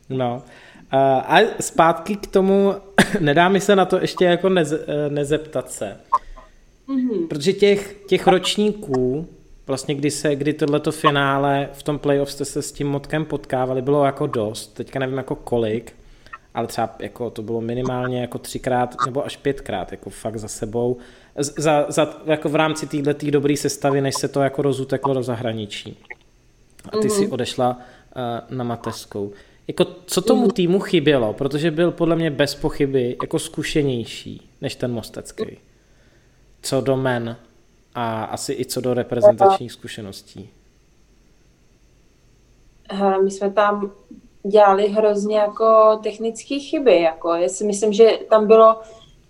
No. 0.09 0.43
A 0.91 1.37
zpátky 1.59 2.15
k 2.15 2.27
tomu, 2.27 2.75
nedá 3.19 3.49
mi 3.49 3.61
se 3.61 3.75
na 3.75 3.85
to 3.85 4.01
ještě 4.01 4.25
jako 4.25 4.49
neze, 4.49 4.85
nezeptat 5.09 5.71
se. 5.71 5.97
Mm-hmm. 6.89 7.27
Protože 7.27 7.53
těch, 7.53 7.95
těch 8.07 8.27
ročníků 8.27 9.27
vlastně 9.71 9.95
kdy 9.95 10.11
se, 10.11 10.35
kdy 10.35 10.53
tohleto 10.53 10.91
finále 10.91 11.69
v 11.73 11.83
tom 11.83 11.99
playoff 11.99 12.31
jste 12.31 12.45
se 12.45 12.61
s 12.61 12.71
tím 12.71 12.87
motkem 12.87 13.25
potkávali, 13.25 13.81
bylo 13.81 14.05
jako 14.05 14.27
dost, 14.27 14.67
teďka 14.73 14.99
nevím 14.99 15.17
jako 15.17 15.35
kolik, 15.35 15.93
ale 16.53 16.67
třeba 16.67 16.95
jako 16.99 17.29
to 17.29 17.41
bylo 17.41 17.61
minimálně 17.61 18.21
jako 18.21 18.37
třikrát 18.37 18.95
nebo 19.05 19.25
až 19.25 19.37
pětkrát 19.37 19.91
jako 19.91 20.09
fakt 20.09 20.37
za 20.37 20.47
sebou, 20.47 20.97
za, 21.37 21.85
za, 21.89 22.21
jako 22.25 22.49
v 22.49 22.55
rámci 22.55 22.87
téhle 22.87 23.13
tý 23.13 23.31
dobrý 23.31 23.57
sestavy, 23.57 24.01
než 24.01 24.15
se 24.15 24.27
to 24.27 24.41
jako 24.41 24.61
rozuteklo 24.61 25.13
do 25.13 25.23
zahraničí. 25.23 25.97
A 26.85 26.89
ty 26.89 26.97
mm-hmm. 26.97 27.15
si 27.15 27.21
mhm. 27.21 27.31
odešla 27.31 27.77
uh, 28.49 28.57
na 28.57 28.63
mateřskou. 28.63 29.31
Jako, 29.67 29.85
co 30.05 30.21
tomu 30.21 30.41
mhm. 30.41 30.51
týmu 30.51 30.79
chybělo? 30.79 31.33
Protože 31.33 31.71
byl 31.71 31.91
podle 31.91 32.15
mě 32.15 32.31
bez 32.31 32.55
pochyby 32.55 33.17
jako 33.21 33.39
zkušenější 33.39 34.49
než 34.61 34.75
ten 34.75 34.91
mostecký. 34.91 35.57
Co 36.61 36.81
do 36.81 36.97
men 36.97 37.37
a 37.95 38.23
asi 38.23 38.53
i 38.53 38.65
co 38.65 38.81
do 38.81 38.93
reprezentačních 38.93 39.71
zkušeností. 39.71 40.49
My 43.23 43.31
jsme 43.31 43.51
tam 43.51 43.91
dělali 44.43 44.87
hrozně 44.87 45.37
jako 45.37 45.99
technické 46.03 46.59
chyby. 46.59 47.01
Jako. 47.01 47.33
Já 47.33 47.49
si 47.49 47.63
myslím, 47.63 47.93
že 47.93 48.19
tam 48.29 48.47
bylo, 48.47 48.81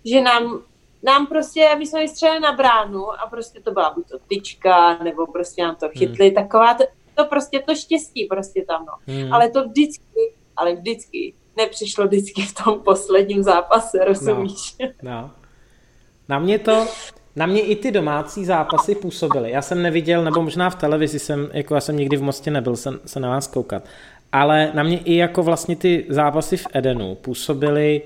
že 0.04 0.20
nám, 0.20 0.60
nám 1.02 1.26
prostě, 1.26 1.68
aby 1.68 1.86
jsme 1.86 2.00
vystřelili 2.00 2.40
na 2.40 2.52
bránu 2.52 3.12
a 3.12 3.26
prostě 3.30 3.60
to 3.60 3.70
byla 3.70 3.90
buď 3.94 4.08
to 4.08 4.18
tyčka, 4.28 4.98
nebo 4.98 5.26
prostě 5.26 5.62
nám 5.62 5.76
to 5.76 5.86
hmm. 5.86 5.92
chytli, 5.98 6.26
hmm. 6.26 6.34
taková 6.34 6.74
to, 6.74 6.84
to 7.14 7.24
prostě 7.24 7.62
to 7.66 7.74
štěstí 7.74 8.24
prostě 8.24 8.64
tam, 8.68 8.86
no. 8.86 9.14
Hmm. 9.14 9.32
Ale 9.32 9.50
to 9.50 9.68
vždycky, 9.68 10.34
ale 10.56 10.74
vždycky 10.74 11.34
nepřišlo 11.56 12.06
vždycky 12.06 12.42
v 12.42 12.64
tom 12.64 12.80
posledním 12.80 13.42
zápase, 13.42 14.04
rozumíš? 14.04 14.76
No, 15.02 15.10
no. 15.10 15.30
Na 16.28 16.38
mě 16.38 16.58
to, 16.58 16.86
na 17.36 17.46
mě 17.46 17.60
i 17.60 17.76
ty 17.76 17.90
domácí 17.90 18.44
zápasy 18.44 18.94
působily. 18.94 19.50
Já 19.50 19.62
jsem 19.62 19.82
neviděl, 19.82 20.24
nebo 20.24 20.42
možná 20.42 20.70
v 20.70 20.74
televizi 20.74 21.18
jsem, 21.18 21.48
jako 21.52 21.74
já 21.74 21.80
jsem 21.80 21.96
nikdy 21.96 22.16
v 22.16 22.22
Mostě 22.22 22.50
nebyl 22.50 22.76
se, 22.76 22.90
se 23.06 23.20
na 23.20 23.28
vás 23.28 23.46
koukat, 23.46 23.84
ale 24.32 24.70
na 24.74 24.82
mě 24.82 24.98
i 24.98 25.16
jako 25.16 25.42
vlastně 25.42 25.76
ty 25.76 26.04
zápasy 26.08 26.56
v 26.56 26.66
Edenu 26.72 27.14
působily, 27.14 28.02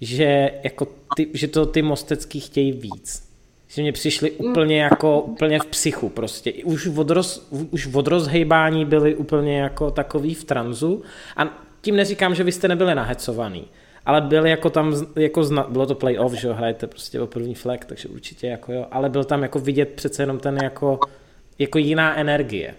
že, 0.00 0.50
jako 0.62 0.86
ty, 1.16 1.28
že 1.34 1.48
to 1.48 1.66
ty 1.66 1.82
mostecký 1.82 2.40
chtějí 2.40 2.72
víc. 2.72 3.28
Že 3.68 3.82
mě 3.82 3.92
přišli 3.92 4.30
úplně 4.30 4.82
jako 4.82 5.20
úplně 5.20 5.60
v 5.60 5.66
psychu 5.66 6.08
prostě. 6.08 6.52
Už 6.52 6.86
od, 6.86 7.10
roz, 7.10 7.48
už 7.70 7.94
od 7.94 8.06
rozhejbání 8.06 8.84
byli 8.84 9.14
úplně 9.14 9.58
jako 9.58 9.90
takový 9.90 10.34
v 10.34 10.44
tranzu 10.44 11.02
a 11.36 11.62
tím 11.80 11.96
neříkám, 11.96 12.34
že 12.34 12.44
vy 12.44 12.52
jste 12.52 12.68
nebyli 12.68 12.94
nahecovaný, 12.94 13.64
ale 14.08 14.20
byl 14.20 14.46
jako 14.46 14.70
tam, 14.70 14.94
jako 15.16 15.44
zna, 15.44 15.66
bylo 15.68 15.86
to 15.86 15.94
playoff, 15.94 16.32
že 16.32 16.48
jo, 16.48 16.54
hrajete 16.54 16.86
prostě 16.86 17.20
o 17.20 17.26
první 17.26 17.54
flag, 17.54 17.84
takže 17.84 18.08
určitě 18.08 18.46
jako 18.46 18.72
jo, 18.72 18.86
ale 18.90 19.08
byl 19.08 19.24
tam 19.24 19.42
jako 19.42 19.58
vidět 19.58 19.88
přece 19.94 20.22
jenom 20.22 20.38
ten 20.38 20.58
jako, 20.62 21.00
jako 21.58 21.78
jiná 21.78 22.16
energie. 22.16 22.74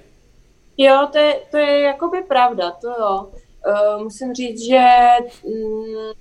Jo, 0.77 1.07
to 1.11 1.17
je, 1.17 1.35
to 1.51 1.57
je 1.57 1.79
jakoby 1.79 2.21
pravda, 2.27 2.71
to 2.71 2.87
jo. 2.87 3.27
Uh, 3.67 4.03
musím 4.03 4.33
říct, 4.33 4.65
že 4.65 4.85
mm, 5.43 6.11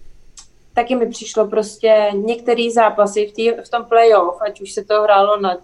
taky 0.75 0.95
mi 0.95 1.07
přišlo 1.07 1.49
prostě 1.49 2.11
některé 2.15 2.71
zápasy 2.71 3.27
v, 3.27 3.33
tý, 3.33 3.51
v 3.51 3.69
tom 3.69 3.85
playoff, 3.85 4.39
ať 4.41 4.61
už 4.61 4.73
se 4.73 4.85
to 4.85 5.03
hrálo 5.03 5.41
na 5.41 5.57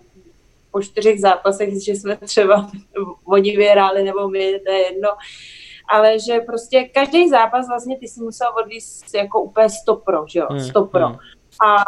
po 0.71 0.83
čtyřech 0.83 1.21
zápasech, 1.21 1.85
že 1.85 1.93
jsme 1.93 2.17
třeba 2.17 2.71
oni 3.25 3.57
vyhráli 3.57 4.03
nebo 4.03 4.29
my, 4.29 4.61
to 4.67 4.73
je 4.73 4.79
jedno, 4.79 5.09
ale 5.89 6.19
že 6.19 6.41
prostě 6.41 6.85
každý 6.85 7.29
zápas 7.29 7.69
vlastně 7.69 7.99
ty 7.99 8.09
si 8.09 8.21
musel 8.21 8.49
odvíct 8.63 9.15
jako 9.15 9.43
úplně 9.43 9.69
stopro, 9.71 10.25
že 10.29 10.39
jo, 10.39 10.47
hmm, 10.51 10.61
stopro. 10.61 11.07
Hmm. 11.07 11.19
A 11.67 11.85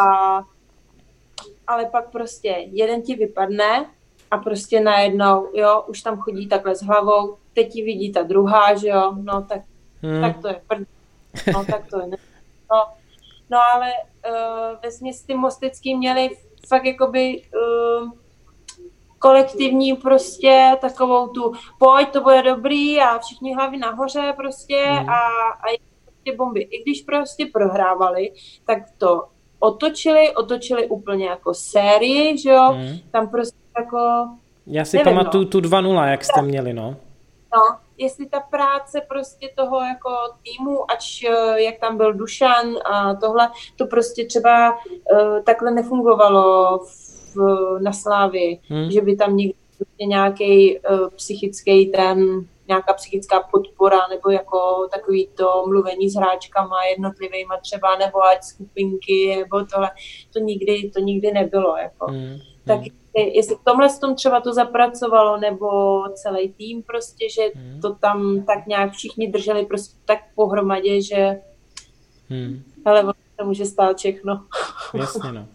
ale 1.66 1.86
pak 1.86 2.10
prostě 2.10 2.48
jeden 2.70 3.02
ti 3.02 3.14
vypadne 3.14 3.90
a 4.30 4.38
prostě 4.38 4.80
najednou, 4.80 5.48
jo, 5.54 5.84
už 5.88 6.02
tam 6.02 6.18
chodí 6.18 6.48
takhle 6.48 6.74
s 6.74 6.82
hlavou, 6.82 7.36
teď 7.54 7.72
ti 7.72 7.82
vidí 7.82 8.12
ta 8.12 8.22
druhá, 8.22 8.74
že 8.74 8.88
jo, 8.88 9.12
no 9.22 9.42
tak, 9.42 9.60
hmm. 10.02 10.20
tak 10.20 10.42
to 10.42 10.48
je 10.48 10.60
prd, 10.68 10.88
no 11.52 11.64
tak 11.64 11.86
to 11.90 12.00
je 12.00 12.06
ne. 12.06 12.16
No, 12.72 12.84
no 13.50 13.58
ale 13.74 13.90
uh, 14.28 14.76
ve 14.82 15.12
ty 15.26 15.34
mostecký 15.34 15.96
měli 15.96 16.30
fakt 16.68 16.84
jakoby 16.84 17.42
uh, 17.54 18.10
kolektivní 19.18 19.96
prostě 19.96 20.76
takovou 20.80 21.28
tu 21.28 21.52
pojď, 21.78 22.08
to 22.08 22.20
bude 22.20 22.42
dobrý 22.42 23.00
a 23.00 23.18
všichni 23.18 23.54
hlavy 23.54 23.78
nahoře 23.78 24.32
prostě 24.36 24.86
mm. 24.90 25.08
a, 25.08 25.18
a 25.52 25.78
prostě 26.04 26.36
bomby. 26.36 26.60
I 26.60 26.82
když 26.82 27.02
prostě 27.02 27.46
prohrávali, 27.52 28.32
tak 28.66 28.78
to 28.98 29.24
otočili, 29.58 30.34
otočili 30.34 30.86
úplně 30.86 31.26
jako 31.26 31.54
sérii, 31.54 32.38
že 32.38 32.50
jo, 32.50 32.72
mm. 32.72 32.98
tam 33.12 33.28
prostě 33.28 33.58
jako... 33.78 33.98
Já 34.66 34.84
si 34.84 34.96
nevím, 34.96 35.16
pamatuju 35.16 35.44
no. 35.44 35.50
tu 35.50 35.60
2-0, 35.60 36.08
jak 36.10 36.24
jste 36.24 36.42
měli, 36.42 36.72
no. 36.72 36.96
No, 37.54 37.78
jestli 37.98 38.26
ta 38.26 38.40
práce 38.40 39.00
prostě 39.08 39.50
toho 39.56 39.80
jako 39.80 40.10
týmu, 40.42 40.90
ač 40.90 41.22
eh, 41.22 41.62
jak 41.62 41.78
tam 41.78 41.96
byl 41.96 42.14
Dušan 42.14 42.74
a 42.84 43.14
tohle, 43.14 43.50
to 43.76 43.86
prostě 43.86 44.26
třeba 44.26 44.72
uh, 44.72 45.42
takhle 45.44 45.70
nefungovalo 45.70 46.78
v 46.78 47.05
na 47.80 47.92
Slávii, 47.92 48.60
hmm. 48.68 48.90
že 48.90 49.00
by 49.00 49.16
tam 49.16 49.36
někdy 49.36 49.54
nějaký 50.06 50.78
uh, 50.78 51.08
psychický 51.16 51.86
ten, 51.86 52.44
nějaká 52.68 52.92
psychická 52.94 53.40
podpora, 53.40 53.98
nebo 54.10 54.30
jako 54.30 54.88
takový 54.94 55.28
to 55.34 55.64
mluvení 55.66 56.10
s 56.10 56.14
hráčkama 56.14 56.84
jednotlivýma 56.84 57.56
třeba, 57.62 57.96
nebo 57.96 58.24
ať 58.24 58.42
skupinky, 58.42 59.36
nebo 59.36 59.64
tohle, 59.64 59.90
to 60.32 60.38
nikdy, 60.38 60.90
to 60.94 61.00
nikdy 61.00 61.32
nebylo, 61.32 61.76
jako. 61.76 62.06
Hmm. 62.06 62.38
Tak 62.66 62.80
jestli 63.34 63.56
v 63.56 63.64
tomhle 63.64 63.88
tom 64.00 64.14
třeba 64.14 64.40
to 64.40 64.52
zapracovalo, 64.52 65.36
nebo 65.36 65.68
celý 66.14 66.48
tým 66.52 66.82
prostě, 66.82 67.30
že 67.30 67.42
hmm. 67.54 67.80
to 67.80 67.94
tam 67.94 68.44
tak 68.46 68.66
nějak 68.66 68.92
všichni 68.92 69.30
drželi 69.30 69.66
prostě 69.66 69.96
tak 70.04 70.18
pohromadě, 70.34 71.02
že 71.02 71.40
hmm. 72.28 72.62
hele, 72.86 73.14
to 73.36 73.44
může 73.44 73.66
stát 73.66 73.96
všechno. 73.96 74.44
Jasně, 74.94 75.32
no. 75.32 75.46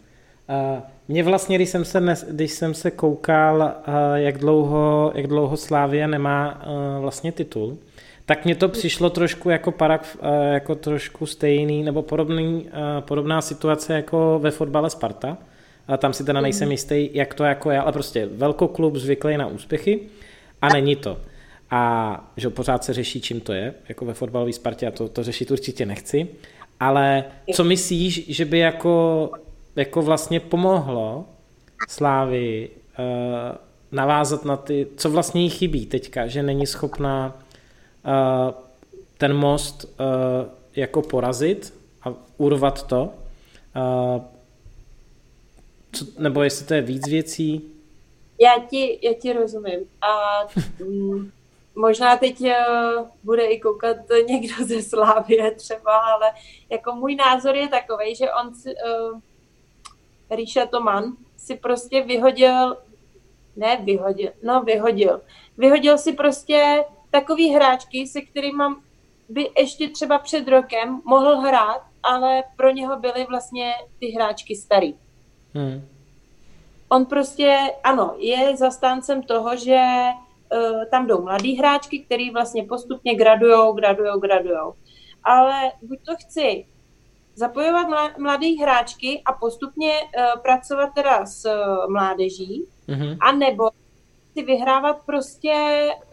Mě 1.08 1.24
vlastně, 1.24 1.56
když 1.56 1.70
jsem 1.70 1.86
se, 1.86 2.16
když 2.30 2.52
jsem 2.52 2.74
se 2.74 2.91
koukal, 2.91 3.72
jak 4.16 4.38
dlouho, 4.38 5.12
jak 5.16 5.28
dlouho 5.28 5.58
Slávia 5.58 6.08
nemá 6.08 6.62
vlastně 6.99 7.32
titul, 7.32 7.78
tak 8.26 8.45
mně 8.45 8.56
to 8.56 8.70
přišlo 8.70 9.10
trošku 9.10 9.49
jako, 9.49 9.72
parak, 9.72 10.18
jako 10.52 10.76
trošku 10.76 11.26
stejný 11.26 11.84
nebo 11.84 12.02
podobný, 12.02 12.70
podobná 12.99 13.41
situace 13.41 13.93
jako 13.93 14.39
ve 14.41 14.52
fotbale 14.52 14.89
Sparta. 14.89 15.38
A 15.88 15.97
tam 15.97 16.14
si 16.14 16.24
teda 16.24 16.41
nejsem 16.41 16.66
mhm. 16.66 16.72
jistý, 16.72 17.10
jak 17.14 17.34
to 17.34 17.43
jako 17.43 17.72
je, 17.72 17.80
ale 17.80 17.91
prostě 17.91 18.26
velkoklub 18.26 18.95
zvyklý 18.95 19.38
na 19.38 19.47
úspěchy 19.47 19.99
a 20.62 20.70
není 20.70 20.95
to. 20.95 21.18
A 21.72 22.34
že 22.38 22.49
pořád 22.49 22.84
se 22.84 22.93
řeší, 22.93 23.22
čím 23.22 23.41
to 23.41 23.54
je, 23.54 23.74
jako 23.89 24.06
ve 24.06 24.14
fotbalové 24.14 24.54
Spartě, 24.54 24.88
a 24.88 24.91
to, 24.91 25.10
to 25.10 25.24
řešit 25.24 25.52
určitě 25.52 25.86
nechci. 25.86 26.28
Ale 26.80 27.24
co 27.54 27.64
myslíš, 27.64 28.30
že 28.30 28.45
by 28.45 28.58
jako, 28.60 29.32
jako 29.76 30.02
vlastně 30.02 30.40
pomohlo 30.40 31.26
Slávy 31.90 32.70
uh, 33.00 33.06
navázat 33.92 34.46
na 34.46 34.58
ty, 34.58 34.88
co 34.98 35.10
vlastně 35.10 35.42
jí 35.42 35.50
chybí 35.50 35.86
teďka, 35.86 36.28
že 36.28 36.44
není 36.44 36.68
schopná 36.68 37.34
uh, 38.06 38.54
ten 39.18 39.34
most 39.34 39.86
uh, 39.86 40.52
jako 40.76 41.02
porazit 41.02 41.74
a 42.04 42.14
urvat 42.38 42.88
to, 42.88 43.04
uh, 43.04 44.22
co, 45.92 46.06
nebo 46.18 46.44
jestli 46.44 46.66
to 46.66 46.74
je 46.74 46.82
víc 46.82 47.08
věcí? 47.08 47.62
Já 48.40 48.60
ti, 48.70 49.00
já 49.02 49.14
ti 49.14 49.34
rozumím. 49.34 49.80
A 50.02 50.42
mm, 50.80 51.32
možná 51.76 52.18
teď 52.18 52.42
uh, 52.42 53.08
bude 53.24 53.46
i 53.46 53.60
koukat 53.60 53.98
někdo 54.28 54.66
ze 54.66 54.82
Slávie 54.82 55.52
třeba, 55.52 55.98
ale 55.98 56.32
jako 56.70 56.96
můj 56.96 57.16
názor 57.16 57.56
je 57.56 57.68
takový, 57.68 58.16
že 58.16 58.32
on 58.32 58.48
uh, 58.48 59.20
Ríša 60.32 60.66
Toman 60.66 61.18
si 61.38 61.56
prostě 61.56 62.02
vyhodil, 62.02 62.78
ne 63.56 63.78
vyhodil, 63.84 64.32
no 64.44 64.62
vyhodil, 64.62 65.22
vyhodil 65.58 65.98
si 65.98 66.14
prostě 66.14 66.86
takový 67.12 67.50
hráčky, 67.50 68.08
se 68.08 68.22
kterými 68.22 68.64
by 69.30 69.50
ještě 69.58 69.90
třeba 69.90 70.20
před 70.20 70.48
rokem 70.48 71.02
mohl 71.06 71.38
hrát, 71.38 71.82
ale 72.04 72.44
pro 72.58 72.72
něho 72.72 73.00
byly 73.00 73.26
vlastně 73.30 73.74
ty 74.00 74.08
hráčky 74.08 74.56
starý. 74.56 74.96
Hmm. 75.54 75.88
On 76.90 77.06
prostě, 77.06 77.58
ano, 77.84 78.16
je 78.18 78.58
zastáncem 78.58 79.24
toho, 79.24 79.56
že 79.56 79.84
uh, 80.54 80.86
tam 80.92 81.08
jdou 81.08 81.22
mladí 81.22 81.56
hráčky, 81.56 82.00
který 82.00 82.32
vlastně 82.32 82.64
postupně 82.64 83.16
gradujou, 83.16 83.74
gradujou, 83.74 84.20
gradujou. 84.20 84.74
Ale 85.24 85.72
buď 85.82 86.00
to 86.06 86.16
chci 86.16 86.66
zapojovat 87.42 88.18
mladé 88.18 88.48
hráčky 88.62 89.22
a 89.26 89.34
postupně 89.34 89.94
uh, 90.02 90.42
pracovat 90.42 90.89
teda 90.96 91.26
s 91.26 91.46
uh, 91.46 91.92
mládeží, 91.92 92.66
mm-hmm. 92.88 93.18
anebo 93.22 93.70
si 94.34 94.44
vyhrávat 94.44 94.98
prostě 95.06 95.54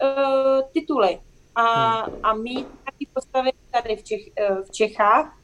uh, 0.03 0.61
tituly 0.73 1.19
a, 1.55 1.63
mm. 2.09 2.15
a 2.23 2.33
mít 2.33 2.67
taky 2.85 3.07
postavy 3.13 3.51
tady 3.71 3.95
v, 3.95 4.03
Čech, 4.03 4.21
uh, 4.49 4.63
v 4.63 4.71
Čechách 4.71 5.37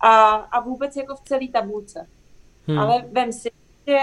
a, 0.00 0.34
a 0.34 0.60
vůbec 0.60 0.96
jako 0.96 1.14
v 1.14 1.20
celé 1.20 1.48
tabulce. 1.52 2.06
Hmm. 2.66 2.78
Ale 2.78 3.04
vem 3.12 3.32
si, 3.32 3.50
že 3.86 3.98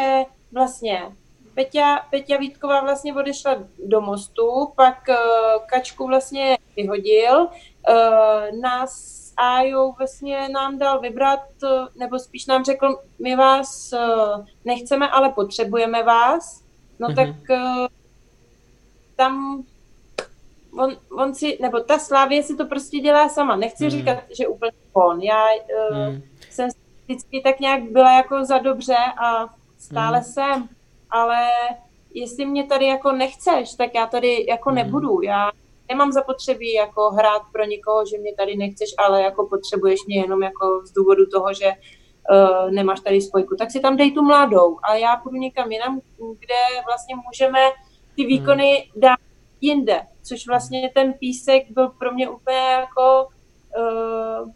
vlastně 0.53 1.11
Peťa, 1.53 2.07
Peťa 2.09 2.37
Vítková 2.37 2.81
vlastně 2.81 3.13
odešla 3.13 3.55
do 3.85 4.01
mostu, 4.01 4.73
pak 4.75 4.97
uh, 5.09 5.15
Kačku 5.65 6.07
vlastně 6.07 6.57
vyhodil, 6.75 7.45
uh, 7.45 8.59
nás 8.61 9.24
Ájou 9.37 9.93
vlastně 9.97 10.49
nám 10.49 10.77
dal 10.77 10.99
vybrat, 10.99 11.39
uh, 11.63 11.69
nebo 11.95 12.19
spíš 12.19 12.45
nám 12.45 12.63
řekl, 12.63 12.99
my 13.23 13.35
vás 13.35 13.93
uh, 13.93 14.45
nechceme, 14.65 15.09
ale 15.09 15.29
potřebujeme 15.29 16.03
vás. 16.03 16.63
No 16.99 17.07
mm-hmm. 17.07 17.15
tak 17.15 17.49
uh, 17.49 17.87
tam 19.15 19.63
on, 20.77 20.97
on 21.11 21.35
si, 21.35 21.57
nebo 21.61 21.79
ta 21.79 21.99
Slávě 21.99 22.43
si 22.43 22.55
to 22.55 22.65
prostě 22.65 22.99
dělá 22.99 23.29
sama. 23.29 23.55
Nechci 23.55 23.83
mm. 23.83 23.89
říkat, 23.89 24.17
že 24.37 24.47
úplně 24.47 24.71
on. 24.93 25.21
Já 25.21 25.45
uh, 25.91 25.97
mm. 25.97 26.21
jsem 26.49 26.69
vždycky 27.03 27.41
tak 27.41 27.59
nějak 27.59 27.83
byla 27.83 28.17
jako 28.17 28.45
za 28.45 28.57
dobře 28.57 28.97
a 29.23 29.45
stále 29.77 30.17
mm. 30.17 30.23
jsem, 30.23 30.69
ale 31.09 31.49
jestli 32.13 32.45
mě 32.45 32.63
tady 32.63 32.85
jako 32.85 33.11
nechceš, 33.11 33.73
tak 33.73 33.95
já 33.95 34.05
tady 34.05 34.45
jako 34.49 34.69
mm. 34.69 34.75
nebudu. 34.75 35.21
Já 35.21 35.51
nemám 35.89 36.11
zapotřebí 36.11 36.73
jako 36.73 37.09
hrát 37.09 37.41
pro 37.51 37.65
někoho, 37.65 38.05
že 38.05 38.17
mě 38.17 38.35
tady 38.35 38.55
nechceš, 38.55 38.89
ale 38.97 39.21
jako 39.21 39.47
potřebuješ 39.47 39.99
mě 40.07 40.19
jenom 40.19 40.43
jako 40.43 40.81
z 40.85 40.91
důvodu 40.91 41.25
toho, 41.25 41.53
že 41.53 41.71
uh, 42.31 42.71
nemáš 42.71 42.99
tady 42.99 43.21
spojku, 43.21 43.55
tak 43.55 43.71
si 43.71 43.79
tam 43.79 43.97
dej 43.97 44.11
tu 44.11 44.23
mladou 44.23 44.77
a 44.83 44.95
já 44.95 45.15
půjdu 45.15 45.37
někam 45.37 45.71
jinam, 45.71 45.99
kde 46.39 46.81
vlastně 46.85 47.15
můžeme 47.15 47.59
ty 48.15 48.21
hmm. 48.21 48.29
výkony 48.29 48.71
hmm. 48.71 49.01
dát 49.01 49.19
jinde, 49.61 50.01
což 50.23 50.47
vlastně 50.47 50.91
ten 50.95 51.13
písek 51.13 51.71
byl 51.71 51.89
pro 51.89 52.11
mě 52.11 52.29
úplně 52.29 52.57
jako 52.57 53.27
uh, 53.77 54.51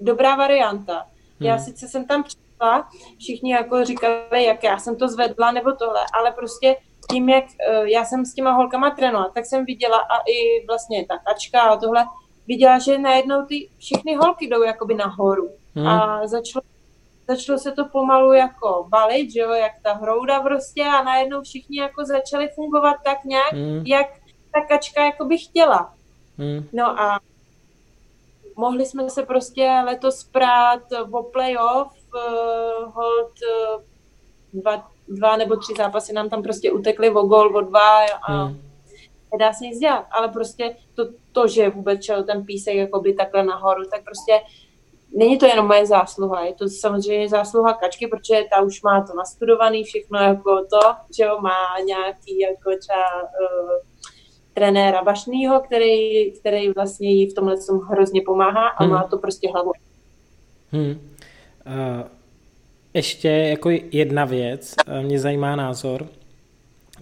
dobrá 0.00 0.36
varianta. 0.36 0.94
Hmm. 0.94 1.48
Já 1.48 1.58
sice 1.58 1.88
jsem 1.88 2.06
tam 2.06 2.22
přišla, 2.22 2.88
všichni 3.18 3.52
jako 3.52 3.84
říkali, 3.84 4.44
jak 4.44 4.64
já 4.64 4.78
jsem 4.78 4.96
to 4.96 5.08
zvedla 5.08 5.52
nebo 5.52 5.72
tohle, 5.72 6.00
ale 6.14 6.32
prostě 6.32 6.76
tím, 7.10 7.28
jak 7.28 7.44
uh, 7.44 7.84
já 7.84 8.04
jsem 8.04 8.24
s 8.24 8.34
těma 8.34 8.52
holkama 8.52 8.90
trénovala, 8.90 9.30
tak 9.34 9.46
jsem 9.46 9.64
viděla 9.64 9.98
a 9.98 10.16
i 10.18 10.66
vlastně 10.66 11.06
ta 11.06 11.18
kačka 11.18 11.60
a 11.60 11.76
tohle, 11.76 12.04
viděla, 12.46 12.78
že 12.78 12.98
najednou 12.98 13.46
ty 13.46 13.68
všechny 13.78 14.14
holky 14.14 14.46
jdou 14.46 14.62
jakoby 14.62 14.94
nahoru. 14.94 15.50
Hmm. 15.74 15.88
A 15.88 16.26
začalo 16.26 16.62
začalo 17.28 17.58
se 17.58 17.72
to 17.72 17.84
pomalu 17.84 18.32
jako 18.32 18.86
balit, 18.88 19.32
že 19.32 19.40
jo, 19.40 19.50
jak 19.50 19.72
ta 19.82 19.92
hrouda 19.92 20.40
prostě 20.40 20.84
a 20.84 21.02
najednou 21.02 21.42
všichni 21.42 21.78
jako 21.78 22.04
začali 22.04 22.48
fungovat 22.48 22.96
tak 23.04 23.24
nějak, 23.24 23.52
mm. 23.52 23.82
jak 23.86 24.06
ta 24.54 24.60
kačka 24.60 25.04
jako 25.04 25.24
by 25.24 25.38
chtěla. 25.38 25.94
Mm. 26.38 26.68
No 26.72 27.00
a 27.00 27.20
mohli 28.56 28.86
jsme 28.86 29.10
se 29.10 29.22
prostě 29.22 29.82
letos 29.84 30.24
prát 30.24 30.82
o 31.12 31.22
playoff, 31.22 31.92
uh, 32.14 32.92
hold 32.94 33.32
uh, 33.76 33.82
dva, 34.52 34.90
dva 35.08 35.36
nebo 35.36 35.56
tři 35.56 35.72
zápasy 35.76 36.12
nám 36.12 36.28
tam 36.28 36.42
prostě 36.42 36.72
utekly 36.72 37.10
o 37.10 37.22
gol, 37.22 37.56
o 37.56 37.60
dva 37.60 38.04
a 38.28 38.44
mm. 38.44 38.60
nedá 39.32 39.52
se 39.52 39.64
nic 39.64 39.78
dělat, 39.78 40.06
ale 40.10 40.28
prostě 40.28 40.76
to, 40.94 41.08
to 41.32 41.48
že 41.48 41.70
vůbec 41.70 42.04
šel 42.04 42.24
ten 42.24 42.44
písek 42.44 42.74
jako 42.74 43.00
by 43.00 43.14
takhle 43.14 43.44
nahoru, 43.44 43.84
tak 43.84 44.04
prostě 44.04 44.32
není 45.16 45.38
to 45.38 45.46
jenom 45.46 45.66
moje 45.66 45.86
zásluha, 45.86 46.44
je 46.44 46.54
to 46.54 46.68
samozřejmě 46.68 47.28
zásluha 47.28 47.72
kačky, 47.72 48.06
protože 48.06 48.44
ta 48.54 48.62
už 48.62 48.82
má 48.82 49.02
to 49.06 49.14
nastudovaný 49.16 49.84
všechno 49.84 50.18
jako 50.18 50.66
to, 50.70 50.94
že 51.16 51.24
jo, 51.24 51.38
má 51.40 51.78
nějaký 51.86 52.40
jako 52.40 52.78
třeba 52.78 53.22
uh, 53.22 53.92
trenéra 54.54 55.02
Bašnýho, 55.02 55.60
který, 55.60 56.32
který 56.32 56.72
vlastně 56.72 57.10
jí 57.10 57.30
v 57.30 57.34
tomhle 57.34 57.56
tom 57.66 57.78
hrozně 57.78 58.22
pomáhá 58.26 58.68
a 58.68 58.84
hmm. 58.84 58.92
má 58.92 59.02
to 59.02 59.18
prostě 59.18 59.50
hlavu. 59.52 59.72
Hmm. 60.72 60.90
Uh, 61.66 62.21
ještě 62.94 63.28
jako 63.28 63.70
jedna 63.92 64.24
věc, 64.24 64.74
uh, 64.88 65.04
mě 65.04 65.18
zajímá 65.18 65.56
názor 65.56 66.06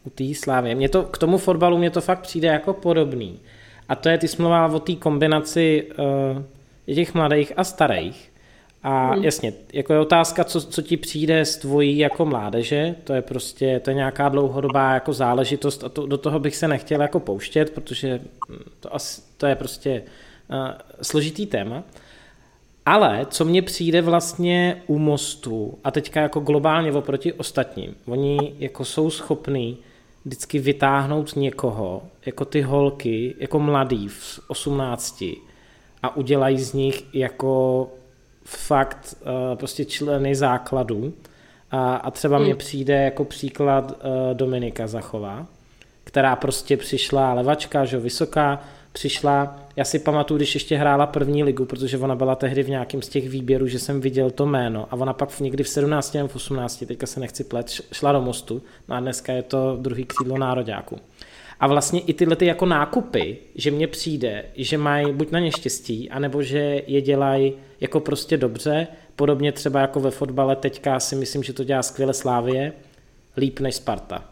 u 0.05 0.11
té 0.11 0.34
slávy. 0.34 0.74
Mě 0.74 0.88
to, 0.88 1.03
k 1.03 1.18
tomu 1.18 1.38
fotbalu 1.38 1.78
mě 1.78 1.91
to 1.91 2.01
fakt 2.01 2.20
přijde 2.20 2.49
jako 2.49 2.72
podobný. 2.72 3.38
A 3.88 3.95
to 3.95 4.09
je, 4.09 4.18
ty 4.18 4.28
jsi 4.28 4.43
mluvila 4.43 4.66
o 4.66 4.80
té 4.80 4.95
kombinaci 4.95 5.86
uh, 6.86 6.95
těch 6.95 7.14
mladých 7.14 7.53
a 7.57 7.64
starých. 7.64 8.30
A 8.82 9.12
hmm. 9.12 9.24
jasně, 9.24 9.53
jako 9.72 9.93
je 9.93 9.99
otázka, 9.99 10.45
co, 10.45 10.61
co 10.61 10.82
ti 10.82 10.97
přijde 10.97 11.45
z 11.45 11.57
tvojí 11.57 11.99
jako 11.99 12.26
mládeže, 12.26 12.95
to 13.05 13.12
je 13.12 13.22
prostě, 13.22 13.80
to 13.80 13.91
je 13.91 13.95
nějaká 13.95 14.28
dlouhodobá 14.28 14.95
jako 14.95 15.12
záležitost 15.12 15.84
a 15.84 15.88
to, 15.88 16.07
do 16.07 16.18
toho 16.18 16.38
bych 16.38 16.57
se 16.57 16.68
nechtěl 16.68 17.03
jako 17.03 17.20
pouštět, 17.20 17.70
protože 17.70 18.20
to, 18.80 18.95
asi, 18.95 19.22
to 19.36 19.47
je 19.47 19.55
prostě 19.55 20.03
uh, 20.51 20.57
složitý 21.03 21.47
téma. 21.47 21.82
Ale 22.91 23.26
co 23.30 23.45
mně 23.45 23.62
přijde 23.62 24.03
vlastně 24.03 24.82
u 24.86 24.99
mostu 24.99 25.78
a 25.84 25.91
teďka 25.91 26.20
jako 26.20 26.41
globálně 26.41 26.93
oproti 26.93 27.32
ostatním, 27.32 27.95
oni 28.07 28.55
jako 28.59 28.84
jsou 28.84 29.11
schopní 29.11 29.78
vždycky 30.24 30.59
vytáhnout 30.59 31.36
někoho, 31.36 32.03
jako 32.26 32.45
ty 32.45 32.62
holky, 32.62 33.34
jako 33.38 33.59
mladý 33.61 34.09
v 34.09 34.41
18, 34.49 35.24
a 36.03 36.16
udělají 36.16 36.59
z 36.59 36.72
nich 36.72 37.14
jako 37.14 37.88
fakt 38.45 39.16
uh, 39.20 39.59
prostě 39.59 39.84
členy 39.84 40.34
základu. 40.34 41.12
A, 41.70 41.95
a 41.95 42.11
třeba 42.11 42.36
hmm. 42.36 42.47
mně 42.47 42.55
přijde 42.55 43.03
jako 43.03 43.24
příklad 43.24 43.93
uh, 43.93 44.36
Dominika 44.36 44.86
Zachová, 44.86 45.47
která 46.05 46.36
prostě 46.36 46.76
přišla 46.76 47.32
levačka, 47.32 47.84
že 47.84 47.99
vysoká, 47.99 48.61
přišla, 48.93 49.57
já 49.76 49.84
si 49.84 49.99
pamatuju, 49.99 50.38
když 50.38 50.55
ještě 50.55 50.76
hrála 50.76 51.07
první 51.07 51.45
ligu, 51.45 51.64
protože 51.64 51.99
ona 51.99 52.14
byla 52.14 52.34
tehdy 52.34 52.62
v 52.62 52.68
nějakém 52.68 53.03
z 53.03 53.09
těch 53.09 53.28
výběrů, 53.28 53.66
že 53.66 53.78
jsem 53.78 54.01
viděl 54.01 54.30
to 54.30 54.47
jméno 54.47 54.86
a 54.91 54.93
ona 54.93 55.12
pak 55.12 55.41
někdy 55.41 55.64
v 55.64 55.68
17 55.68 56.14
nebo 56.14 56.28
v 56.28 56.36
18, 56.36 56.84
teďka 56.86 57.07
se 57.07 57.20
nechci 57.20 57.45
plet, 57.45 57.70
šla 57.93 58.12
do 58.12 58.20
mostu 58.20 58.62
no 58.88 58.97
a 58.97 59.01
dneska 59.01 59.32
je 59.32 59.43
to 59.43 59.76
druhý 59.80 60.05
křídlo 60.05 60.38
nároďáku. 60.38 60.99
A 61.61 61.66
vlastně 61.66 62.01
i 62.01 62.14
tyhle 62.14 62.36
ty 62.36 62.47
jako 62.47 62.66
nákupy, 62.66 63.38
že 63.55 63.70
mně 63.70 63.86
přijde, 63.86 64.45
že 64.55 64.78
mají 64.78 65.12
buď 65.12 65.30
na 65.30 65.38
ně 65.38 65.53
štěstí, 65.53 66.11
anebo 66.11 66.43
že 66.43 66.82
je 66.86 67.01
dělají 67.01 67.53
jako 67.80 68.01
prostě 68.01 68.36
dobře, 68.36 68.86
podobně 69.16 69.53
třeba 69.53 69.80
jako 69.80 70.01
ve 70.01 70.11
fotbale 70.11 70.57
teďka 70.57 71.01
si 71.01 71.16
myslím, 71.16 71.43
že 71.43 71.53
to 71.53 71.64
dělá 71.64 71.82
skvěle 71.82 72.14
Slávie, 72.14 72.72
líp 73.36 73.61
než 73.61 73.74
Sparta. 73.74 74.24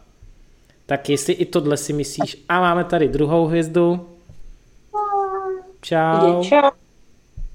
Tak 0.86 1.08
jestli 1.08 1.32
i 1.32 1.44
tohle 1.44 1.76
si 1.76 1.92
myslíš, 1.92 2.44
a 2.48 2.60
máme 2.60 2.84
tady 2.84 3.08
druhou 3.08 3.46
hvězdu. 3.46 4.06
Čau. 5.80 6.44
Čau. 6.44 6.70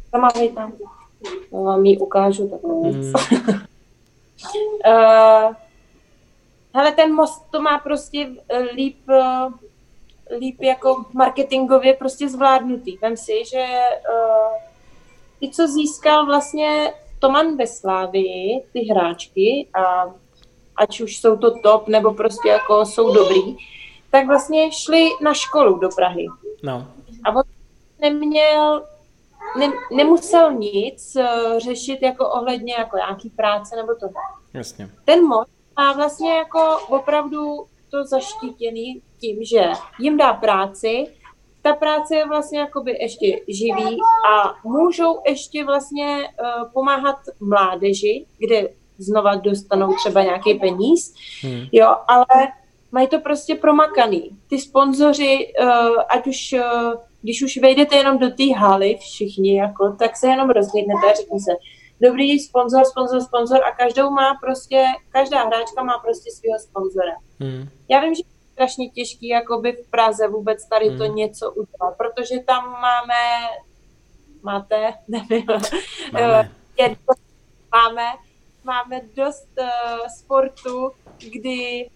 Sama 0.09 0.29
tam. 0.55 0.73
Vám 1.51 1.85
ji 1.85 1.97
ukážu 1.97 2.49
takovou 2.49 2.91
hmm. 2.91 3.13
uh, 4.87 5.53
hele, 6.75 6.91
ten 6.91 7.13
most 7.13 7.45
to 7.51 7.61
má 7.61 7.79
prostě 7.79 8.29
líp, 8.73 8.97
uh, 9.09 9.53
líp 10.39 10.61
jako 10.61 11.05
marketingově 11.13 11.93
prostě 11.93 12.29
zvládnutý. 12.29 12.97
Vem 13.01 13.17
si, 13.17 13.45
že 13.45 13.65
uh, 14.09 14.57
ty, 15.39 15.49
co 15.49 15.67
získal 15.67 16.25
vlastně 16.25 16.93
Toman 17.19 17.57
ve 17.57 17.67
Slávii, 17.67 18.63
ty 18.73 18.79
hráčky, 18.79 19.67
a 19.73 20.05
ať 20.75 21.01
už 21.01 21.17
jsou 21.17 21.37
to 21.37 21.59
top, 21.59 21.87
nebo 21.87 22.13
prostě 22.13 22.49
jako 22.49 22.85
jsou 22.85 23.13
dobrý, 23.13 23.57
tak 24.11 24.27
vlastně 24.27 24.71
šli 24.71 25.09
na 25.21 25.33
školu 25.33 25.79
do 25.79 25.89
Prahy. 25.95 26.25
No. 26.63 26.87
A 27.23 27.29
on 27.35 27.43
neměl, 28.03 28.85
ne, 29.59 29.71
nemusel 29.91 30.53
nic 30.53 31.15
uh, 31.15 31.59
řešit 31.59 32.01
jako 32.01 32.29
ohledně 32.29 32.73
jako 32.77 32.97
nějaký 32.97 33.29
práce 33.29 33.75
nebo 33.75 33.95
to. 33.95 34.07
Jasně. 34.53 34.89
Ten 35.05 35.27
most 35.27 35.49
má 35.77 35.93
vlastně 35.93 36.33
jako 36.33 36.77
opravdu 36.89 37.65
to 37.91 38.03
zaštítěný 38.03 39.01
tím, 39.19 39.43
že 39.43 39.71
jim 39.99 40.17
dá 40.17 40.33
práci, 40.33 41.07
ta 41.61 41.73
práce 41.73 42.15
je 42.15 42.27
vlastně 42.27 42.59
jakoby 42.59 42.91
ještě 42.91 43.39
živý 43.47 43.97
a 44.29 44.53
můžou 44.63 45.21
ještě 45.27 45.63
vlastně 45.63 46.27
uh, 46.27 46.71
pomáhat 46.73 47.15
mládeži, 47.39 48.25
kde 48.37 48.69
znova 48.97 49.35
dostanou 49.35 49.93
třeba 49.93 50.23
nějaký 50.23 50.53
peníz, 50.53 51.13
hmm. 51.41 51.65
jo, 51.71 51.95
ale 52.07 52.47
mají 52.91 53.07
to 53.07 53.19
prostě 53.19 53.55
promakaný. 53.55 54.29
Ty 54.47 54.59
sponzoři, 54.59 55.53
uh, 55.61 55.67
ať 56.09 56.27
už, 56.27 56.53
uh, 56.53 56.93
když 57.23 57.43
už 57.43 57.57
vejdete 57.57 57.95
jenom 57.95 58.17
do 58.17 58.29
té 58.29 58.53
haly 58.57 58.97
všichni, 58.99 59.57
jako, 59.57 59.95
tak 59.99 60.17
se 60.17 60.27
jenom 60.27 60.49
rozhlídnete 60.49 61.11
a 61.11 61.15
řekni 61.15 61.39
se, 61.39 61.51
dobrý 62.01 62.39
sponzor, 62.39 62.85
sponzor, 62.85 63.21
sponzor 63.21 63.63
a 63.63 63.71
každou 63.71 64.09
má 64.09 64.35
prostě, 64.41 64.85
každá 65.09 65.43
hráčka 65.43 65.83
má 65.83 65.97
prostě 65.97 66.31
svého 66.31 66.59
sponzora. 66.59 67.15
Hmm. 67.39 67.69
Já 67.89 67.99
vím, 67.99 68.15
že 68.15 68.21
je 68.25 68.53
strašně 68.53 68.89
těžký 68.89 69.27
jakoby 69.27 69.71
v 69.71 69.91
Praze 69.91 70.27
vůbec 70.27 70.65
tady 70.69 70.87
hmm. 70.87 70.97
to 70.97 71.05
něco 71.05 71.51
udělat, 71.51 71.97
protože 71.97 72.39
tam 72.39 72.71
máme, 72.71 73.21
máte, 74.43 74.93
nevím, 75.07 75.45
máme, 76.13 76.51
je, 76.79 76.95
máme, 77.71 78.05
máme 78.63 79.01
dost 79.15 79.49
uh, 79.59 80.07
sportu, 80.19 80.91
kdy 81.31 81.89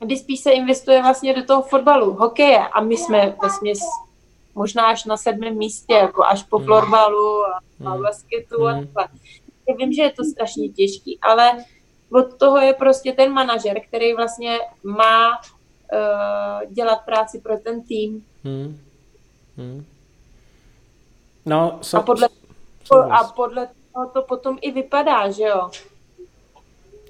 kdy 0.00 0.16
spíš 0.16 0.40
se 0.40 0.50
investuje 0.50 1.02
vlastně 1.02 1.34
do 1.34 1.44
toho 1.44 1.62
fotbalu, 1.62 2.12
hokeje 2.12 2.58
a 2.58 2.80
my 2.80 2.96
jsme 2.96 3.36
vlastně 3.40 3.72
možná 4.58 4.86
až 4.86 5.04
na 5.04 5.16
sedmém 5.16 5.56
místě, 5.56 5.94
jako 5.94 6.24
až 6.24 6.42
po 6.42 6.56
hmm. 6.56 6.66
florbalu 6.66 7.44
a, 7.46 7.60
a 7.84 7.90
hmm. 7.90 8.02
basketu 8.02 8.66
a 8.66 8.72
hmm. 8.72 8.86
takhle. 8.86 9.08
Já 9.68 9.74
vím, 9.74 9.92
že 9.92 10.02
je 10.02 10.12
to 10.12 10.24
strašně 10.24 10.68
těžký, 10.68 11.18
ale 11.22 11.64
od 12.12 12.38
toho 12.38 12.58
je 12.58 12.74
prostě 12.74 13.12
ten 13.12 13.32
manažer, 13.32 13.80
který 13.80 14.14
vlastně 14.14 14.58
má 14.82 15.38
uh, 15.38 16.72
dělat 16.72 17.04
práci 17.04 17.40
pro 17.40 17.58
ten 17.58 17.82
tým. 17.82 18.24
Hmm. 18.44 18.80
Hmm. 19.56 19.84
No, 21.46 21.78
so, 21.82 22.02
a, 22.02 22.06
podle, 22.06 22.28
so, 22.84 23.12
a 23.12 23.24
podle 23.24 23.68
toho 23.94 24.08
to 24.08 24.22
potom 24.22 24.58
i 24.60 24.72
vypadá, 24.72 25.30
že 25.30 25.42
jo? 25.42 25.70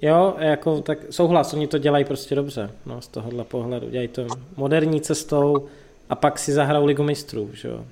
Jo, 0.02 0.34
jako 0.38 0.80
tak 0.80 0.98
souhlas, 1.10 1.54
oni 1.54 1.66
to 1.66 1.78
dělají 1.78 2.04
prostě 2.04 2.34
dobře, 2.34 2.70
no, 2.86 3.02
z 3.02 3.08
tohohle 3.08 3.44
pohledu. 3.44 3.90
Dělají 3.90 4.08
to 4.08 4.26
moderní 4.56 5.00
cestou, 5.00 5.68
a 6.08 6.14
pak 6.14 6.38
si 6.38 6.52
zahrál 6.52 6.84
ligu 6.84 7.02
mistrů, 7.02 7.50
že 7.52 7.68
jo. 7.68 7.84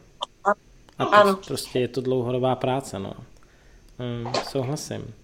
A 0.98 1.04
to 1.04 1.14
ano. 1.14 1.38
prostě 1.46 1.78
je 1.80 1.88
to 1.88 2.00
dlouhodobá 2.00 2.56
práce, 2.56 2.98
no. 2.98 3.12
Hmm, 3.98 4.32
souhlasím. 4.48 5.14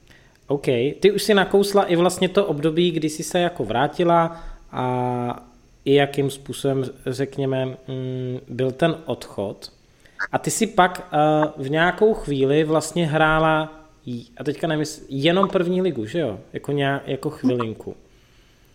OK, 0.47 0.66
ty 1.01 1.12
už 1.14 1.22
si 1.22 1.34
nakousla 1.34 1.84
i 1.84 1.97
vlastně 1.97 2.28
to 2.28 2.47
období, 2.47 2.90
kdy 2.90 3.09
jsi 3.09 3.22
se 3.22 3.38
jako 3.38 3.64
vrátila 3.64 4.40
a 4.72 5.47
i 5.84 5.95
jakým 5.95 6.30
způsobem, 6.30 6.84
řekněme, 7.07 7.66
mm, 7.66 8.38
byl 8.49 8.70
ten 8.70 8.97
odchod. 9.05 9.72
A 10.32 10.38
ty 10.38 10.51
si 10.51 10.66
pak 10.66 11.12
uh, 11.12 11.64
v 11.64 11.70
nějakou 11.70 12.14
chvíli 12.14 12.64
vlastně 12.64 13.07
hrála, 13.07 13.72
a 14.36 14.45
teďka 14.45 14.66
nemysl, 14.66 15.03
jenom 15.09 15.49
první 15.49 15.82
ligu, 15.82 16.07
že 16.07 16.18
jo? 16.18 16.38
Jako, 16.53 16.72
nějak, 16.72 17.09
jako 17.09 17.30
chvilinku. 17.30 17.97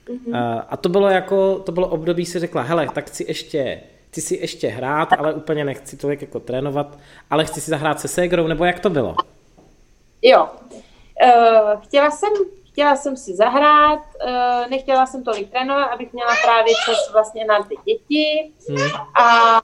Mm-hmm. 0.08 0.28
Uh, 0.28 0.62
a 0.70 0.78
to 0.78 0.90
bylo 0.90 1.10
jako, 1.10 1.60
to 1.60 1.72
bylo 1.72 1.88
období, 1.88 2.26
si 2.26 2.40
řekla, 2.40 2.62
hele, 2.62 2.88
tak 2.94 3.08
chci 3.08 3.26
ještě 3.28 3.80
chci 4.18 4.28
si 4.28 4.36
ještě 4.36 4.68
hrát, 4.68 5.14
ale 5.14 5.34
úplně 5.34 5.66
nechci 5.66 5.98
tolik 5.98 6.22
jako 6.22 6.40
trénovat, 6.40 6.98
ale 7.30 7.46
chci 7.46 7.62
si 7.62 7.72
zahrát 7.72 8.00
se 8.00 8.08
ségrou, 8.08 8.48
nebo 8.48 8.66
jak 8.66 8.80
to 8.80 8.90
bylo? 8.90 9.16
Jo, 10.22 10.50
uh, 11.24 11.82
chtěla 11.82 12.12
jsem 12.12 12.30
chtěla 12.68 12.96
jsem 12.96 13.18
si 13.18 13.36
zahrát, 13.36 14.00
uh, 14.00 14.70
nechtěla 14.70 15.06
jsem 15.06 15.24
tolik 15.24 15.52
trénovat, 15.52 15.90
abych 15.94 16.14
měla 16.14 16.36
právě 16.44 16.74
čas 16.86 17.12
vlastně 17.14 17.46
na 17.46 17.64
ty 17.64 17.76
děti. 17.86 18.52
Hmm. 18.70 18.92
A, 19.22 19.58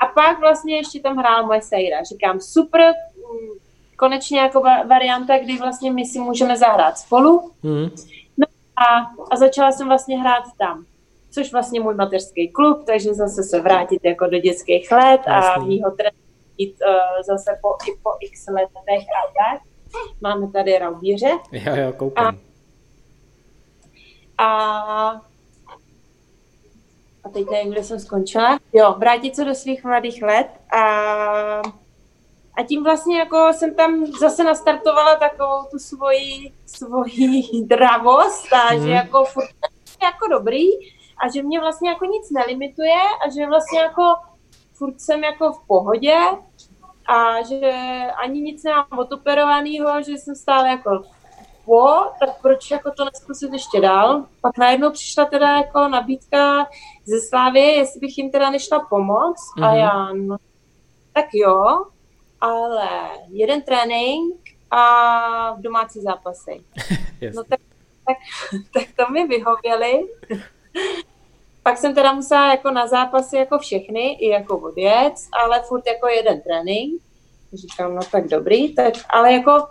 a 0.00 0.06
pak 0.14 0.40
vlastně 0.40 0.76
ještě 0.76 1.00
tam 1.00 1.16
hrála 1.16 1.46
moje 1.46 1.62
sejra. 1.62 2.02
Říkám, 2.02 2.40
super, 2.40 2.92
mm, 3.16 3.58
konečně 3.96 4.40
jako 4.40 4.62
varianta, 4.88 5.38
kdy 5.38 5.58
vlastně 5.58 5.92
my 5.92 6.06
si 6.06 6.18
můžeme 6.18 6.56
zahrát 6.56 6.98
spolu. 6.98 7.52
Hmm. 7.62 7.90
No 8.36 8.46
a, 8.76 9.10
a 9.30 9.36
začala 9.36 9.72
jsem 9.72 9.88
vlastně 9.88 10.20
hrát 10.20 10.44
tam 10.58 10.84
což 11.34 11.52
vlastně 11.52 11.80
můj 11.80 11.94
mateřský 11.94 12.48
klub, 12.48 12.84
takže 12.86 13.14
zase 13.14 13.42
se 13.42 13.60
vrátit 13.60 14.04
jako 14.04 14.26
do 14.26 14.38
dětských 14.38 14.92
let 14.92 15.20
a 15.26 15.60
mýho 15.60 15.90
trénit 15.90 16.76
uh, 16.86 17.22
zase 17.26 17.58
po, 17.62 17.68
i 17.68 17.98
po 18.02 18.10
x 18.20 18.46
letech 18.46 19.06
a 19.08 19.26
tak. 19.26 19.62
Máme 20.20 20.52
tady 20.52 20.78
raubíře. 20.78 21.30
Jo, 21.52 21.76
jo, 21.76 21.92
koukám. 21.92 22.38
A, 24.38 24.44
a, 24.44 25.20
a 27.24 27.28
teď 27.32 27.46
nevím, 27.50 27.72
kde 27.72 27.84
jsem 27.84 28.00
skončila. 28.00 28.58
Jo, 28.72 28.94
vrátit 28.98 29.36
se 29.36 29.44
do 29.44 29.54
svých 29.54 29.84
mladých 29.84 30.22
let 30.22 30.48
a 30.76 31.62
a 32.58 32.62
tím 32.62 32.84
vlastně 32.84 33.18
jako 33.18 33.52
jsem 33.52 33.74
tam 33.74 34.06
zase 34.06 34.44
nastartovala 34.44 35.16
takovou 35.16 35.64
tu 35.70 35.78
svoji, 35.78 36.52
svoji 36.66 37.42
dravost 37.66 38.52
a 38.52 38.56
hmm. 38.56 38.86
že 38.86 38.90
jako 38.90 39.24
furt 39.24 39.44
jako 40.02 40.28
dobrý, 40.30 40.66
a 41.22 41.28
že 41.28 41.42
mě 41.42 41.60
vlastně 41.60 41.88
jako 41.88 42.04
nic 42.04 42.30
nelimituje 42.30 43.00
a 43.26 43.30
že 43.30 43.46
vlastně 43.46 43.78
jako 43.80 44.02
furt 44.72 45.00
jsem 45.00 45.24
jako 45.24 45.52
v 45.52 45.66
pohodě 45.66 46.18
a 47.06 47.42
že 47.42 47.72
ani 48.22 48.40
nic 48.40 48.64
nemám 48.64 48.86
odoperovaného, 48.98 50.02
že 50.02 50.12
jsem 50.12 50.34
stále 50.34 50.68
jako 50.68 51.02
po, 51.64 51.88
tak 52.20 52.42
proč 52.42 52.70
jako 52.70 52.90
to 52.90 53.04
neskusit 53.04 53.52
ještě 53.52 53.80
dál. 53.80 54.26
Pak 54.40 54.58
najednou 54.58 54.90
přišla 54.90 55.24
teda 55.24 55.56
jako 55.56 55.88
nabídka 55.88 56.66
ze 57.04 57.20
Slávy, 57.28 57.60
jestli 57.60 58.00
bych 58.00 58.18
jim 58.18 58.30
teda 58.30 58.50
nešla 58.50 58.80
pomoct 58.90 59.56
mm-hmm. 59.58 59.64
a 59.64 59.68
mhm. 59.68 59.78
já, 59.78 60.12
no, 60.12 60.36
tak 61.12 61.26
jo, 61.34 61.84
ale 62.40 62.88
jeden 63.28 63.62
trénink 63.62 64.40
a 64.70 65.56
domácí 65.58 66.00
zápasy. 66.00 66.64
no 67.34 67.44
tak, 67.44 67.60
tak, 68.06 68.16
tak 68.74 69.06
to 69.06 69.12
mi 69.12 69.26
vyhověli. 69.26 70.08
Pak 71.62 71.78
jsem 71.78 71.94
teda 71.94 72.12
musela 72.12 72.50
jako 72.50 72.70
na 72.70 72.86
zápasy 72.86 73.36
jako 73.36 73.58
všechny, 73.58 74.12
i 74.12 74.28
jako 74.28 74.58
odjet, 74.58 75.12
ale 75.42 75.62
furt 75.62 75.86
jako 75.86 76.08
jeden 76.08 76.40
trénink. 76.40 77.02
Říkám, 77.52 77.94
no 77.94 78.00
tak 78.12 78.28
dobrý, 78.28 78.74
tak, 78.74 78.94
ale 79.10 79.32
jako 79.32 79.66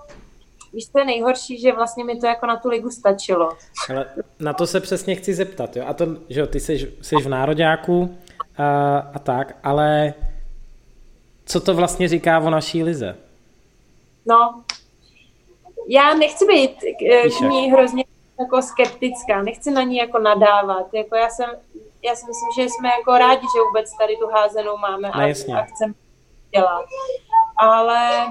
víš, 0.74 0.86
to 0.86 1.00
je 1.00 1.06
nejhorší, 1.06 1.60
že 1.60 1.72
vlastně 1.72 2.04
mi 2.04 2.20
to 2.20 2.26
jako 2.26 2.46
na 2.46 2.58
tu 2.58 2.70
ligu 2.70 2.90
stačilo. 2.90 3.50
Ale 3.90 4.06
na 4.40 4.54
to 4.54 4.68
se 4.68 4.80
přesně 4.80 5.16
chci 5.16 5.34
zeptat, 5.34 5.76
jo? 5.76 5.86
A 5.88 5.94
to, 5.94 6.06
že 6.30 6.40
jo, 6.40 6.48
ty 6.48 6.60
jsi, 6.60 6.94
jsi 7.02 7.16
v 7.16 7.30
nároďáku 7.30 8.18
a, 8.58 8.98
a 9.14 9.20
tak, 9.20 9.58
ale 9.64 10.14
co 11.46 11.60
to 11.60 11.74
vlastně 11.74 12.08
říká 12.08 12.40
o 12.40 12.50
naší 12.50 12.84
lize? 12.84 13.18
No, 14.26 14.64
já 15.88 16.14
nechci 16.14 16.46
být 16.46 16.76
k 17.00 17.42
ní 17.50 17.72
hrozně 17.72 18.04
jako 18.40 18.62
skeptická, 18.62 19.42
nechci 19.42 19.72
na 19.72 19.84
ní 19.84 19.98
jako 19.98 20.20
nadávat. 20.20 20.94
Jako 20.94 21.16
já, 21.16 21.30
jsem, 21.30 21.50
já 22.04 22.16
si 22.16 22.26
myslím, 22.26 22.50
že 22.56 22.70
jsme 22.70 22.90
jako 22.90 23.18
rádi, 23.18 23.42
že 23.56 23.62
vůbec 23.68 23.98
tady 23.98 24.18
tu 24.18 24.28
házenou 24.28 24.78
máme 24.78 25.12
a, 25.12 25.18
no, 25.20 25.58
a 25.60 25.62
chceme 25.62 25.94
dělat. 26.56 26.86
Ale 27.58 28.28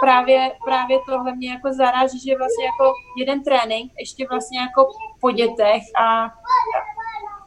právě, 0.00 0.52
právě 0.64 0.98
tohle 1.06 1.36
mě 1.36 1.50
jako 1.50 1.72
zaráží, 1.72 2.20
že 2.20 2.38
vlastně 2.38 2.64
jako 2.64 2.92
jeden 3.18 3.44
trénink, 3.44 3.92
ještě 3.98 4.26
vlastně 4.30 4.60
jako 4.60 4.88
po 5.20 5.30
dětech 5.30 5.82
a 6.00 6.30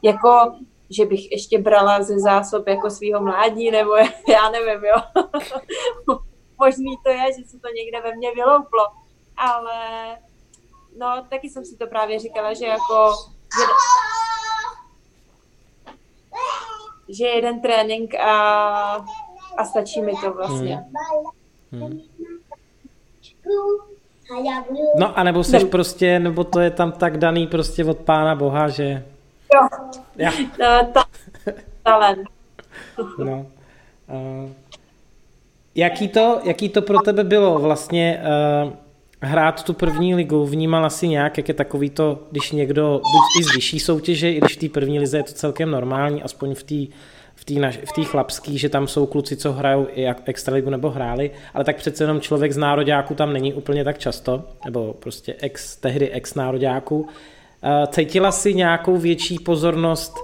jako 0.02 0.54
že 0.90 1.06
bych 1.06 1.32
ještě 1.32 1.58
brala 1.58 2.02
ze 2.02 2.18
zásob 2.18 2.68
jako 2.68 2.90
svého 2.90 3.22
mládí, 3.22 3.70
nebo 3.70 3.96
já 4.28 4.50
nevím, 4.50 4.84
jo. 4.84 4.96
možný 6.58 6.98
to 7.04 7.10
je, 7.10 7.24
že 7.38 7.48
se 7.48 7.58
to 7.58 7.68
někde 7.68 8.00
ve 8.00 8.16
mně 8.16 8.32
vylouplo. 8.34 8.86
Ale 9.36 9.78
no, 10.98 11.26
taky 11.30 11.50
jsem 11.50 11.64
si 11.64 11.76
to 11.76 11.86
právě 11.86 12.18
říkala, 12.18 12.54
že 12.54 12.66
jako 12.66 13.14
že, 13.58 13.64
že 17.08 17.26
jeden 17.26 17.60
trénink 17.60 18.14
a, 18.14 19.06
a 19.56 19.64
stačí 19.64 20.02
mi 20.02 20.12
to 20.24 20.32
vlastně. 20.32 20.84
Hmm. 21.72 21.82
Hmm. 21.82 22.00
No 24.98 25.18
a 25.18 25.22
nebo 25.22 25.44
jsi 25.44 25.64
no. 25.64 25.66
prostě, 25.66 26.18
nebo 26.18 26.44
to 26.44 26.60
je 26.60 26.70
tam 26.70 26.92
tak 26.92 27.18
daný 27.18 27.46
prostě 27.46 27.84
od 27.84 27.98
pána 27.98 28.34
boha, 28.34 28.68
že... 28.68 29.04
Jo. 29.54 29.68
Ja. 30.16 30.30
No, 30.60 30.92
ta, 30.92 31.04
talent. 31.82 32.28
no. 33.18 33.46
Uh, 34.08 34.50
jaký, 35.74 36.08
to, 36.08 36.40
jaký 36.44 36.68
to 36.68 36.82
pro 36.82 36.98
tebe 36.98 37.24
bylo 37.24 37.58
vlastně 37.58 38.22
uh, 38.64 38.72
hrát 39.22 39.62
tu 39.62 39.72
první 39.72 40.14
ligu? 40.14 40.46
Vnímala 40.46 40.90
si 40.90 41.08
nějak, 41.08 41.36
jak 41.36 41.48
je 41.48 41.54
takový 41.54 41.90
to, 41.90 42.18
když 42.30 42.52
někdo, 42.52 43.00
buď 43.12 43.40
i 43.40 43.44
z 43.44 43.54
vyšší 43.54 43.80
soutěže, 43.80 44.32
i 44.32 44.40
když 44.40 44.56
v 44.56 44.60
té 44.60 44.68
první 44.68 44.98
lize 44.98 45.16
je 45.16 45.22
to 45.22 45.32
celkem 45.32 45.70
normální, 45.70 46.22
aspoň 46.22 46.54
v 46.54 46.62
té 46.62 46.94
v 47.34 47.44
té 47.44 47.72
v 47.84 47.92
tý 47.94 48.04
chlapský, 48.04 48.58
že 48.58 48.68
tam 48.68 48.88
jsou 48.88 49.06
kluci, 49.06 49.36
co 49.36 49.52
hrajou 49.52 49.86
i 49.94 50.06
extraligu 50.24 50.70
nebo 50.70 50.90
hráli, 50.90 51.30
ale 51.54 51.64
tak 51.64 51.76
přece 51.76 52.04
jenom 52.04 52.20
člověk 52.20 52.52
z 52.52 52.56
nároďáku 52.56 53.14
tam 53.14 53.32
není 53.32 53.54
úplně 53.54 53.84
tak 53.84 53.98
často, 53.98 54.44
nebo 54.64 54.94
prostě 54.98 55.34
ex, 55.40 55.76
tehdy 55.76 56.10
ex 56.10 56.34
nároďáku. 56.34 57.08
Eh, 57.62 57.86
cítila 57.86 58.32
si 58.32 58.54
nějakou 58.54 58.96
větší 58.96 59.38
pozornost 59.38 60.14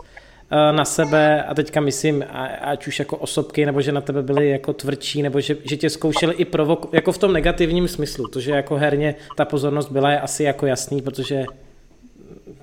na 0.51 0.85
sebe 0.85 1.45
a 1.45 1.55
teďka 1.55 1.81
myslím, 1.81 2.25
ať 2.61 2.87
už 2.87 2.99
jako 2.99 3.17
osobky, 3.17 3.67
nebo 3.67 3.81
že 3.81 3.93
na 3.93 4.01
tebe 4.01 4.23
byly 4.23 4.51
jako 4.51 4.73
tvrdší, 4.73 5.23
nebo 5.23 5.41
že, 5.41 5.57
že 5.65 5.77
tě 5.77 5.91
zkoušeli 5.91 6.35
i 6.35 6.45
provok, 6.45 6.89
jako 6.93 7.13
v 7.13 7.19
tom 7.19 7.33
negativním 7.33 7.89
smyslu, 7.89 8.29
to, 8.29 8.41
že 8.41 8.51
jako 8.51 8.77
herně 8.77 9.15
ta 9.37 9.45
pozornost 9.45 9.91
byla 9.91 10.11
je 10.11 10.21
asi 10.21 10.45
jako 10.45 10.67
jasný, 10.67 11.03
protože 11.03 11.45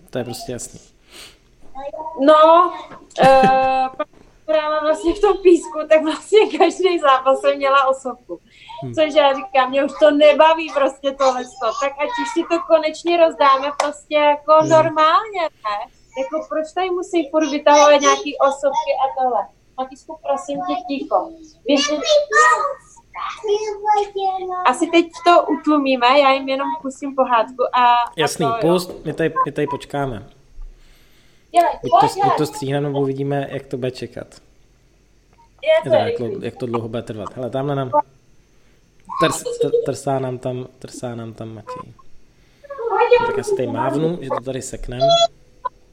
to 0.10 0.18
je 0.18 0.24
prostě 0.24 0.52
jasný. 0.52 0.80
No, 2.26 2.72
uh, 3.22 4.82
vlastně 4.82 5.14
v 5.14 5.22
tom 5.22 5.38
písku, 5.38 5.80
tak 5.90 6.04
vlastně 6.04 6.40
každý 6.58 7.00
zápas 7.00 7.40
jsem 7.40 7.58
měla 7.58 7.88
osobku. 7.88 8.40
Hmm. 8.84 8.94
Což 8.94 9.14
já 9.16 9.34
říkám, 9.34 9.70
mě 9.70 9.84
už 9.86 9.92
to 10.00 10.12
nebaví 10.12 10.72
prostě 10.74 11.12
tohle. 11.12 11.44
Tak 11.82 11.92
ať 11.92 12.10
už 12.22 12.30
si 12.34 12.42
to 12.50 12.60
konečně 12.68 13.18
rozdáme 13.18 13.72
prostě 13.78 14.16
jako 14.16 14.54
hmm. 14.60 14.70
normálně, 14.70 15.42
ne? 15.42 15.97
Jako 16.18 16.48
proč 16.50 16.72
tady 16.76 16.90
musí 16.90 17.30
furt 17.30 17.50
vytahovat 17.50 18.02
nějaký 18.02 18.38
osobky 18.38 18.92
a 19.04 19.06
tohle. 19.24 19.48
Matisku, 19.78 20.20
prosím 20.28 20.60
tě, 20.68 20.74
ticho. 20.88 21.30
Asi 24.66 24.88
teď 24.88 25.06
to 25.26 25.46
utlumíme, 25.46 26.20
já 26.20 26.32
jim 26.32 26.50
jenom 26.50 26.68
pustím 26.82 27.16
pohádku 27.16 27.64
a... 27.76 27.94
Jasný, 28.16 28.46
a 28.46 28.52
to, 28.52 28.68
pust, 28.68 29.06
my 29.06 29.14
tady, 29.14 29.34
my 29.46 29.52
tady 29.52 29.68
počkáme. 29.68 30.30
Buď 31.82 31.92
to, 32.02 32.08
buď 32.24 32.38
to 32.38 32.46
stříhne, 32.46 32.82
nebo 32.82 33.02
uvidíme, 33.02 33.48
jak 33.52 33.66
to 33.66 33.78
bude 33.78 33.92
čekat. 33.92 34.28
Je 35.64 35.92
to 35.92 35.96
jak, 35.96 36.44
jak 36.44 36.56
to 36.56 36.66
dlouho 36.66 36.88
bude 36.88 37.02
trvat. 37.02 37.36
Hele, 37.36 37.50
tamhle 37.50 37.76
nám... 37.76 37.92
Trs, 39.22 39.44
tr, 39.44 39.70
trsá 39.86 40.20
nám 40.20 40.38
tam, 40.38 40.68
trsá 40.80 41.16
nám 41.16 41.34
tam 41.34 41.56
Matěj. 41.56 41.94
Tak 43.28 43.38
já 43.38 43.44
si 43.44 43.56
tady 43.56 43.68
mávnu, 43.68 44.18
že 44.22 44.30
to 44.30 44.44
tady 44.44 44.62
seknem. 44.62 45.00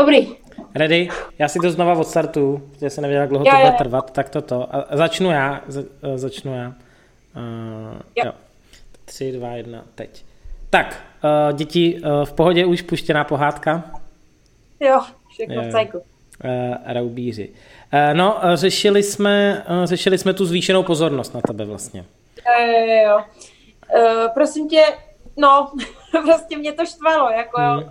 Dobrý. 0.00 0.36
Ready? 0.74 1.08
Já 1.38 1.48
si 1.48 1.58
to 1.58 1.70
znova 1.70 1.92
odstartuju, 1.92 2.58
protože 2.58 2.90
jsem 2.90 3.02
nevěděl, 3.02 3.20
jak 3.20 3.30
dlouho 3.30 3.44
to 3.44 3.56
bude 3.56 3.72
trvat, 3.78 4.12
tak 4.12 4.30
toto. 4.30 4.74
A 4.76 4.96
začnu 4.96 5.30
já, 5.30 5.60
za, 5.66 5.82
eh, 6.02 6.18
začnu 6.18 6.56
já. 6.56 6.66
Uh, 6.68 6.74
jo. 8.16 8.24
jo. 8.24 8.32
Tři, 9.04 9.32
dva, 9.32 9.48
jedna, 9.48 9.84
teď. 9.94 10.24
Tak, 10.70 11.02
uh, 11.24 11.56
děti, 11.56 12.00
uh, 12.00 12.24
v 12.24 12.32
pohodě 12.32 12.66
už 12.66 12.82
puštěná 12.82 13.24
pohádka? 13.24 13.84
Jo, 14.80 15.00
všechno 15.28 15.62
v 15.62 15.70
cajku. 15.70 15.98
Uh, 15.98 16.04
raubíři. 16.86 17.48
Uh, 17.48 18.16
no, 18.16 18.40
uh, 18.44 18.54
řešili 18.54 19.02
jsme, 19.02 19.64
uh, 19.70 19.84
řešili 19.84 20.18
jsme 20.18 20.34
tu 20.34 20.46
zvýšenou 20.46 20.82
pozornost 20.82 21.34
na 21.34 21.40
tebe 21.40 21.64
vlastně. 21.64 22.04
Jo, 22.58 22.66
jo, 22.66 23.02
jo. 23.04 23.18
Uh, 23.96 24.28
prosím 24.34 24.68
tě, 24.68 24.82
no, 25.36 25.72
prostě 26.10 26.58
mě 26.58 26.72
to 26.72 26.86
štvalo, 26.86 27.30
jako 27.30 27.60
hmm. 27.60 27.78
uh, 27.78 27.90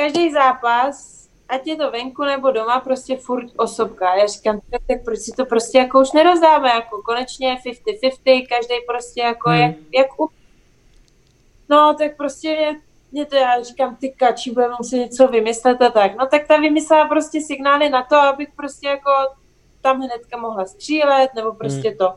každý 0.00 0.32
zápas, 0.32 1.28
ať 1.48 1.66
je 1.66 1.76
to 1.76 1.90
venku 1.90 2.24
nebo 2.24 2.50
doma, 2.50 2.80
prostě 2.80 3.16
furt 3.16 3.52
osobka. 3.56 4.14
Já 4.14 4.26
říkám, 4.26 4.60
tak, 4.70 4.82
tak 4.88 5.04
proč 5.04 5.18
si 5.18 5.32
to 5.32 5.44
prostě 5.46 5.78
jako 5.78 6.00
už 6.00 6.12
nerozdáme, 6.12 6.68
jako 6.68 7.02
konečně 7.02 7.56
50-50, 7.66 8.46
každý 8.48 8.74
prostě 8.88 9.20
jako 9.20 9.50
hmm. 9.50 9.60
jak, 9.60 9.76
jak 9.94 10.20
u... 10.20 10.28
No, 11.68 11.94
tak 11.98 12.16
prostě 12.16 12.48
mě, 12.56 12.80
mě 13.12 13.26
to, 13.26 13.36
já 13.36 13.62
říkám, 13.62 13.96
ty 13.96 14.10
kači, 14.10 14.50
budeme 14.50 14.74
muset 14.78 14.96
něco 14.96 15.28
vymyslet 15.28 15.82
a 15.82 15.90
tak. 15.90 16.16
No 16.16 16.26
tak 16.26 16.46
ta 16.48 16.56
vymyslela 16.56 17.08
prostě 17.08 17.40
signály 17.40 17.88
na 17.88 18.02
to, 18.02 18.16
abych 18.16 18.48
prostě 18.56 18.88
jako 18.88 19.10
tam 19.82 20.00
hnedka 20.00 20.36
mohla 20.36 20.66
střílet, 20.66 21.34
nebo 21.34 21.52
prostě 21.52 21.88
hmm. 21.88 21.98
to 21.98 22.14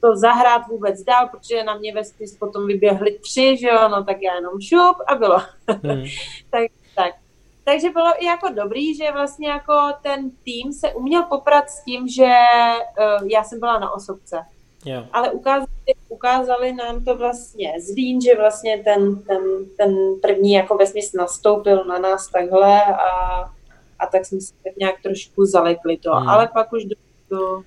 to 0.00 0.16
zahrát 0.16 0.62
vůbec 0.68 1.02
dál, 1.02 1.28
protože 1.28 1.64
na 1.64 1.74
mě 1.74 1.94
ve 1.94 2.02
potom 2.38 2.66
vyběhly 2.66 3.18
tři, 3.18 3.56
že 3.60 3.68
jo, 3.68 3.88
no 3.88 4.04
tak 4.04 4.16
já 4.22 4.34
jenom 4.34 4.60
šup 4.60 4.96
a 5.06 5.14
bylo. 5.14 5.38
Hmm. 5.68 6.04
tak 6.50 6.79
tak. 7.02 7.14
Takže 7.64 7.90
bylo 7.90 8.22
i 8.22 8.24
jako 8.24 8.48
dobrý, 8.48 8.94
že 8.94 9.12
vlastně 9.12 9.48
jako 9.48 9.74
ten 10.02 10.30
tým 10.44 10.72
se 10.72 10.92
uměl 10.92 11.22
poprat 11.22 11.70
s 11.70 11.84
tím, 11.84 12.08
že 12.08 12.24
uh, 12.24 13.28
já 13.28 13.44
jsem 13.44 13.60
byla 13.60 13.78
na 13.78 13.90
osobce. 13.92 14.36
Yeah. 14.84 15.06
Ale 15.12 15.30
ukázali, 15.30 15.66
ukázali 16.08 16.72
nám 16.72 17.04
to 17.04 17.16
vlastně 17.16 17.74
Zlín, 17.80 18.20
že 18.20 18.36
vlastně 18.36 18.82
ten, 18.84 19.22
ten, 19.22 19.42
ten 19.76 19.96
první 20.22 20.52
jako 20.52 20.76
vesměs 20.76 21.12
nastoupil 21.12 21.84
na 21.84 21.98
nás 21.98 22.28
takhle 22.28 22.82
a, 22.84 23.40
a 23.98 24.06
tak 24.12 24.26
jsme 24.26 24.40
se 24.40 24.54
tak 24.64 24.76
nějak 24.76 25.02
trošku 25.02 25.44
zalekli 25.44 25.96
to. 25.96 26.10
Mm. 26.10 26.28
Ale 26.28 26.48
pak 26.48 26.72
už 26.72 26.84
do, 26.84 26.96
do, 27.30 27.62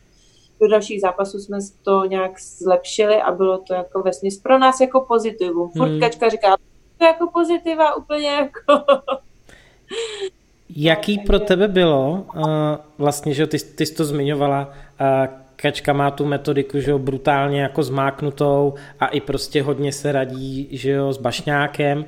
do 0.60 0.68
dalších 0.68 1.02
zápasů 1.02 1.40
jsme 1.40 1.57
to 1.84 2.06
nějak 2.06 2.40
zlepšili 2.40 3.22
a 3.22 3.32
bylo 3.32 3.57
to 3.57 3.74
jako 3.74 4.02
vesměs 4.02 4.38
pro 4.38 4.57
nás 4.57 4.80
jako 4.80 5.02
pozitivum. 5.02 5.72
Furt 5.78 5.90
mm. 5.90 5.99
Kačka 5.99 6.30
říká, 6.30 6.57
to 6.98 7.06
jako 7.06 7.28
pozitiva 7.34 7.95
úplně 7.95 8.30
jako... 8.30 8.86
Jaký 10.76 11.19
pro 11.19 11.39
tebe 11.39 11.68
bylo, 11.68 12.26
uh, 12.35 12.43
vlastně, 12.97 13.34
že 13.34 13.47
ty, 13.47 13.60
ty 13.60 13.85
jsi 13.85 13.95
to 13.95 14.05
zmiňovala, 14.05 14.73
uh, 15.01 15.43
Kačka 15.56 15.94
má 15.94 16.12
tu 16.12 16.26
metodiku, 16.26 16.80
že 16.80 16.92
jo, 16.92 17.00
brutálně 17.00 17.62
jako 17.62 17.84
zmáknutou 17.84 18.74
a 19.00 19.08
i 19.08 19.22
prostě 19.22 19.64
hodně 19.64 19.92
se 19.92 20.12
radí, 20.12 20.68
že 20.72 20.92
jo, 20.92 21.14
s 21.14 21.18
bašňákem, 21.18 22.00
uh, 22.00 22.06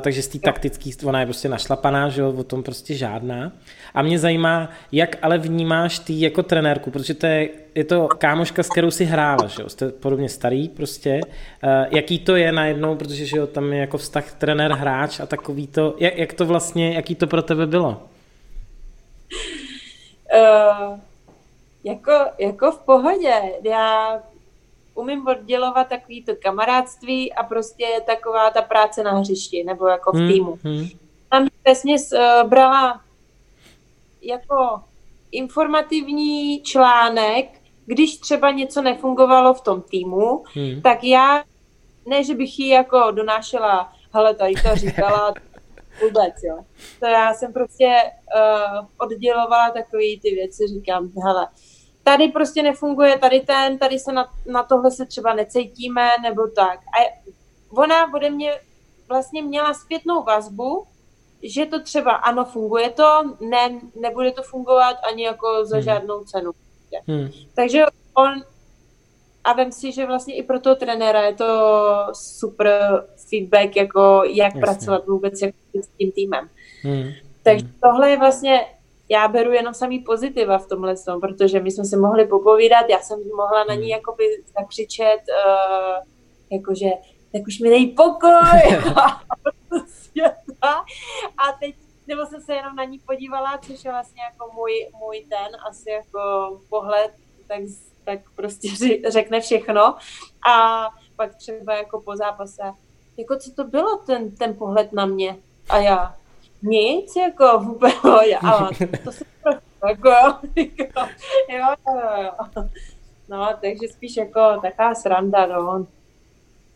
takže 0.00 0.22
z 0.22 0.28
té 0.28 0.38
taktický, 0.38 0.94
ona 1.04 1.20
je 1.20 1.26
prostě 1.26 1.48
našlapaná, 1.48 2.08
že 2.08 2.20
jo, 2.20 2.34
o 2.36 2.44
tom 2.44 2.62
prostě 2.62 2.94
žádná. 2.94 3.52
A 3.94 4.02
mě 4.02 4.18
zajímá, 4.18 4.70
jak 4.92 5.16
ale 5.22 5.38
vnímáš 5.38 5.98
ty 5.98 6.20
jako 6.20 6.42
trenérku, 6.42 6.90
protože 6.90 7.14
to 7.14 7.26
je, 7.26 7.48
je 7.74 7.84
to 7.84 8.08
kámoška, 8.08 8.62
s 8.62 8.68
kterou 8.68 8.90
si 8.90 9.04
hrála, 9.04 9.46
že 9.46 9.62
jo, 9.62 9.68
jste 9.68 9.88
podobně 9.88 10.28
starý 10.28 10.68
prostě. 10.68 11.20
Uh, 11.64 11.70
jaký 11.90 12.18
to 12.18 12.36
je 12.36 12.52
najednou, 12.52 12.96
protože 12.96 13.26
že 13.26 13.36
jo, 13.36 13.46
tam 13.46 13.72
je 13.72 13.78
jako 13.78 13.98
vztah 13.98 14.32
trenér-hráč 14.32 15.20
a 15.20 15.26
takový 15.26 15.66
to, 15.66 15.96
jak, 15.98 16.18
jak 16.18 16.32
to 16.32 16.46
vlastně, 16.46 16.92
jaký 16.92 17.14
to 17.14 17.26
pro 17.26 17.42
tebe 17.42 17.66
bylo? 17.66 18.02
Uh 20.34 20.98
jako, 21.86 22.12
jako 22.38 22.72
v 22.72 22.78
pohodě. 22.78 23.58
Já 23.62 24.22
umím 24.94 25.26
oddělovat 25.26 25.88
takový 25.88 26.24
to 26.24 26.32
kamarádství 26.42 27.32
a 27.32 27.42
prostě 27.42 27.86
taková 28.06 28.50
ta 28.50 28.62
práce 28.62 29.02
na 29.02 29.18
hřišti, 29.18 29.64
nebo 29.64 29.86
jako 29.86 30.12
v 30.12 30.14
hmm, 30.14 30.28
týmu. 30.28 30.58
Hmm, 30.62 30.76
hmm. 30.76 30.88
Tam 31.30 31.48
vesměs 31.66 32.12
uh, 32.12 32.48
brala 32.48 33.00
jako 34.22 34.80
informativní 35.32 36.62
článek, 36.62 37.46
když 37.86 38.16
třeba 38.16 38.50
něco 38.50 38.82
nefungovalo 38.82 39.54
v 39.54 39.60
tom 39.60 39.82
týmu, 39.82 40.44
hmm. 40.54 40.82
tak 40.82 41.04
já, 41.04 41.44
ne, 42.06 42.24
že 42.24 42.34
bych 42.34 42.58
jí 42.58 42.68
jako 42.68 43.10
donášela, 43.10 43.92
hele, 44.12 44.34
tady 44.34 44.54
to 44.54 44.76
říkala, 44.76 45.34
vůbec, 46.02 46.34
jo. 46.42 46.58
To 47.00 47.06
já 47.06 47.34
jsem 47.34 47.52
prostě 47.52 47.96
uh, 48.36 48.86
oddělovala 48.98 49.70
takové 49.70 50.02
ty 50.22 50.30
věci, 50.34 50.66
říkám, 50.66 51.10
hele, 51.24 51.48
tady 52.06 52.28
prostě 52.28 52.62
nefunguje 52.62 53.18
tady 53.18 53.40
ten, 53.40 53.78
tady 53.78 53.98
se 53.98 54.12
na, 54.12 54.32
na 54.46 54.62
tohle 54.62 54.90
se 54.90 55.06
třeba 55.06 55.34
necítíme, 55.34 56.08
nebo 56.22 56.46
tak. 56.46 56.80
A 56.80 57.26
ona 57.70 58.14
ode 58.14 58.30
mě 58.30 58.60
vlastně 59.08 59.42
měla 59.42 59.74
zpětnou 59.74 60.22
vazbu, 60.22 60.84
že 61.42 61.66
to 61.66 61.82
třeba 61.82 62.12
ano, 62.12 62.44
funguje 62.44 62.90
to, 62.90 63.36
ne, 63.40 63.80
nebude 64.00 64.32
to 64.32 64.42
fungovat 64.42 64.96
ani 65.10 65.24
jako 65.24 65.64
za 65.64 65.76
hmm. 65.76 65.84
žádnou 65.84 66.24
cenu. 66.24 66.50
Hmm. 67.08 67.28
Takže 67.54 67.84
on, 68.14 68.32
a 69.44 69.52
vem 69.52 69.72
si, 69.72 69.92
že 69.92 70.06
vlastně 70.06 70.34
i 70.34 70.42
pro 70.42 70.60
toho 70.60 70.76
trenéra 70.76 71.22
je 71.22 71.34
to 71.34 71.46
super 72.12 73.04
feedback, 73.30 73.76
jako 73.76 74.22
jak 74.24 74.54
Jasně. 74.54 74.60
pracovat 74.60 75.06
vůbec 75.06 75.42
jako 75.42 75.58
s 75.74 75.88
tím 75.98 76.12
týmem. 76.12 76.48
Hmm. 76.82 77.10
Takže 77.42 77.64
hmm. 77.64 77.74
tohle 77.82 78.10
je 78.10 78.18
vlastně, 78.18 78.60
já 79.08 79.28
beru 79.28 79.52
jenom 79.52 79.74
samý 79.74 79.98
pozitiva 79.98 80.58
v 80.58 80.66
tomhle 80.66 80.96
tom, 80.96 81.20
protože 81.20 81.60
my 81.60 81.70
jsme 81.70 81.84
se 81.84 81.96
mohli 81.96 82.26
popovídat, 82.26 82.86
já 82.90 82.98
jsem 82.98 83.18
mohla 83.36 83.64
na 83.64 83.74
ní 83.74 83.80
hmm. 83.80 83.90
jakoby 83.90 84.24
zakřičet, 84.58 85.20
uh, 85.46 86.04
jakože 86.50 86.90
tak 87.32 87.42
už 87.46 87.58
mi 87.58 87.70
dej 87.70 87.86
pokoj 87.86 88.30
a 91.38 91.52
teď 91.60 91.74
nebo 92.06 92.26
jsem 92.26 92.40
se 92.40 92.54
jenom 92.54 92.76
na 92.76 92.84
ní 92.84 92.98
podívala, 92.98 93.58
což 93.58 93.84
je 93.84 93.90
vlastně 93.90 94.22
jako 94.22 94.52
můj, 94.54 94.88
můj 94.98 95.26
ten 95.28 95.56
asi 95.68 95.90
jako 95.90 96.20
pohled, 96.68 97.10
tak, 97.48 97.60
tak 98.04 98.20
prostě 98.36 98.68
řekne 99.08 99.40
všechno. 99.40 99.96
A 100.50 100.86
pak 101.16 101.34
třeba 101.34 101.74
jako 101.74 102.00
po 102.00 102.16
zápase, 102.16 102.62
jako 103.16 103.36
co 103.36 103.50
to 103.54 103.64
bylo 103.64 103.96
ten, 103.96 104.36
ten 104.36 104.54
pohled 104.54 104.92
na 104.92 105.06
mě? 105.06 105.36
A 105.68 105.78
já, 105.78 106.16
nic, 106.62 107.16
jako 107.16 107.58
vůbec, 107.58 107.94
ale 108.42 108.68
to 109.04 109.12
se 109.12 109.24
jako, 109.88 110.08
jako, 110.56 111.00
jo, 111.48 111.74
jo, 111.88 112.22
jo. 112.22 112.64
No, 113.28 113.48
takže 113.60 113.88
spíš 113.92 114.16
jako 114.16 114.40
taková 114.62 114.94
sranda, 114.94 115.46
no. 115.46 115.86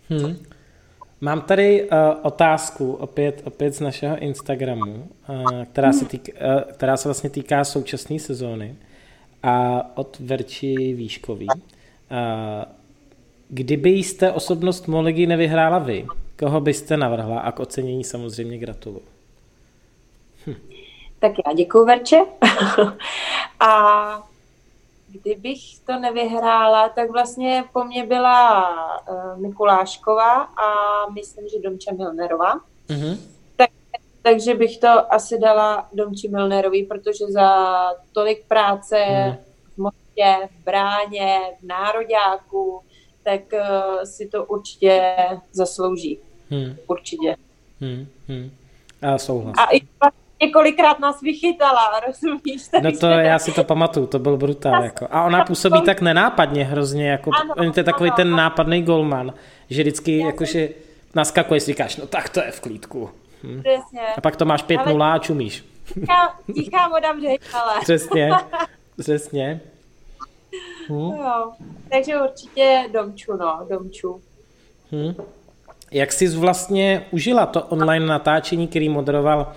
Hmm. 0.09 0.37
Mám 1.21 1.41
tady 1.41 1.83
uh, 1.83 1.99
otázku 2.23 2.93
opět, 2.93 3.43
opět 3.45 3.75
z 3.75 3.81
našeho 3.81 4.19
Instagramu, 4.19 5.09
uh, 5.29 5.65
která, 5.73 5.93
se 5.93 6.05
týk, 6.05 6.29
uh, 6.29 6.73
která 6.73 6.97
se 6.97 7.09
vlastně 7.09 7.31
týká 7.31 7.65
současné 7.65 8.19
sezóny 8.19 8.77
a 9.43 9.83
od 9.97 10.19
Verči 10.21 10.95
Výškový. 10.95 11.47
Uh, 11.47 11.57
kdyby 13.49 13.91
jste 13.91 14.33
osobnost 14.33 14.89
Moligy 14.89 15.27
nevyhrála 15.27 15.79
vy, 15.79 16.07
koho 16.39 16.61
byste 16.61 16.97
navrhla 16.97 17.41
a 17.41 17.53
k 17.53 17.61
ocenění 17.61 18.05
samozřejmě 18.05 18.59
gratuluju. 18.59 19.10
Tak 21.21 21.33
já 21.47 21.53
děkuji 21.53 21.85
Verče. 21.85 22.21
a 23.61 24.23
kdybych 25.09 25.79
to 25.87 25.99
nevyhrála, 25.99 26.89
tak 26.89 27.11
vlastně 27.11 27.65
po 27.73 27.85
mně 27.85 28.07
byla 28.07 28.71
uh, 29.09 29.41
Mikulášková 29.41 30.43
a 30.43 30.67
myslím, 31.11 31.49
že 31.49 31.59
Domča 31.59 31.93
Milnerová. 31.95 32.55
Mm-hmm. 32.89 33.19
Tak, 33.57 33.71
takže 34.23 34.55
bych 34.55 34.79
to 34.79 35.15
asi 35.15 35.39
dala 35.39 35.89
Domči 35.93 36.29
Milnerový, 36.29 36.83
protože 36.83 37.27
za 37.27 37.77
tolik 38.13 38.45
práce 38.49 38.97
mm. 39.27 39.37
v 39.75 39.79
Mostě, 39.79 40.49
v 40.61 40.65
Bráně, 40.65 41.41
v 41.61 41.67
Nároďáku, 41.67 42.81
tak 43.23 43.41
uh, 43.53 44.03
si 44.05 44.29
to 44.29 44.45
určitě 44.45 45.17
zaslouží. 45.53 46.19
Hmm. 46.51 46.77
Určitě. 46.87 47.37
Hmm. 47.81 48.07
Hmm. 48.29 48.51
A 49.03 49.19
souhlas. 49.19 49.55
A 49.59 49.65
i 49.77 49.81
několikrát 50.43 51.01
nás 51.01 51.21
vychytala, 51.21 52.01
rozumíš? 52.07 52.69
No 52.83 52.93
to 52.93 53.07
já 53.07 53.39
si 53.39 53.53
to 53.53 53.65
pamatuju, 53.65 54.07
to 54.07 54.19
byl 54.19 54.37
brutál. 54.37 54.85
Jako. 54.85 55.07
A 55.11 55.25
ona 55.25 55.45
působí 55.45 55.83
tak 55.83 56.01
nenápadně 56.01 56.65
hrozně, 56.65 57.11
jako, 57.11 57.31
ano, 57.41 57.55
on 57.59 57.73
je 57.77 57.85
takový 57.85 58.11
ano. 58.11 58.17
ten 58.17 58.31
nápadný 58.31 58.83
golman, 58.83 59.35
že 59.71 59.83
vždycky 59.83 60.19
jakože 60.19 60.69
naskakuje, 61.15 61.61
si 61.61 61.67
říkáš, 61.67 61.97
no 61.97 62.07
tak 62.07 62.29
to 62.29 62.41
je 62.41 62.51
v 62.51 62.61
klídku. 62.61 63.11
Hm. 63.45 63.63
Přesně. 63.63 64.01
A 64.17 64.21
pak 64.21 64.37
to 64.37 64.45
máš 64.45 64.65
5-0 64.65 65.03
a 65.03 65.19
čumíš. 65.19 65.65
Tichá, 65.95 66.39
tichá 66.55 66.89
voda 66.89 67.09
ale. 67.55 67.81
Přesně, 67.83 68.31
přesně. 68.99 69.61
Hm. 70.89 71.11
No, 71.19 71.53
takže 71.91 72.21
určitě 72.23 72.85
domču, 72.93 73.37
no, 73.37 73.67
domču. 73.71 74.21
Hm. 74.93 75.15
Jak 75.93 76.13
jsi 76.13 76.29
vlastně 76.29 77.07
užila 77.11 77.47
to 77.47 77.63
online 77.63 78.07
natáčení, 78.07 78.69
který 78.69 78.89
moderoval 78.89 79.53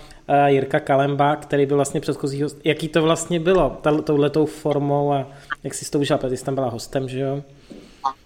Jirka 0.46 0.80
Kalemba, 0.80 1.36
který 1.36 1.66
byl 1.66 1.76
vlastně 1.76 2.00
předchozí 2.00 2.42
host. 2.42 2.60
Jaký 2.64 2.88
to 2.88 3.02
vlastně 3.02 3.40
bylo, 3.40 3.76
touhletou 4.04 4.46
formou 4.46 5.12
a 5.12 5.26
jak 5.64 5.74
jsi 5.74 5.90
to 5.90 5.98
užila, 5.98 6.18
protože 6.18 6.36
jsi 6.36 6.44
tam 6.44 6.54
byla 6.54 6.68
hostem, 6.68 7.08
že 7.08 7.20
jo? 7.20 7.42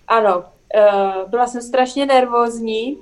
Ano, 0.09 0.39
uh, 0.39 1.31
byla 1.31 1.47
jsem 1.47 1.63
strašně 1.63 2.07
nervózní 2.07 2.99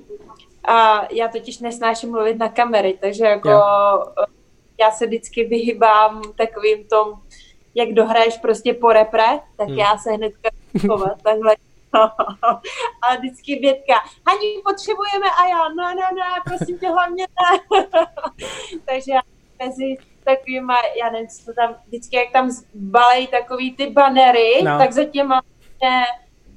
a 0.68 1.08
já 1.12 1.28
totiž 1.28 1.58
nesnáším 1.58 2.10
mluvit 2.10 2.38
na 2.38 2.48
kamery, 2.48 2.98
takže 3.00 3.24
jako 3.24 3.50
jo. 3.50 3.62
Eh, 4.22 4.26
já 4.80 4.90
se 4.90 5.06
vždycky 5.06 5.44
vyhybám 5.44 6.22
takovým 6.36 6.84
tom, 6.84 7.12
jak 7.74 7.92
dohraješ 7.92 8.38
prostě 8.38 8.74
po 8.74 8.92
repre, 8.92 9.38
tak 9.56 9.68
hmm. 9.68 9.78
já 9.78 9.98
se 9.98 10.12
hnedka 10.12 10.50
takhle 11.22 11.56
a 13.02 13.16
vždycky 13.18 13.56
Bětka, 13.56 13.94
Hani, 14.28 14.48
potřebujeme 14.64 15.26
a 15.40 15.48
já, 15.48 15.68
no, 15.68 15.84
no, 15.94 16.16
no, 16.16 16.42
prosím 16.44 16.78
tě, 16.78 16.88
hlavně 16.88 17.26
ne. 17.26 17.78
Takže 18.86 19.12
já 19.12 19.20
mezi 19.64 19.96
takovýma, 20.24 20.76
já 21.00 21.10
nevím, 21.10 21.28
co 21.28 21.52
tam, 21.52 21.74
vždycky 21.86 22.16
jak 22.16 22.32
tam 22.32 22.50
balej 22.74 23.26
takový 23.26 23.76
ty 23.76 23.90
banery, 23.90 24.62
no. 24.62 24.78
tak 24.78 24.92
za 24.92 25.04
těma 25.04 25.42
ne, 25.82 26.04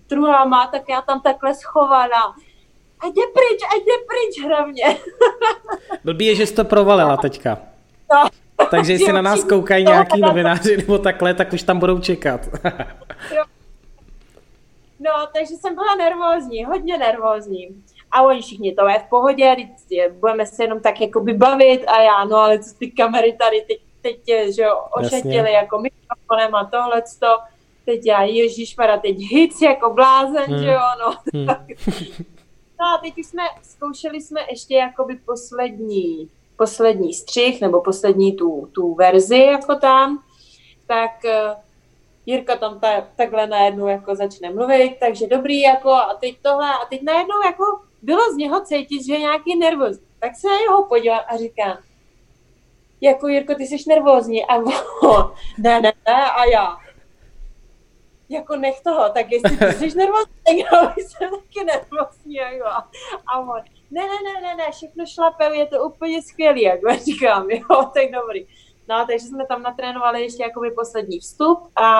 truhama, 0.07 0.67
tak 0.67 0.89
já 0.89 1.01
tam 1.01 1.21
takhle 1.21 1.55
schovaná. 1.55 2.35
A 2.99 3.05
jde 3.07 3.21
pryč, 3.33 3.61
a 3.63 3.75
jde 3.75 3.93
pryč 4.07 4.47
hlavně. 4.47 4.97
Blbý 6.03 6.25
je, 6.25 6.35
že 6.35 6.45
jsi 6.45 6.53
to 6.55 6.65
provalila 6.65 7.17
teďka. 7.17 7.57
No. 8.13 8.29
Takže 8.71 8.93
jestli 8.93 9.13
na 9.13 9.21
nás 9.21 9.43
koukají 9.43 9.85
nějaký 9.85 10.21
novináři 10.21 10.77
nebo 10.77 10.97
takhle, 10.97 11.33
tak 11.33 11.53
už 11.53 11.63
tam 11.63 11.79
budou 11.79 11.99
čekat. 11.99 12.41
jo, 13.35 13.43
No, 14.99 15.11
takže 15.33 15.55
jsem 15.55 15.75
byla 15.75 15.95
nervózní, 15.95 16.65
hodně 16.65 16.97
nervózní. 16.97 17.83
A 18.11 18.21
oni 18.21 18.41
všichni, 18.41 18.75
to 18.75 18.87
je 18.87 18.99
v 18.99 19.09
pohodě, 19.09 19.55
budeme 20.19 20.45
se 20.45 20.63
jenom 20.63 20.79
tak 20.79 21.01
jako 21.01 21.23
bavit 21.33 21.85
a 21.87 22.01
já, 22.01 22.25
no 22.25 22.37
ale 22.37 22.59
co 22.59 22.77
ty 22.79 22.91
kamery 22.91 23.37
tady 23.39 23.61
teď, 23.67 23.79
teď 24.01 24.55
že 24.55 24.61
jo, 24.61 24.79
ošetili 24.91 25.51
jako 25.51 25.79
mikrofonem 25.79 26.55
a 26.55 26.65
tohle 26.65 27.03
teď 27.85 28.05
já, 28.05 28.23
ježišmara, 28.23 28.97
teď 28.97 29.17
hic 29.17 29.61
jako 29.61 29.93
blázen, 29.93 30.43
hmm. 30.43 30.59
že 30.59 30.67
jo, 30.67 30.79
no. 30.99 31.13
Hmm. 31.33 31.45
no 32.79 32.85
a 32.85 32.97
teď 33.03 33.17
už 33.17 33.25
jsme, 33.25 33.43
zkoušeli 33.63 34.21
jsme 34.21 34.41
ještě 34.49 34.75
jakoby 34.75 35.15
poslední, 35.15 36.29
poslední 36.57 37.13
střih, 37.13 37.61
nebo 37.61 37.81
poslední 37.81 38.35
tu, 38.35 38.69
tu 38.71 38.93
verzi 38.93 39.39
jako 39.39 39.75
tam, 39.75 40.23
tak 40.87 41.25
eh, 41.25 41.55
Jirka 42.29 42.55
tam 42.55 42.79
ta, 42.79 43.01
takhle 43.15 43.47
najednou 43.47 43.87
jako 43.87 44.15
začne 44.15 44.49
mluvit, 44.49 44.97
takže 44.99 45.27
dobrý, 45.27 45.61
jako 45.61 45.89
a 45.89 46.17
teď 46.21 46.37
tohle, 46.41 46.69
a 46.69 46.85
teď 46.89 47.01
najednou 47.01 47.35
jako 47.45 47.63
bylo 48.01 48.33
z 48.33 48.35
něho 48.35 48.61
cítit, 48.65 49.05
že 49.05 49.13
je 49.13 49.19
nějaký 49.19 49.55
nervózní. 49.55 50.05
Tak 50.19 50.35
se 50.35 50.47
na 50.47 50.59
něho 50.59 50.85
podívám 50.85 51.21
a 51.27 51.37
říkám, 51.37 51.77
jako 53.01 53.27
Jirko, 53.27 53.55
ty 53.55 53.67
jsi 53.67 53.77
nervózní. 53.87 54.45
A 54.45 54.55
on, 54.55 54.65
ne, 55.57 55.81
ne, 55.81 55.93
ne, 56.07 56.31
a 56.31 56.45
já. 56.45 56.77
Jako 58.29 58.55
nech 58.55 58.81
toho, 58.81 59.09
tak 59.09 59.31
jestli 59.31 59.57
ty 59.57 59.91
jsi 59.91 59.97
nervózní, 59.97 60.33
tak 60.45 60.55
já 60.55 60.95
jsem 60.97 61.29
taky 61.29 61.65
nervózní. 61.65 62.35
Jako. 62.35 62.67
A 63.33 63.39
on, 63.39 63.61
ne, 63.91 64.01
ne, 64.01 64.07
ne, 64.07 64.41
ne, 64.41 64.55
ne, 64.55 64.71
všechno 64.71 65.05
šlape, 65.05 65.55
je 65.55 65.65
to 65.65 65.83
úplně 65.83 66.21
skvělý, 66.21 66.61
jako 66.61 66.87
říkám, 67.05 67.49
jo, 67.49 67.91
tak 67.93 68.11
dobrý. 68.11 68.47
No, 68.89 69.05
takže 69.07 69.25
jsme 69.25 69.45
tam 69.47 69.61
natrénovali 69.63 70.21
ještě 70.21 70.43
jakoby 70.43 70.71
poslední 70.71 71.19
vstup 71.19 71.59
a 71.75 71.91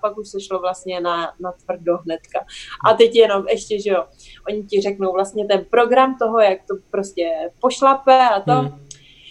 pak 0.00 0.18
už 0.18 0.28
se 0.28 0.40
šlo 0.40 0.58
vlastně 0.58 1.00
na, 1.00 1.32
na 1.40 1.52
tvrdo 1.52 1.96
hnedka. 1.96 2.44
A 2.86 2.94
teď 2.94 3.14
jenom 3.14 3.48
ještě, 3.48 3.82
že 3.82 3.90
jo, 3.90 4.06
oni 4.48 4.64
ti 4.64 4.80
řeknou 4.80 5.12
vlastně 5.12 5.46
ten 5.46 5.64
program 5.70 6.16
toho, 6.18 6.40
jak 6.40 6.58
to 6.68 6.74
prostě 6.90 7.50
pošlape 7.60 8.28
a 8.28 8.40
to. 8.40 8.52
Hmm. 8.52 8.86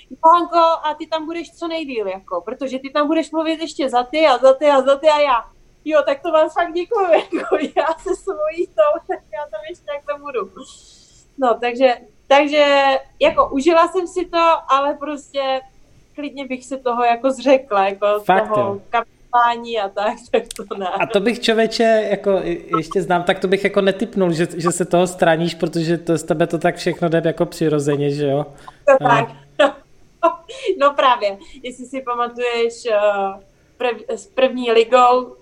Johanko, 0.10 0.58
a 0.58 0.96
ty 0.98 1.08
tam 1.08 1.26
budeš 1.26 1.52
co 1.52 1.68
nejdíl, 1.68 2.08
jako, 2.08 2.42
protože 2.42 2.80
ty 2.80 2.90
tam 2.90 3.08
budeš 3.08 3.32
mluvit 3.32 3.62
ještě 3.62 3.90
za 3.90 4.04
ty 4.04 4.28
a 4.28 4.38
za 4.38 4.54
ty 4.54 4.66
a 4.66 4.82
za 4.82 4.98
ty 4.98 5.08
a 5.08 5.20
já. 5.20 5.46
jo, 5.86 6.02
tak 6.06 6.22
to 6.22 6.32
vám 6.32 6.50
fakt 6.50 6.74
děkuju, 6.74 7.08
jako 7.14 7.56
já 7.56 7.88
se 8.00 8.16
svojí 8.16 8.68
tou, 8.68 9.00
tak 9.08 9.20
já 9.34 9.42
tam 9.42 9.62
ještě 9.70 9.86
to 10.10 10.18
budu. 10.18 10.52
No, 11.38 11.58
takže, 11.62 11.98
takže 12.28 12.86
jako 13.22 13.50
užila 13.50 13.88
jsem 13.88 14.08
si 14.08 14.26
to, 14.26 14.48
ale 14.70 14.94
prostě 14.94 15.62
klidně 16.16 16.48
bych 16.48 16.66
si 16.66 16.78
toho 16.78 17.04
jako 17.04 17.32
zřekla, 17.32 17.86
jako 17.90 18.08
Fakt, 18.26 18.54
toho 18.54 18.82
kampání 18.90 19.80
a 19.80 19.90
tak, 19.90 20.14
tak 20.32 20.44
to 20.70 20.78
ne. 20.78 20.88
A 20.88 21.06
to 21.06 21.20
bych 21.20 21.40
člověče, 21.40 22.08
jako 22.10 22.42
ještě 22.78 23.02
znám, 23.02 23.24
tak 23.24 23.40
to 23.40 23.48
bych 23.48 23.64
jako 23.64 23.82
netypnul, 23.82 24.34
že, 24.34 24.48
že 24.58 24.72
se 24.72 24.86
toho 24.86 25.08
straníš, 25.08 25.56
protože 25.56 25.98
to 25.98 26.18
z 26.18 26.24
tebe 26.24 26.48
to 26.48 26.58
tak 26.58 26.76
všechno 26.76 27.10
jde 27.10 27.22
jako 27.26 27.46
přirozeně, 27.46 28.12
že 28.12 28.28
jo? 28.28 28.46
To 28.86 29.04
tak. 29.04 29.30
No 30.80 30.94
právě, 30.94 31.38
jestli 31.64 31.86
si 31.86 32.02
pamatuješ 32.02 32.74
uh, 32.86 33.42
prv, 33.78 34.02
s 34.10 34.28
první 34.28 34.72
ligou, 34.72 35.36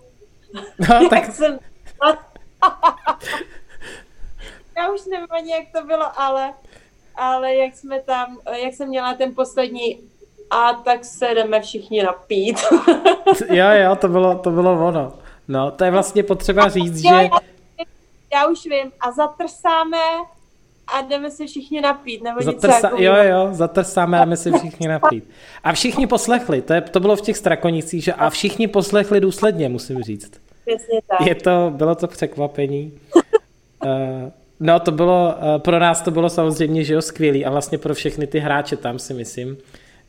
no, 0.89 1.09
tak... 1.09 1.25
jsem... 1.25 1.59
Já 4.77 4.91
už 4.91 5.05
nevím 5.05 5.27
ani, 5.29 5.51
jak 5.51 5.65
to 5.75 5.87
bylo, 5.87 6.19
ale, 6.19 6.53
ale 7.15 7.55
jak 7.55 7.75
jsme 7.75 7.99
tam, 7.99 8.37
jak 8.63 8.73
jsem 8.73 8.89
měla 8.89 9.13
ten 9.13 9.35
poslední 9.35 9.99
a 10.53 10.73
tak 10.73 11.05
se 11.05 11.35
jdeme 11.35 11.61
všichni 11.61 12.03
napít. 12.03 12.59
jo, 13.49 13.65
jo, 13.71 13.95
to 13.95 14.07
bylo, 14.07 14.35
to 14.35 14.51
bylo 14.51 14.88
ono. 14.88 15.13
No, 15.47 15.71
to 15.71 15.84
je 15.84 15.91
vlastně 15.91 16.23
potřeba 16.23 16.69
říct, 16.69 16.97
že... 16.97 17.07
Já, 17.07 17.30
já 18.34 18.47
už 18.47 18.65
vím. 18.65 18.91
A 18.99 19.11
zatrsáme 19.11 19.97
a 20.88 21.01
jdeme 21.01 21.31
se 21.31 21.47
všichni 21.47 21.81
napít, 21.81 22.23
nebo 22.23 22.41
Zatrsa, 22.41 22.75
něco 22.75 22.88
jako... 22.88 23.01
Jo, 23.01 23.13
jo, 23.15 23.47
zatrsáme 23.51 24.19
a 24.19 24.25
jdeme 24.25 24.38
se 24.38 24.51
všichni 24.57 24.88
napít. 24.88 25.30
A 25.63 25.73
všichni 25.73 26.07
poslechli, 26.07 26.61
to, 26.61 26.73
je, 26.73 26.81
to 26.81 26.99
bylo 26.99 27.15
v 27.15 27.21
těch 27.21 27.38
strakonicích, 27.38 28.03
že 28.03 28.13
a 28.13 28.30
všichni 28.30 28.67
poslechli 28.67 29.19
důsledně, 29.19 29.69
musím 29.69 30.03
říct. 30.03 30.31
Přesně 30.65 31.01
tak. 31.07 31.27
Je 31.27 31.35
to, 31.35 31.71
bylo 31.75 31.95
to 31.95 32.07
překvapení. 32.07 32.99
uh, 33.85 33.91
no, 34.59 34.80
to 34.80 34.91
bylo, 34.91 35.35
uh, 35.38 35.61
pro 35.61 35.80
nás 35.80 36.01
to 36.01 36.11
bylo 36.11 36.30
samozřejmě, 36.30 36.84
že 36.84 36.93
jo, 36.93 37.01
skvělý 37.01 37.45
a 37.45 37.49
vlastně 37.49 37.77
pro 37.77 37.93
všechny 37.93 38.27
ty 38.27 38.39
hráče 38.39 38.77
tam 38.77 38.99
si 38.99 39.13
myslím, 39.13 39.57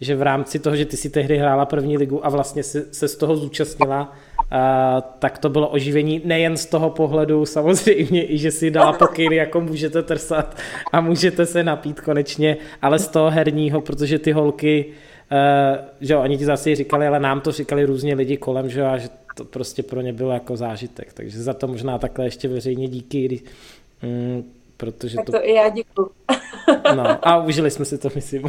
že 0.00 0.16
v 0.16 0.22
rámci 0.22 0.58
toho, 0.58 0.76
že 0.76 0.84
ty 0.84 0.96
si 0.96 1.10
tehdy 1.10 1.38
hrála 1.38 1.66
první 1.66 1.98
ligu 1.98 2.26
a 2.26 2.28
vlastně 2.28 2.62
se, 2.62 2.94
se 2.94 3.08
z 3.08 3.16
toho 3.16 3.36
zúčastnila, 3.36 4.12
Uh, 4.52 5.00
tak 5.18 5.38
to 5.38 5.48
bylo 5.48 5.68
oživení 5.68 6.22
nejen 6.24 6.56
z 6.56 6.66
toho 6.66 6.90
pohledu 6.90 7.46
samozřejmě, 7.46 8.32
i 8.32 8.38
že 8.38 8.50
si 8.50 8.70
dala 8.70 8.92
pokyny, 8.92 9.36
jako 9.36 9.60
můžete 9.60 10.02
trsat 10.02 10.56
a 10.92 11.00
můžete 11.00 11.46
se 11.46 11.64
napít 11.64 12.00
konečně, 12.00 12.56
ale 12.82 12.98
z 12.98 13.08
toho 13.08 13.30
herního, 13.30 13.80
protože 13.80 14.18
ty 14.18 14.32
holky, 14.32 14.86
uh, 15.32 15.86
že 16.00 16.12
jo, 16.12 16.22
oni 16.22 16.38
ti 16.38 16.44
zase 16.44 16.74
říkali, 16.74 17.06
ale 17.06 17.20
nám 17.20 17.40
to 17.40 17.52
říkali 17.52 17.84
různě 17.84 18.14
lidi 18.14 18.36
kolem, 18.36 18.70
že 18.70 18.80
jo, 18.80 18.86
a 18.86 18.98
že 18.98 19.08
to 19.34 19.44
prostě 19.44 19.82
pro 19.82 20.00
ně 20.00 20.12
bylo 20.12 20.32
jako 20.32 20.56
zážitek, 20.56 21.12
takže 21.12 21.42
za 21.42 21.54
to 21.54 21.68
možná 21.68 21.98
takhle 21.98 22.24
ještě 22.24 22.48
veřejně 22.48 22.88
díky, 22.88 23.24
kdy, 23.24 23.40
mm, 24.02 24.44
protože 24.76 25.16
tak 25.16 25.26
to... 25.26 25.32
to 25.32 25.48
i 25.48 25.54
já 25.54 25.68
děkuju. 25.68 26.10
no 26.96 27.28
a 27.28 27.42
užili 27.42 27.70
jsme 27.70 27.84
si 27.84 27.98
to, 27.98 28.08
myslím. 28.14 28.42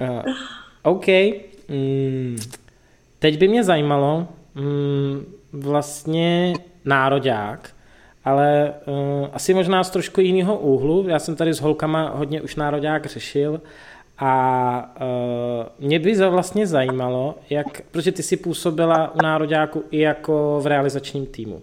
Uh, 0.00 0.22
OK. 0.82 1.06
Mm, 1.68 2.38
teď 3.18 3.38
by 3.38 3.48
mě 3.48 3.64
zajímalo 3.64 4.28
mm, 4.54 5.24
vlastně 5.52 6.54
nároďák, 6.84 7.70
ale 8.24 8.74
uh, 8.86 9.28
asi 9.32 9.54
možná 9.54 9.84
z 9.84 9.90
trošku 9.90 10.20
jiného 10.20 10.58
úhlu. 10.58 11.08
Já 11.08 11.18
jsem 11.18 11.36
tady 11.36 11.54
s 11.54 11.60
holkama 11.60 12.10
hodně 12.14 12.42
už 12.42 12.56
nároďák 12.56 13.06
řešil 13.06 13.60
a 14.18 14.94
uh, 15.00 15.86
mě 15.86 15.98
by 15.98 16.16
za 16.16 16.28
vlastně 16.28 16.66
zajímalo, 16.66 17.34
jak, 17.50 17.80
protože 17.90 18.12
ty 18.12 18.22
si 18.22 18.36
působila 18.36 19.14
u 19.14 19.22
nároďáku 19.22 19.84
i 19.90 19.98
jako 19.98 20.60
v 20.62 20.66
realizačním 20.66 21.26
týmu. 21.26 21.62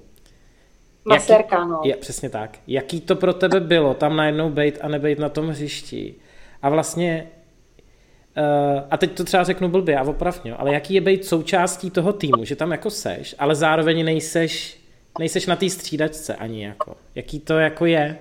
Maserka, 1.06 1.66
no. 1.66 1.82
Je, 1.84 1.96
přesně 1.96 2.30
tak. 2.30 2.58
Jaký 2.68 3.02
to 3.02 3.16
pro 3.16 3.34
tebe 3.34 3.60
bylo 3.60 3.94
tam 3.94 4.16
najednou 4.16 4.50
bejt 4.50 4.80
a 4.82 4.88
nebejt 4.88 5.20
na 5.20 5.30
tom 5.30 5.48
hřišti? 5.48 6.16
A 6.62 6.70
vlastně, 6.70 7.30
uh, 8.38 8.84
a 8.92 8.98
teď 8.98 9.18
to 9.18 9.24
třeba 9.24 9.44
řeknu 9.44 9.70
blbě 9.70 9.98
a 9.98 10.04
opravně, 10.04 10.56
ale 10.56 10.74
jaký 10.74 10.94
je 10.94 11.02
být 11.02 11.26
součástí 11.26 11.92
toho 11.92 12.14
týmu, 12.14 12.46
že 12.46 12.56
tam 12.56 12.72
jako 12.72 12.90
seš, 12.90 13.36
ale 13.40 13.56
zároveň 13.56 14.06
nejseš, 14.06 14.80
nejseš 15.20 15.48
na 15.48 15.56
té 15.56 15.70
střídačce 15.70 16.36
ani 16.36 16.66
jako. 16.66 16.96
Jaký 17.16 17.40
to 17.40 17.60
jako 17.60 17.86
je? 17.86 18.20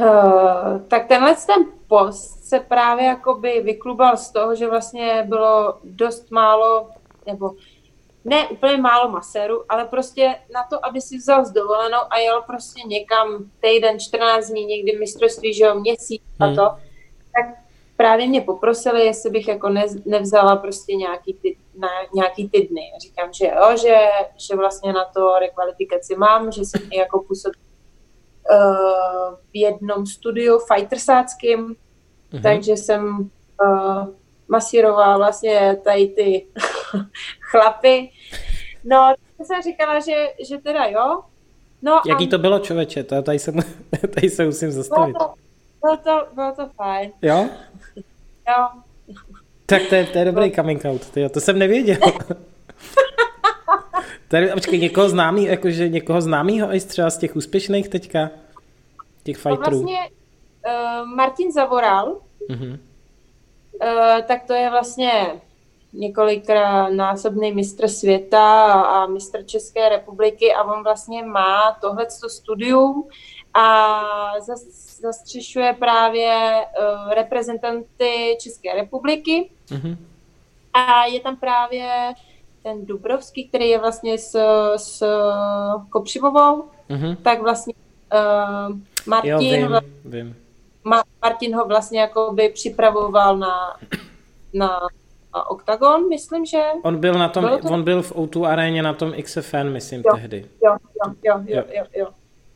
Uh, 0.00 0.80
tak 0.88 1.06
tenhle 1.06 1.36
ten 1.46 1.64
post 1.88 2.44
se 2.44 2.60
právě 2.60 3.04
jakoby 3.04 3.60
vyklubal 3.64 4.16
z 4.16 4.30
toho, 4.30 4.54
že 4.54 4.68
vlastně 4.68 5.24
bylo 5.28 5.78
dost 5.84 6.30
málo, 6.30 6.88
nebo 7.26 7.50
ne 8.24 8.48
úplně 8.48 8.76
málo 8.76 9.10
maséru, 9.10 9.64
ale 9.68 9.84
prostě 9.84 10.34
na 10.54 10.64
to, 10.70 10.86
aby 10.86 11.00
si 11.00 11.16
vzal 11.16 11.44
z 11.44 11.50
dovolenou 11.50 11.98
a 12.10 12.18
jel 12.18 12.42
prostě 12.42 12.82
někam 12.86 13.50
týden, 13.60 14.00
14 14.00 14.48
dní, 14.48 14.66
někdy 14.66 14.98
mistrovství, 14.98 15.54
že 15.54 15.64
jo, 15.64 15.74
měsíc 15.74 16.22
a 16.40 16.46
hmm. 16.46 16.56
to, 16.56 16.62
tak 17.36 17.64
právě 17.96 18.26
mě 18.26 18.40
poprosili, 18.40 19.04
jestli 19.04 19.30
bych 19.30 19.48
jako 19.48 19.68
ne, 19.68 19.86
nevzala 20.04 20.56
prostě 20.56 20.94
nějaký 20.94 21.34
ty, 21.34 21.56
na 21.78 21.88
nějaký 22.14 22.48
ty 22.48 22.66
dny. 22.66 22.92
Říkám, 23.00 23.32
že 23.32 23.46
jo, 23.46 23.76
že, 23.76 23.96
že 24.36 24.56
vlastně 24.56 24.92
na 24.92 25.04
to 25.04 25.38
rekvalifikaci 25.38 26.16
mám, 26.16 26.52
že 26.52 26.64
jsem 26.64 26.82
i 26.90 26.98
jako 26.98 27.22
působil 27.22 27.60
uh, 28.50 29.34
v 29.52 29.56
jednom 29.56 30.06
studiu 30.06 30.58
fightersáckým, 30.58 31.76
uh-huh. 32.32 32.42
takže 32.42 32.72
jsem 32.72 33.30
uh, 33.62 34.06
masírovala 34.48 35.16
vlastně 35.16 35.76
tady 35.84 36.06
ty 36.06 36.46
chlapy. 37.40 38.10
No, 38.84 39.14
jsem 39.44 39.62
říkala, 39.62 40.00
že, 40.00 40.26
že 40.48 40.58
teda 40.58 40.84
jo. 40.84 41.20
No 41.82 42.00
Jaký 42.06 42.26
a... 42.26 42.30
to 42.30 42.38
bylo, 42.38 42.58
člověče? 42.58 43.04
To, 43.04 43.22
tady, 43.22 43.38
se, 43.38 43.52
tady 44.14 44.30
se 44.30 44.44
musím 44.44 44.70
zastavit. 44.70 45.16
Bylo 45.16 45.28
to, 45.28 45.34
bylo 45.80 45.96
to, 45.96 46.34
bylo 46.34 46.52
to 46.52 46.68
fajn. 46.76 47.12
Jo? 47.22 47.48
Jo. 48.48 48.68
Tak 49.66 49.82
to 49.88 49.94
je, 49.94 50.06
to 50.06 50.18
je 50.18 50.24
dobrý 50.24 50.52
coming 50.52 50.84
out, 50.84 51.10
tyjo, 51.10 51.28
to 51.28 51.40
jsem 51.40 51.58
nevěděl. 51.58 51.96
Tady, 54.28 54.48
počkej, 54.48 54.78
někoho 54.80 55.08
známý, 55.08 55.44
jakože 55.44 55.88
někoho 55.88 56.20
známýho 56.20 56.74
i 56.74 56.80
třeba 56.80 57.10
z 57.10 57.18
těch 57.18 57.36
úspěšných 57.36 57.88
teďka, 57.88 58.30
těch 59.22 59.44
no 59.44 59.50
fighterů. 59.50 59.76
No 59.76 59.82
vlastně 59.82 59.98
uh, 60.66 61.08
Martin 61.16 61.52
Zavoral, 61.52 62.16
uh-huh. 62.50 62.78
Uh, 63.82 64.22
tak 64.26 64.44
to 64.46 64.52
je 64.52 64.70
vlastně 64.70 65.40
několikrát 65.92 66.88
násobný 66.88 67.52
mistr 67.52 67.88
světa 67.88 68.72
a 68.72 69.06
mistr 69.06 69.46
České 69.46 69.88
republiky 69.88 70.54
a 70.54 70.64
on 70.64 70.82
vlastně 70.82 71.24
má 71.24 71.76
tohle 71.80 72.06
studium 72.28 73.08
a 73.54 74.00
zastřešuje 75.00 75.76
právě 75.78 76.54
uh, 76.56 77.12
reprezentanty 77.12 78.36
České 78.40 78.74
republiky 78.74 79.50
mm-hmm. 79.68 79.96
a 80.74 81.04
je 81.04 81.20
tam 81.20 81.36
právě 81.36 82.14
ten 82.62 82.86
Dubrovský, 82.86 83.48
který 83.48 83.68
je 83.68 83.78
vlastně 83.78 84.18
s, 84.18 84.38
s 84.76 85.04
Kopřivovou, 85.90 86.64
mm-hmm. 86.90 87.16
tak 87.22 87.42
vlastně 87.42 87.74
uh, 88.14 88.76
Martin, 89.06 89.30
jo, 89.30 89.38
vím, 89.38 89.80
vím. 90.04 90.43
Ma, 90.84 91.02
Martin 91.22 91.56
ho 91.56 91.64
vlastně 91.64 92.00
jakoby 92.00 92.48
připravoval 92.48 93.38
na, 93.38 93.76
na 94.52 94.80
Octagon, 95.48 96.08
myslím, 96.08 96.46
že... 96.46 96.62
On 96.82 96.96
byl 96.96 97.14
na 97.14 97.28
tom, 97.28 97.44
to... 97.62 97.68
on 97.68 97.82
byl 97.82 98.02
v 98.02 98.12
O2 98.12 98.44
aréně 98.44 98.82
na 98.82 98.92
tom 98.92 99.12
XFN, 99.22 99.68
myslím, 99.68 100.02
jo, 100.06 100.14
tehdy. 100.14 100.46
Jo, 100.64 100.76
jo, 101.04 101.14
jo, 101.22 101.42
jo, 101.46 101.64
jo, 101.72 101.84
jo. 101.94 102.06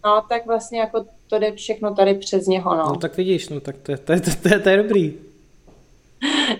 No, 0.04 0.24
tak 0.28 0.46
vlastně 0.46 0.80
jako 0.80 1.04
to 1.26 1.38
jde 1.38 1.52
všechno 1.52 1.94
tady 1.94 2.14
přes 2.14 2.46
něho, 2.46 2.76
no. 2.76 2.84
No 2.88 2.96
tak 2.96 3.16
vidíš, 3.16 3.48
no 3.48 3.60
tak 3.60 3.78
to, 3.78 3.96
to, 3.96 4.20
to, 4.20 4.30
to, 4.42 4.60
to 4.62 4.68
je 4.68 4.76
dobrý. 4.76 5.18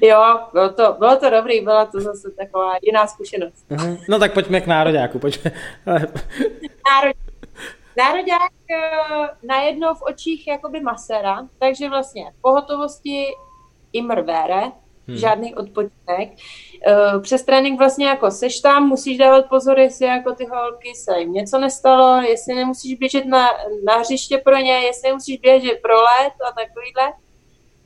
Jo, 0.03 0.39
bylo 0.53 0.69
to, 0.69 0.97
bylo 0.99 1.17
to 1.17 1.31
dobrý, 1.31 1.61
byla 1.61 1.85
to 1.85 2.01
zase 2.01 2.31
taková 2.31 2.73
jiná 2.83 3.07
zkušenost. 3.07 3.65
Uh-huh. 3.71 3.99
No 4.09 4.19
tak 4.19 4.35
pojďme 4.35 4.61
k 4.61 4.67
nároďáku, 4.67 5.19
pojďme. 5.19 5.53
Národ, 5.87 7.17
nároďák 7.99 8.53
eh, 8.71 9.29
najednou 9.43 9.95
v 9.95 10.03
očích 10.03 10.47
jakoby 10.47 10.81
masera, 10.81 11.49
takže 11.59 11.89
vlastně 11.89 12.33
pohotovosti 12.41 13.27
imr 13.93 14.21
vere, 14.21 14.63
hmm. 15.09 15.17
žádný 15.17 15.55
odpočinek. 15.55 16.29
Eh, 16.87 17.21
přes 17.21 17.43
trénink 17.43 17.79
vlastně 17.79 18.07
jako 18.07 18.31
seš 18.31 18.61
tam, 18.61 18.89
musíš 18.89 19.19
dávat 19.19 19.49
pozor, 19.49 19.79
jestli 19.79 20.07
jako 20.07 20.35
ty 20.35 20.47
holky 20.47 20.95
se 20.95 21.19
jim 21.19 21.33
něco 21.33 21.59
nestalo, 21.59 22.23
jestli 22.23 22.55
nemusíš 22.55 22.99
běžet 22.99 23.27
na, 23.27 23.49
na 23.85 23.97
hřiště 23.97 24.39
pro 24.39 24.57
ně, 24.57 24.73
jestli 24.73 25.09
nemusíš 25.09 25.39
běžet 25.41 25.79
pro 25.83 25.95
let 25.95 26.33
a 26.49 26.53
takovýhle. 26.53 27.13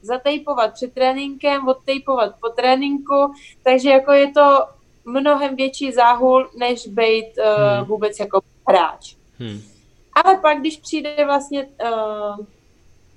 Zatejpovat 0.05 0.73
před 0.73 0.95
tréninkem, 0.95 1.69
odtejpovat 1.69 2.35
po 2.41 2.49
tréninku, 2.49 3.33
takže 3.63 3.91
jako 3.91 4.13
je 4.13 4.33
to 4.33 4.67
mnohem 5.05 5.57
větší 5.57 5.93
záhul, 5.93 6.51
než 6.59 6.87
být 6.87 7.27
uh, 7.39 7.77
hmm. 7.77 7.85
vůbec 7.85 8.21
jako 8.21 8.41
hráč. 8.69 9.17
Hmm. 9.39 9.72
Ale 10.15 10.37
pak, 10.37 10.61
když 10.61 10.77
přijde 10.77 11.25
vlastně 11.25 11.65
uh, 11.65 12.47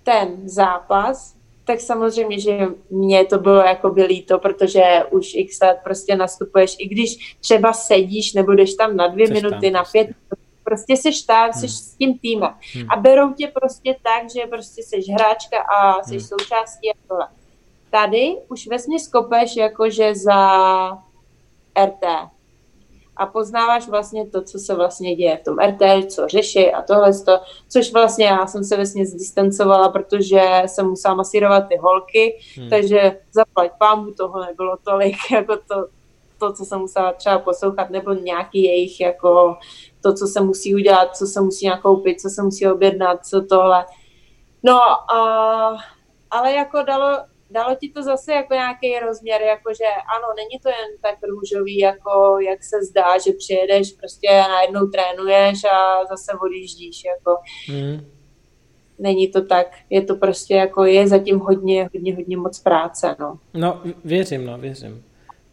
ten 0.03 0.49
zápas, 0.49 1.35
tak 1.65 1.79
samozřejmě, 1.79 2.39
že 2.39 2.67
mě 2.89 3.25
to 3.25 3.37
bylo 3.37 3.61
jako 3.61 3.89
by 3.89 4.03
líto, 4.03 4.39
protože 4.39 5.03
už 5.11 5.31
x 5.35 5.59
let 5.61 5.77
prostě 5.83 6.15
nastupuješ, 6.15 6.75
i 6.79 6.87
když 6.87 7.35
třeba 7.41 7.73
sedíš 7.73 8.33
nebo 8.33 8.53
jdeš 8.53 8.73
tam 8.73 8.95
na 8.95 9.07
dvě 9.07 9.27
Seš 9.27 9.35
minuty, 9.35 9.71
tam, 9.71 9.73
na 9.73 9.83
pět, 9.91 10.07
prostě, 10.27 10.45
prostě 10.63 10.97
seš 10.97 11.21
tam, 11.21 11.43
hmm. 11.43 11.61
seš 11.61 11.71
s 11.71 11.95
tím 11.95 12.19
týmem. 12.19 12.53
Hmm. 12.73 12.91
A 12.91 12.95
berou 12.95 13.33
tě 13.33 13.47
prostě 13.47 13.95
tak, 14.03 14.31
že 14.35 14.47
prostě 14.47 14.83
seš 14.83 15.09
hráčka 15.09 15.57
a 15.59 16.03
seš 16.03 16.21
hmm. 16.21 16.27
součástí 16.27 16.91
a 16.91 16.93
tohle. 17.07 17.27
Tady 17.89 18.35
už 18.47 18.67
vesmě 18.67 18.99
skopeš 18.99 19.55
jakože 19.55 20.15
za 20.15 20.57
RT 21.85 22.34
a 23.17 23.25
poznáváš 23.25 23.87
vlastně 23.87 24.25
to, 24.25 24.41
co 24.41 24.59
se 24.59 24.75
vlastně 24.75 25.15
děje 25.15 25.37
v 25.37 25.43
tom 25.43 25.57
RT, 25.59 26.11
co 26.11 26.27
řeší 26.27 26.71
a 26.71 26.81
tohle, 26.81 27.13
to, 27.25 27.39
což 27.69 27.93
vlastně 27.93 28.25
já 28.25 28.47
jsem 28.47 28.63
se 28.63 28.75
vlastně 28.75 29.05
zdistancovala, 29.05 29.89
protože 29.89 30.63
jsem 30.65 30.87
musela 30.87 31.15
masírovat 31.15 31.67
ty 31.67 31.77
holky, 31.77 32.39
hmm. 32.57 32.69
takže 32.69 33.19
zaplať 33.31 33.71
pámu 33.79 34.11
toho 34.11 34.45
nebylo 34.45 34.77
tolik, 34.83 35.15
jako 35.31 35.57
to, 35.67 35.87
to, 36.39 36.53
co 36.53 36.65
jsem 36.65 36.79
musela 36.79 37.13
třeba 37.13 37.39
poslouchat, 37.39 37.89
nebo 37.89 38.13
nějaký 38.13 38.63
jejich, 38.63 39.01
jako 39.01 39.57
to, 40.01 40.13
co 40.13 40.27
se 40.27 40.41
musí 40.41 40.75
udělat, 40.75 41.17
co 41.17 41.25
se 41.25 41.41
musí 41.41 41.67
nakoupit, 41.67 42.21
co 42.21 42.29
se 42.29 42.43
musí 42.43 42.67
objednat, 42.67 43.25
co 43.25 43.41
tohle. 43.41 43.85
No, 44.63 44.81
a, 45.13 45.77
ale 46.31 46.53
jako 46.53 46.83
dalo, 46.83 47.17
dalo 47.51 47.75
ti 47.75 47.89
to 47.89 48.03
zase 48.03 48.33
jako 48.33 48.53
nějaký 48.53 48.99
rozměr, 48.99 49.41
jakože 49.41 49.85
ano, 50.15 50.27
není 50.35 50.59
to 50.63 50.69
jen 50.69 50.91
tak 51.01 51.15
růžový, 51.29 51.77
jako 51.77 52.37
jak 52.39 52.63
se 52.63 52.83
zdá, 52.83 53.17
že 53.25 53.31
přijedeš, 53.37 53.91
prostě 53.91 54.29
najednou 54.29 54.87
trénuješ 54.87 55.63
a 55.63 56.05
zase 56.05 56.31
odjíždíš, 56.41 57.03
jako. 57.05 57.37
Mm. 57.69 58.05
Není 58.99 59.27
to 59.27 59.45
tak, 59.45 59.67
je 59.89 60.01
to 60.01 60.15
prostě 60.15 60.55
jako, 60.55 60.83
je 60.83 61.07
zatím 61.07 61.39
hodně, 61.39 61.89
hodně, 61.93 62.15
hodně 62.15 62.37
moc 62.37 62.59
práce, 62.59 63.15
no. 63.19 63.39
No, 63.53 63.81
věřím, 64.05 64.45
no, 64.45 64.57
věřím. 64.57 65.03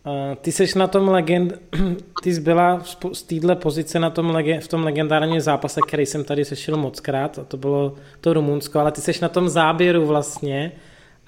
Uh, 0.06 0.34
ty 0.40 0.52
seš 0.52 0.74
na 0.74 0.86
tom 0.86 1.08
legend, 1.08 1.52
ty 2.22 2.34
jsi 2.34 2.40
byla 2.40 2.82
z 3.12 3.22
téhle 3.22 3.56
pozice 3.56 3.98
na 3.98 4.10
tom 4.10 4.30
legend, 4.30 4.62
v 4.62 4.68
tom 4.68 4.84
legendárním 4.84 5.40
zápase, 5.40 5.80
který 5.88 6.06
jsem 6.06 6.24
tady 6.24 6.44
sešel 6.44 6.76
moc 6.76 7.00
krát, 7.00 7.38
a 7.38 7.44
to 7.44 7.56
bylo 7.56 7.94
to 8.20 8.32
Rumunsko, 8.32 8.78
ale 8.78 8.92
ty 8.92 9.00
seš 9.00 9.20
na 9.20 9.28
tom 9.28 9.48
záběru 9.48 10.06
vlastně, 10.06 10.72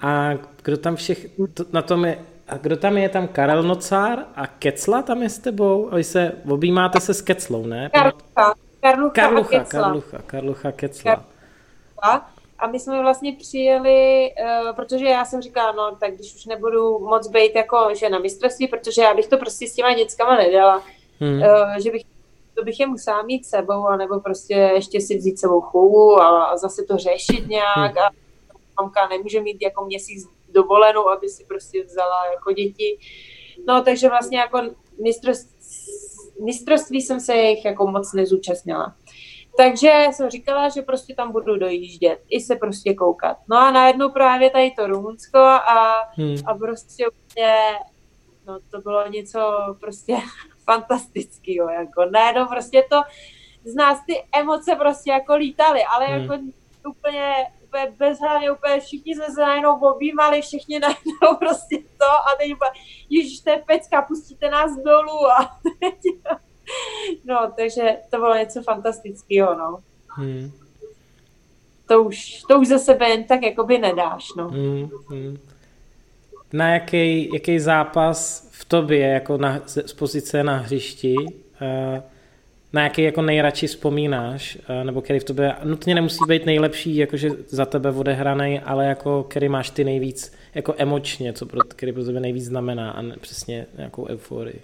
a 0.01 0.31
kdo 0.63 0.77
tam 0.77 0.95
všech, 0.95 1.27
to, 1.53 1.65
na 1.71 1.81
tom 1.81 2.05
je, 2.05 2.19
a 2.47 2.57
kdo 2.57 2.77
tam 2.77 2.97
je, 2.97 3.09
tam 3.09 3.27
Karel 3.27 3.63
Nocár 3.63 4.25
a 4.35 4.47
Kecla 4.47 5.01
tam 5.01 5.23
je 5.23 5.29
s 5.29 5.39
tebou? 5.39 5.89
A 5.91 5.95
vy 5.95 6.03
se, 6.03 6.31
objímáte 6.49 6.99
se 6.99 7.13
s 7.13 7.21
Keclou, 7.21 7.65
ne? 7.65 7.89
Karlucha, 7.93 8.53
Karlucha, 8.81 9.13
Karlucha, 9.13 9.59
Kecla. 9.59 9.81
Karlucha, 9.81 10.17
Karlucha, 10.25 10.71
Kecla. 10.71 11.15
Karlucha. 11.15 12.29
A 12.59 12.67
my 12.67 12.79
jsme 12.79 13.01
vlastně 13.01 13.33
přijeli, 13.33 14.31
uh, 14.41 14.75
protože 14.75 15.05
já 15.05 15.25
jsem 15.25 15.41
říkala, 15.41 15.71
no 15.71 15.95
tak 15.99 16.15
když 16.15 16.35
už 16.35 16.45
nebudu 16.45 16.99
moc 16.99 17.27
být 17.27 17.55
jako 17.55 17.89
že 17.99 18.09
na 18.09 18.19
mistrovství, 18.19 18.67
protože 18.67 19.01
já 19.01 19.13
bych 19.13 19.27
to 19.27 19.37
prostě 19.37 19.67
s 19.67 19.73
těma 19.73 19.93
dětskama 19.93 20.35
nedala, 20.35 20.83
hmm. 21.19 21.41
uh, 21.41 21.75
že 21.83 21.91
bych 21.91 22.01
to 22.55 22.63
bych 22.63 22.79
je 22.79 22.87
musela 22.87 23.21
mít 23.21 23.45
sebou, 23.45 23.87
anebo 23.87 24.19
prostě 24.19 24.53
ještě 24.53 25.01
si 25.01 25.17
vzít 25.17 25.39
sebou 25.39 25.61
chůvu 25.61 26.21
a, 26.21 26.43
a 26.43 26.57
zase 26.57 26.83
to 26.83 26.97
řešit 26.97 27.47
nějak 27.47 27.91
hmm. 27.91 27.97
a 27.97 28.09
mamka 28.79 29.07
nemůže 29.07 29.41
mít 29.41 29.61
jako 29.61 29.85
měsíc 29.85 30.29
dovolenou, 30.49 31.09
aby 31.09 31.29
si 31.29 31.45
prostě 31.45 31.83
vzala 31.83 32.25
jako 32.31 32.51
děti. 32.51 32.99
No, 33.67 33.83
takže 33.83 34.09
vlastně 34.09 34.37
jako 34.37 34.61
mistrovství, 35.03 35.55
mistrovství 36.43 37.01
jsem 37.01 37.19
se 37.19 37.35
jich 37.35 37.65
jako 37.65 37.87
moc 37.87 38.13
nezúčastnila. 38.13 38.95
Takže 39.57 40.07
jsem 40.11 40.29
říkala, 40.29 40.69
že 40.69 40.81
prostě 40.81 41.15
tam 41.15 41.31
budu 41.31 41.57
dojíždět, 41.57 42.19
i 42.29 42.39
se 42.39 42.55
prostě 42.55 42.93
koukat. 42.93 43.37
No 43.49 43.57
a 43.57 43.71
najednou 43.71 44.09
právě 44.09 44.49
tady 44.49 44.71
to 44.71 44.87
Rumunsko 44.87 45.37
a, 45.37 45.93
hmm. 46.17 46.35
a 46.45 46.53
prostě 46.53 47.07
úplně, 47.07 47.55
no 48.47 48.59
to 48.71 48.81
bylo 48.81 49.07
něco 49.07 49.39
prostě 49.79 50.17
fantastického, 50.65 51.69
jako 51.69 52.05
najednou 52.11 52.45
prostě 52.47 52.85
to, 52.89 53.01
z 53.63 53.75
nás 53.75 54.05
ty 54.07 54.23
emoce 54.35 54.75
prostě 54.75 55.11
jako 55.11 55.35
lítaly, 55.35 55.83
ale 55.83 56.05
hmm. 56.05 56.21
jako 56.21 56.43
úplně 56.89 57.33
úplně 57.75 57.95
bezhlavě, 57.97 58.51
úplně 58.51 58.79
všichni 58.79 59.15
jsme 59.15 59.25
se 59.25 59.41
najednou 59.41 59.79
objímali, 59.79 60.41
všichni 60.41 60.79
najednou 60.79 61.35
prostě 61.39 61.77
to 61.77 62.05
a 62.05 62.35
teď 62.39 62.53
úplně, 62.53 62.71
ježiš, 63.09 63.39
to 63.39 63.49
je 63.49 63.63
pecka, 63.65 64.01
pustíte 64.01 64.49
nás 64.49 64.71
dolů 64.75 65.27
a 65.39 65.59
teď, 65.79 65.99
no, 67.25 67.51
takže 67.55 67.97
to 68.09 68.17
bylo 68.17 68.35
něco 68.35 68.63
fantastického, 68.63 69.55
no. 69.55 69.79
Hmm. 70.07 70.51
To 71.87 72.03
už, 72.03 72.41
to 72.49 72.59
už 72.59 72.67
za 72.67 72.79
sebe 72.79 73.09
jen 73.09 73.23
tak 73.23 73.43
jakoby 73.43 73.77
nedáš, 73.77 74.27
no. 74.37 74.47
Hmm, 74.47 74.89
hmm. 75.09 75.37
Na 76.53 76.73
jaký, 76.73 77.33
jaký 77.33 77.59
zápas 77.59 78.49
v 78.51 78.65
tobě, 78.65 79.07
jako 79.07 79.37
na, 79.37 79.61
z 79.65 79.93
pozice 79.93 80.43
na 80.43 80.57
hřišti, 80.57 81.15
uh, 81.15 82.03
na 82.73 82.83
jaký 82.83 83.03
jako 83.03 83.21
nejradši 83.21 83.67
vzpomínáš, 83.67 84.57
eh, 84.67 84.83
nebo 84.83 85.01
který 85.01 85.19
v 85.19 85.23
tobě 85.23 85.55
nutně 85.63 85.95
nemusí 85.95 86.19
být 86.27 86.45
nejlepší, 86.45 86.95
jakože 86.95 87.29
za 87.47 87.65
tebe 87.65 87.91
odehraný, 87.91 88.59
ale 88.59 88.85
jako 88.85 89.23
který 89.23 89.49
máš 89.49 89.69
ty 89.69 89.83
nejvíc 89.83 90.33
jako 90.55 90.73
emočně, 90.77 91.33
co 91.33 91.45
pro, 91.45 91.59
který 91.67 91.91
pro 91.91 92.03
tebe 92.03 92.19
nejvíc 92.19 92.45
znamená 92.45 92.91
a 92.91 93.01
ne, 93.01 93.15
přesně 93.21 93.65
nějakou 93.77 94.07
euforii. 94.07 94.61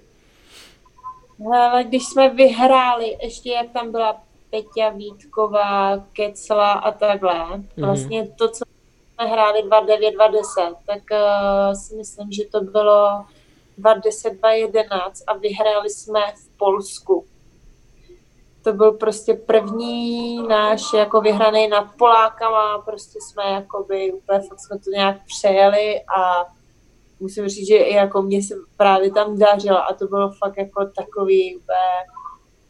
Ale 1.53 1.83
když 1.83 2.03
jsme 2.05 2.29
vyhráli, 2.29 3.17
ještě 3.21 3.51
jak 3.51 3.71
tam 3.71 3.91
byla 3.91 4.21
Peťa 4.49 4.89
Vítková, 4.89 5.97
Kecla 6.13 6.71
a 6.71 6.91
takhle, 6.91 7.33
mm-hmm. 7.33 7.85
vlastně 7.85 8.27
to, 8.27 8.47
co 8.47 8.63
jsme 9.15 9.27
hráli 9.27 9.63
2-9, 9.63 10.15
2-10, 10.17 10.75
tak 10.85 11.01
uh, 11.11 11.73
si 11.73 11.95
myslím, 11.95 12.31
že 12.31 12.43
to 12.51 12.61
bylo 12.61 13.25
2-10, 13.79 14.39
2-11 14.39 15.11
a 15.27 15.33
vyhráli 15.33 15.89
jsme 15.89 16.19
v 16.35 16.57
Polsku 16.57 17.25
to 18.63 18.73
byl 18.73 18.91
prostě 18.91 19.33
první 19.33 20.47
náš 20.47 20.81
jako 20.93 21.21
vyhraný 21.21 21.67
nad 21.67 21.95
Polákama, 21.97 22.77
prostě 22.77 23.19
jsme 23.21 23.43
jakoby 23.43 24.13
úplně 24.13 24.39
fakt 24.39 24.59
jsme 24.59 24.79
to 24.79 24.89
nějak 24.89 25.17
přejeli 25.25 26.01
a 26.17 26.45
musím 27.19 27.47
říct, 27.47 27.67
že 27.67 27.77
i 27.77 27.93
jako 27.93 28.21
mě 28.21 28.43
se 28.43 28.55
právě 28.77 29.11
tam 29.11 29.37
dařilo 29.37 29.77
a 29.77 29.93
to 29.93 30.07
bylo 30.07 30.31
fakt 30.31 30.57
jako 30.57 30.85
takový 30.85 31.55
úplně, 31.55 31.91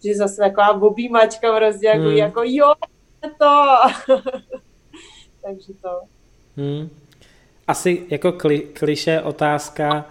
že 0.05 0.15
zase 0.15 0.41
taková 0.41 0.81
objímačka 0.81 1.57
prostě 1.57 1.85
jako, 1.85 2.03
hmm. 2.03 2.17
jako 2.17 2.41
jo, 2.43 2.73
to. 3.37 3.75
Takže 5.41 5.73
to. 5.81 6.01
Hmm. 6.57 6.89
Asi 7.67 8.07
jako 8.09 8.31
kli, 8.31 8.59
kliše 8.59 9.21
otázka, 9.21 10.05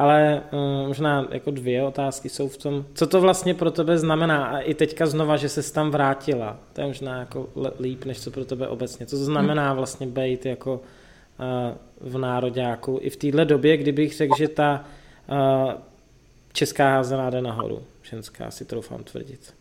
ale 0.00 0.42
uh, 0.52 0.88
možná 0.88 1.28
jako 1.30 1.50
dvě 1.50 1.82
otázky 1.82 2.28
jsou 2.28 2.48
v 2.48 2.56
tom, 2.56 2.84
co 2.94 3.06
to 3.06 3.20
vlastně 3.20 3.54
pro 3.54 3.70
tebe 3.70 3.98
znamená 3.98 4.46
a 4.46 4.58
i 4.58 4.74
teďka 4.74 5.06
znova, 5.06 5.36
že 5.36 5.48
se 5.48 5.72
tam 5.72 5.90
vrátila, 5.90 6.56
to 6.72 6.80
je 6.80 6.86
možná 6.86 7.18
jako 7.18 7.48
líp, 7.80 8.04
než 8.04 8.20
co 8.20 8.30
pro 8.30 8.44
tebe 8.44 8.68
obecně. 8.68 9.06
Co 9.06 9.16
to 9.16 9.24
znamená 9.24 9.74
vlastně 9.74 10.06
být 10.06 10.46
jako 10.46 10.72
uh, 10.72 12.10
v 12.10 12.18
nároďáku 12.18 12.98
i 13.02 13.10
v 13.10 13.16
téhle 13.16 13.44
době, 13.44 13.76
kdybych 13.76 14.16
řekl, 14.16 14.36
že 14.36 14.48
ta 14.48 14.84
uh, 15.28 15.72
česká 16.52 16.90
házená 16.90 17.30
jde 17.30 17.42
nahoru, 17.42 17.82
ženská, 18.02 18.50
si 18.50 18.64
troufám 18.64 19.04
tvrdit. 19.04 19.54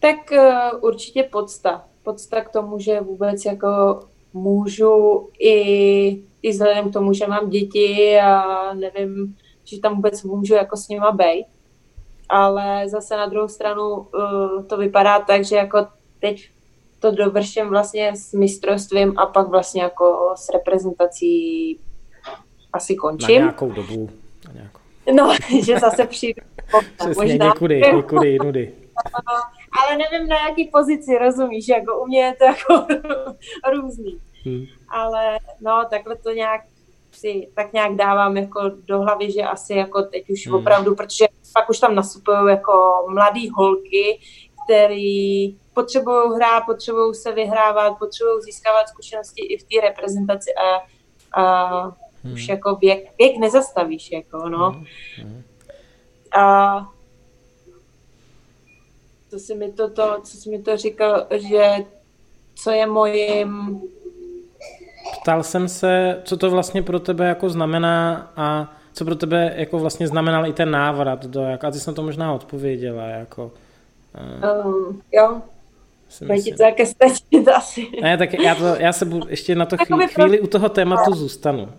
Tak 0.00 0.16
uh, 0.32 0.84
určitě 0.84 1.22
podsta. 1.22 1.84
Podsta 2.02 2.40
k 2.40 2.50
tomu, 2.50 2.78
že 2.78 3.00
vůbec 3.00 3.44
jako 3.44 4.00
můžu 4.32 5.28
i 5.38 6.22
i 6.42 6.50
vzhledem 6.50 6.90
k 6.90 6.92
tomu, 6.92 7.12
že 7.12 7.26
mám 7.26 7.50
děti 7.50 8.18
a 8.20 8.74
nevím, 8.74 9.36
že 9.64 9.80
tam 9.80 9.94
vůbec 9.94 10.22
můžu 10.22 10.54
jako 10.54 10.76
s 10.76 10.88
nima 10.88 11.12
být. 11.12 11.46
Ale 12.28 12.88
zase 12.88 13.16
na 13.16 13.26
druhou 13.26 13.48
stranu 13.48 13.90
uh, 13.90 14.64
to 14.66 14.76
vypadá 14.76 15.20
tak, 15.20 15.44
že 15.44 15.56
jako 15.56 15.86
teď 16.20 16.50
to 16.98 17.10
dovrším 17.10 17.68
vlastně 17.68 18.16
s 18.16 18.32
mistrovstvím 18.32 19.18
a 19.18 19.26
pak 19.26 19.48
vlastně 19.48 19.82
jako 19.82 20.34
s 20.36 20.48
reprezentací 20.54 21.78
asi 22.72 22.94
končím. 22.94 23.34
Na 23.34 23.40
nějakou 23.40 23.72
dobu. 23.72 24.10
Na 24.46 24.52
nějakou. 24.52 24.78
No, 25.16 25.34
že 25.64 25.78
zase 25.78 26.06
přijdu. 26.06 26.42
Přesně, 26.96 27.22
možná. 27.22 27.46
někudy, 27.46 27.80
někudy, 27.94 28.38
nudy. 28.44 28.72
Ale 29.80 29.96
nevím 29.96 30.28
na 30.28 30.36
jaký 30.48 30.70
pozici, 30.72 31.18
rozumíš, 31.18 31.68
jako 31.68 32.00
u 32.02 32.06
mě 32.06 32.20
je 32.20 32.34
to 32.34 32.44
jako 32.44 32.86
různý. 33.72 34.20
Hmm 34.44 34.66
ale 34.92 35.38
no, 35.60 35.84
takhle 35.90 36.16
to 36.16 36.30
nějak 36.30 36.60
si 37.12 37.48
tak 37.54 37.72
nějak 37.72 37.94
dávám 37.94 38.36
jako 38.36 38.60
do 38.68 39.00
hlavy, 39.00 39.32
že 39.32 39.42
asi 39.42 39.74
jako 39.74 40.02
teď 40.02 40.30
už 40.30 40.46
hmm. 40.46 40.54
opravdu, 40.54 40.94
protože 40.94 41.26
pak 41.54 41.70
už 41.70 41.78
tam 41.78 41.94
nastupují 41.94 42.38
jako 42.48 42.72
mladý 43.08 43.50
holky, 43.50 44.20
který 44.64 45.56
potřebují 45.74 46.34
hrát, 46.34 46.60
potřebují 46.66 47.14
se 47.14 47.32
vyhrávat, 47.32 47.98
potřebují 47.98 48.42
získávat 48.42 48.88
zkušenosti 48.88 49.46
i 49.46 49.58
v 49.58 49.62
té 49.62 49.88
reprezentaci 49.88 50.50
a, 50.54 50.82
a 51.42 51.82
hmm. 52.24 52.32
už 52.32 52.48
jako 52.48 52.76
věk, 52.76 53.12
věk 53.18 53.38
nezastavíš, 53.38 54.12
jako 54.12 54.48
no. 54.48 54.70
Hmm. 54.70 54.84
Hmm. 55.16 55.42
A 56.36 56.76
co 59.32 59.38
si 59.38 59.54
mi 59.54 59.72
to, 59.72 59.90
to, 59.90 60.20
co 60.24 60.36
jsi 60.36 60.50
mi 60.50 60.58
to 60.58 60.76
říkal, 60.76 61.26
že 61.30 61.70
co 62.54 62.70
je 62.70 62.86
mojím 62.86 63.80
ptal 65.22 65.42
jsem 65.42 65.68
se, 65.68 66.20
co 66.24 66.36
to 66.36 66.50
vlastně 66.50 66.82
pro 66.82 67.00
tebe 67.00 67.28
jako 67.28 67.48
znamená 67.48 68.32
a 68.36 68.76
co 68.92 69.04
pro 69.04 69.14
tebe 69.14 69.54
jako 69.56 69.78
vlastně 69.78 70.08
znamenal 70.08 70.46
i 70.46 70.52
ten 70.52 70.70
návrat 70.70 71.26
do, 71.26 71.40
jako, 71.40 71.66
a 71.66 71.70
ty 71.70 71.80
jsi 71.80 71.90
na 71.90 71.94
to 71.94 72.02
možná 72.02 72.34
odpověděla, 72.34 73.04
jako. 73.04 73.50
Um, 74.64 75.02
jo, 75.12 75.42
Bude 76.20 76.38
ti 76.38 76.54
to 76.54 76.62
jaké 76.62 76.86
stačit 76.86 77.48
asi. 77.48 77.86
Ne, 78.02 78.18
tak 78.18 78.34
já, 78.34 78.54
to, 78.54 78.64
já 78.64 78.92
se 78.92 79.04
budu, 79.04 79.28
ještě 79.28 79.54
na 79.54 79.66
to 79.66 79.76
chvíli, 79.76 80.08
chvíli 80.08 80.40
u 80.40 80.46
toho 80.46 80.68
tématu 80.68 81.14
zůstanu. 81.14 81.62
Uh, 81.62 81.70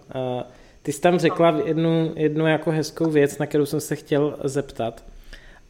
ty 0.83 0.91
jsi 0.91 1.01
tam 1.01 1.19
řekla 1.19 1.61
jednu, 1.65 2.13
jednu 2.15 2.47
jako 2.47 2.71
hezkou 2.71 3.09
věc, 3.09 3.37
na 3.37 3.45
kterou 3.45 3.65
jsem 3.65 3.81
se 3.81 3.95
chtěl 3.95 4.37
zeptat. 4.43 5.03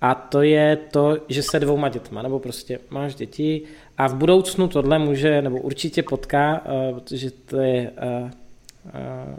A 0.03 0.15
to 0.15 0.41
je 0.41 0.75
to, 0.75 1.17
že 1.29 1.43
se 1.43 1.59
dvouma 1.59 1.89
dětma, 1.89 2.21
nebo 2.21 2.39
prostě 2.39 2.79
máš 2.89 3.15
děti 3.15 3.61
a 3.97 4.07
v 4.07 4.15
budoucnu 4.15 4.67
tohle 4.67 4.99
může, 4.99 5.41
nebo 5.41 5.57
určitě 5.57 6.03
potká, 6.03 6.61
uh, 6.65 6.99
protože 6.99 7.31
to 7.31 7.57
je, 7.57 7.91
uh, 7.91 8.21
uh, 8.23 8.31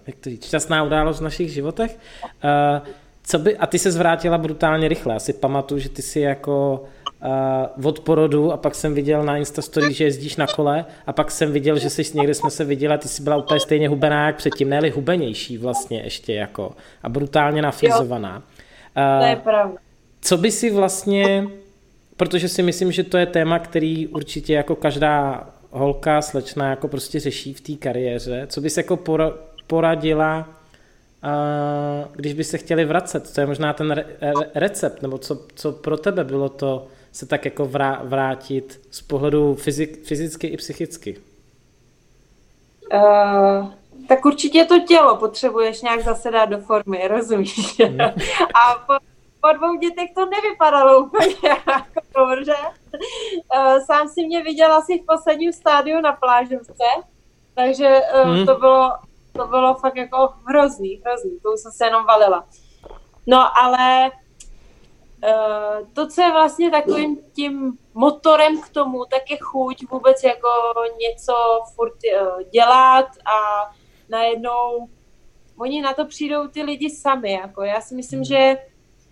jak 0.06 0.16
to 0.16 0.30
říct, 0.30 0.46
šťastná 0.46 0.82
událost 0.82 1.20
v 1.20 1.22
našich 1.22 1.52
životech. 1.52 1.98
Uh, 2.24 2.86
co 3.24 3.38
by, 3.38 3.56
a 3.56 3.66
ty 3.66 3.78
se 3.78 3.92
zvrátila 3.92 4.38
brutálně 4.38 4.88
rychle. 4.88 5.14
Asi 5.14 5.32
pamatuju, 5.32 5.80
že 5.80 5.88
ty 5.88 6.02
si 6.02 6.20
jako 6.20 6.84
uh, 7.76 7.86
od 7.86 8.00
porodu 8.00 8.52
a 8.52 8.56
pak 8.56 8.74
jsem 8.74 8.94
viděl 8.94 9.22
na 9.22 9.36
Instastory, 9.36 9.92
že 9.92 10.04
jezdíš 10.04 10.36
na 10.36 10.46
kole 10.46 10.84
a 11.06 11.12
pak 11.12 11.30
jsem 11.30 11.52
viděl, 11.52 11.78
že 11.78 11.90
jsi 11.90 12.18
někde 12.18 12.34
jsme 12.34 12.50
se 12.50 12.64
viděli 12.64 12.94
a 12.94 12.98
ty 12.98 13.08
jsi 13.08 13.22
byla 13.22 13.36
úplně 13.36 13.60
stejně 13.60 13.88
hubená 13.88 14.26
jak 14.26 14.36
předtím, 14.36 14.68
ne 14.68 14.90
hubenější 14.90 15.58
vlastně 15.58 16.00
ještě 16.00 16.34
jako 16.34 16.72
a 17.02 17.08
brutálně 17.08 17.62
nafízovaná. 17.62 18.36
Uh, 18.36 19.24
to 19.24 19.26
je 19.26 19.36
pravda. 19.36 19.83
Co 20.24 20.36
by 20.36 20.50
si 20.50 20.70
vlastně, 20.70 21.48
protože 22.16 22.48
si 22.48 22.62
myslím, 22.62 22.92
že 22.92 23.04
to 23.04 23.18
je 23.18 23.26
téma, 23.26 23.58
který 23.58 24.08
určitě 24.08 24.54
jako 24.54 24.76
každá 24.76 25.50
holka, 25.70 26.22
slečna 26.22 26.70
jako 26.70 26.88
prostě 26.88 27.20
řeší 27.20 27.54
v 27.54 27.60
té 27.60 27.72
kariéře, 27.72 28.46
co 28.50 28.60
bys 28.60 28.76
jako 28.76 28.98
poradila 29.66 30.48
když 32.12 32.34
by 32.34 32.44
se 32.44 32.58
chtěli 32.58 32.84
vracet, 32.84 33.34
to 33.34 33.40
je 33.40 33.46
možná 33.46 33.72
ten 33.72 33.90
re- 33.90 34.06
recept, 34.54 35.02
nebo 35.02 35.18
co, 35.18 35.46
co 35.54 35.72
pro 35.72 35.96
tebe 35.96 36.24
bylo 36.24 36.48
to 36.48 36.86
se 37.12 37.26
tak 37.26 37.44
jako 37.44 37.70
vrátit 38.02 38.80
z 38.90 39.02
pohledu 39.02 39.54
fyzik, 39.54 40.04
fyzicky 40.04 40.46
i 40.46 40.56
psychicky? 40.56 41.16
Uh, 42.94 43.68
tak 44.08 44.24
určitě 44.24 44.64
to 44.64 44.80
tělo 44.80 45.16
potřebuješ 45.16 45.82
nějak 45.82 46.04
zase 46.04 46.30
dát 46.30 46.46
do 46.46 46.58
formy, 46.58 47.08
rozumíš? 47.08 47.78
Mm. 47.78 48.00
A 48.54 48.74
po, 48.86 49.13
po 49.44 49.58
dvou 49.58 49.76
dětech 49.76 50.10
to 50.14 50.26
nevypadalo 50.26 50.98
úplně 50.98 51.36
jako 51.48 52.00
dobře. 52.16 52.56
Uh, 53.56 53.78
sám 53.86 54.08
si 54.08 54.26
mě 54.26 54.42
viděl 54.42 54.72
asi 54.72 54.98
v 54.98 55.06
posledním 55.06 55.52
stádiu 55.52 56.00
na 56.00 56.12
plážovce, 56.12 56.84
takže 57.54 58.00
uh, 58.24 58.36
mm. 58.36 58.46
to 58.46 58.54
bylo 58.54 58.92
to 59.36 59.46
bylo 59.46 59.74
fakt 59.74 59.96
jako 59.96 60.34
hrozný, 60.46 61.02
hrozný, 61.04 61.40
to 61.42 61.52
už 61.52 61.60
jsem 61.60 61.72
se 61.72 61.84
jenom 61.84 62.04
valila. 62.04 62.46
No 63.26 63.58
ale 63.58 64.10
uh, 64.10 65.88
to, 65.92 66.06
co 66.06 66.22
je 66.22 66.32
vlastně 66.32 66.70
takovým 66.70 67.18
tím 67.32 67.78
motorem 67.94 68.60
k 68.60 68.68
tomu, 68.68 69.04
tak 69.04 69.30
je 69.30 69.36
chuť 69.40 69.90
vůbec 69.90 70.22
jako 70.22 70.48
něco 71.00 71.34
furt 71.74 71.98
dělat 72.52 73.06
a 73.06 73.70
najednou 74.08 74.88
oni 75.58 75.82
na 75.82 75.94
to 75.94 76.06
přijdou 76.06 76.48
ty 76.48 76.62
lidi 76.62 76.90
sami. 76.90 77.32
Jako 77.32 77.62
já 77.62 77.80
si 77.80 77.94
myslím, 77.94 78.18
hmm. 78.18 78.24
že, 78.24 78.56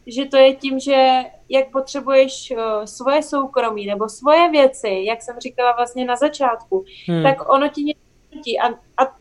že 0.07 0.25
to 0.25 0.37
je 0.37 0.55
tím, 0.55 0.79
že 0.81 1.23
jak 1.49 1.71
potřebuješ 1.73 2.53
uh, 2.57 2.85
svoje 2.85 3.23
soukromí 3.23 3.87
nebo 3.87 4.09
svoje 4.09 4.51
věci, 4.51 5.05
jak 5.07 5.23
jsem 5.23 5.37
říkala 5.39 5.73
vlastně 5.73 6.05
na 6.05 6.17
začátku, 6.17 6.85
hmm. 7.09 7.23
tak 7.23 7.53
ono 7.53 7.69
ti 7.69 7.83
něco 7.85 8.01
a, 8.63 8.67
a 9.05 9.17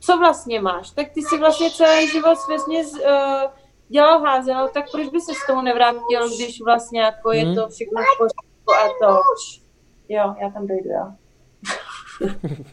co 0.00 0.18
vlastně 0.18 0.60
máš, 0.60 0.90
tak 0.90 1.10
ty 1.10 1.22
si 1.22 1.38
vlastně 1.38 1.70
celý 1.70 2.08
život 2.08 2.38
vlastně 2.48 2.82
uh, 2.84 3.50
dělal 3.88 4.20
házel, 4.20 4.68
tak 4.68 4.90
proč 4.92 5.08
by 5.08 5.20
se 5.20 5.32
z 5.34 5.46
toho 5.46 5.62
nevrátil, 5.62 6.28
když 6.36 6.60
vlastně 6.64 7.00
jako 7.00 7.32
je 7.32 7.44
hmm. 7.44 7.54
to 7.54 7.68
všechno 7.68 8.02
v 8.02 8.18
pořádku 8.18 8.72
a 8.72 8.88
to, 9.06 9.20
jo, 10.08 10.34
já 10.42 10.50
tam 10.50 10.66
dojdu, 10.66 10.88
jo. 10.88 11.12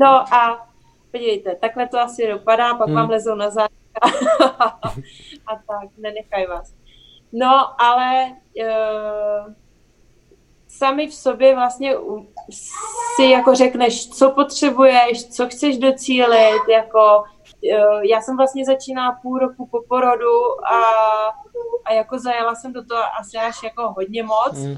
no 0.00 0.34
a 0.34 0.68
podívejte, 1.10 1.54
takhle 1.54 1.88
to 1.88 2.00
asi 2.00 2.28
dopadá, 2.28 2.74
pak 2.74 2.86
hmm. 2.86 2.96
vám 2.96 3.10
lezou 3.10 3.34
na 3.34 3.50
záď 3.50 3.70
a 5.46 5.56
tak, 5.56 5.88
nenechaj 5.98 6.46
vás. 6.46 6.74
No, 7.32 7.82
ale 7.82 8.36
uh, 8.56 9.52
sami 10.68 11.06
v 11.06 11.14
sobě 11.14 11.54
vlastně 11.54 11.94
si 13.16 13.22
jako 13.22 13.54
řekneš, 13.54 14.08
co 14.10 14.30
potřebuješ, 14.30 15.28
co 15.28 15.48
chceš 15.48 15.78
docílit, 15.78 16.60
jako 16.68 17.24
eh, 17.72 18.06
já 18.10 18.20
jsem 18.20 18.36
vlastně 18.36 18.64
začínala 18.64 19.18
půl 19.22 19.38
roku 19.38 19.66
po 19.66 19.82
porodu 19.88 20.66
a, 20.66 20.80
a 21.84 21.92
jako 21.92 22.18
zajela 22.18 22.54
jsem 22.54 22.72
do 22.72 22.84
toho 22.84 23.02
asi 23.20 23.36
až 23.36 23.62
jako 23.62 23.92
hodně 23.96 24.22
moc, 24.22 24.58
mm. 24.58 24.76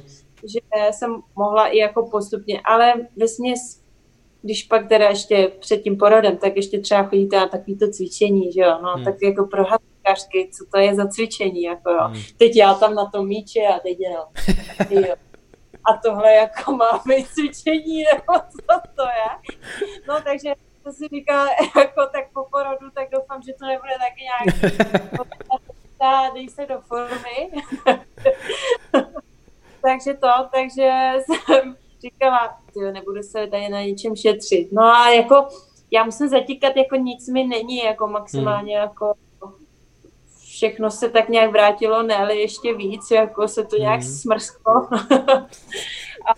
že 0.53 0.61
jsem 0.91 1.21
mohla 1.37 1.67
i 1.67 1.79
jako 1.79 2.09
postupně, 2.11 2.61
ale 2.65 2.95
vlastně 3.19 3.55
když 4.43 4.63
pak 4.63 4.89
teda 4.89 5.09
ještě 5.09 5.53
před 5.61 5.77
tím 5.77 5.97
porodem, 5.97 6.37
tak 6.37 6.57
ještě 6.57 6.81
třeba 6.81 7.03
chodíte 7.03 7.37
na 7.37 7.49
takovýto 7.49 7.91
cvičení, 7.91 8.53
že 8.53 8.61
jo, 8.61 8.79
no, 8.83 8.95
mm. 8.97 9.05
tak 9.05 9.15
jako 9.23 9.47
pro 9.47 9.65
hasičkářky, 10.07 10.51
co 10.53 10.65
to 10.73 10.79
je 10.79 10.95
za 10.95 11.07
cvičení, 11.09 11.63
jako 11.63 11.91
jo. 11.91 12.09
Mm. 12.09 12.23
Teď 12.37 12.57
já 12.57 12.75
tam 12.75 12.95
na 12.95 13.07
tom 13.11 13.27
míče 13.27 13.61
a 13.61 13.79
teď 13.79 14.01
jenom, 14.01 14.25
jo 15.09 15.15
a 15.87 15.97
tohle 15.97 16.33
jako 16.33 16.73
má 16.73 17.03
být 17.07 17.29
cvičení, 17.29 18.05
nebo 18.05 18.33
co 18.51 18.81
to 18.95 19.03
je. 19.03 19.57
No 20.09 20.21
takže 20.25 20.55
to 20.83 20.93
si 20.93 21.09
říká, 21.09 21.47
jako 21.77 22.07
tak 22.13 22.33
po 22.33 22.45
porodu, 22.51 22.91
tak 22.95 23.11
doufám, 23.11 23.43
že 23.43 23.53
to 23.53 23.67
nebude 23.67 23.93
taky 23.99 24.23
nějak 24.23 24.75
dej 26.35 26.49
se 26.49 26.67
do 26.67 26.81
formy. 26.81 27.51
takže 29.83 30.15
to, 30.15 30.29
takže 30.53 31.13
jsem 31.25 31.77
říkala, 32.01 32.59
tyjo, 32.75 32.93
nebudu 32.93 33.23
se 33.23 33.47
tady 33.47 33.69
na 33.69 33.83
ničem 33.83 34.17
šetřit. 34.17 34.73
No 34.73 34.83
a 34.83 35.11
jako 35.11 35.49
já 35.91 36.05
musím 36.05 36.29
zatíkat, 36.29 36.77
jako 36.77 36.97
nic 36.97 37.29
mi 37.29 37.45
není, 37.45 37.77
jako 37.77 38.09
maximálně 38.09 38.75
hmm. 38.75 38.83
jako 38.83 39.15
všechno 40.57 40.91
se 40.91 41.11
tak 41.11 41.29
nějak 41.29 41.51
vrátilo, 41.51 42.03
ne, 42.03 42.15
ale 42.15 42.35
ještě 42.35 42.75
víc, 42.75 43.11
jako 43.11 43.49
se 43.49 43.65
to 43.65 43.77
nějak 43.77 44.01
mm. 44.01 44.07
smrsklo. 44.07 44.75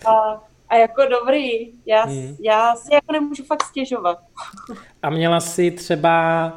a, 0.05 0.41
a 0.69 0.75
jako 0.75 1.01
dobrý, 1.05 1.73
já, 1.85 2.05
mm. 2.05 2.35
já 2.41 2.75
si 2.75 2.93
jako 2.93 3.11
nemůžu 3.11 3.43
fakt 3.43 3.63
stěžovat. 3.63 4.19
a 5.03 5.09
měla 5.09 5.39
si 5.39 5.71
třeba 5.71 6.51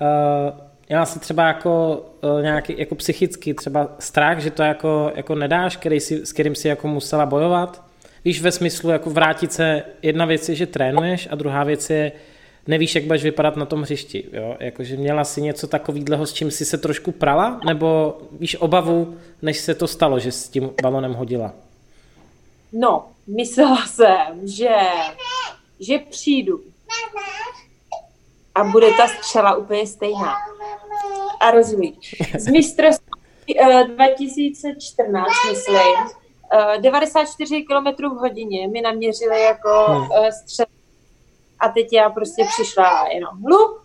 uh, 0.00 0.58
měla 0.88 1.06
si 1.06 1.18
třeba 1.18 1.46
jako 1.46 2.04
uh, 2.20 2.42
nějaký 2.42 2.74
jako 2.78 2.94
psychický 2.94 3.54
třeba 3.54 3.88
strach, 3.98 4.38
že 4.38 4.50
to 4.50 4.62
jako, 4.62 5.12
jako 5.14 5.34
nedáš, 5.34 5.76
který 5.76 6.00
si, 6.00 6.26
s 6.26 6.32
kterým 6.32 6.54
si 6.54 6.68
jako 6.68 6.88
musela 6.88 7.26
bojovat? 7.26 7.82
Víš, 8.24 8.42
ve 8.42 8.52
smyslu 8.52 8.90
jako 8.90 9.10
vrátit 9.10 9.52
se, 9.52 9.82
jedna 10.02 10.24
věc 10.24 10.48
je, 10.48 10.54
že 10.54 10.66
trénuješ 10.66 11.28
a 11.30 11.34
druhá 11.34 11.64
věc 11.64 11.90
je, 11.90 12.12
nevíš, 12.66 12.94
jak 12.94 13.04
budeš 13.04 13.22
vypadat 13.22 13.56
na 13.56 13.66
tom 13.66 13.82
hřišti. 13.82 14.24
Jo? 14.32 14.56
Jakože 14.60 14.96
měla 14.96 15.24
si 15.24 15.42
něco 15.42 15.66
takového, 15.66 16.26
s 16.26 16.32
čím 16.32 16.50
si 16.50 16.64
se 16.64 16.78
trošku 16.78 17.12
prala, 17.12 17.60
nebo 17.66 18.18
víš 18.32 18.56
obavu, 18.56 19.18
než 19.42 19.58
se 19.58 19.74
to 19.74 19.86
stalo, 19.86 20.18
že 20.18 20.32
s 20.32 20.48
tím 20.48 20.70
balonem 20.82 21.14
hodila? 21.14 21.52
No, 22.72 23.06
myslela 23.26 23.86
jsem, 23.86 24.40
že, 24.44 24.76
že 25.80 25.98
přijdu 25.98 26.60
a 28.54 28.64
bude 28.64 28.86
ta 28.96 29.08
střela 29.08 29.56
úplně 29.56 29.86
stejná. 29.86 30.34
A 31.40 31.50
rozumíš. 31.50 32.14
Z 32.38 32.48
mistrovství 32.48 33.54
2014, 33.94 35.28
eh, 35.46 35.50
myslím, 35.50 35.94
94 36.80 37.62
km 37.62 38.08
v 38.08 38.18
hodině 38.18 38.68
mi 38.68 38.80
naměřili 38.80 39.42
jako 39.42 39.68
hmm. 39.88 40.08
A 41.60 41.68
teď 41.68 41.92
já 41.92 42.10
prostě 42.10 42.44
přišla 42.44 42.88
a 42.88 43.08
jenom 43.08 43.42
hlup, 43.42 43.84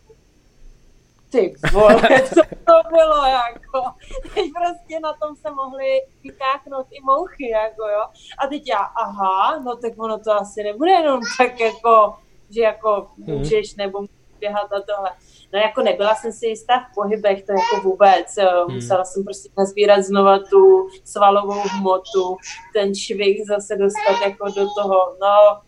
ty 1.31 1.53
vole, 1.73 2.01
co 2.29 2.41
to 2.43 2.89
bylo, 2.89 3.25
jako. 3.25 3.81
Teď 4.35 4.45
prostě 4.55 4.99
na 4.99 5.13
tom 5.13 5.35
se 5.35 5.51
mohli 5.51 6.01
vykáknout 6.23 6.87
i 6.91 7.01
mouchy, 7.01 7.49
jako 7.49 7.87
jo. 7.87 8.05
A 8.39 8.47
teď 8.47 8.67
já, 8.67 8.77
aha, 8.77 9.59
no 9.59 9.75
tak 9.75 9.93
ono 9.97 10.19
to 10.19 10.31
asi 10.31 10.63
nebude 10.63 10.91
jenom 10.91 11.19
tak 11.37 11.59
jako, 11.59 12.15
že 12.49 12.61
jako 12.61 13.07
mhm. 13.17 13.37
můžeš 13.37 13.75
nebo 13.75 13.99
běhat 14.39 14.73
a 14.73 14.81
tohle. 14.81 15.11
No 15.53 15.59
jako 15.59 15.81
nebyla 15.81 16.15
jsem 16.15 16.31
si 16.31 16.47
jistá 16.47 16.79
v 16.79 16.95
pohybech, 16.95 17.43
to 17.43 17.51
jako 17.51 17.89
vůbec. 17.89 18.35
Hmm. 18.37 18.75
Musela 18.75 19.05
jsem 19.05 19.23
prostě 19.23 19.49
nazbírat 19.57 20.01
znova 20.01 20.39
tu 20.39 20.89
svalovou 21.03 21.61
hmotu, 21.61 22.37
ten 22.73 22.95
švih 22.95 23.47
zase 23.47 23.75
dostat 23.75 24.25
jako 24.25 24.45
do 24.45 24.67
toho, 24.81 25.15
no 25.21 25.61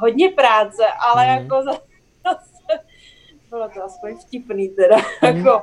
hodně 0.00 0.28
práce, 0.28 0.82
ale 1.00 1.24
mm. 1.24 1.30
jako 1.30 1.62
zase 2.24 2.82
bylo 3.50 3.68
to 3.68 3.84
aspoň 3.84 4.16
vtipný 4.16 4.68
teda. 4.68 4.96
Mm. 4.96 5.36
Jako. 5.36 5.62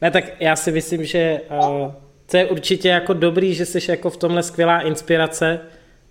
Ne, 0.00 0.10
tak 0.10 0.24
já 0.40 0.56
si 0.56 0.72
myslím, 0.72 1.04
že 1.04 1.40
uh, 1.50 1.92
to 2.30 2.36
je 2.36 2.46
určitě 2.46 2.88
jako 2.88 3.12
dobrý, 3.12 3.54
že 3.54 3.66
jsi 3.66 3.90
jako 3.90 4.10
v 4.10 4.16
tomhle 4.16 4.42
skvělá 4.42 4.80
inspirace 4.80 5.60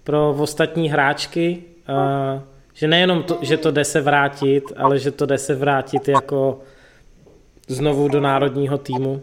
pro 0.04 0.36
ostatní 0.40 0.90
hráčky, 0.90 1.64
uh, 1.90 2.42
Že 2.74 2.88
nejenom 2.88 3.24
to, 3.24 3.40
že 3.42 3.58
to 3.58 3.72
jde 3.72 3.86
se 3.86 4.02
vrátit, 4.02 4.64
ale 4.78 5.00
že 5.00 5.12
to 5.12 5.26
jde 5.26 5.38
se 5.38 5.56
vrátit 5.56 6.08
jako 6.08 6.62
znovu 7.68 8.08
do 8.08 8.22
národního 8.22 8.78
týmu, 8.78 9.22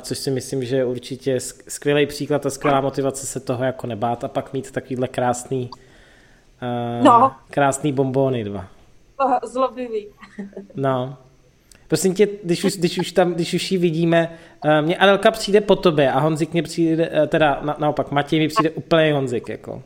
což 0.00 0.18
si 0.18 0.30
myslím, 0.30 0.64
že 0.64 0.76
je 0.76 0.84
určitě 0.84 1.40
skvělý 1.68 2.06
příklad 2.06 2.46
a 2.46 2.50
skvělá 2.50 2.80
motivace 2.80 3.26
se 3.26 3.40
toho 3.40 3.64
jako 3.64 3.86
nebát 3.86 4.24
a 4.24 4.28
pak 4.28 4.52
mít 4.52 4.70
takovýhle 4.70 5.08
krásný 5.08 5.70
no. 7.02 7.32
krásný 7.50 7.92
bombóny 7.92 8.44
dva. 8.44 8.64
Zlobivý. 9.42 10.06
no. 10.74 11.16
Prosím 11.88 12.14
tě, 12.14 12.28
když 12.44 12.64
už, 12.64 12.76
když 12.76 12.98
už 12.98 13.12
tam, 13.12 13.34
když 13.34 13.54
už 13.54 13.72
ji 13.72 13.78
vidíme, 13.78 14.38
mě 14.80 14.96
Adelka 14.96 15.30
přijde 15.30 15.60
po 15.60 15.76
tobě 15.76 16.12
a 16.12 16.18
Honzik 16.20 16.52
mě 16.52 16.62
přijde, 16.62 17.10
teda 17.28 17.58
na, 17.62 17.76
naopak, 17.78 18.10
Matěj 18.10 18.38
mi 18.38 18.48
přijde 18.48 18.70
úplně 18.70 19.12
Honzik, 19.12 19.48
jako. 19.48 19.82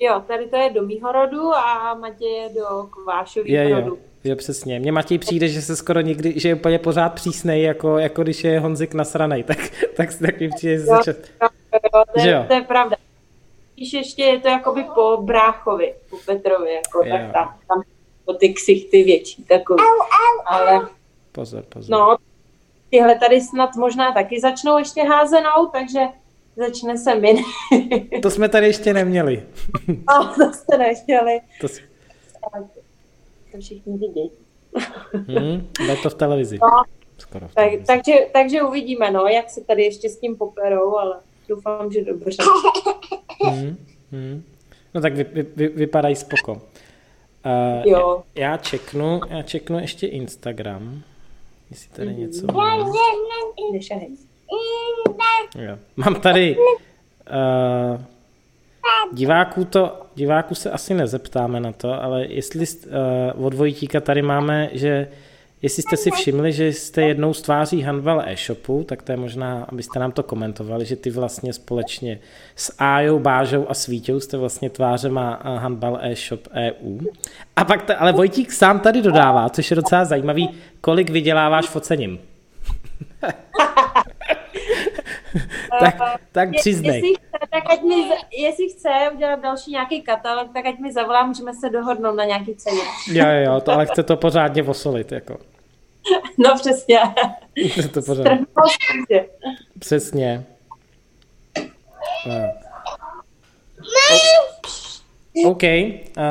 Jo, 0.00 0.22
tady 0.26 0.46
to 0.46 0.56
je 0.56 0.70
do 0.70 0.82
mýho 0.82 1.12
rodu 1.12 1.54
a 1.54 1.94
Matěj 1.94 2.32
je 2.32 2.48
do 2.48 2.82
Kvášových 2.82 3.52
je, 3.52 3.74
rodu. 3.74 3.98
Jo, 4.24 4.36
přesně. 4.36 4.80
Mně 4.80 4.92
Matěj 4.92 5.18
přijde, 5.18 5.48
že 5.48 5.62
se 5.62 5.76
skoro 5.76 6.00
někdy, 6.00 6.40
že 6.40 6.48
je 6.48 6.54
úplně 6.54 6.78
pořád 6.78 7.08
přísnej, 7.08 7.62
jako, 7.62 7.98
jako 7.98 8.22
když 8.22 8.44
je 8.44 8.60
Honzik 8.60 8.94
nasranej, 8.94 9.42
tak, 9.42 9.58
tak, 9.96 10.08
tak 10.14 10.40
mi 10.40 10.48
přijde, 10.48 10.78
že 10.78 10.86
jo, 10.86 11.00
jo, 11.06 11.14
jo, 11.94 12.04
to, 12.14 12.20
je, 12.20 12.30
jo. 12.32 12.44
to 12.48 12.54
je 12.54 12.62
pravda. 12.62 12.96
Když 13.76 13.92
ještě 13.92 14.22
je 14.22 14.40
to 14.40 14.48
jakoby 14.48 14.84
po 14.94 15.16
Bráchovi, 15.22 15.94
po 16.10 16.16
Petrovi, 16.26 16.74
jako, 16.74 17.04
jo. 17.04 17.12
tak 17.12 17.32
tam, 17.32 17.58
tam 17.68 17.82
po 18.24 18.32
ty 18.32 18.54
ksichty 18.54 19.04
větší 19.04 19.44
takový. 19.44 19.82
Ale, 20.46 20.88
pozor, 21.32 21.62
pozor. 21.62 21.90
No, 21.90 22.16
tyhle 22.90 23.18
tady 23.18 23.40
snad 23.40 23.76
možná 23.76 24.12
taky 24.12 24.40
začnou 24.40 24.78
ještě 24.78 25.02
házenou, 25.02 25.66
takže 25.72 26.00
začne 26.56 26.98
se 26.98 27.14
min. 27.14 27.36
to 28.22 28.30
jsme 28.30 28.48
tady 28.48 28.66
ještě 28.66 28.92
neměli. 28.92 29.42
no, 29.88 30.34
to 30.34 30.52
jste 30.52 30.78
nechtěli. 30.78 31.40
To, 31.60 31.68
si... 31.68 31.82
to 33.52 33.58
všichni 33.60 33.98
vidějí. 33.98 34.30
hmm, 35.12 35.68
to 36.02 36.10
v 36.10 36.14
televizi. 36.14 36.58
No, 36.62 36.68
Skoro 37.18 37.48
v 37.48 37.54
televizi. 37.54 37.84
Tak, 37.84 37.96
takže, 37.96 38.26
takže 38.32 38.62
uvidíme, 38.62 39.10
no, 39.10 39.26
jak 39.26 39.50
se 39.50 39.60
tady 39.64 39.84
ještě 39.84 40.08
s 40.08 40.18
tím 40.18 40.36
poperou, 40.36 40.96
ale 40.96 41.20
doufám, 41.48 41.92
že 41.92 42.04
dobře. 42.04 42.42
Hmm, 43.44 43.76
hmm. 44.12 44.42
No 44.94 45.00
tak 45.00 45.14
vy, 45.14 45.24
vy, 45.24 45.46
vy, 45.56 45.68
vypadají 45.68 46.16
spoko. 46.16 46.52
Uh, 46.52 46.60
jo. 47.84 48.22
Já 48.34 48.56
čeknu, 48.56 49.20
já 49.28 49.42
čeknu 49.42 49.78
ještě 49.78 50.06
Instagram, 50.06 51.02
jestli 51.70 51.90
tady 51.90 52.08
mm. 52.08 52.20
něco 52.20 52.46
Jo. 55.58 55.78
Mám 55.96 56.14
tady 56.14 56.56
uh, 56.56 58.00
diváků 59.12 59.64
to, 59.64 60.00
diváků 60.14 60.54
se 60.54 60.70
asi 60.70 60.94
nezeptáme 60.94 61.60
na 61.60 61.72
to, 61.72 62.02
ale 62.02 62.26
jestli 62.26 62.66
uh, 63.36 63.46
od 63.46 63.54
Vojtíka 63.54 64.00
tady 64.00 64.22
máme, 64.22 64.70
že 64.72 65.08
jestli 65.66 65.82
jste 65.82 65.96
si 65.96 66.10
všimli, 66.10 66.52
že 66.52 66.72
jste 66.72 67.02
jednou 67.02 67.34
z 67.34 67.42
tváří 67.42 67.82
Handball 67.82 68.22
e-shopu, 68.26 68.84
tak 68.84 69.02
to 69.02 69.12
je 69.12 69.16
možná, 69.16 69.66
abyste 69.68 69.98
nám 69.98 70.12
to 70.12 70.22
komentovali, 70.22 70.84
že 70.84 70.96
ty 70.96 71.10
vlastně 71.10 71.52
společně 71.52 72.18
s 72.56 72.74
Ájou, 72.78 73.18
Bážou 73.18 73.70
a 73.70 73.74
Svíťou 73.74 74.20
jste 74.20 74.36
vlastně 74.36 74.70
tvářema 74.70 75.40
Handball 75.42 75.98
e-shop 76.02 76.40
EU. 76.54 76.98
A 77.56 77.64
pak, 77.64 77.82
to, 77.82 78.02
ale 78.02 78.12
Vojtík 78.12 78.52
sám 78.52 78.80
tady 78.80 79.02
dodává, 79.02 79.48
což 79.48 79.70
je 79.70 79.74
docela 79.74 80.04
zajímavý, 80.04 80.48
kolik 80.80 81.10
vyděláváš 81.10 81.66
focením. 81.66 82.18
tak, 85.80 85.96
tak 86.32 86.48
přiznej. 86.56 86.94
Jestli 86.96 87.14
chce, 87.14 87.46
tak 87.50 87.62
ať 87.70 87.82
mi, 87.82 88.10
jestli 88.38 88.68
chce 88.68 88.88
udělat 89.14 89.40
další 89.40 89.70
nějaký 89.70 90.02
katalog, 90.02 90.52
tak 90.52 90.66
ať 90.66 90.78
mi 90.78 90.92
zavolá, 90.92 91.26
můžeme 91.26 91.54
se 91.54 91.70
dohodnout 91.70 92.14
na 92.14 92.24
nějaký 92.24 92.54
ceně. 92.54 92.82
Jo, 93.12 93.26
jo, 93.44 93.60
to 93.60 93.72
ale 93.72 93.86
chce 93.86 94.02
to 94.02 94.16
pořádně 94.16 94.62
osolit, 94.62 95.12
jako. 95.12 95.55
No 96.38 96.54
přesně. 96.54 96.98
Chce 97.68 97.88
to 97.88 98.02
pořádně. 98.02 99.28
Přesně. 99.78 100.46
OK, 105.46 105.62
uh, 105.62 106.22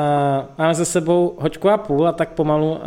máme 0.58 0.74
za 0.74 0.84
sebou 0.84 1.36
hoďku 1.40 1.68
a 1.68 1.78
půl 1.78 2.08
a 2.08 2.12
tak 2.12 2.32
pomalu 2.32 2.70
uh, 2.70 2.78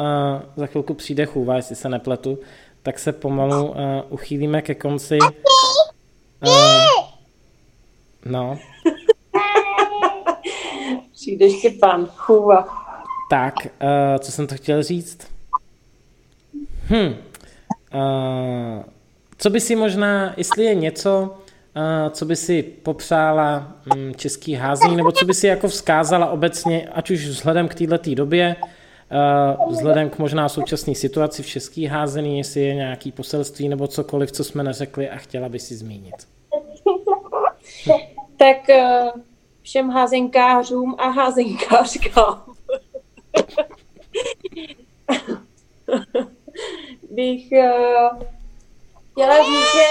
za 0.55 0.65
chvilku 0.65 0.93
přijde 0.93 1.25
chůva, 1.25 1.55
jestli 1.55 1.75
se 1.75 1.89
nepletu, 1.89 2.39
tak 2.83 2.99
se 2.99 3.13
pomalu 3.13 3.69
uh, 3.69 3.75
uchýlíme 4.09 4.61
ke 4.61 4.75
konci. 4.75 5.17
Uh, 6.47 6.85
no. 8.25 8.59
Přijde 11.11 11.49
Štěpán, 11.49 12.07
chůva. 12.15 12.67
Tak, 13.29 13.53
uh, 13.65 13.69
co 14.19 14.31
jsem 14.31 14.47
to 14.47 14.55
chtěl 14.55 14.83
říct? 14.83 15.28
Hm. 16.89 17.15
Uh, 17.93 18.83
co 19.37 19.49
by 19.49 19.59
si 19.59 19.75
možná, 19.75 20.33
jestli 20.37 20.63
je 20.63 20.75
něco, 20.75 21.37
uh, 21.75 22.09
co 22.09 22.25
by 22.25 22.35
si 22.35 22.63
popřála 22.63 23.73
um, 23.95 24.15
český 24.15 24.53
házení, 24.53 24.95
nebo 24.95 25.11
co 25.11 25.25
by 25.25 25.33
si 25.33 25.47
jako 25.47 25.67
vzkázala 25.67 26.29
obecně, 26.29 26.89
ať 26.93 27.11
už 27.11 27.27
vzhledem 27.27 27.67
k 27.67 27.75
této 27.75 28.15
době, 28.15 28.55
uh, 29.59 29.71
vzhledem 29.71 30.09
k 30.09 30.19
možná 30.19 30.49
současné 30.49 30.95
situaci 30.95 31.43
v 31.43 31.47
český 31.47 31.85
házený, 31.85 32.37
jestli 32.37 32.61
je 32.61 32.75
nějaký 32.75 33.11
poselství 33.11 33.69
nebo 33.69 33.87
cokoliv, 33.87 34.31
co 34.31 34.43
jsme 34.43 34.63
neřekli 34.63 35.09
a 35.09 35.17
chtěla 35.17 35.49
by 35.49 35.59
si 35.59 35.75
zmínit. 35.75 36.15
tak 38.37 38.57
uh, 38.69 39.21
všem 39.61 39.89
házenkářům 39.89 40.95
a 40.97 41.09
házenkářkám 41.09 42.48
bych 47.19 47.47
uh, 47.51 48.21
chtěla 49.11 49.37
říct, 49.43 49.71
že, 49.73 49.87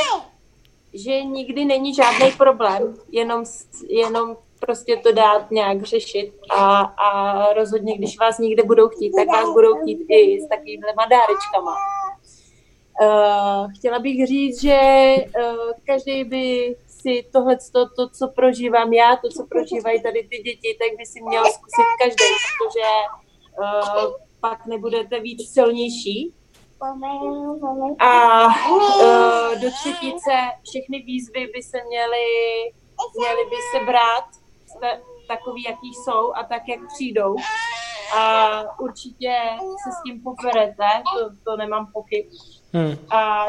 že 0.94 1.22
nikdy 1.22 1.64
není 1.64 1.94
žádný 1.94 2.32
problém, 2.38 2.96
jenom, 3.10 3.44
jenom 3.88 4.36
prostě 4.60 4.96
to 4.96 5.12
dát 5.12 5.50
nějak 5.50 5.82
řešit 5.82 6.32
a, 6.50 6.80
a 6.80 7.52
rozhodně, 7.52 7.98
když 7.98 8.18
vás 8.18 8.38
někde 8.38 8.62
budou 8.62 8.88
chtít, 8.88 9.12
tak 9.12 9.28
vás 9.28 9.52
budou 9.52 9.80
chtít 9.82 9.98
i 10.09 10.40
s 10.40 10.48
takovými 10.48 10.82
dárečkama. 11.10 11.76
Uh, 13.02 13.72
chtěla 13.78 13.98
bych 13.98 14.26
říct, 14.26 14.62
že 14.62 14.80
uh, 15.16 15.70
každý 15.86 16.24
by 16.24 16.76
si 16.88 17.24
tohle, 17.32 17.56
to, 17.72 17.88
to, 17.96 18.09
co 18.09 18.28
prožívám 18.28 18.92
já, 18.92 19.16
to, 19.16 19.28
co 19.28 19.46
prožívají 19.46 20.02
tady 20.02 20.28
ty 20.30 20.36
děti, 20.36 20.76
tak 20.80 20.98
by 20.98 21.06
si 21.06 21.22
měl 21.22 21.44
zkusit 21.44 21.88
každý, 22.02 22.24
protože 22.59 22.88
uh, 23.60 24.12
pak 24.40 24.66
nebudete 24.66 25.20
víc 25.20 25.52
silnější. 25.52 26.34
A 27.98 28.46
uh, 28.46 29.60
do 29.60 29.70
třetice 29.70 30.32
všechny 30.70 31.02
výzvy 31.02 31.46
by 31.55 31.62
se 31.62 31.78
měly, 31.88 32.26
měly 33.18 33.44
by 33.50 33.56
se 33.72 33.84
brát 33.86 34.24
takový, 35.28 35.62
jaký 35.62 35.94
jsou 35.94 36.32
a 36.34 36.42
tak, 36.42 36.62
jak 36.68 36.80
přijdou. 36.94 37.36
A 38.18 38.80
určitě 38.80 39.34
se 39.84 39.90
s 39.92 40.02
tím 40.06 40.22
poperete, 40.22 41.02
to, 41.18 41.30
to 41.44 41.56
nemám 41.56 41.92
pochyb. 41.92 42.26
Hmm. 42.72 42.96
A 43.10 43.46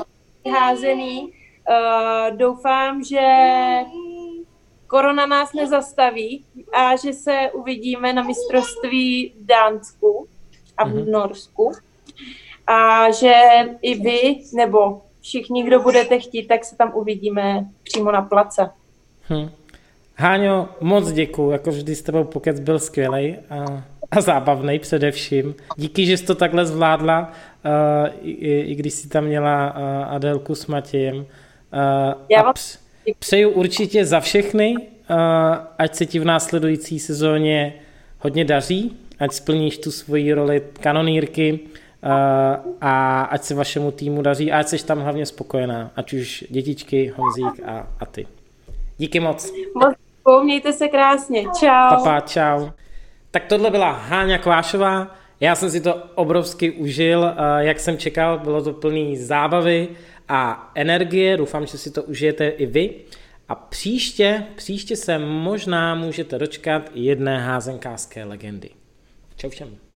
házený, 0.52 1.22
uh, 1.24 2.38
doufám, 2.38 3.04
že 3.04 3.28
korona 4.88 5.26
nás 5.26 5.54
nezastaví 5.54 6.46
a 6.74 6.96
že 6.96 7.14
se 7.14 7.52
uvidíme 7.54 8.14
na 8.14 8.24
mistrovství 8.24 9.34
v 9.40 9.46
Dánsku 9.46 10.28
a 10.78 10.84
v 10.84 10.88
hmm. 10.88 11.12
A 12.70 13.12
že 13.12 13.34
i 13.82 13.96
vy, 13.96 14.38
nebo 14.54 15.02
všichni, 15.22 15.64
kdo 15.64 15.80
budete 15.80 16.20
chtít, 16.20 16.48
tak 16.48 16.66
se 16.66 16.78
tam 16.78 16.92
uvidíme 16.96 17.66
přímo 17.84 18.12
na 18.12 18.22
place. 18.22 18.70
Hmm. 19.28 19.50
Háňo, 20.16 20.70
moc 20.82 21.12
děkuju, 21.12 21.52
jako 21.52 21.72
vždy 21.72 21.96
s 21.96 22.02
tebou 22.02 22.24
pokec 22.24 22.60
byl 22.60 22.80
skvělý 22.80 23.36
a, 23.50 23.84
a 24.12 24.22
zábavný 24.22 24.80
především. 24.80 25.56
Díky, 25.78 26.06
že 26.06 26.18
jsi 26.18 26.26
to 26.26 26.36
takhle 26.36 26.66
zvládla, 26.66 27.32
uh, 27.66 28.10
i, 28.22 28.60
i 28.60 28.76
když 28.76 28.94
jsi 28.94 29.10
tam 29.10 29.24
měla 29.24 29.72
uh, 29.72 30.14
Adelku 30.14 30.56
s 30.56 30.68
Matějem. 30.68 31.16
Uh, 31.16 31.26
Já 32.30 32.42
vám... 32.42 32.54
přeju 33.20 33.50
určitě 33.50 34.06
za 34.06 34.20
všechny, 34.20 34.76
uh, 34.78 35.16
ať 35.78 35.96
se 35.96 36.06
ti 36.06 36.20
v 36.20 36.26
následující 36.26 37.00
sezóně 37.00 37.74
hodně 38.20 38.46
daří, 38.46 38.98
ať 39.20 39.32
splníš 39.32 39.78
tu 39.78 39.92
svoji 39.92 40.34
roli 40.34 40.62
kanonýrky 40.80 41.60
uh, 41.64 41.79
a 42.82 43.22
ať 43.22 43.44
se 43.44 43.56
vašemu 43.56 43.92
týmu 43.92 44.22
daří 44.22 44.52
a 44.52 44.60
ať 44.60 44.68
jsi 44.68 44.86
tam 44.86 45.00
hlavně 45.00 45.26
spokojená, 45.26 45.92
ať 45.96 46.14
už 46.14 46.46
dětičky, 46.50 47.14
Honzík 47.16 47.64
a, 47.66 47.88
a 48.00 48.06
ty. 48.06 48.28
Díky 48.98 49.20
moc. 49.20 49.54
Moc 49.76 49.96
Mějte 50.44 50.74
se 50.74 50.88
krásně. 50.88 51.44
Čau. 51.44 51.90
Papa, 51.90 52.20
čau. 52.20 52.70
Tak 53.32 53.46
tohle 53.46 53.72
byla 53.72 53.92
Háňa 53.92 54.38
Kvášová. 54.38 55.16
Já 55.40 55.56
jsem 55.56 55.72
si 55.72 55.82
to 55.82 56.04
obrovsky 56.16 56.72
užil, 56.72 57.34
jak 57.58 57.80
jsem 57.80 57.98
čekal, 57.98 58.40
bylo 58.40 58.64
to 58.64 58.74
plný 58.74 59.18
zábavy 59.18 59.88
a 60.28 60.72
energie. 60.76 61.38
Doufám, 61.38 61.66
že 61.66 61.78
si 61.78 61.92
to 61.92 62.04
užijete 62.04 62.48
i 62.48 62.66
vy. 62.66 62.96
A 63.50 63.56
příště, 63.56 64.46
příště 64.56 64.96
se 64.96 65.20
možná 65.20 65.96
můžete 65.96 66.38
dočkat 66.38 66.92
jedné 66.94 67.40
házenkářské 67.40 68.24
legendy. 68.24 68.70
Čau 69.36 69.50
všem. 69.50 69.89